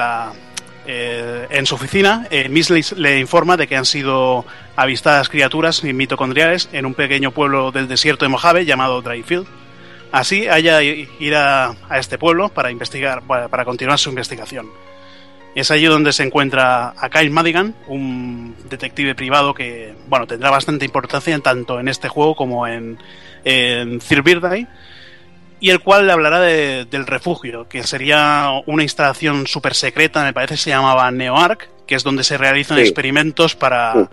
[0.88, 4.46] eh, su oficina, eh, Miss le, le informa de que han sido
[4.76, 9.48] avistadas criaturas mitocondriales en un pequeño pueblo del desierto de Mojave llamado Dryfield.
[10.12, 14.70] Así, ella irá a este pueblo para investigar, para, para continuar su investigación.
[15.56, 20.86] Es allí donde se encuentra a Kyle Madigan, un detective privado que, bueno, tendrá bastante
[20.86, 23.00] importancia tanto en este juego como en,
[23.44, 24.00] en
[25.60, 30.32] y el cual le hablará de- del refugio, que sería una instalación súper secreta, me
[30.34, 32.84] parece que se llamaba NeoArc, que es donde se realizan Sí.
[32.84, 34.10] experimentos para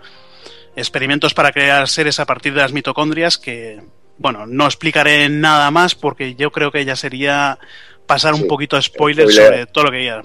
[0.75, 3.79] experimentos para crear seres a partir de las mitocondrias que,
[4.17, 7.59] bueno, no explicaré nada más porque yo creo que ya sería
[8.07, 9.51] pasar un poquito de spoilers spoiler.
[9.53, 10.21] sobre todo lo que ya.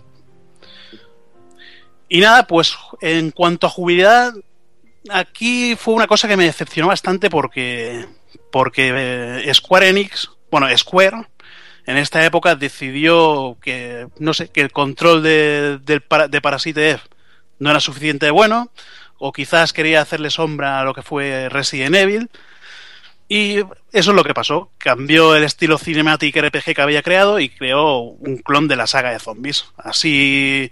[2.08, 4.32] Y nada, pues en cuanto a jugabilidad,
[5.10, 8.06] aquí fue una cosa que me decepcionó bastante porque
[8.50, 8.92] porque
[9.46, 11.26] eh, Square Enix, bueno, Square
[11.86, 16.90] en esta época decidió que no sé, que el control de, del para- de Parasite
[16.90, 17.04] F
[17.60, 18.70] no era suficiente de bueno
[19.18, 22.28] o quizás quería hacerle sombra a lo que fue Resident Evil
[23.32, 24.70] y eso es lo que pasó.
[24.76, 29.12] Cambió el estilo cinematic RPG que había creado y creó un clon de la saga
[29.12, 29.66] de zombies.
[29.78, 30.68] Así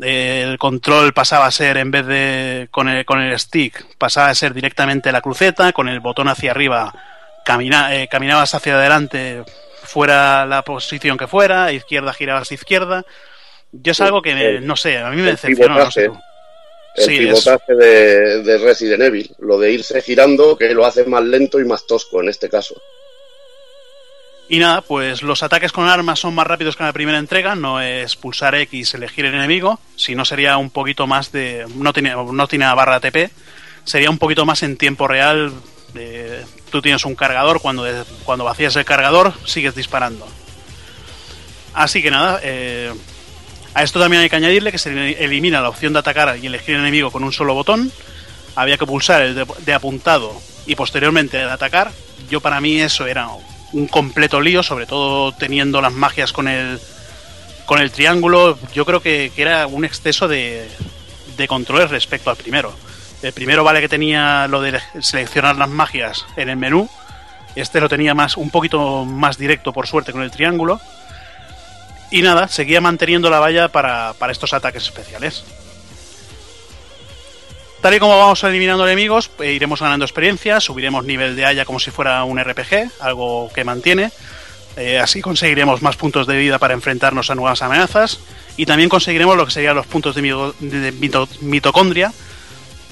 [0.00, 4.28] eh, el control pasaba a ser, en vez de con el, con el stick, pasaba
[4.28, 6.92] a ser directamente la cruceta, con el botón hacia arriba
[7.44, 9.44] camina, eh, caminabas hacia adelante,
[9.84, 13.04] fuera la posición que fuera, izquierda girabas izquierda.
[13.72, 15.30] Yo es algo que, me- El- no sé, a mí me.
[15.84, 16.18] No sé tú.
[16.98, 21.22] El Sí, pivotaje de, de Resident Evil, lo de irse girando, que lo hace más
[21.24, 22.80] lento y más tosco en este caso.
[24.50, 27.54] Y nada, pues los ataques con armas son más rápidos que en la primera entrega,
[27.54, 31.66] no es pulsar X, elegir el enemigo, si no sería un poquito más de...
[31.74, 33.30] no tiene, no tiene barra ATP,
[33.84, 35.52] sería un poquito más en tiempo real,
[35.92, 37.84] de- tú tienes un cargador, cuando,
[38.24, 40.26] cuando vacías el cargador sigues disparando.
[41.74, 42.90] Así que nada, eh,
[43.78, 44.90] a esto también hay que añadirle que se
[45.22, 47.92] elimina la opción de atacar y elegir el enemigo con un solo botón,
[48.56, 50.32] había que pulsar el de, apuntado
[50.66, 51.92] y posteriormente el de atacar,
[52.28, 53.28] yo para mí eso era
[53.72, 56.80] un completo lío, sobre todo teniendo las magias con el
[57.66, 60.68] con el triángulo, yo creo que, que era un exceso de,
[61.36, 62.74] de controles respecto al primero.
[63.22, 66.90] El primero vale que tenía lo de seleccionar las magias en el menú,
[67.54, 70.80] este lo tenía más un poquito más directo por suerte con el triángulo.
[72.10, 75.44] Y nada, seguía manteniendo la valla para, para estos ataques especiales.
[77.82, 81.78] Tal y como vamos eliminando enemigos, eh, iremos ganando experiencia, subiremos nivel de haya como
[81.78, 84.10] si fuera un RPG, algo que mantiene.
[84.76, 88.18] Eh, así conseguiremos más puntos de vida para enfrentarnos a nuevas amenazas.
[88.56, 92.12] Y también conseguiremos lo que serían los puntos de, mito- de mito- mitocondria.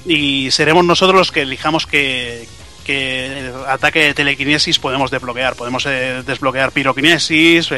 [0.05, 2.47] Y seremos nosotros los que elijamos que,
[2.85, 5.55] que ataque de telequinesis podemos desbloquear.
[5.55, 7.69] Podemos eh, desbloquear piroquinesis,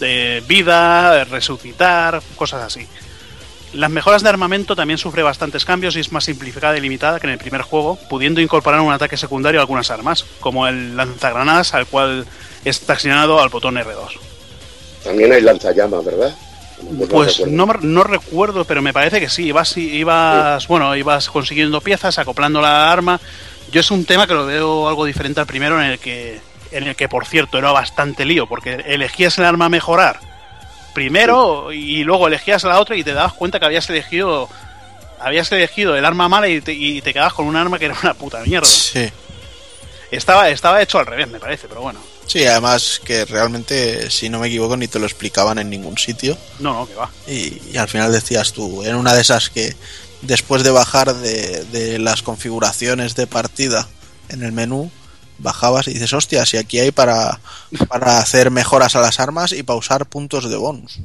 [0.00, 2.86] eh, de vida, resucitar, cosas así.
[3.74, 7.26] Las mejoras de armamento también sufre bastantes cambios y es más simplificada y limitada que
[7.26, 11.74] en el primer juego, pudiendo incorporar un ataque secundario a algunas armas, como el lanzagranadas,
[11.74, 12.26] al cual
[12.64, 14.18] está asignado al botón R2.
[15.04, 16.34] También hay lanzallamas, ¿verdad?
[17.10, 19.46] Pues no Pues no recuerdo, pero me parece que sí.
[19.46, 23.20] Ibas, ibas, bueno, ibas consiguiendo piezas, acoplando la arma.
[23.70, 26.40] Yo es un tema que lo veo algo diferente al primero, en el que,
[26.70, 30.20] en el que por cierto era bastante lío, porque elegías el arma a mejorar
[30.94, 34.48] primero y luego elegías la otra y te dabas cuenta que habías elegido,
[35.20, 37.96] habías elegido el arma mala y te, y te quedabas con un arma que era
[38.02, 38.66] una puta mierda.
[38.68, 39.08] Sí.
[40.10, 42.00] Estaba, estaba hecho al revés, me parece, pero bueno.
[42.26, 46.36] Sí, además que realmente, si no me equivoco, ni te lo explicaban en ningún sitio.
[46.58, 47.10] No, no, que va.
[47.26, 49.76] Y, y al final decías tú, en una de esas que
[50.22, 53.86] después de bajar de, de las configuraciones de partida
[54.30, 54.90] en el menú,
[55.38, 57.40] bajabas y dices, hostia, si aquí hay para,
[57.88, 61.00] para hacer mejoras a las armas y para usar puntos de bonus.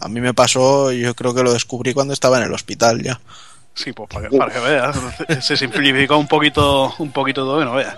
[0.00, 3.20] A mí me pasó, yo creo que lo descubrí cuando estaba en el hospital ya.
[3.74, 4.96] Sí, pues para que, veas.
[5.40, 7.96] Se simplificó un poquito, un poquito todo, veas.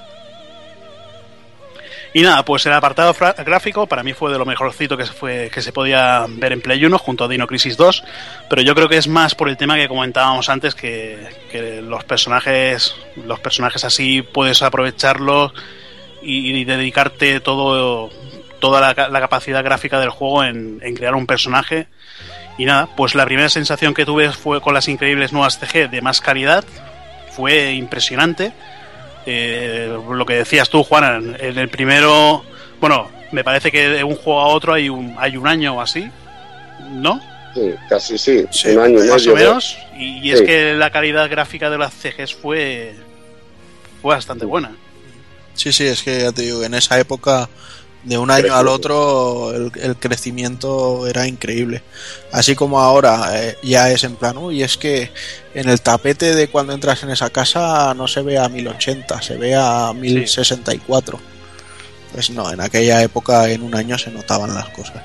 [2.15, 3.13] Y nada, pues el apartado
[3.45, 6.61] gráfico para mí fue de lo mejorcito que se, fue, que se podía ver en
[6.61, 8.05] Play 1 junto a Dino Crisis 2,
[8.49, 11.29] pero yo creo que es más por el tema que comentábamos antes que,
[11.83, 12.95] los personajes
[13.27, 15.53] los personajes así puedes aprovecharlos
[16.23, 18.11] y, dedicarte todo
[18.61, 21.89] toda la, la capacidad gráfica del juego en, en crear un personaje
[22.57, 26.01] y nada, pues la primera sensación que tuve fue con las increíbles nuevas CG de
[26.01, 26.65] más calidad.
[27.33, 28.53] Fue impresionante.
[29.27, 32.45] Eh, lo que decías tú, Juan, en el primero,
[32.81, 35.81] bueno, me parece que de un juego a otro hay un, hay un año o
[35.81, 36.09] así,
[36.91, 37.21] ¿no?
[37.55, 39.79] Sí, casi sí, un año Más o menos.
[39.97, 40.45] Y, y es Sí.
[40.47, 42.95] que la calidad gráfica de las CGs fue,
[44.03, 44.73] fue bastante buena.
[45.55, 47.49] Sí, sí, es que ya te digo, en esa época,
[48.05, 51.83] de un año al otro, el, el crecimiento era increíble.
[52.33, 55.11] Así como ahora eh, ya es en plan, uy, es que
[55.55, 59.37] en el tapete de cuando entras en esa casa no se ve a 1080, se
[59.37, 61.19] ve a 1064.
[62.13, 65.03] Pues no, en aquella época, en un año se notaban las cosas.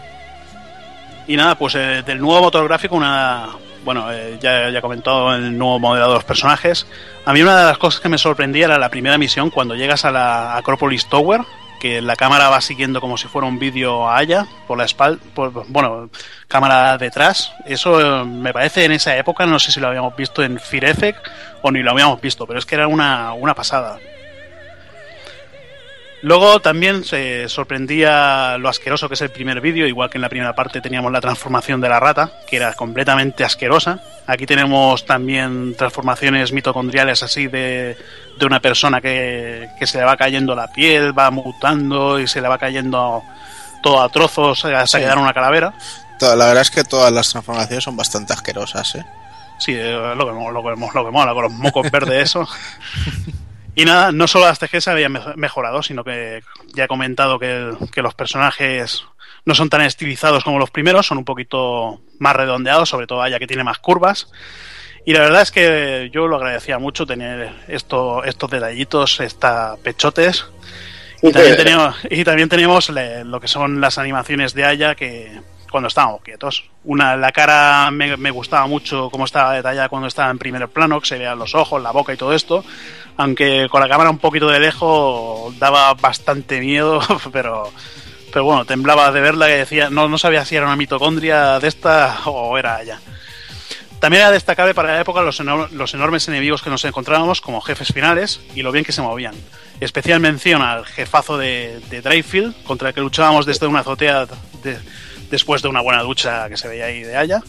[1.28, 3.50] Y nada, pues eh, del nuevo motor gráfico, una.
[3.86, 6.86] Bueno, eh, ya, ya he comentado el nuevo modelado de los personajes.
[7.26, 10.06] A mí, una de las cosas que me sorprendía era la primera misión cuando llegas
[10.06, 11.42] a la Acropolis Tower,
[11.80, 15.22] que la cámara va siguiendo como si fuera un vídeo a Aya por la espalda,
[15.34, 16.10] por, bueno,
[16.48, 17.54] cámara detrás.
[17.66, 20.86] Eso eh, me parece en esa época, no sé si lo habíamos visto en Fear
[20.86, 21.26] Effect
[21.62, 23.98] o ni lo habíamos visto, pero es que era una, una pasada.
[26.22, 30.28] Luego también se sorprendía lo asqueroso que es el primer vídeo, igual que en la
[30.30, 34.02] primera parte teníamos la transformación de la rata, que era completamente asquerosa.
[34.28, 37.96] Aquí tenemos también transformaciones mitocondriales así de,
[38.38, 42.42] de una persona que, que se le va cayendo la piel, va mutando y se
[42.42, 43.24] le va cayendo
[43.82, 45.04] todo a trozos hasta Sí.
[45.04, 45.74] quedar una calavera.
[46.20, 49.06] La verdad es que todas las transformaciones son bastante asquerosas, ¿eh?
[49.58, 52.46] Sí, eh, lo que, lo, que, lo que mola, con los mocos verdes eso.
[53.80, 56.42] Y nada, no solo las TG se habían me- mejorado, sino que
[56.74, 59.04] ya he comentado que, que los personajes
[59.46, 63.40] no son tan estilizados como los primeros, son un poquito más redondeados, sobre todo ya
[63.40, 64.30] que tiene más curvas.
[65.06, 70.46] Y la verdad es que yo lo agradecía mucho tener esto, estos detallitos, esta pechotes.
[71.22, 75.40] Y también tenemos, y también tenemos le- lo que son las animaciones de Aya que,
[75.70, 76.64] cuando estábamos quietos.
[76.84, 81.00] Una, la cara me, me gustaba mucho cómo estaba detallada cuando estaba en primer plano,
[81.00, 82.64] que se veían los ojos, la boca y todo esto.
[83.18, 87.72] Aunque con la cámara un poquito de lejos daba bastante miedo, pero,
[88.32, 91.68] pero bueno, temblaba de verla y decía, no, no sabía si era una mitocondria de
[91.68, 93.00] esta o era ella.
[94.00, 97.90] También era destacable para la época los, los enormes enemigos que nos encontrábamos como jefes
[97.94, 99.36] finales y lo bien que se movían.
[99.82, 104.26] Especial mención al jefazo de, de Dreyfield, contra el que luchábamos desde una azotea
[104.64, 104.80] de-
[105.30, 107.42] después de una buena ducha que se veía ahí de haya.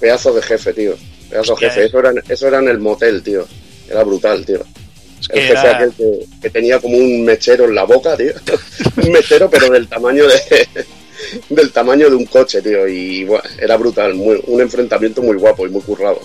[0.00, 0.94] Pedazo de jefe, tío.
[1.30, 1.84] Pedazo de jefe.
[1.86, 3.46] Eso era, eso era en el motel, tío.
[3.88, 4.60] Era brutal, tío.
[4.60, 8.32] el que jefe era- aquel que, que tenía como un mechero en la boca, tío.
[9.04, 10.68] un mechero, pero del tamaño de.
[11.48, 12.86] del tamaño de un coche, tío.
[12.86, 14.14] Y buah, era brutal.
[14.14, 16.20] Muy, un enfrentamiento muy guapo y muy currado.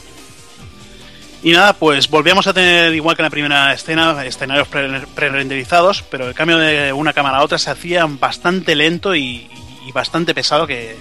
[1.42, 6.01] Y nada, pues volvíamos a tener, igual que en la primera escena, escenarios pre- pre-renderizados,
[6.09, 9.50] pero el cambio de una cámara a otra se hacía bastante lento y,
[9.86, 10.95] y bastante pesado que,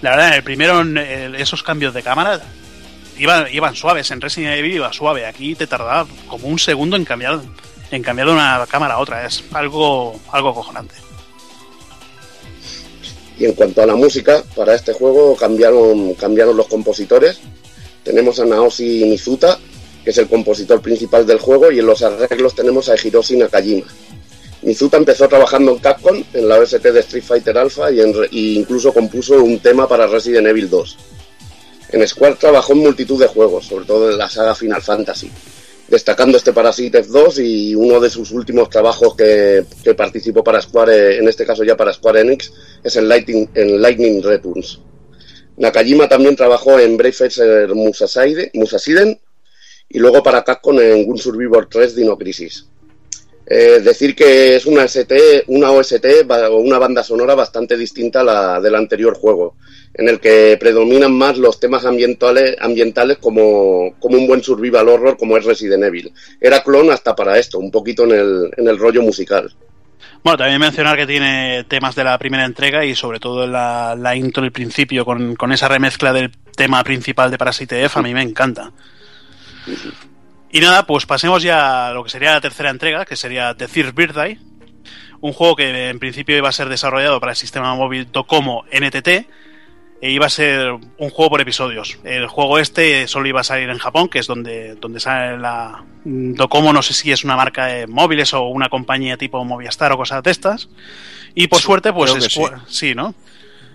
[0.00, 0.82] la verdad, en el primero,
[1.36, 2.40] esos cambios de cámara
[3.18, 4.10] iban, iban suaves.
[4.10, 5.26] En Resident Evil iba suave.
[5.26, 7.40] Aquí te tardaba como un segundo en cambiar,
[7.90, 9.26] en cambiar de una cámara a otra.
[9.26, 10.94] Es algo, algo cojonante.
[13.38, 17.40] Y en cuanto a la música, para este juego cambiaron, cambiaron los compositores.
[18.04, 19.58] Tenemos a Naoshi Mizuta,
[20.04, 23.86] que es el compositor principal del juego, y en los arreglos tenemos a Hiroshi Nakajima.
[24.62, 29.42] Mizuta empezó trabajando en Capcom, en la OST de Street Fighter Alpha, y, incluso compuso
[29.42, 30.98] un tema para Resident Evil 2.
[31.90, 35.30] En Square trabajó en multitud de juegos, sobre todo en la saga Final Fantasy,
[35.88, 39.66] destacando este para Cities 2 y uno de sus últimos trabajos que,
[39.96, 42.52] participó para Square, en este caso ya para Square Enix,
[42.84, 44.80] es en Lightning, Lightning Returns.
[45.56, 47.70] Nakajima también trabajó en Brave
[48.54, 49.20] Musasiden
[49.88, 52.66] y luego para Capcom en Gun Survivor 3 Dino Crisis.
[53.44, 56.06] Eh, decir que es una ST, una OST
[56.50, 59.56] o una banda sonora bastante distinta a la del anterior juego,
[59.94, 65.16] en el que predominan más los temas ambientales, ambientales como, como un buen survival horror
[65.16, 66.12] como es Resident Evil.
[66.40, 69.52] Era clon hasta para esto, un poquito en el, en el rollo musical.
[70.22, 74.14] Bueno, también mencionar que tiene temas de la primera entrega y sobre todo la, la
[74.14, 78.14] intro del principio con, con esa remezcla del tema principal de Parasite F, a mí
[78.14, 78.70] me encanta.
[80.52, 83.68] Y nada, pues pasemos ya a lo que sería la tercera entrega, que sería The
[83.68, 84.38] Third Birthday,
[85.20, 89.08] un juego que en principio iba a ser desarrollado para el sistema móvil Docomo NTT
[90.04, 91.98] e iba a ser un juego por episodios.
[92.04, 95.84] El juego este solo iba a salir en Japón, que es donde, donde sale la
[96.04, 99.96] Docomo, no sé si es una marca de móviles o una compañía tipo Movistar o
[99.96, 100.68] cosas de estas.
[101.34, 103.14] Y por suerte, pues que Square- sí, ¿no?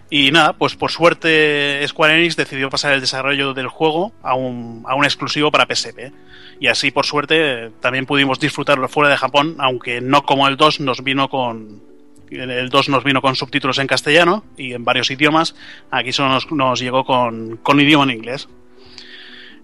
[0.09, 4.83] Y nada, pues por suerte Square Enix decidió pasar el desarrollo del juego a un,
[4.87, 6.11] a un exclusivo para PSP.
[6.59, 10.79] Y así, por suerte, también pudimos disfrutarlo fuera de Japón, aunque no como el 2
[10.81, 11.85] nos vino con...
[12.29, 15.55] El 2 nos vino con subtítulos en castellano y en varios idiomas.
[15.91, 18.49] Aquí solo nos, llegó con, con idioma en inglés.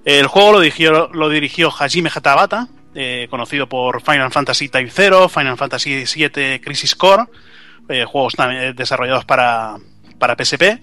[0.05, 5.30] El juego lo dirigió, lo dirigió Hajime Hatabata, eh, conocido por Final Fantasy Type 0,
[5.30, 7.23] Final Fantasy VII Crisis Core,
[7.89, 9.77] eh, juegos también desarrollados para,
[10.19, 10.81] para PSP.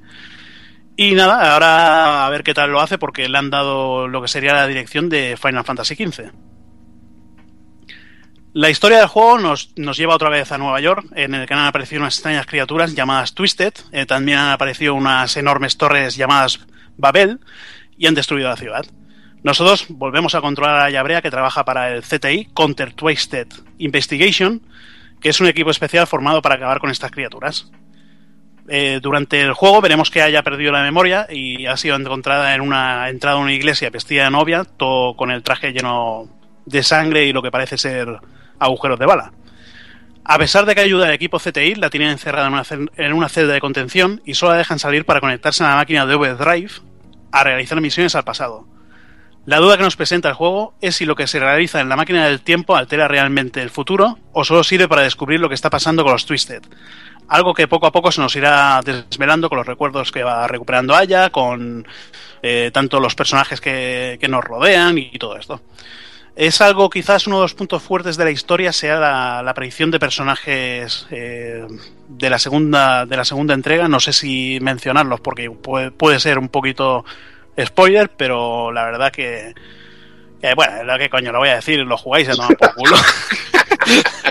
[1.03, 4.29] Y nada, ahora a ver qué tal lo hace porque le han dado lo que
[4.29, 6.31] sería la dirección de Final Fantasy XV.
[8.53, 11.55] La historia del juego nos, nos lleva otra vez a Nueva York, en el que
[11.55, 16.61] han aparecido unas extrañas criaturas llamadas Twisted, eh, también han aparecido unas enormes torres llamadas
[16.99, 17.41] Babel
[17.97, 18.85] y han destruido la ciudad.
[19.43, 23.49] Nosotros volvemos a controlar a Yabrea que trabaja para el CTI, Counter Twisted
[23.79, 24.61] Investigation,
[25.19, 27.71] que es un equipo especial formado para acabar con estas criaturas.
[28.73, 32.61] Eh, durante el juego veremos que haya perdido la memoria y ha sido encontrada en
[32.61, 36.29] una entrada a una iglesia vestida de novia, todo con el traje lleno
[36.67, 38.21] de sangre y lo que parece ser
[38.61, 39.33] agujeros de bala.
[40.25, 42.63] A pesar de que ayuda al equipo CTI, la tienen encerrada en una,
[42.97, 46.07] en una celda de contención y solo la dejan salir para conectarse a la máquina
[46.07, 46.71] de Overdrive
[47.33, 48.69] a realizar misiones al pasado.
[49.47, 51.97] La duda que nos presenta el juego es si lo que se realiza en la
[51.97, 55.71] máquina del tiempo altera realmente el futuro o solo sirve para descubrir lo que está
[55.71, 56.63] pasando con los Twisted.
[57.31, 60.97] Algo que poco a poco se nos irá desvelando con los recuerdos que va recuperando
[60.97, 61.87] Aya, con
[62.43, 65.61] eh, tanto los personajes que, que nos rodean y, todo esto.
[66.35, 69.93] Es algo, quizás uno de los puntos fuertes de la historia sea la, la aparición
[69.93, 71.65] de personajes eh,
[72.09, 73.87] de, la segunda, de la segunda entrega.
[73.87, 77.05] No sé si mencionarlos porque puede, puede ser un poquito
[77.65, 79.55] spoiler, pero la verdad que,
[80.41, 82.97] que, bueno, lo que coño lo voy a decir, lo jugáis a tomar por culo.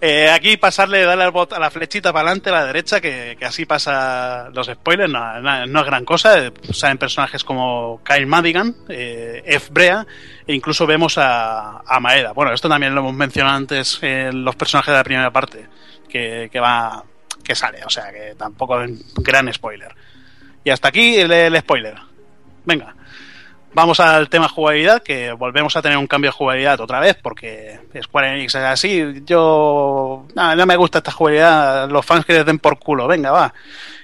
[0.00, 3.36] Eh, aquí pasarle, darle al bot- a la flechita para adelante, a la derecha, que,
[3.42, 6.38] así pasa los spoilers, no, es gran cosa.
[6.46, 9.70] Eh, Salen personajes como Kyle Madigan, eh, F.
[9.72, 10.06] Brea,
[10.46, 12.32] e incluso vemos a, Maeda.
[12.32, 15.66] Bueno, esto también lo hemos mencionado antes en los personajes de la primera parte,
[16.08, 17.02] que, va
[17.42, 19.92] que sale, o sea que tampoco es gran spoiler.
[20.62, 21.94] Y hasta aquí el spoiler.
[22.64, 22.94] Venga.
[23.74, 27.78] Vamos al tema jugabilidad, que volvemos a tener un cambio de jugabilidad otra vez, porque
[28.02, 29.22] Square Enix es así.
[29.24, 30.26] Yo.
[30.34, 31.88] No, me gusta esta jugabilidad.
[31.90, 33.06] Los fans que les den por culo.
[33.06, 33.54] Venga, va.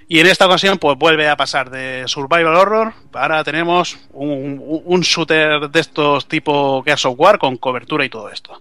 [0.07, 2.93] Y en esta ocasión, pues vuelve a pasar de Survival Horror.
[3.15, 8.29] Ahora tenemos un, un- shooter de estos tipo Gears of War con cobertura y todo
[8.31, 8.61] esto.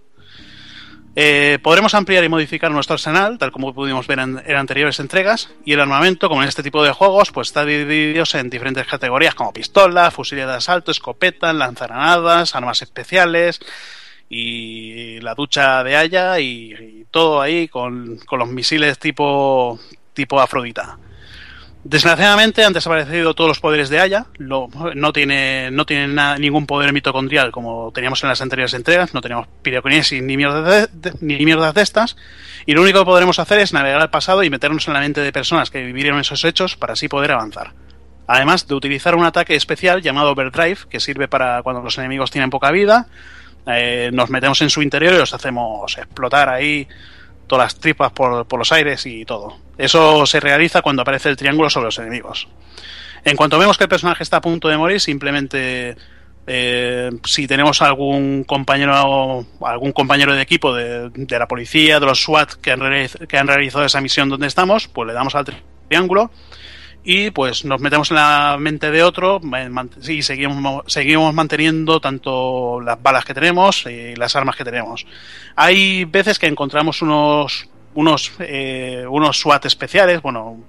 [1.16, 5.72] Eh, podremos ampliar y modificar nuestro arsenal, tal como pudimos ver en, anteriores entregas, y
[5.72, 9.52] el armamento, como en este tipo de juegos, pues está dividido en diferentes categorías como
[9.52, 13.60] pistola, fusiles de asalto, escopeta, lanzagranadas, armas especiales
[14.28, 19.78] y la ducha de haya y, y todo ahí con, con los misiles tipo,
[20.14, 20.98] tipo Afrodita.
[21.86, 24.24] Desgraciadamente han desaparecido todos los poderes de Aya,
[24.94, 29.20] no tiene, no tiene nada- ningún poder mitocondrial como teníamos en las anteriores entregas, no
[29.20, 32.16] tenemos piroquinesis ni mierdas de, de- ni mierdas de estas,
[32.64, 35.20] y lo único que podremos hacer es navegar al pasado y meternos en la mente
[35.20, 37.72] de personas que vivieron esos hechos para así poder avanzar.
[38.26, 42.48] Además de utilizar un ataque especial llamado Overdrive, que sirve para cuando los enemigos tienen
[42.48, 43.08] poca vida,
[43.66, 46.88] eh, nos metemos en su interior y los hacemos explotar ahí
[47.46, 49.58] todas las tripas por, por los aires y todo.
[49.78, 52.48] Eso se realiza cuando aparece el triángulo sobre los enemigos.
[53.24, 55.96] En cuanto vemos que el personaje está a punto de morir, simplemente
[56.46, 62.22] eh, si tenemos algún compañero algún compañero de equipo de, de la policía, de los
[62.22, 66.30] SWAT que han, realizado esa misión donde estamos, pues le damos al tri- triángulo
[67.02, 69.70] y pues nos metemos en la mente de otro eh,
[70.12, 75.06] y seguimos, mo- seguimos manteniendo tanto las balas que tenemos y las armas que tenemos.
[75.56, 80.64] Hay veces que encontramos unos unos eh, unos SWAT especiales, bueno,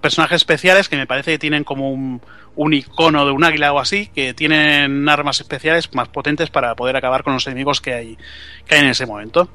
[0.00, 2.22] personajes especiales que me parece que tienen como un,
[2.56, 6.96] un icono de un águila o así, que tienen armas especiales más potentes para poder
[6.96, 8.18] acabar con los enemigos que hay,
[8.66, 9.48] que hay en ese momento.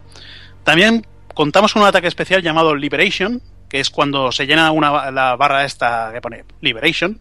[0.64, 5.36] También contamos con un ataque especial llamado Liberation, que es cuando se llena una, la
[5.36, 7.20] barra esta que pone Liberation,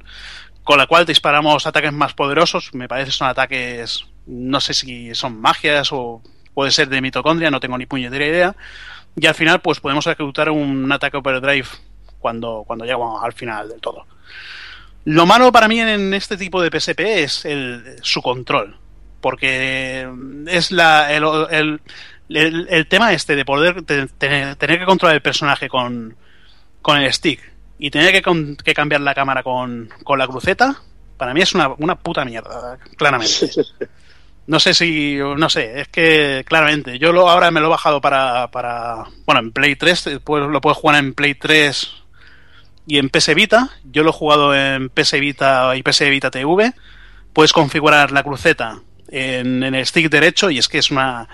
[0.64, 2.74] con la cual disparamos ataques más poderosos.
[2.74, 6.22] Me parece son ataques, no sé si son magias o
[6.54, 8.56] puede ser de mitocondria, no tengo ni puñetera idea.
[9.16, 11.68] Y al final, pues podemos ejecutar un ataque overdrive
[12.18, 14.06] cuando, cuando llegamos al final del todo.
[15.04, 18.76] Lo malo para mí en este tipo de PSP es el, su control.
[19.20, 20.08] Porque
[20.48, 21.24] es la, el,
[22.28, 26.16] el, el- tema este de poder te- tener, tener que controlar el personaje con,
[26.80, 27.40] con el stick
[27.78, 30.80] y tener que, que cambiar la cámara con, con la cruceta,
[31.18, 33.50] para mí es una, una puta mierda, claramente.
[34.46, 38.00] No sé si, no sé, es que claramente, yo lo, ahora me lo he bajado
[38.00, 41.92] para, para bueno, en Play 3, eh, pues lo puedes jugar en Play 3
[42.86, 46.72] y en PS Vita, yo lo he jugado en PS Vita y PS Vita TV,
[47.32, 51.28] puedes configurar la cruceta en, en el stick derecho y es que es una,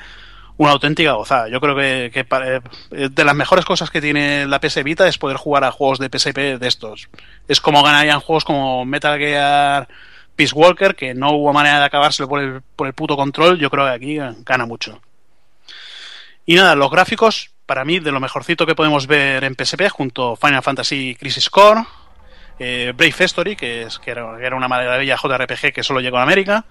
[0.58, 1.48] una auténtica gozada.
[1.48, 5.08] Yo creo que, que pa- eh, de las mejores cosas que tiene la PS Vita
[5.08, 7.08] es poder jugar a juegos de PSP de estos.
[7.48, 9.88] Es como ganarían juegos como Metal Gear
[10.38, 13.58] Peace Walker, que no hubo manera de acabárselo por el, por el puto control.
[13.58, 15.00] Yo creo que aquí gana mucho.
[16.46, 20.36] Y nada, los gráficos, para mí, de lo mejorcito que podemos ver en PSP, junto
[20.36, 21.80] Final Fantasy Crisis Core,
[22.60, 26.18] eh, Brave Story, que, es, que, era, que era una maravilla JRPG que solo llegó
[26.18, 26.66] a América.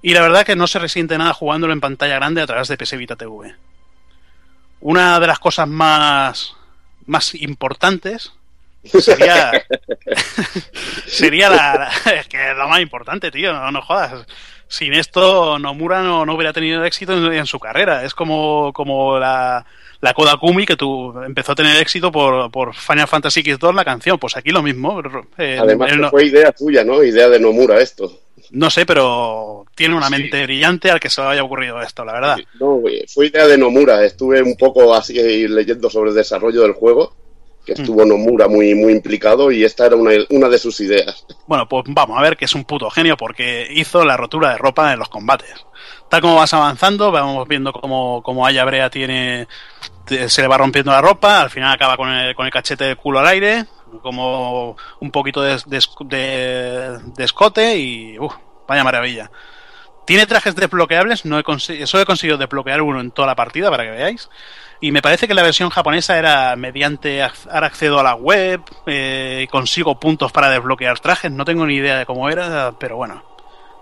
[0.00, 2.76] Y la verdad que no se resiente nada jugándolo en pantalla grande a través de
[2.76, 3.56] PS Vita TV.
[4.78, 6.54] Una de las cosas más,
[7.04, 8.32] más importantes
[9.00, 9.52] sería
[11.06, 14.26] sería la, la- es que es lo más importante, tío, no, no jodas.
[14.68, 18.04] Sin esto Nomura no, no hubiera tenido éxito en, en su carrera.
[18.04, 19.64] Es como, como la,
[20.00, 24.18] la Kodakumi que tú empezó a tener éxito por, por Final Fantasy X2 la canción.
[24.18, 25.00] Pues aquí lo mismo.
[25.38, 27.04] Eh, Además, él fue idea tuya, ¿no?
[27.04, 28.20] Idea de Nomura esto.
[28.50, 32.14] no sé, pero tiene una mente brillante al que se le haya ocurrido esto, la
[32.14, 32.36] verdad.
[32.58, 32.82] No,
[33.14, 34.04] fue idea de Nomura.
[34.04, 37.14] Estuve un poco así leyendo sobre el desarrollo del juego,
[37.66, 41.26] que estuvo Nomura muy, muy implicado y esta era una, una de sus ideas.
[41.46, 44.58] Bueno, pues vamos a ver que es un puto genio porque hizo la rotura de
[44.58, 45.66] ropa en los combates.
[46.08, 49.48] Tal como vas avanzando, vamos viendo cómo, cómo Aya Brea tiene.
[50.28, 52.96] se le va rompiendo la ropa, al final acaba con el, con el cachete del
[52.96, 53.64] culo al aire,
[54.02, 58.18] como un poquito de, de, de- de escote y.
[58.18, 58.32] uf,
[58.68, 59.30] vaya maravilla.
[60.06, 63.70] Tiene trajes desbloqueables, no he consi- solo he conseguido desbloquear uno en toda la partida
[63.70, 64.28] para que veáis.
[64.80, 69.46] Y me parece que la versión japonesa era mediante ahora accedo a la web eh,
[69.50, 71.30] consigo puntos para desbloquear trajes.
[71.32, 73.22] No tengo ni idea de cómo era, pero bueno,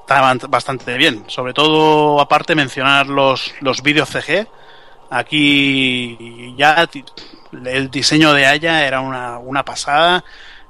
[0.00, 1.24] está ban- bastante bien.
[1.26, 4.46] Sobre todo, aparte, mencionar los, los vídeos CG.
[5.10, 6.88] Aquí ya
[7.64, 10.24] el diseño de Aya era una, una pasada.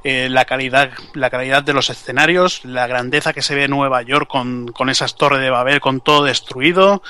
[0.07, 4.03] Eh, la calidad la calidad de los escenarios, la grandeza que se ve en Nueva
[4.03, 7.03] York con, con esas torres de Babel, con todo destruido.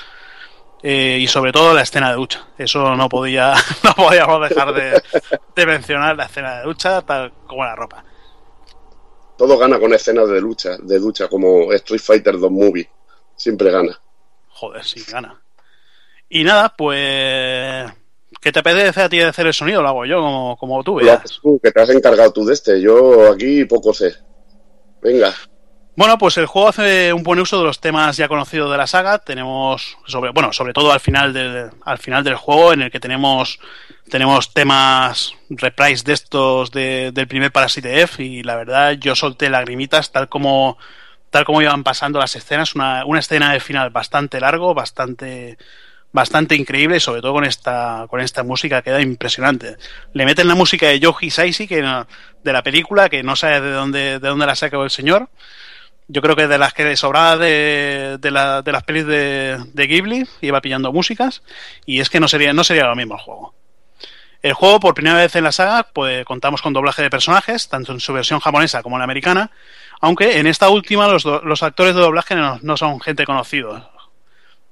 [0.87, 2.45] Eh, y sobre todo la escena de ducha.
[2.59, 5.01] Eso no podía, no podíamos dejar de,
[5.55, 8.05] de mencionar la escena de ducha tal como la ropa.
[9.35, 12.87] todo gana con escenas de lucha, de lucha, como Street Fighter 2 Movie.
[13.35, 13.99] Siempre gana.
[14.49, 15.41] Joder, sí, gana.
[16.29, 17.91] Y nada, pues.
[18.39, 19.81] ¿Qué te apetece a ti de hacer el sonido?
[19.81, 21.39] Lo hago yo, como, como tú veas.
[21.41, 22.79] tú, que te has encargado tú de este.
[22.79, 24.13] Yo aquí poco sé.
[25.01, 25.33] Venga.
[25.97, 28.85] Bueno, pues el juego hace un buen uso de los temas ya conocidos de la
[28.85, 29.19] saga.
[29.19, 32.99] Tenemos, sobre, bueno, sobre todo al final del, al final del juego, en el que
[32.99, 33.59] tenemos,
[34.09, 38.21] tenemos temas reprise de estos de- del primer Parasite F.
[38.21, 40.77] Y la verdad, yo solté lagrimitas tal como,
[41.29, 42.75] tal como iban pasando las escenas.
[42.75, 45.57] Una, una escena de final bastante largo, bastante,
[46.11, 49.77] bastante increíble, y sobre todo con esta, con esta música queda impresionante.
[50.11, 53.71] Le meten la música de Yoji Saishi, que de la película, que no sabe de
[53.71, 55.29] dónde, de dónde la sacó el señor.
[56.07, 60.27] Yo creo que de las que sobraba de, de, de las pelis de, de Ghibli,
[60.41, 61.41] iba pillando músicas,
[61.85, 63.55] y es que no sería, no sería lo mismo el juego.
[64.45, 67.93] El juego, por primera vez en la saga, pues contamos con doblaje de personajes, tanto
[67.93, 69.49] en su versión japonesa como en la americana,
[70.01, 73.89] aunque en esta última los, los actores de doblaje no, son gente conocida.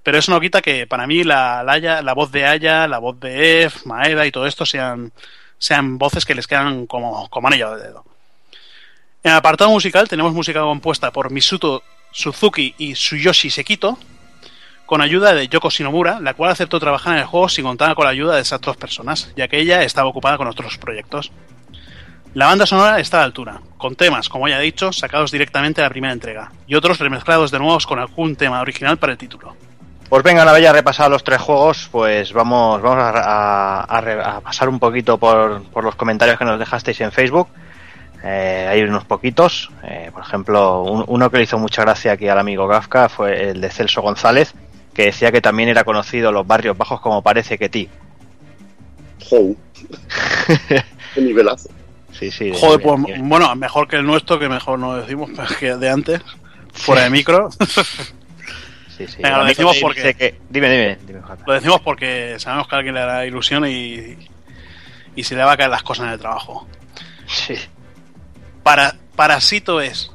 [0.03, 3.19] Pero eso no quita que para mí la, la, la voz de Aya, la voz
[3.19, 5.11] de Ef, Maeda y todo esto sean,
[5.57, 8.05] sean voces que les quedan como, como anillo de dedo.
[9.25, 13.97] En el apartado musical tenemos música compuesta por Misuto Suzuki y Tsuyoshi Sekito,
[14.85, 18.03] con ayuda de Yoko Shinomura, la cual aceptó trabajar en el juego sin contar con
[18.03, 21.31] la ayuda de esas dos personas, ya que ella estaba ocupada con otros proyectos.
[22.33, 25.79] La banda sonora está a la altura, con temas, como ya he dicho, sacados directamente
[25.79, 29.17] de la primera entrega, y otros remezclados de nuevo con algún tema original para el
[29.17, 29.55] título.
[30.09, 35.81] Pues venga, una vez ya los tres juegos, pues vamos, a, pasar un poquito por
[35.81, 37.47] los comentarios que nos dejasteis en Facebook.
[38.23, 39.69] Eh, hay unos poquitos.
[39.83, 43.49] Eh, por ejemplo, un- uno que le hizo mucha gracia aquí al amigo Kafka fue
[43.49, 44.53] el de Celso González,
[44.93, 47.89] que decía que también era conocido los barrios bajos como parece que ti.
[49.29, 49.57] Jou.
[51.15, 51.69] Qué nivelazo.
[52.11, 52.45] Sí, sí.
[52.51, 55.29] de- Joder, de- pues bueno, mejor que el nuestro, que mejor no decimos
[55.59, 56.21] que de antes,
[56.71, 57.49] fuera de micro.
[58.97, 59.17] sí, sí.
[59.21, 60.97] Venga, lo decimos porque- que- Dime, dime.
[61.45, 64.17] Lo decimos porque sabemos que a alguien le hará ilusión y,
[65.15, 66.67] y se le va a caer las cosas en el trabajo.
[67.27, 67.55] Sí.
[68.63, 70.11] Para, parasito es.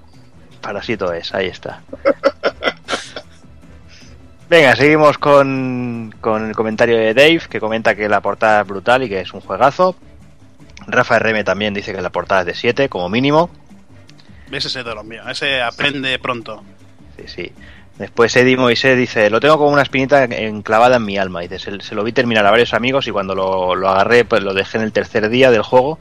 [0.61, 1.83] Parasito es, ahí está.
[4.49, 9.03] Venga, seguimos con, con el comentario de Dave, que comenta que la portada es brutal
[9.03, 9.95] y que es un juegazo.
[10.87, 13.51] Rafa RM también dice que la portada es de 7, como mínimo.
[14.51, 16.65] Ese es de los míos, ese aprende pronto.
[17.17, 17.53] Sí, sí.
[17.99, 21.41] Después Eddie Moisés dice, lo tengo como una espinita enclavada en mi alma.
[21.41, 24.43] Dice, se, se lo vi terminar a varios amigos y cuando lo, lo agarré, pues
[24.43, 25.99] lo dejé en el tercer día del juego,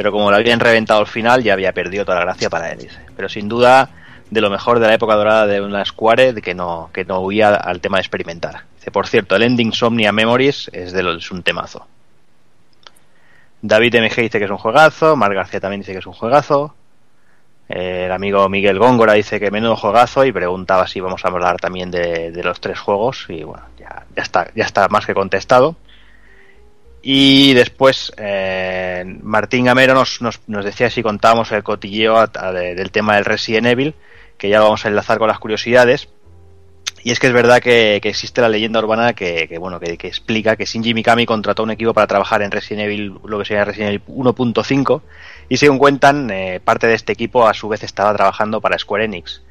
[0.00, 2.78] pero como lo habían reventado al final, ya había perdido toda la gracia para él.
[2.78, 2.98] Dice.
[3.14, 3.90] Pero sin duda,
[4.30, 7.54] de lo mejor de la época dorada de una Square, que no, que no huía
[7.54, 8.62] al tema de experimentar.
[8.76, 11.86] Dice, por cierto, el ending Somnia Memories es, de lo, es un temazo.
[13.60, 16.74] David MG dice que es un juegazo, Mar García también dice que es un juegazo.
[17.68, 21.58] Eh, el amigo Miguel Góngora dice que menudo juegazo y preguntaba si vamos a hablar
[21.58, 25.12] también de, de los tres juegos y bueno, ya, ya está, ya está más que
[25.12, 25.76] contestado.
[27.02, 33.16] Y después eh, Martín Gamero nos, nos, nos decía si contábamos el cotilleo del tema
[33.16, 33.94] del Resident Evil,
[34.36, 36.08] que ya lo vamos a enlazar con las curiosidades.
[37.02, 40.06] Y es que es verdad que, existe la leyenda urbana que, que, bueno que, que
[40.06, 43.64] explica que Shinji Mikami contrató un equipo para trabajar en Resident Evil, lo que sería
[43.64, 45.00] Resident Evil 1.5,
[45.48, 49.04] y según cuentan, eh, parte de este equipo a su vez estaba trabajando para Square
[49.06, 49.42] Enix.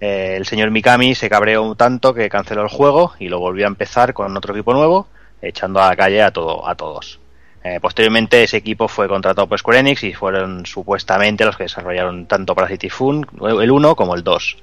[0.00, 3.68] Eh, el señor Mikami se cabreó tanto que canceló el juego y lo volvió a
[3.68, 5.08] empezar con otro equipo nuevo,
[5.42, 7.18] echando a la calle a, todo, a todos.
[7.64, 12.26] Eh, posteriormente ese equipo fue contratado por Square Enix y fueron supuestamente los que desarrollaron
[12.26, 14.56] tanto Parasite Fun, el 1 como el 2.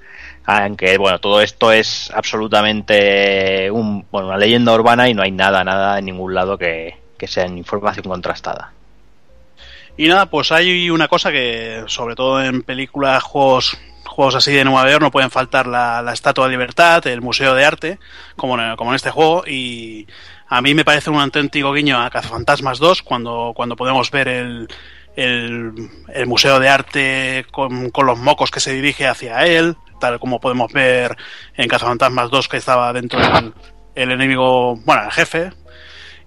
[0.46, 5.64] Aunque bueno, todo esto es absolutamente un, bueno, una leyenda urbana y no hay nada,
[5.64, 8.72] nada en ningún lado que, que sea información contrastada.
[9.98, 14.66] Y nada, pues hay una cosa que, sobre todo en películas, juegos, juegos así de
[14.66, 18.00] Nueva York, no pueden faltar la, la Estatua de Libertad, el Museo de Arte,
[18.36, 20.06] como en, como en este juego, y
[20.48, 24.68] a mí me parece un auténtico guiño a Cazafantasmas 2, cuando, cuando podemos ver el,
[25.16, 30.40] el, Museo de Arte con, con los mocos que se dirige hacia él, tal como
[30.40, 31.16] podemos ver
[31.56, 33.54] en Cazafantasmas 2 que estaba dentro del
[33.96, 35.52] el enemigo, bueno, el jefe,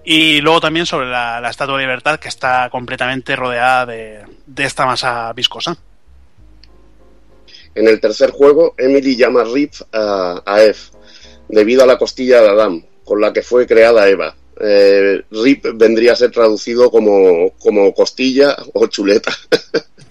[0.02, 4.64] y luego también sobre la, la Estatua de Libertad, que está completamente rodeada de, de
[4.64, 5.76] esta masa viscosa.
[7.74, 10.78] En el tercer juego, Emily llama Rip a, a Eve,
[11.48, 14.36] debido a la costilla de Adán, con la que fue creada Eva.
[14.60, 19.34] Eh, Rip vendría a ser traducido como, como costilla o chuleta.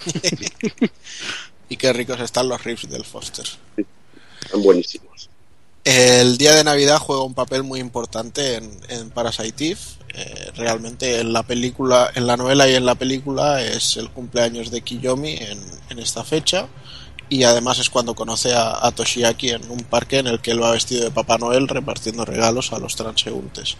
[1.69, 3.45] y qué ricos están los rips del Foster.
[4.41, 5.29] Están buenísimos.
[5.83, 9.79] El día de Navidad juega un papel muy importante en, en Parasite Eve.
[10.15, 14.71] Eh, realmente en la película, en la novela y en la película es el cumpleaños
[14.71, 15.59] de Kiyomi en,
[15.89, 16.67] en esta fecha
[17.29, 20.61] y además es cuando conoce a, a Toshiaki en un parque en el que él
[20.61, 23.77] va vestido de Papá Noel repartiendo regalos a los transeúntes.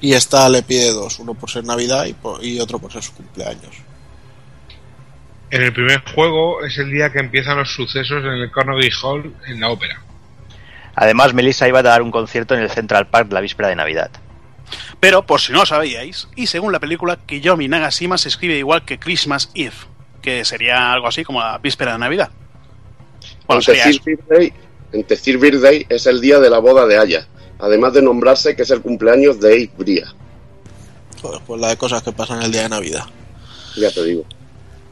[0.00, 3.02] Y esta le pide dos, uno por ser Navidad y, por- y otro por ser
[3.02, 3.74] su cumpleaños.
[5.50, 9.34] En el primer juego es el día que empiezan los sucesos en el Carnegie Hall
[9.46, 10.02] en la ópera.
[10.94, 14.10] Además, Melissa iba a dar un concierto en el Central Park la víspera de Navidad.
[15.00, 18.84] Pero, por si no lo sabíais, y según la película, Kiyomi Nagashima se escribe igual
[18.84, 19.72] que Christmas Eve,
[20.20, 22.30] que sería algo así como la víspera de Navidad.
[23.48, 23.84] Bueno, en, sería
[25.06, 27.26] Tecir Birthday, es el día de la boda de Aya,
[27.58, 30.14] además de nombrarse que es el cumpleaños de Abe Bria.
[31.20, 33.04] Joder, pues la de cosas que pasan el día de Navidad.
[33.76, 34.24] Ya te digo.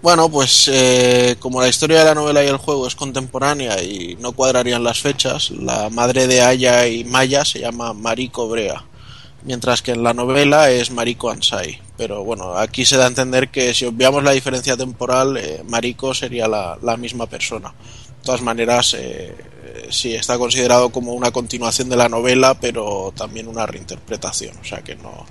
[0.02, 4.16] Bueno, pues eh, como la historia de la novela y el juego es contemporánea y
[4.20, 8.84] no cuadrarían las fechas, la madre de Aya y Maya se llama Mariko Brea,
[9.42, 11.80] mientras que en la novela es Mariko Ansai.
[11.96, 16.14] Pero bueno, aquí se da a entender que si obviamos la diferencia temporal, eh, Mariko
[16.14, 17.72] sería la, la misma persona.
[18.26, 19.32] Todas maneras, eh,
[19.88, 24.56] sí, está considerado como una continuación de la novela, pero también una reinterpretación.
[24.60, 25.24] O sea que no,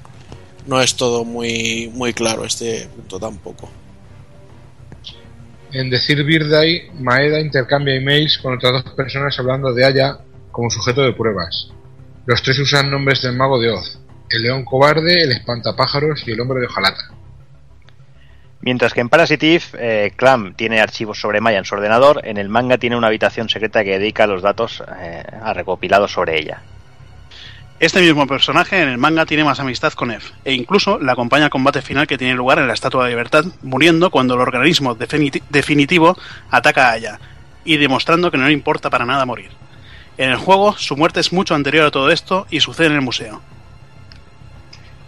[0.66, 3.70] no es todo muy, muy claro este punto tampoco.
[5.74, 10.20] En Decir Birthday, Maeda intercambia emails con otras dos personas hablando de Aya
[10.54, 11.68] como sujeto de pruebas.
[12.26, 14.00] Los tres usan nombres del mago de Oz,
[14.30, 17.12] el león cobarde, el espantapájaros y el hombre de hojalata.
[18.66, 22.38] Mientras que en Parasite Eve, eh, Clam tiene archivos sobre Maya en su ordenador, en
[22.38, 26.64] el manga tiene una habitación secreta que dedica los datos eh, recopilados sobre ella.
[27.80, 31.46] Este mismo personaje en el manga tiene más amistad con Eve, e incluso la acompaña
[31.46, 34.98] al combate final que tiene lugar en la Estatua de Libertad, muriendo cuando el organismo
[34.98, 36.18] definiti- definitivo
[36.50, 37.20] ataca a Aya,
[37.66, 39.52] y demostrando que no le importa para nada morir.
[40.18, 43.02] En el juego, su muerte es mucho anterior a todo esto y sucede en el
[43.02, 43.44] museo.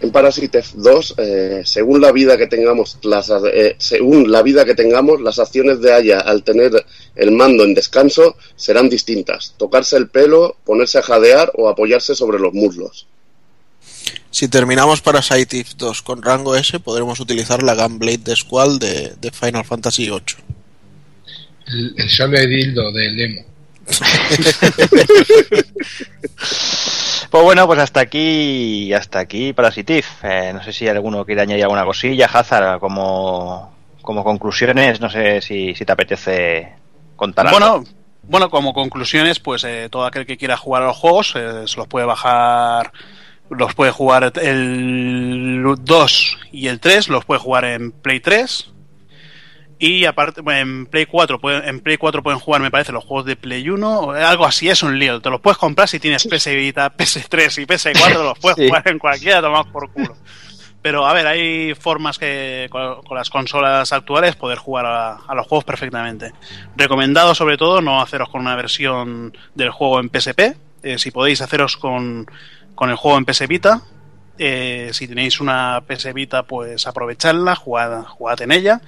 [0.00, 4.76] En Parasite 2, eh, según la vida que tengamos, las, eh, según la vida que
[4.76, 6.86] tengamos, las acciones de Aya al tener
[7.16, 9.54] el mando en descanso serán distintas.
[9.56, 13.08] Tocarse el pelo, ponerse a jadear o apoyarse sobre los muslos.
[14.30, 19.14] Si terminamos Parasite Eve 2 con rango S, podremos utilizar la Gunblade de Squall de,
[19.20, 20.20] de Final Fantasy VIII.
[21.66, 23.44] El, el sable de dildo del demo.
[27.30, 30.06] Pues bueno, pues hasta aquí, hasta aquí Parasite Eve.
[30.22, 35.42] Eh, no sé si alguno quiere añadir alguna cosilla, Hazard, como, como conclusiones, no sé
[35.42, 36.72] si, si te apetece
[37.16, 37.58] contar algo.
[37.58, 37.84] Bueno,
[38.22, 41.76] bueno, como conclusiones, pues eh, todo aquel que quiera jugar a los juegos eh, se
[41.76, 42.92] los puede bajar,
[43.50, 48.70] los puede jugar el 2 y el 3, los puede jugar en Play 3.
[49.80, 53.04] Y aparte, bueno, en Play 4, pueden- en Play 4 pueden jugar, me parece, los
[53.04, 55.20] juegos de Play 1, o algo así, es un lío.
[55.20, 58.66] Te los puedes comprar si tienes PS Vita, PS3 y PS4, los puedes Sí.
[58.66, 60.16] jugar en cualquiera, tomamos por culo.
[60.82, 65.34] Pero a ver, hay formas que con, con las consolas actuales poder jugar a, a
[65.34, 66.32] los juegos perfectamente.
[66.76, 70.56] Recomendado sobre todo no haceros con una versión del juego en PSP.
[70.84, 72.26] Eh, si podéis haceros con,
[72.76, 73.82] con el juego en PS Vita.
[74.38, 78.80] Eh, si tenéis una PS Vita, pues aprovechadla, jugad, jugad en ella.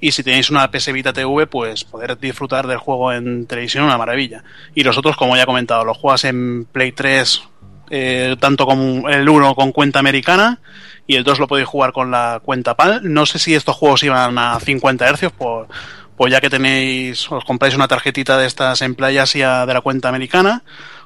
[0.00, 3.98] Y si tenéis una PS Vita TV, pues poder disfrutar del juego en televisión, una
[3.98, 4.44] maravilla.
[4.74, 7.42] Y los otros, como ya he comentado, los juegas en Play 3,
[7.90, 10.58] eh, tanto como el 1 con cuenta americana
[11.06, 13.00] y el 2 lo podéis jugar con la cuenta PAL.
[13.02, 15.68] No sé si estos juegos iban a 50 Hz, pues,
[16.16, 19.80] pues ya que tenéis, os compráis una tarjetita de estas en Playa Asia de la
[19.80, 20.62] cuenta americana,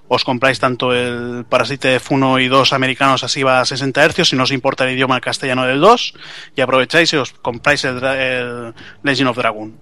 [0.09, 4.37] os compráis tanto el Parasite F1 y 2 americanos así va a 60 Hz, si
[4.37, 6.15] no os importa el idioma castellano del 2,
[6.57, 9.79] y aprovecháis y os compráis el, dra- el Legend of Dragon.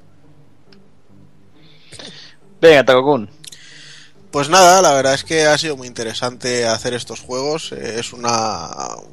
[2.60, 3.30] Venga, Takokun.
[4.30, 7.72] Pues nada, la verdad es que ha sido muy interesante hacer estos juegos.
[7.72, 8.68] Eh, Es una,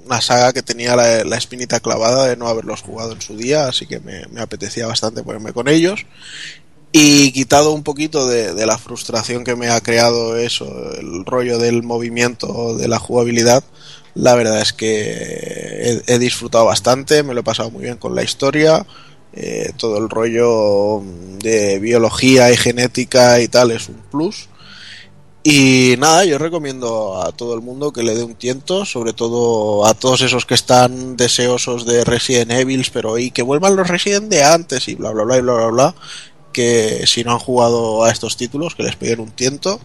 [0.05, 3.67] una saga que tenía la, la espinita clavada de no haberlos jugado en su día,
[3.67, 6.05] así que me, me apetecía bastante ponerme con ellos.
[6.95, 11.81] Y quitado un poquito de, la frustración que me ha creado eso, el rollo del
[11.81, 13.63] movimiento, de la jugabilidad,
[14.13, 18.13] la verdad es que he, he disfrutado bastante, me lo he pasado muy bien con
[18.13, 18.85] la historia.
[19.33, 21.01] eh, todo el rollo
[21.39, 24.47] de biología y genética y tal es un plus.
[25.45, 29.85] Y nada, yo recomiendo a todo el mundo que le dé un tiento, sobre todo
[29.85, 34.29] a todos esos que están deseosos de Resident Evil, pero y que vuelvan los Resident
[34.29, 35.95] de antes y bla bla bla y bla bla bla,
[36.53, 39.81] que si no han jugado a estos títulos, que les peguen un tiento.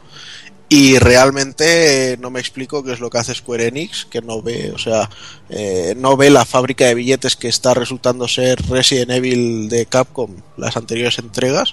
[0.71, 4.43] Y realmente eh, no me explico qué es lo que hace Square Enix, que no
[4.43, 5.09] ve, o sea,
[5.49, 10.31] eh, no ve la fábrica de billetes que está resultando ser Resident Evil de Capcom,
[10.59, 11.73] las anteriores entregas,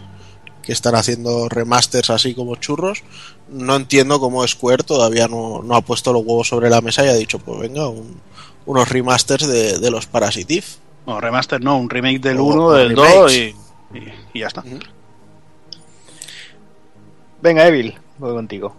[0.64, 3.04] que están haciendo remasters así como churros,
[3.50, 7.10] no entiendo cómo Square todavía no, no ha puesto los huevos sobre la mesa y
[7.10, 8.22] ha dicho, pues venga, un-
[8.66, 10.66] unos remasters de, de los Parasitive.
[11.06, 13.14] No, remaster no, un remake del O- 1, o del remakes.
[13.16, 13.56] 2 y,
[13.94, 14.64] y- y ya está.
[17.42, 18.76] Venga, Evil, voy contigo.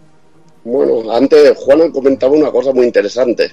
[0.65, 3.53] Bueno, antes Juan comentaba una cosa muy interesante,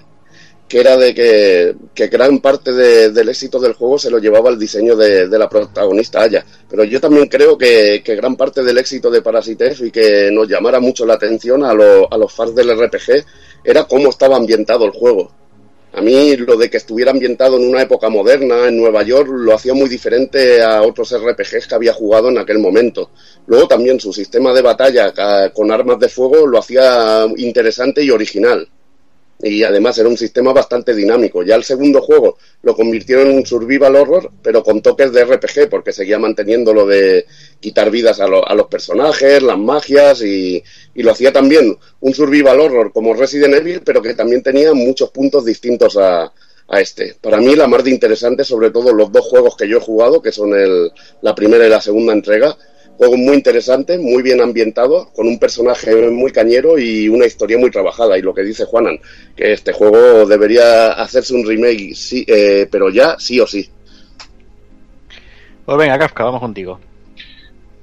[0.68, 4.50] que era de que, que gran parte de- del éxito del juego se lo llevaba
[4.50, 6.44] el diseño de, de la protagonista Aya.
[6.68, 10.48] Pero yo también creo que, que gran parte del éxito de Parasitef y que nos
[10.48, 13.24] llamara mucho la atención a, lo- a los fans del RPG
[13.64, 15.32] era cómo estaba ambientado el juego.
[15.94, 19.54] A mí lo de que estuviera ambientado en una época moderna, en Nueva York, lo
[19.54, 23.12] hacía muy diferente a otros RPGs que había jugado en aquel momento.
[23.46, 28.10] Luego también su sistema de batalla ca- con armas de fuego lo hacía interesante y
[28.10, 28.68] original.
[29.46, 31.44] Y además era un sistema bastante dinámico.
[31.44, 35.70] Ya el segundo juego lo convirtieron en un survival horror, pero con toques de RPG,
[35.70, 37.26] porque seguía manteniendo lo de
[37.60, 40.64] quitar vidas a, a los personajes, las magias, y,
[40.96, 45.10] y lo hacía también un survival horror como Resident Evil, pero que también tenía muchos
[45.12, 46.32] puntos distintos a,
[46.68, 47.16] a este.
[47.20, 50.22] Para mí la más de interesante, sobre todo los dos juegos que yo he jugado,
[50.22, 50.92] que son el,
[51.22, 52.58] la primera y la segunda entrega,
[53.08, 57.70] juegos muy interesantes, muy bien ambientados, con un personaje muy cañero y una historia muy
[57.72, 58.18] trabajada.
[58.18, 58.98] Y lo que dice Juanan,
[59.36, 63.70] que este juego debería hacerse un remake, sí, eh, pero ya sí o sí.
[65.66, 66.80] Pues venga, Kafka, vamos contigo.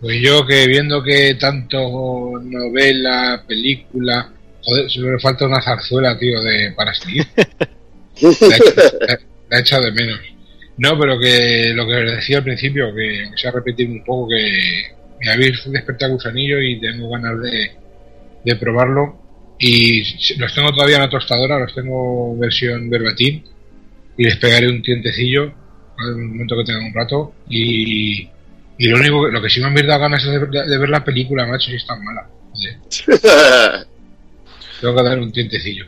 [0.01, 1.79] Pues yo que viendo que tanto
[2.43, 4.33] novela, película,
[4.63, 7.27] joder, solo le falta una zarzuela, tío, de para seguir.
[8.23, 10.19] La he hecho- la- la he echado de menos.
[10.77, 14.95] No, pero que lo que decía al principio, que se ha repetido un poco, que
[15.21, 17.71] me habéis despertado gusanillo y tengo ganas de,
[18.45, 19.19] de probarlo.
[19.59, 20.03] Y
[20.39, 23.43] los tengo todavía en la tostadora, los tengo versión verbatim
[24.17, 27.35] y les pegaré un tientecillo en el momento que tenga un rato.
[27.49, 28.23] Y,
[28.79, 30.79] y lo único, que- lo que sí me han dado ganas es de, de- de
[30.79, 32.27] ver la película, macho, si es tan mala.
[32.53, 32.79] Joder.
[34.81, 35.85] Tengo que dar un tientecillo.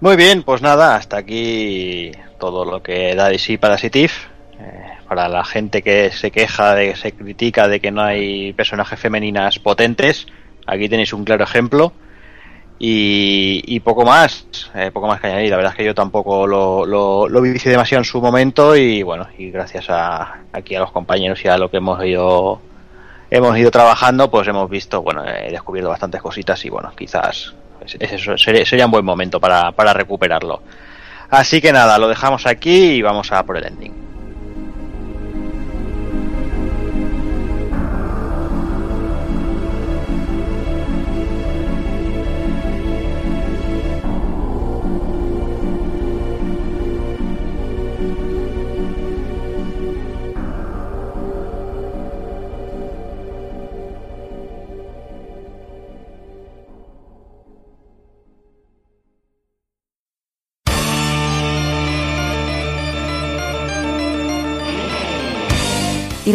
[0.00, 2.10] Muy bien, pues nada, hasta aquí
[2.40, 4.12] todo lo que da de sí Parasitive.
[4.60, 8.98] Eh, para la gente que se queja, de se critica de que no hay personajes
[8.98, 10.26] femeninas potentes,
[10.66, 11.92] aquí tenéis un claro ejemplo.
[12.78, 15.48] Y, y poco más, eh, poco más que añadir.
[15.50, 19.02] La verdad es que yo tampoco lo, lo, lo vicié demasiado en su momento y
[19.02, 22.60] bueno, y gracias a aquí a los compañeros y a lo que hemos ido
[23.30, 27.54] hemos ido trabajando, pues hemos visto, bueno, he descubierto bastantes cositas y bueno, quizás
[27.84, 30.60] es- es eso, sería, sería un buen momento para, para recuperarlo.
[31.30, 33.92] Así que nada, lo dejamos aquí y vamos a por el ending.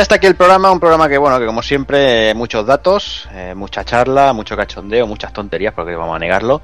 [0.00, 3.54] Hasta aquí el programa, un programa que, bueno, que como siempre, eh, muchos datos, eh,
[3.54, 6.62] mucha charla, mucho cachondeo, muchas tonterías, porque vamos a negarlo.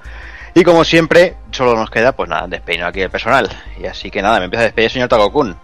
[0.55, 3.49] Y como siempre, solo nos queda, pues nada, despeino aquí el personal.
[3.79, 5.57] Y así que nada, me empieza a despedir el señor Tagokun.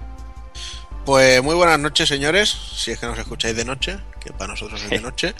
[1.04, 4.82] Pues muy buenas noches, señores, si es que nos escucháis de noche, que para nosotros
[4.82, 5.34] es de noche.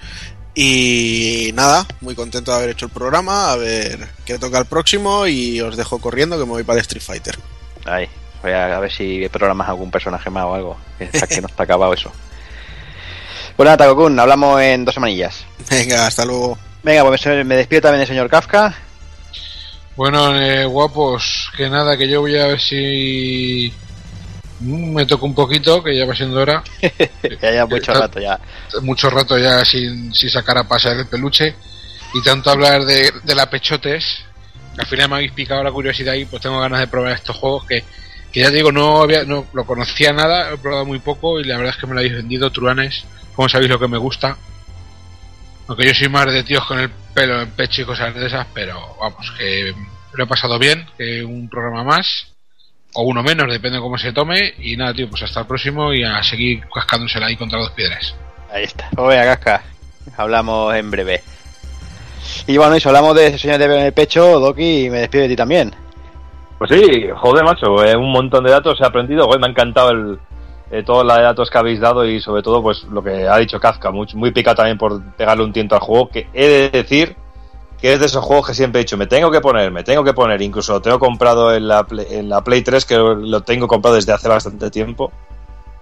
[0.54, 5.26] Y nada, muy contento de haber hecho el programa, a ver qué toca el próximo
[5.26, 7.38] y os dejo corriendo que me voy para el Street Fighter.
[7.84, 8.08] Ahí,
[8.42, 10.76] voy a, a ver si programas algún personaje más o algo.
[10.98, 12.12] Que, está- que no está acabado eso.
[13.56, 15.44] Pues nada, Tagokun, hablamos en dos semanillas.
[15.70, 16.58] Venga, hasta luego.
[16.82, 18.74] Venga, pues me despido también del señor Kafka.
[19.94, 23.72] Bueno, eh, guapos, que nada, que yo voy a ver si
[24.60, 26.62] mm, me toco un poquito, que ya va siendo hora.
[27.42, 28.40] ya ya mucho rato ya.
[28.80, 31.54] Mucho rato ya sin, sin sacar a pasar el peluche.
[32.14, 34.24] Y tanto hablar de, de la pechotes,
[34.74, 37.36] que al final me habéis picado la curiosidad y pues tengo ganas de probar estos
[37.36, 37.84] juegos que,
[38.32, 41.56] que ya digo, no había, no lo conocía nada, he probado muy poco y la
[41.58, 43.04] verdad es que me lo habéis vendido, truanes,
[43.34, 44.36] como sabéis lo que me gusta.
[45.68, 48.46] Aunque yo soy más de tíos con el pelo en pecho y cosas de esas,
[48.52, 49.74] pero vamos, que
[50.14, 52.32] lo he pasado bien, que un programa más,
[52.94, 54.54] o uno menos, depende de cómo se tome.
[54.58, 58.14] Y nada, tío, pues hasta el próximo y a seguir cascándosela ahí contra dos piedras.
[58.50, 58.88] Ahí está.
[58.94, 59.62] Pues venga, Kafka.
[60.16, 61.22] Hablamos en breve.
[62.46, 65.28] Y bueno, y si hablamos de señor de en el pecho, Doki, me despido de
[65.30, 65.74] ti también.
[66.68, 69.24] Pues sí, joder, macho, eh, un montón de datos he aprendido.
[69.26, 70.18] Joder, me ha encantado el,
[70.70, 73.58] eh, todos los datos que habéis dado y sobre todo, pues lo que ha dicho
[73.58, 73.90] Kafka.
[73.90, 76.08] Muy, muy pica también por pegarle un tiento al juego.
[76.08, 77.16] Que he de decir
[77.80, 80.04] que es de esos juegos que siempre he dicho, me tengo que poner, me tengo
[80.04, 80.40] que poner.
[80.40, 83.96] Incluso lo tengo comprado en la, Play, en la Play 3, que lo tengo comprado
[83.96, 85.10] desde hace bastante tiempo.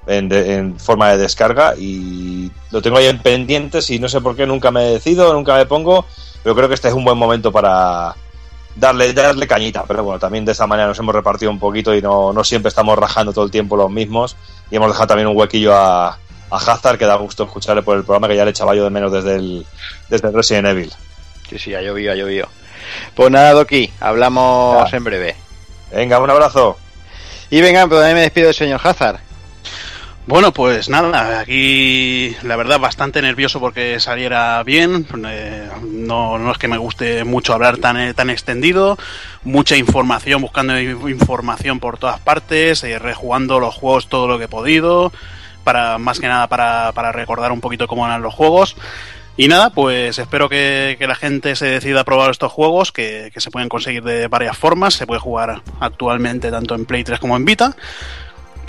[0.06, 4.22] En, de- en forma de descarga y lo tengo ahí en pendientes y no sé
[4.22, 6.06] por qué nunca me decido, nunca me pongo,
[6.42, 8.16] pero creo que este es un buen momento para,
[8.76, 12.02] darle, darle cañita, pero bueno, también de esa manera nos hemos repartido un poquito y
[12.02, 14.36] no, no siempre estamos rajando todo el tiempo los mismos.
[14.70, 16.08] Y hemos dejado también un huequillo a,
[16.50, 18.90] a Hazard, que da gusto escucharle por el programa, que ya le echaba yo de
[18.90, 19.66] menos desde el,
[20.08, 20.92] desde el Resident Evil.
[21.48, 22.48] Sí, sí, ha llovido, ha llovido.
[23.14, 25.36] Pues nada, Doki, hablamos en breve.
[25.92, 26.78] Venga, un abrazo.
[27.50, 29.18] Y venga, pues también me despido del señor Hazard.
[30.26, 35.06] Bueno, pues nada, aquí la verdad bastante nervioso porque saliera bien.
[35.26, 38.98] Eh, no, no es que me guste mucho hablar tan, eh, tan extendido.
[39.42, 44.48] Mucha información, buscando información por todas partes, eh, rejugando los juegos todo lo que he
[44.48, 45.12] podido.
[45.64, 48.76] Para, más que nada para, para recordar un poquito cómo eran los juegos.
[49.36, 53.30] Y nada, pues espero que, que la gente se decida a probar estos juegos, que,
[53.32, 54.94] que se pueden conseguir de varias formas.
[54.94, 57.74] Se puede jugar actualmente tanto en Play 3 como en Vita.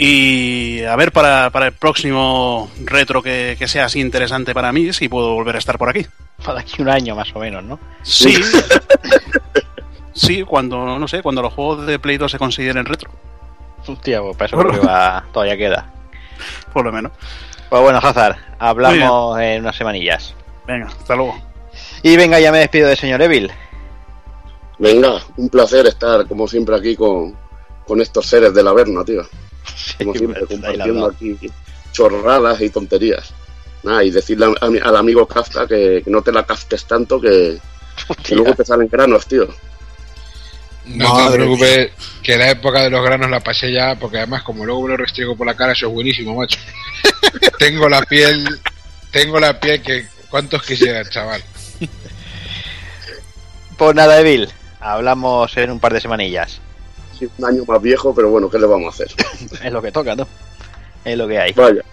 [0.04, 4.92] Y a ver para, para el próximo retro que, que sea así interesante para mí,
[4.94, 6.08] si puedo volver a estar por aquí.
[6.44, 7.78] Para aquí un año más o menos, ¿no?
[8.02, 8.36] Sí.
[10.12, 13.12] sí, cuando, no sé, cuando los juegos de Play 2 se consideren retro,
[13.86, 15.92] Hostia, pues para eso creo que va- todavía queda.
[16.74, 17.12] por lo menos.
[17.70, 20.34] Pues bueno, Hazard, hablamos en unas semanillas.
[20.66, 21.40] Venga, hasta luego.
[22.02, 23.52] Y venga, ya me despido del señor Evil.
[24.80, 27.38] Venga, un placer estar como siempre aquí con,
[27.86, 29.22] con estos seres del Averno, tío.
[29.98, 31.38] Como siempre, compartiendo aquí
[31.92, 33.34] chorradas y tonterías.
[33.84, 37.60] Nada, y decirle a al amigo Kafka que, que no te la casques tanto que,
[38.24, 39.48] que luego te salen granos, tío.
[40.86, 41.92] No te preocupes,
[42.24, 44.98] que la época de los granos la pasé ya, porque además, como luego me lo
[44.98, 46.60] restriego por la cara, eso es buenísimo, macho.
[47.60, 48.60] tengo la piel,
[49.12, 50.06] tengo la piel que.
[50.30, 51.44] ¿Cuántos quisieran, chaval?
[53.78, 54.48] Pues nada, Evil,
[54.80, 56.62] hablamos en un par de semanillas.
[57.38, 59.12] Un año más viejo, pero bueno, ¿qué le vamos a hacer?
[59.64, 60.28] Es lo que toca, ¿no?
[61.04, 61.54] Es lo que hay.
[61.54, 61.84] Vaya.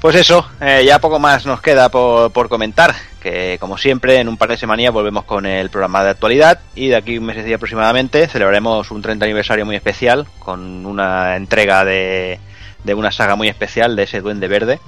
[0.00, 4.28] Pues eso, eh, ya poco más nos queda por, por comentar, que como siempre en
[4.28, 7.54] un par de semanas volvemos con el programa de actualidad y de aquí un mes
[7.54, 12.38] aproximadamente celebraremos un 30 aniversario muy especial con una entrega de,
[12.84, 14.78] de una saga muy especial de ese duende verde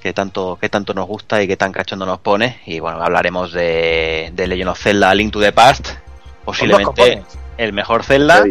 [0.00, 3.52] que tanto, que tanto nos gusta y que tan cachondo nos pone y bueno, hablaremos
[3.52, 5.90] de, de Legend of Zelda Link to the Past,
[6.44, 7.24] posiblemente.
[7.62, 8.44] El mejor Zelda.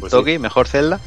[0.00, 1.00] Pues Toki, mejor Zelda.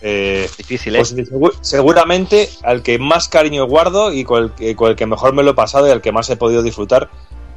[0.00, 0.98] Eh, Difícil, ¿eh?
[1.00, 5.04] pues segu- seguramente al que más cariño guardo y con el, que, con el que
[5.04, 7.10] mejor me lo he pasado y al que más he podido disfrutar.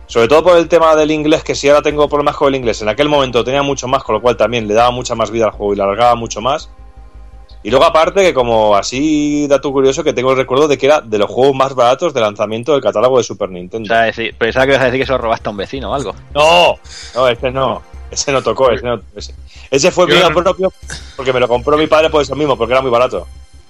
[0.05, 2.81] Sobre todo por el tema del inglés, que si ahora tengo problemas con el inglés,
[2.81, 5.45] en aquel momento tenía mucho más, con lo cual también le daba mucha más vida
[5.45, 6.69] al juego y lo alargaba mucho más.
[7.63, 10.99] Y luego aparte que como así dato curioso que tengo el recuerdo de que era
[10.99, 13.87] de los juegos más baratos de lanzamiento del catálogo de Super Nintendo.
[13.93, 15.91] O sea, decir, pensaba que ibas a decir que se lo robaste a un vecino
[15.91, 16.13] o algo.
[16.33, 16.75] No,
[17.15, 17.81] no, ese no.
[18.11, 19.33] Ese no tocó, ese, no- ese,
[19.71, 20.71] ese fue mío no- propio
[21.15, 23.27] porque me lo compró mi padre por eso mismo, porque era muy barato.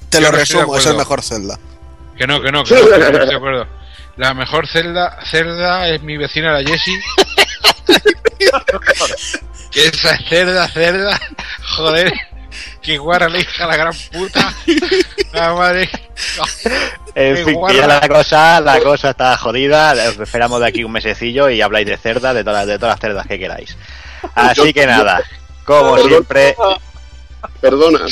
[0.09, 1.57] Te lo resumo, es el mejor Zelda.
[2.17, 3.67] Que no, que no, que no, que no estoy de acuerdo.
[4.17, 6.99] La mejor celda, cerda es mi vecina la Jessie.
[9.71, 11.19] que esa cerda, cerda,
[11.75, 12.13] joder,
[12.83, 14.53] que guarra la hija la gran puta.
[15.33, 15.89] La madre.
[17.15, 19.93] En fin, que ya la cosa, la cosa está jodida.
[20.09, 22.99] Os esperamos de aquí un mesecillo y habláis de cerdas, de todas, de todas las
[22.99, 23.77] cerdas que queráis.
[24.33, 25.21] Así que nada,
[25.63, 26.55] como siempre,
[27.61, 28.05] Perdona.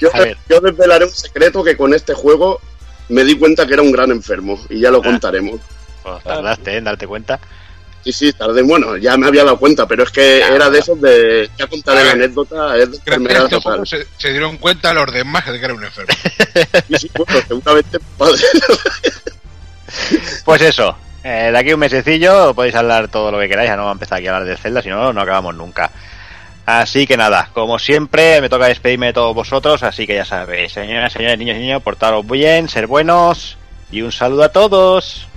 [0.00, 2.60] Yo, desvelaré un secreto que con este juego
[3.08, 5.60] me di cuenta que era un gran enfermo y ya lo contaremos.
[6.02, 7.40] pues tardaste en darte cuenta.
[8.04, 8.62] Sí, sí, tardé.
[8.62, 11.48] Bueno, ya me había dado cuenta, pero es que era de esos de.
[11.56, 13.86] Ya contaré la anécdota, es de enfermedad total.
[13.86, 16.12] se, se dieron cuenta los demás de que era un enfermo.
[16.88, 18.42] Sí, sí, bueno, seguramente padre.
[20.44, 23.70] Pues eso, eh, de aquí un mesecillo podéis hablar todo lo que queráis.
[23.70, 25.90] Ya no vamos a empezar aquí a hablar de Zelda, si no, no acabamos nunca.
[26.66, 29.82] Así que nada, como siempre, me toca despedirme de todos vosotros.
[29.82, 33.56] Así que ya sabéis, señoras, señores, niños y niños, portaros bien, ser buenos
[33.90, 35.28] y un saludo a todos.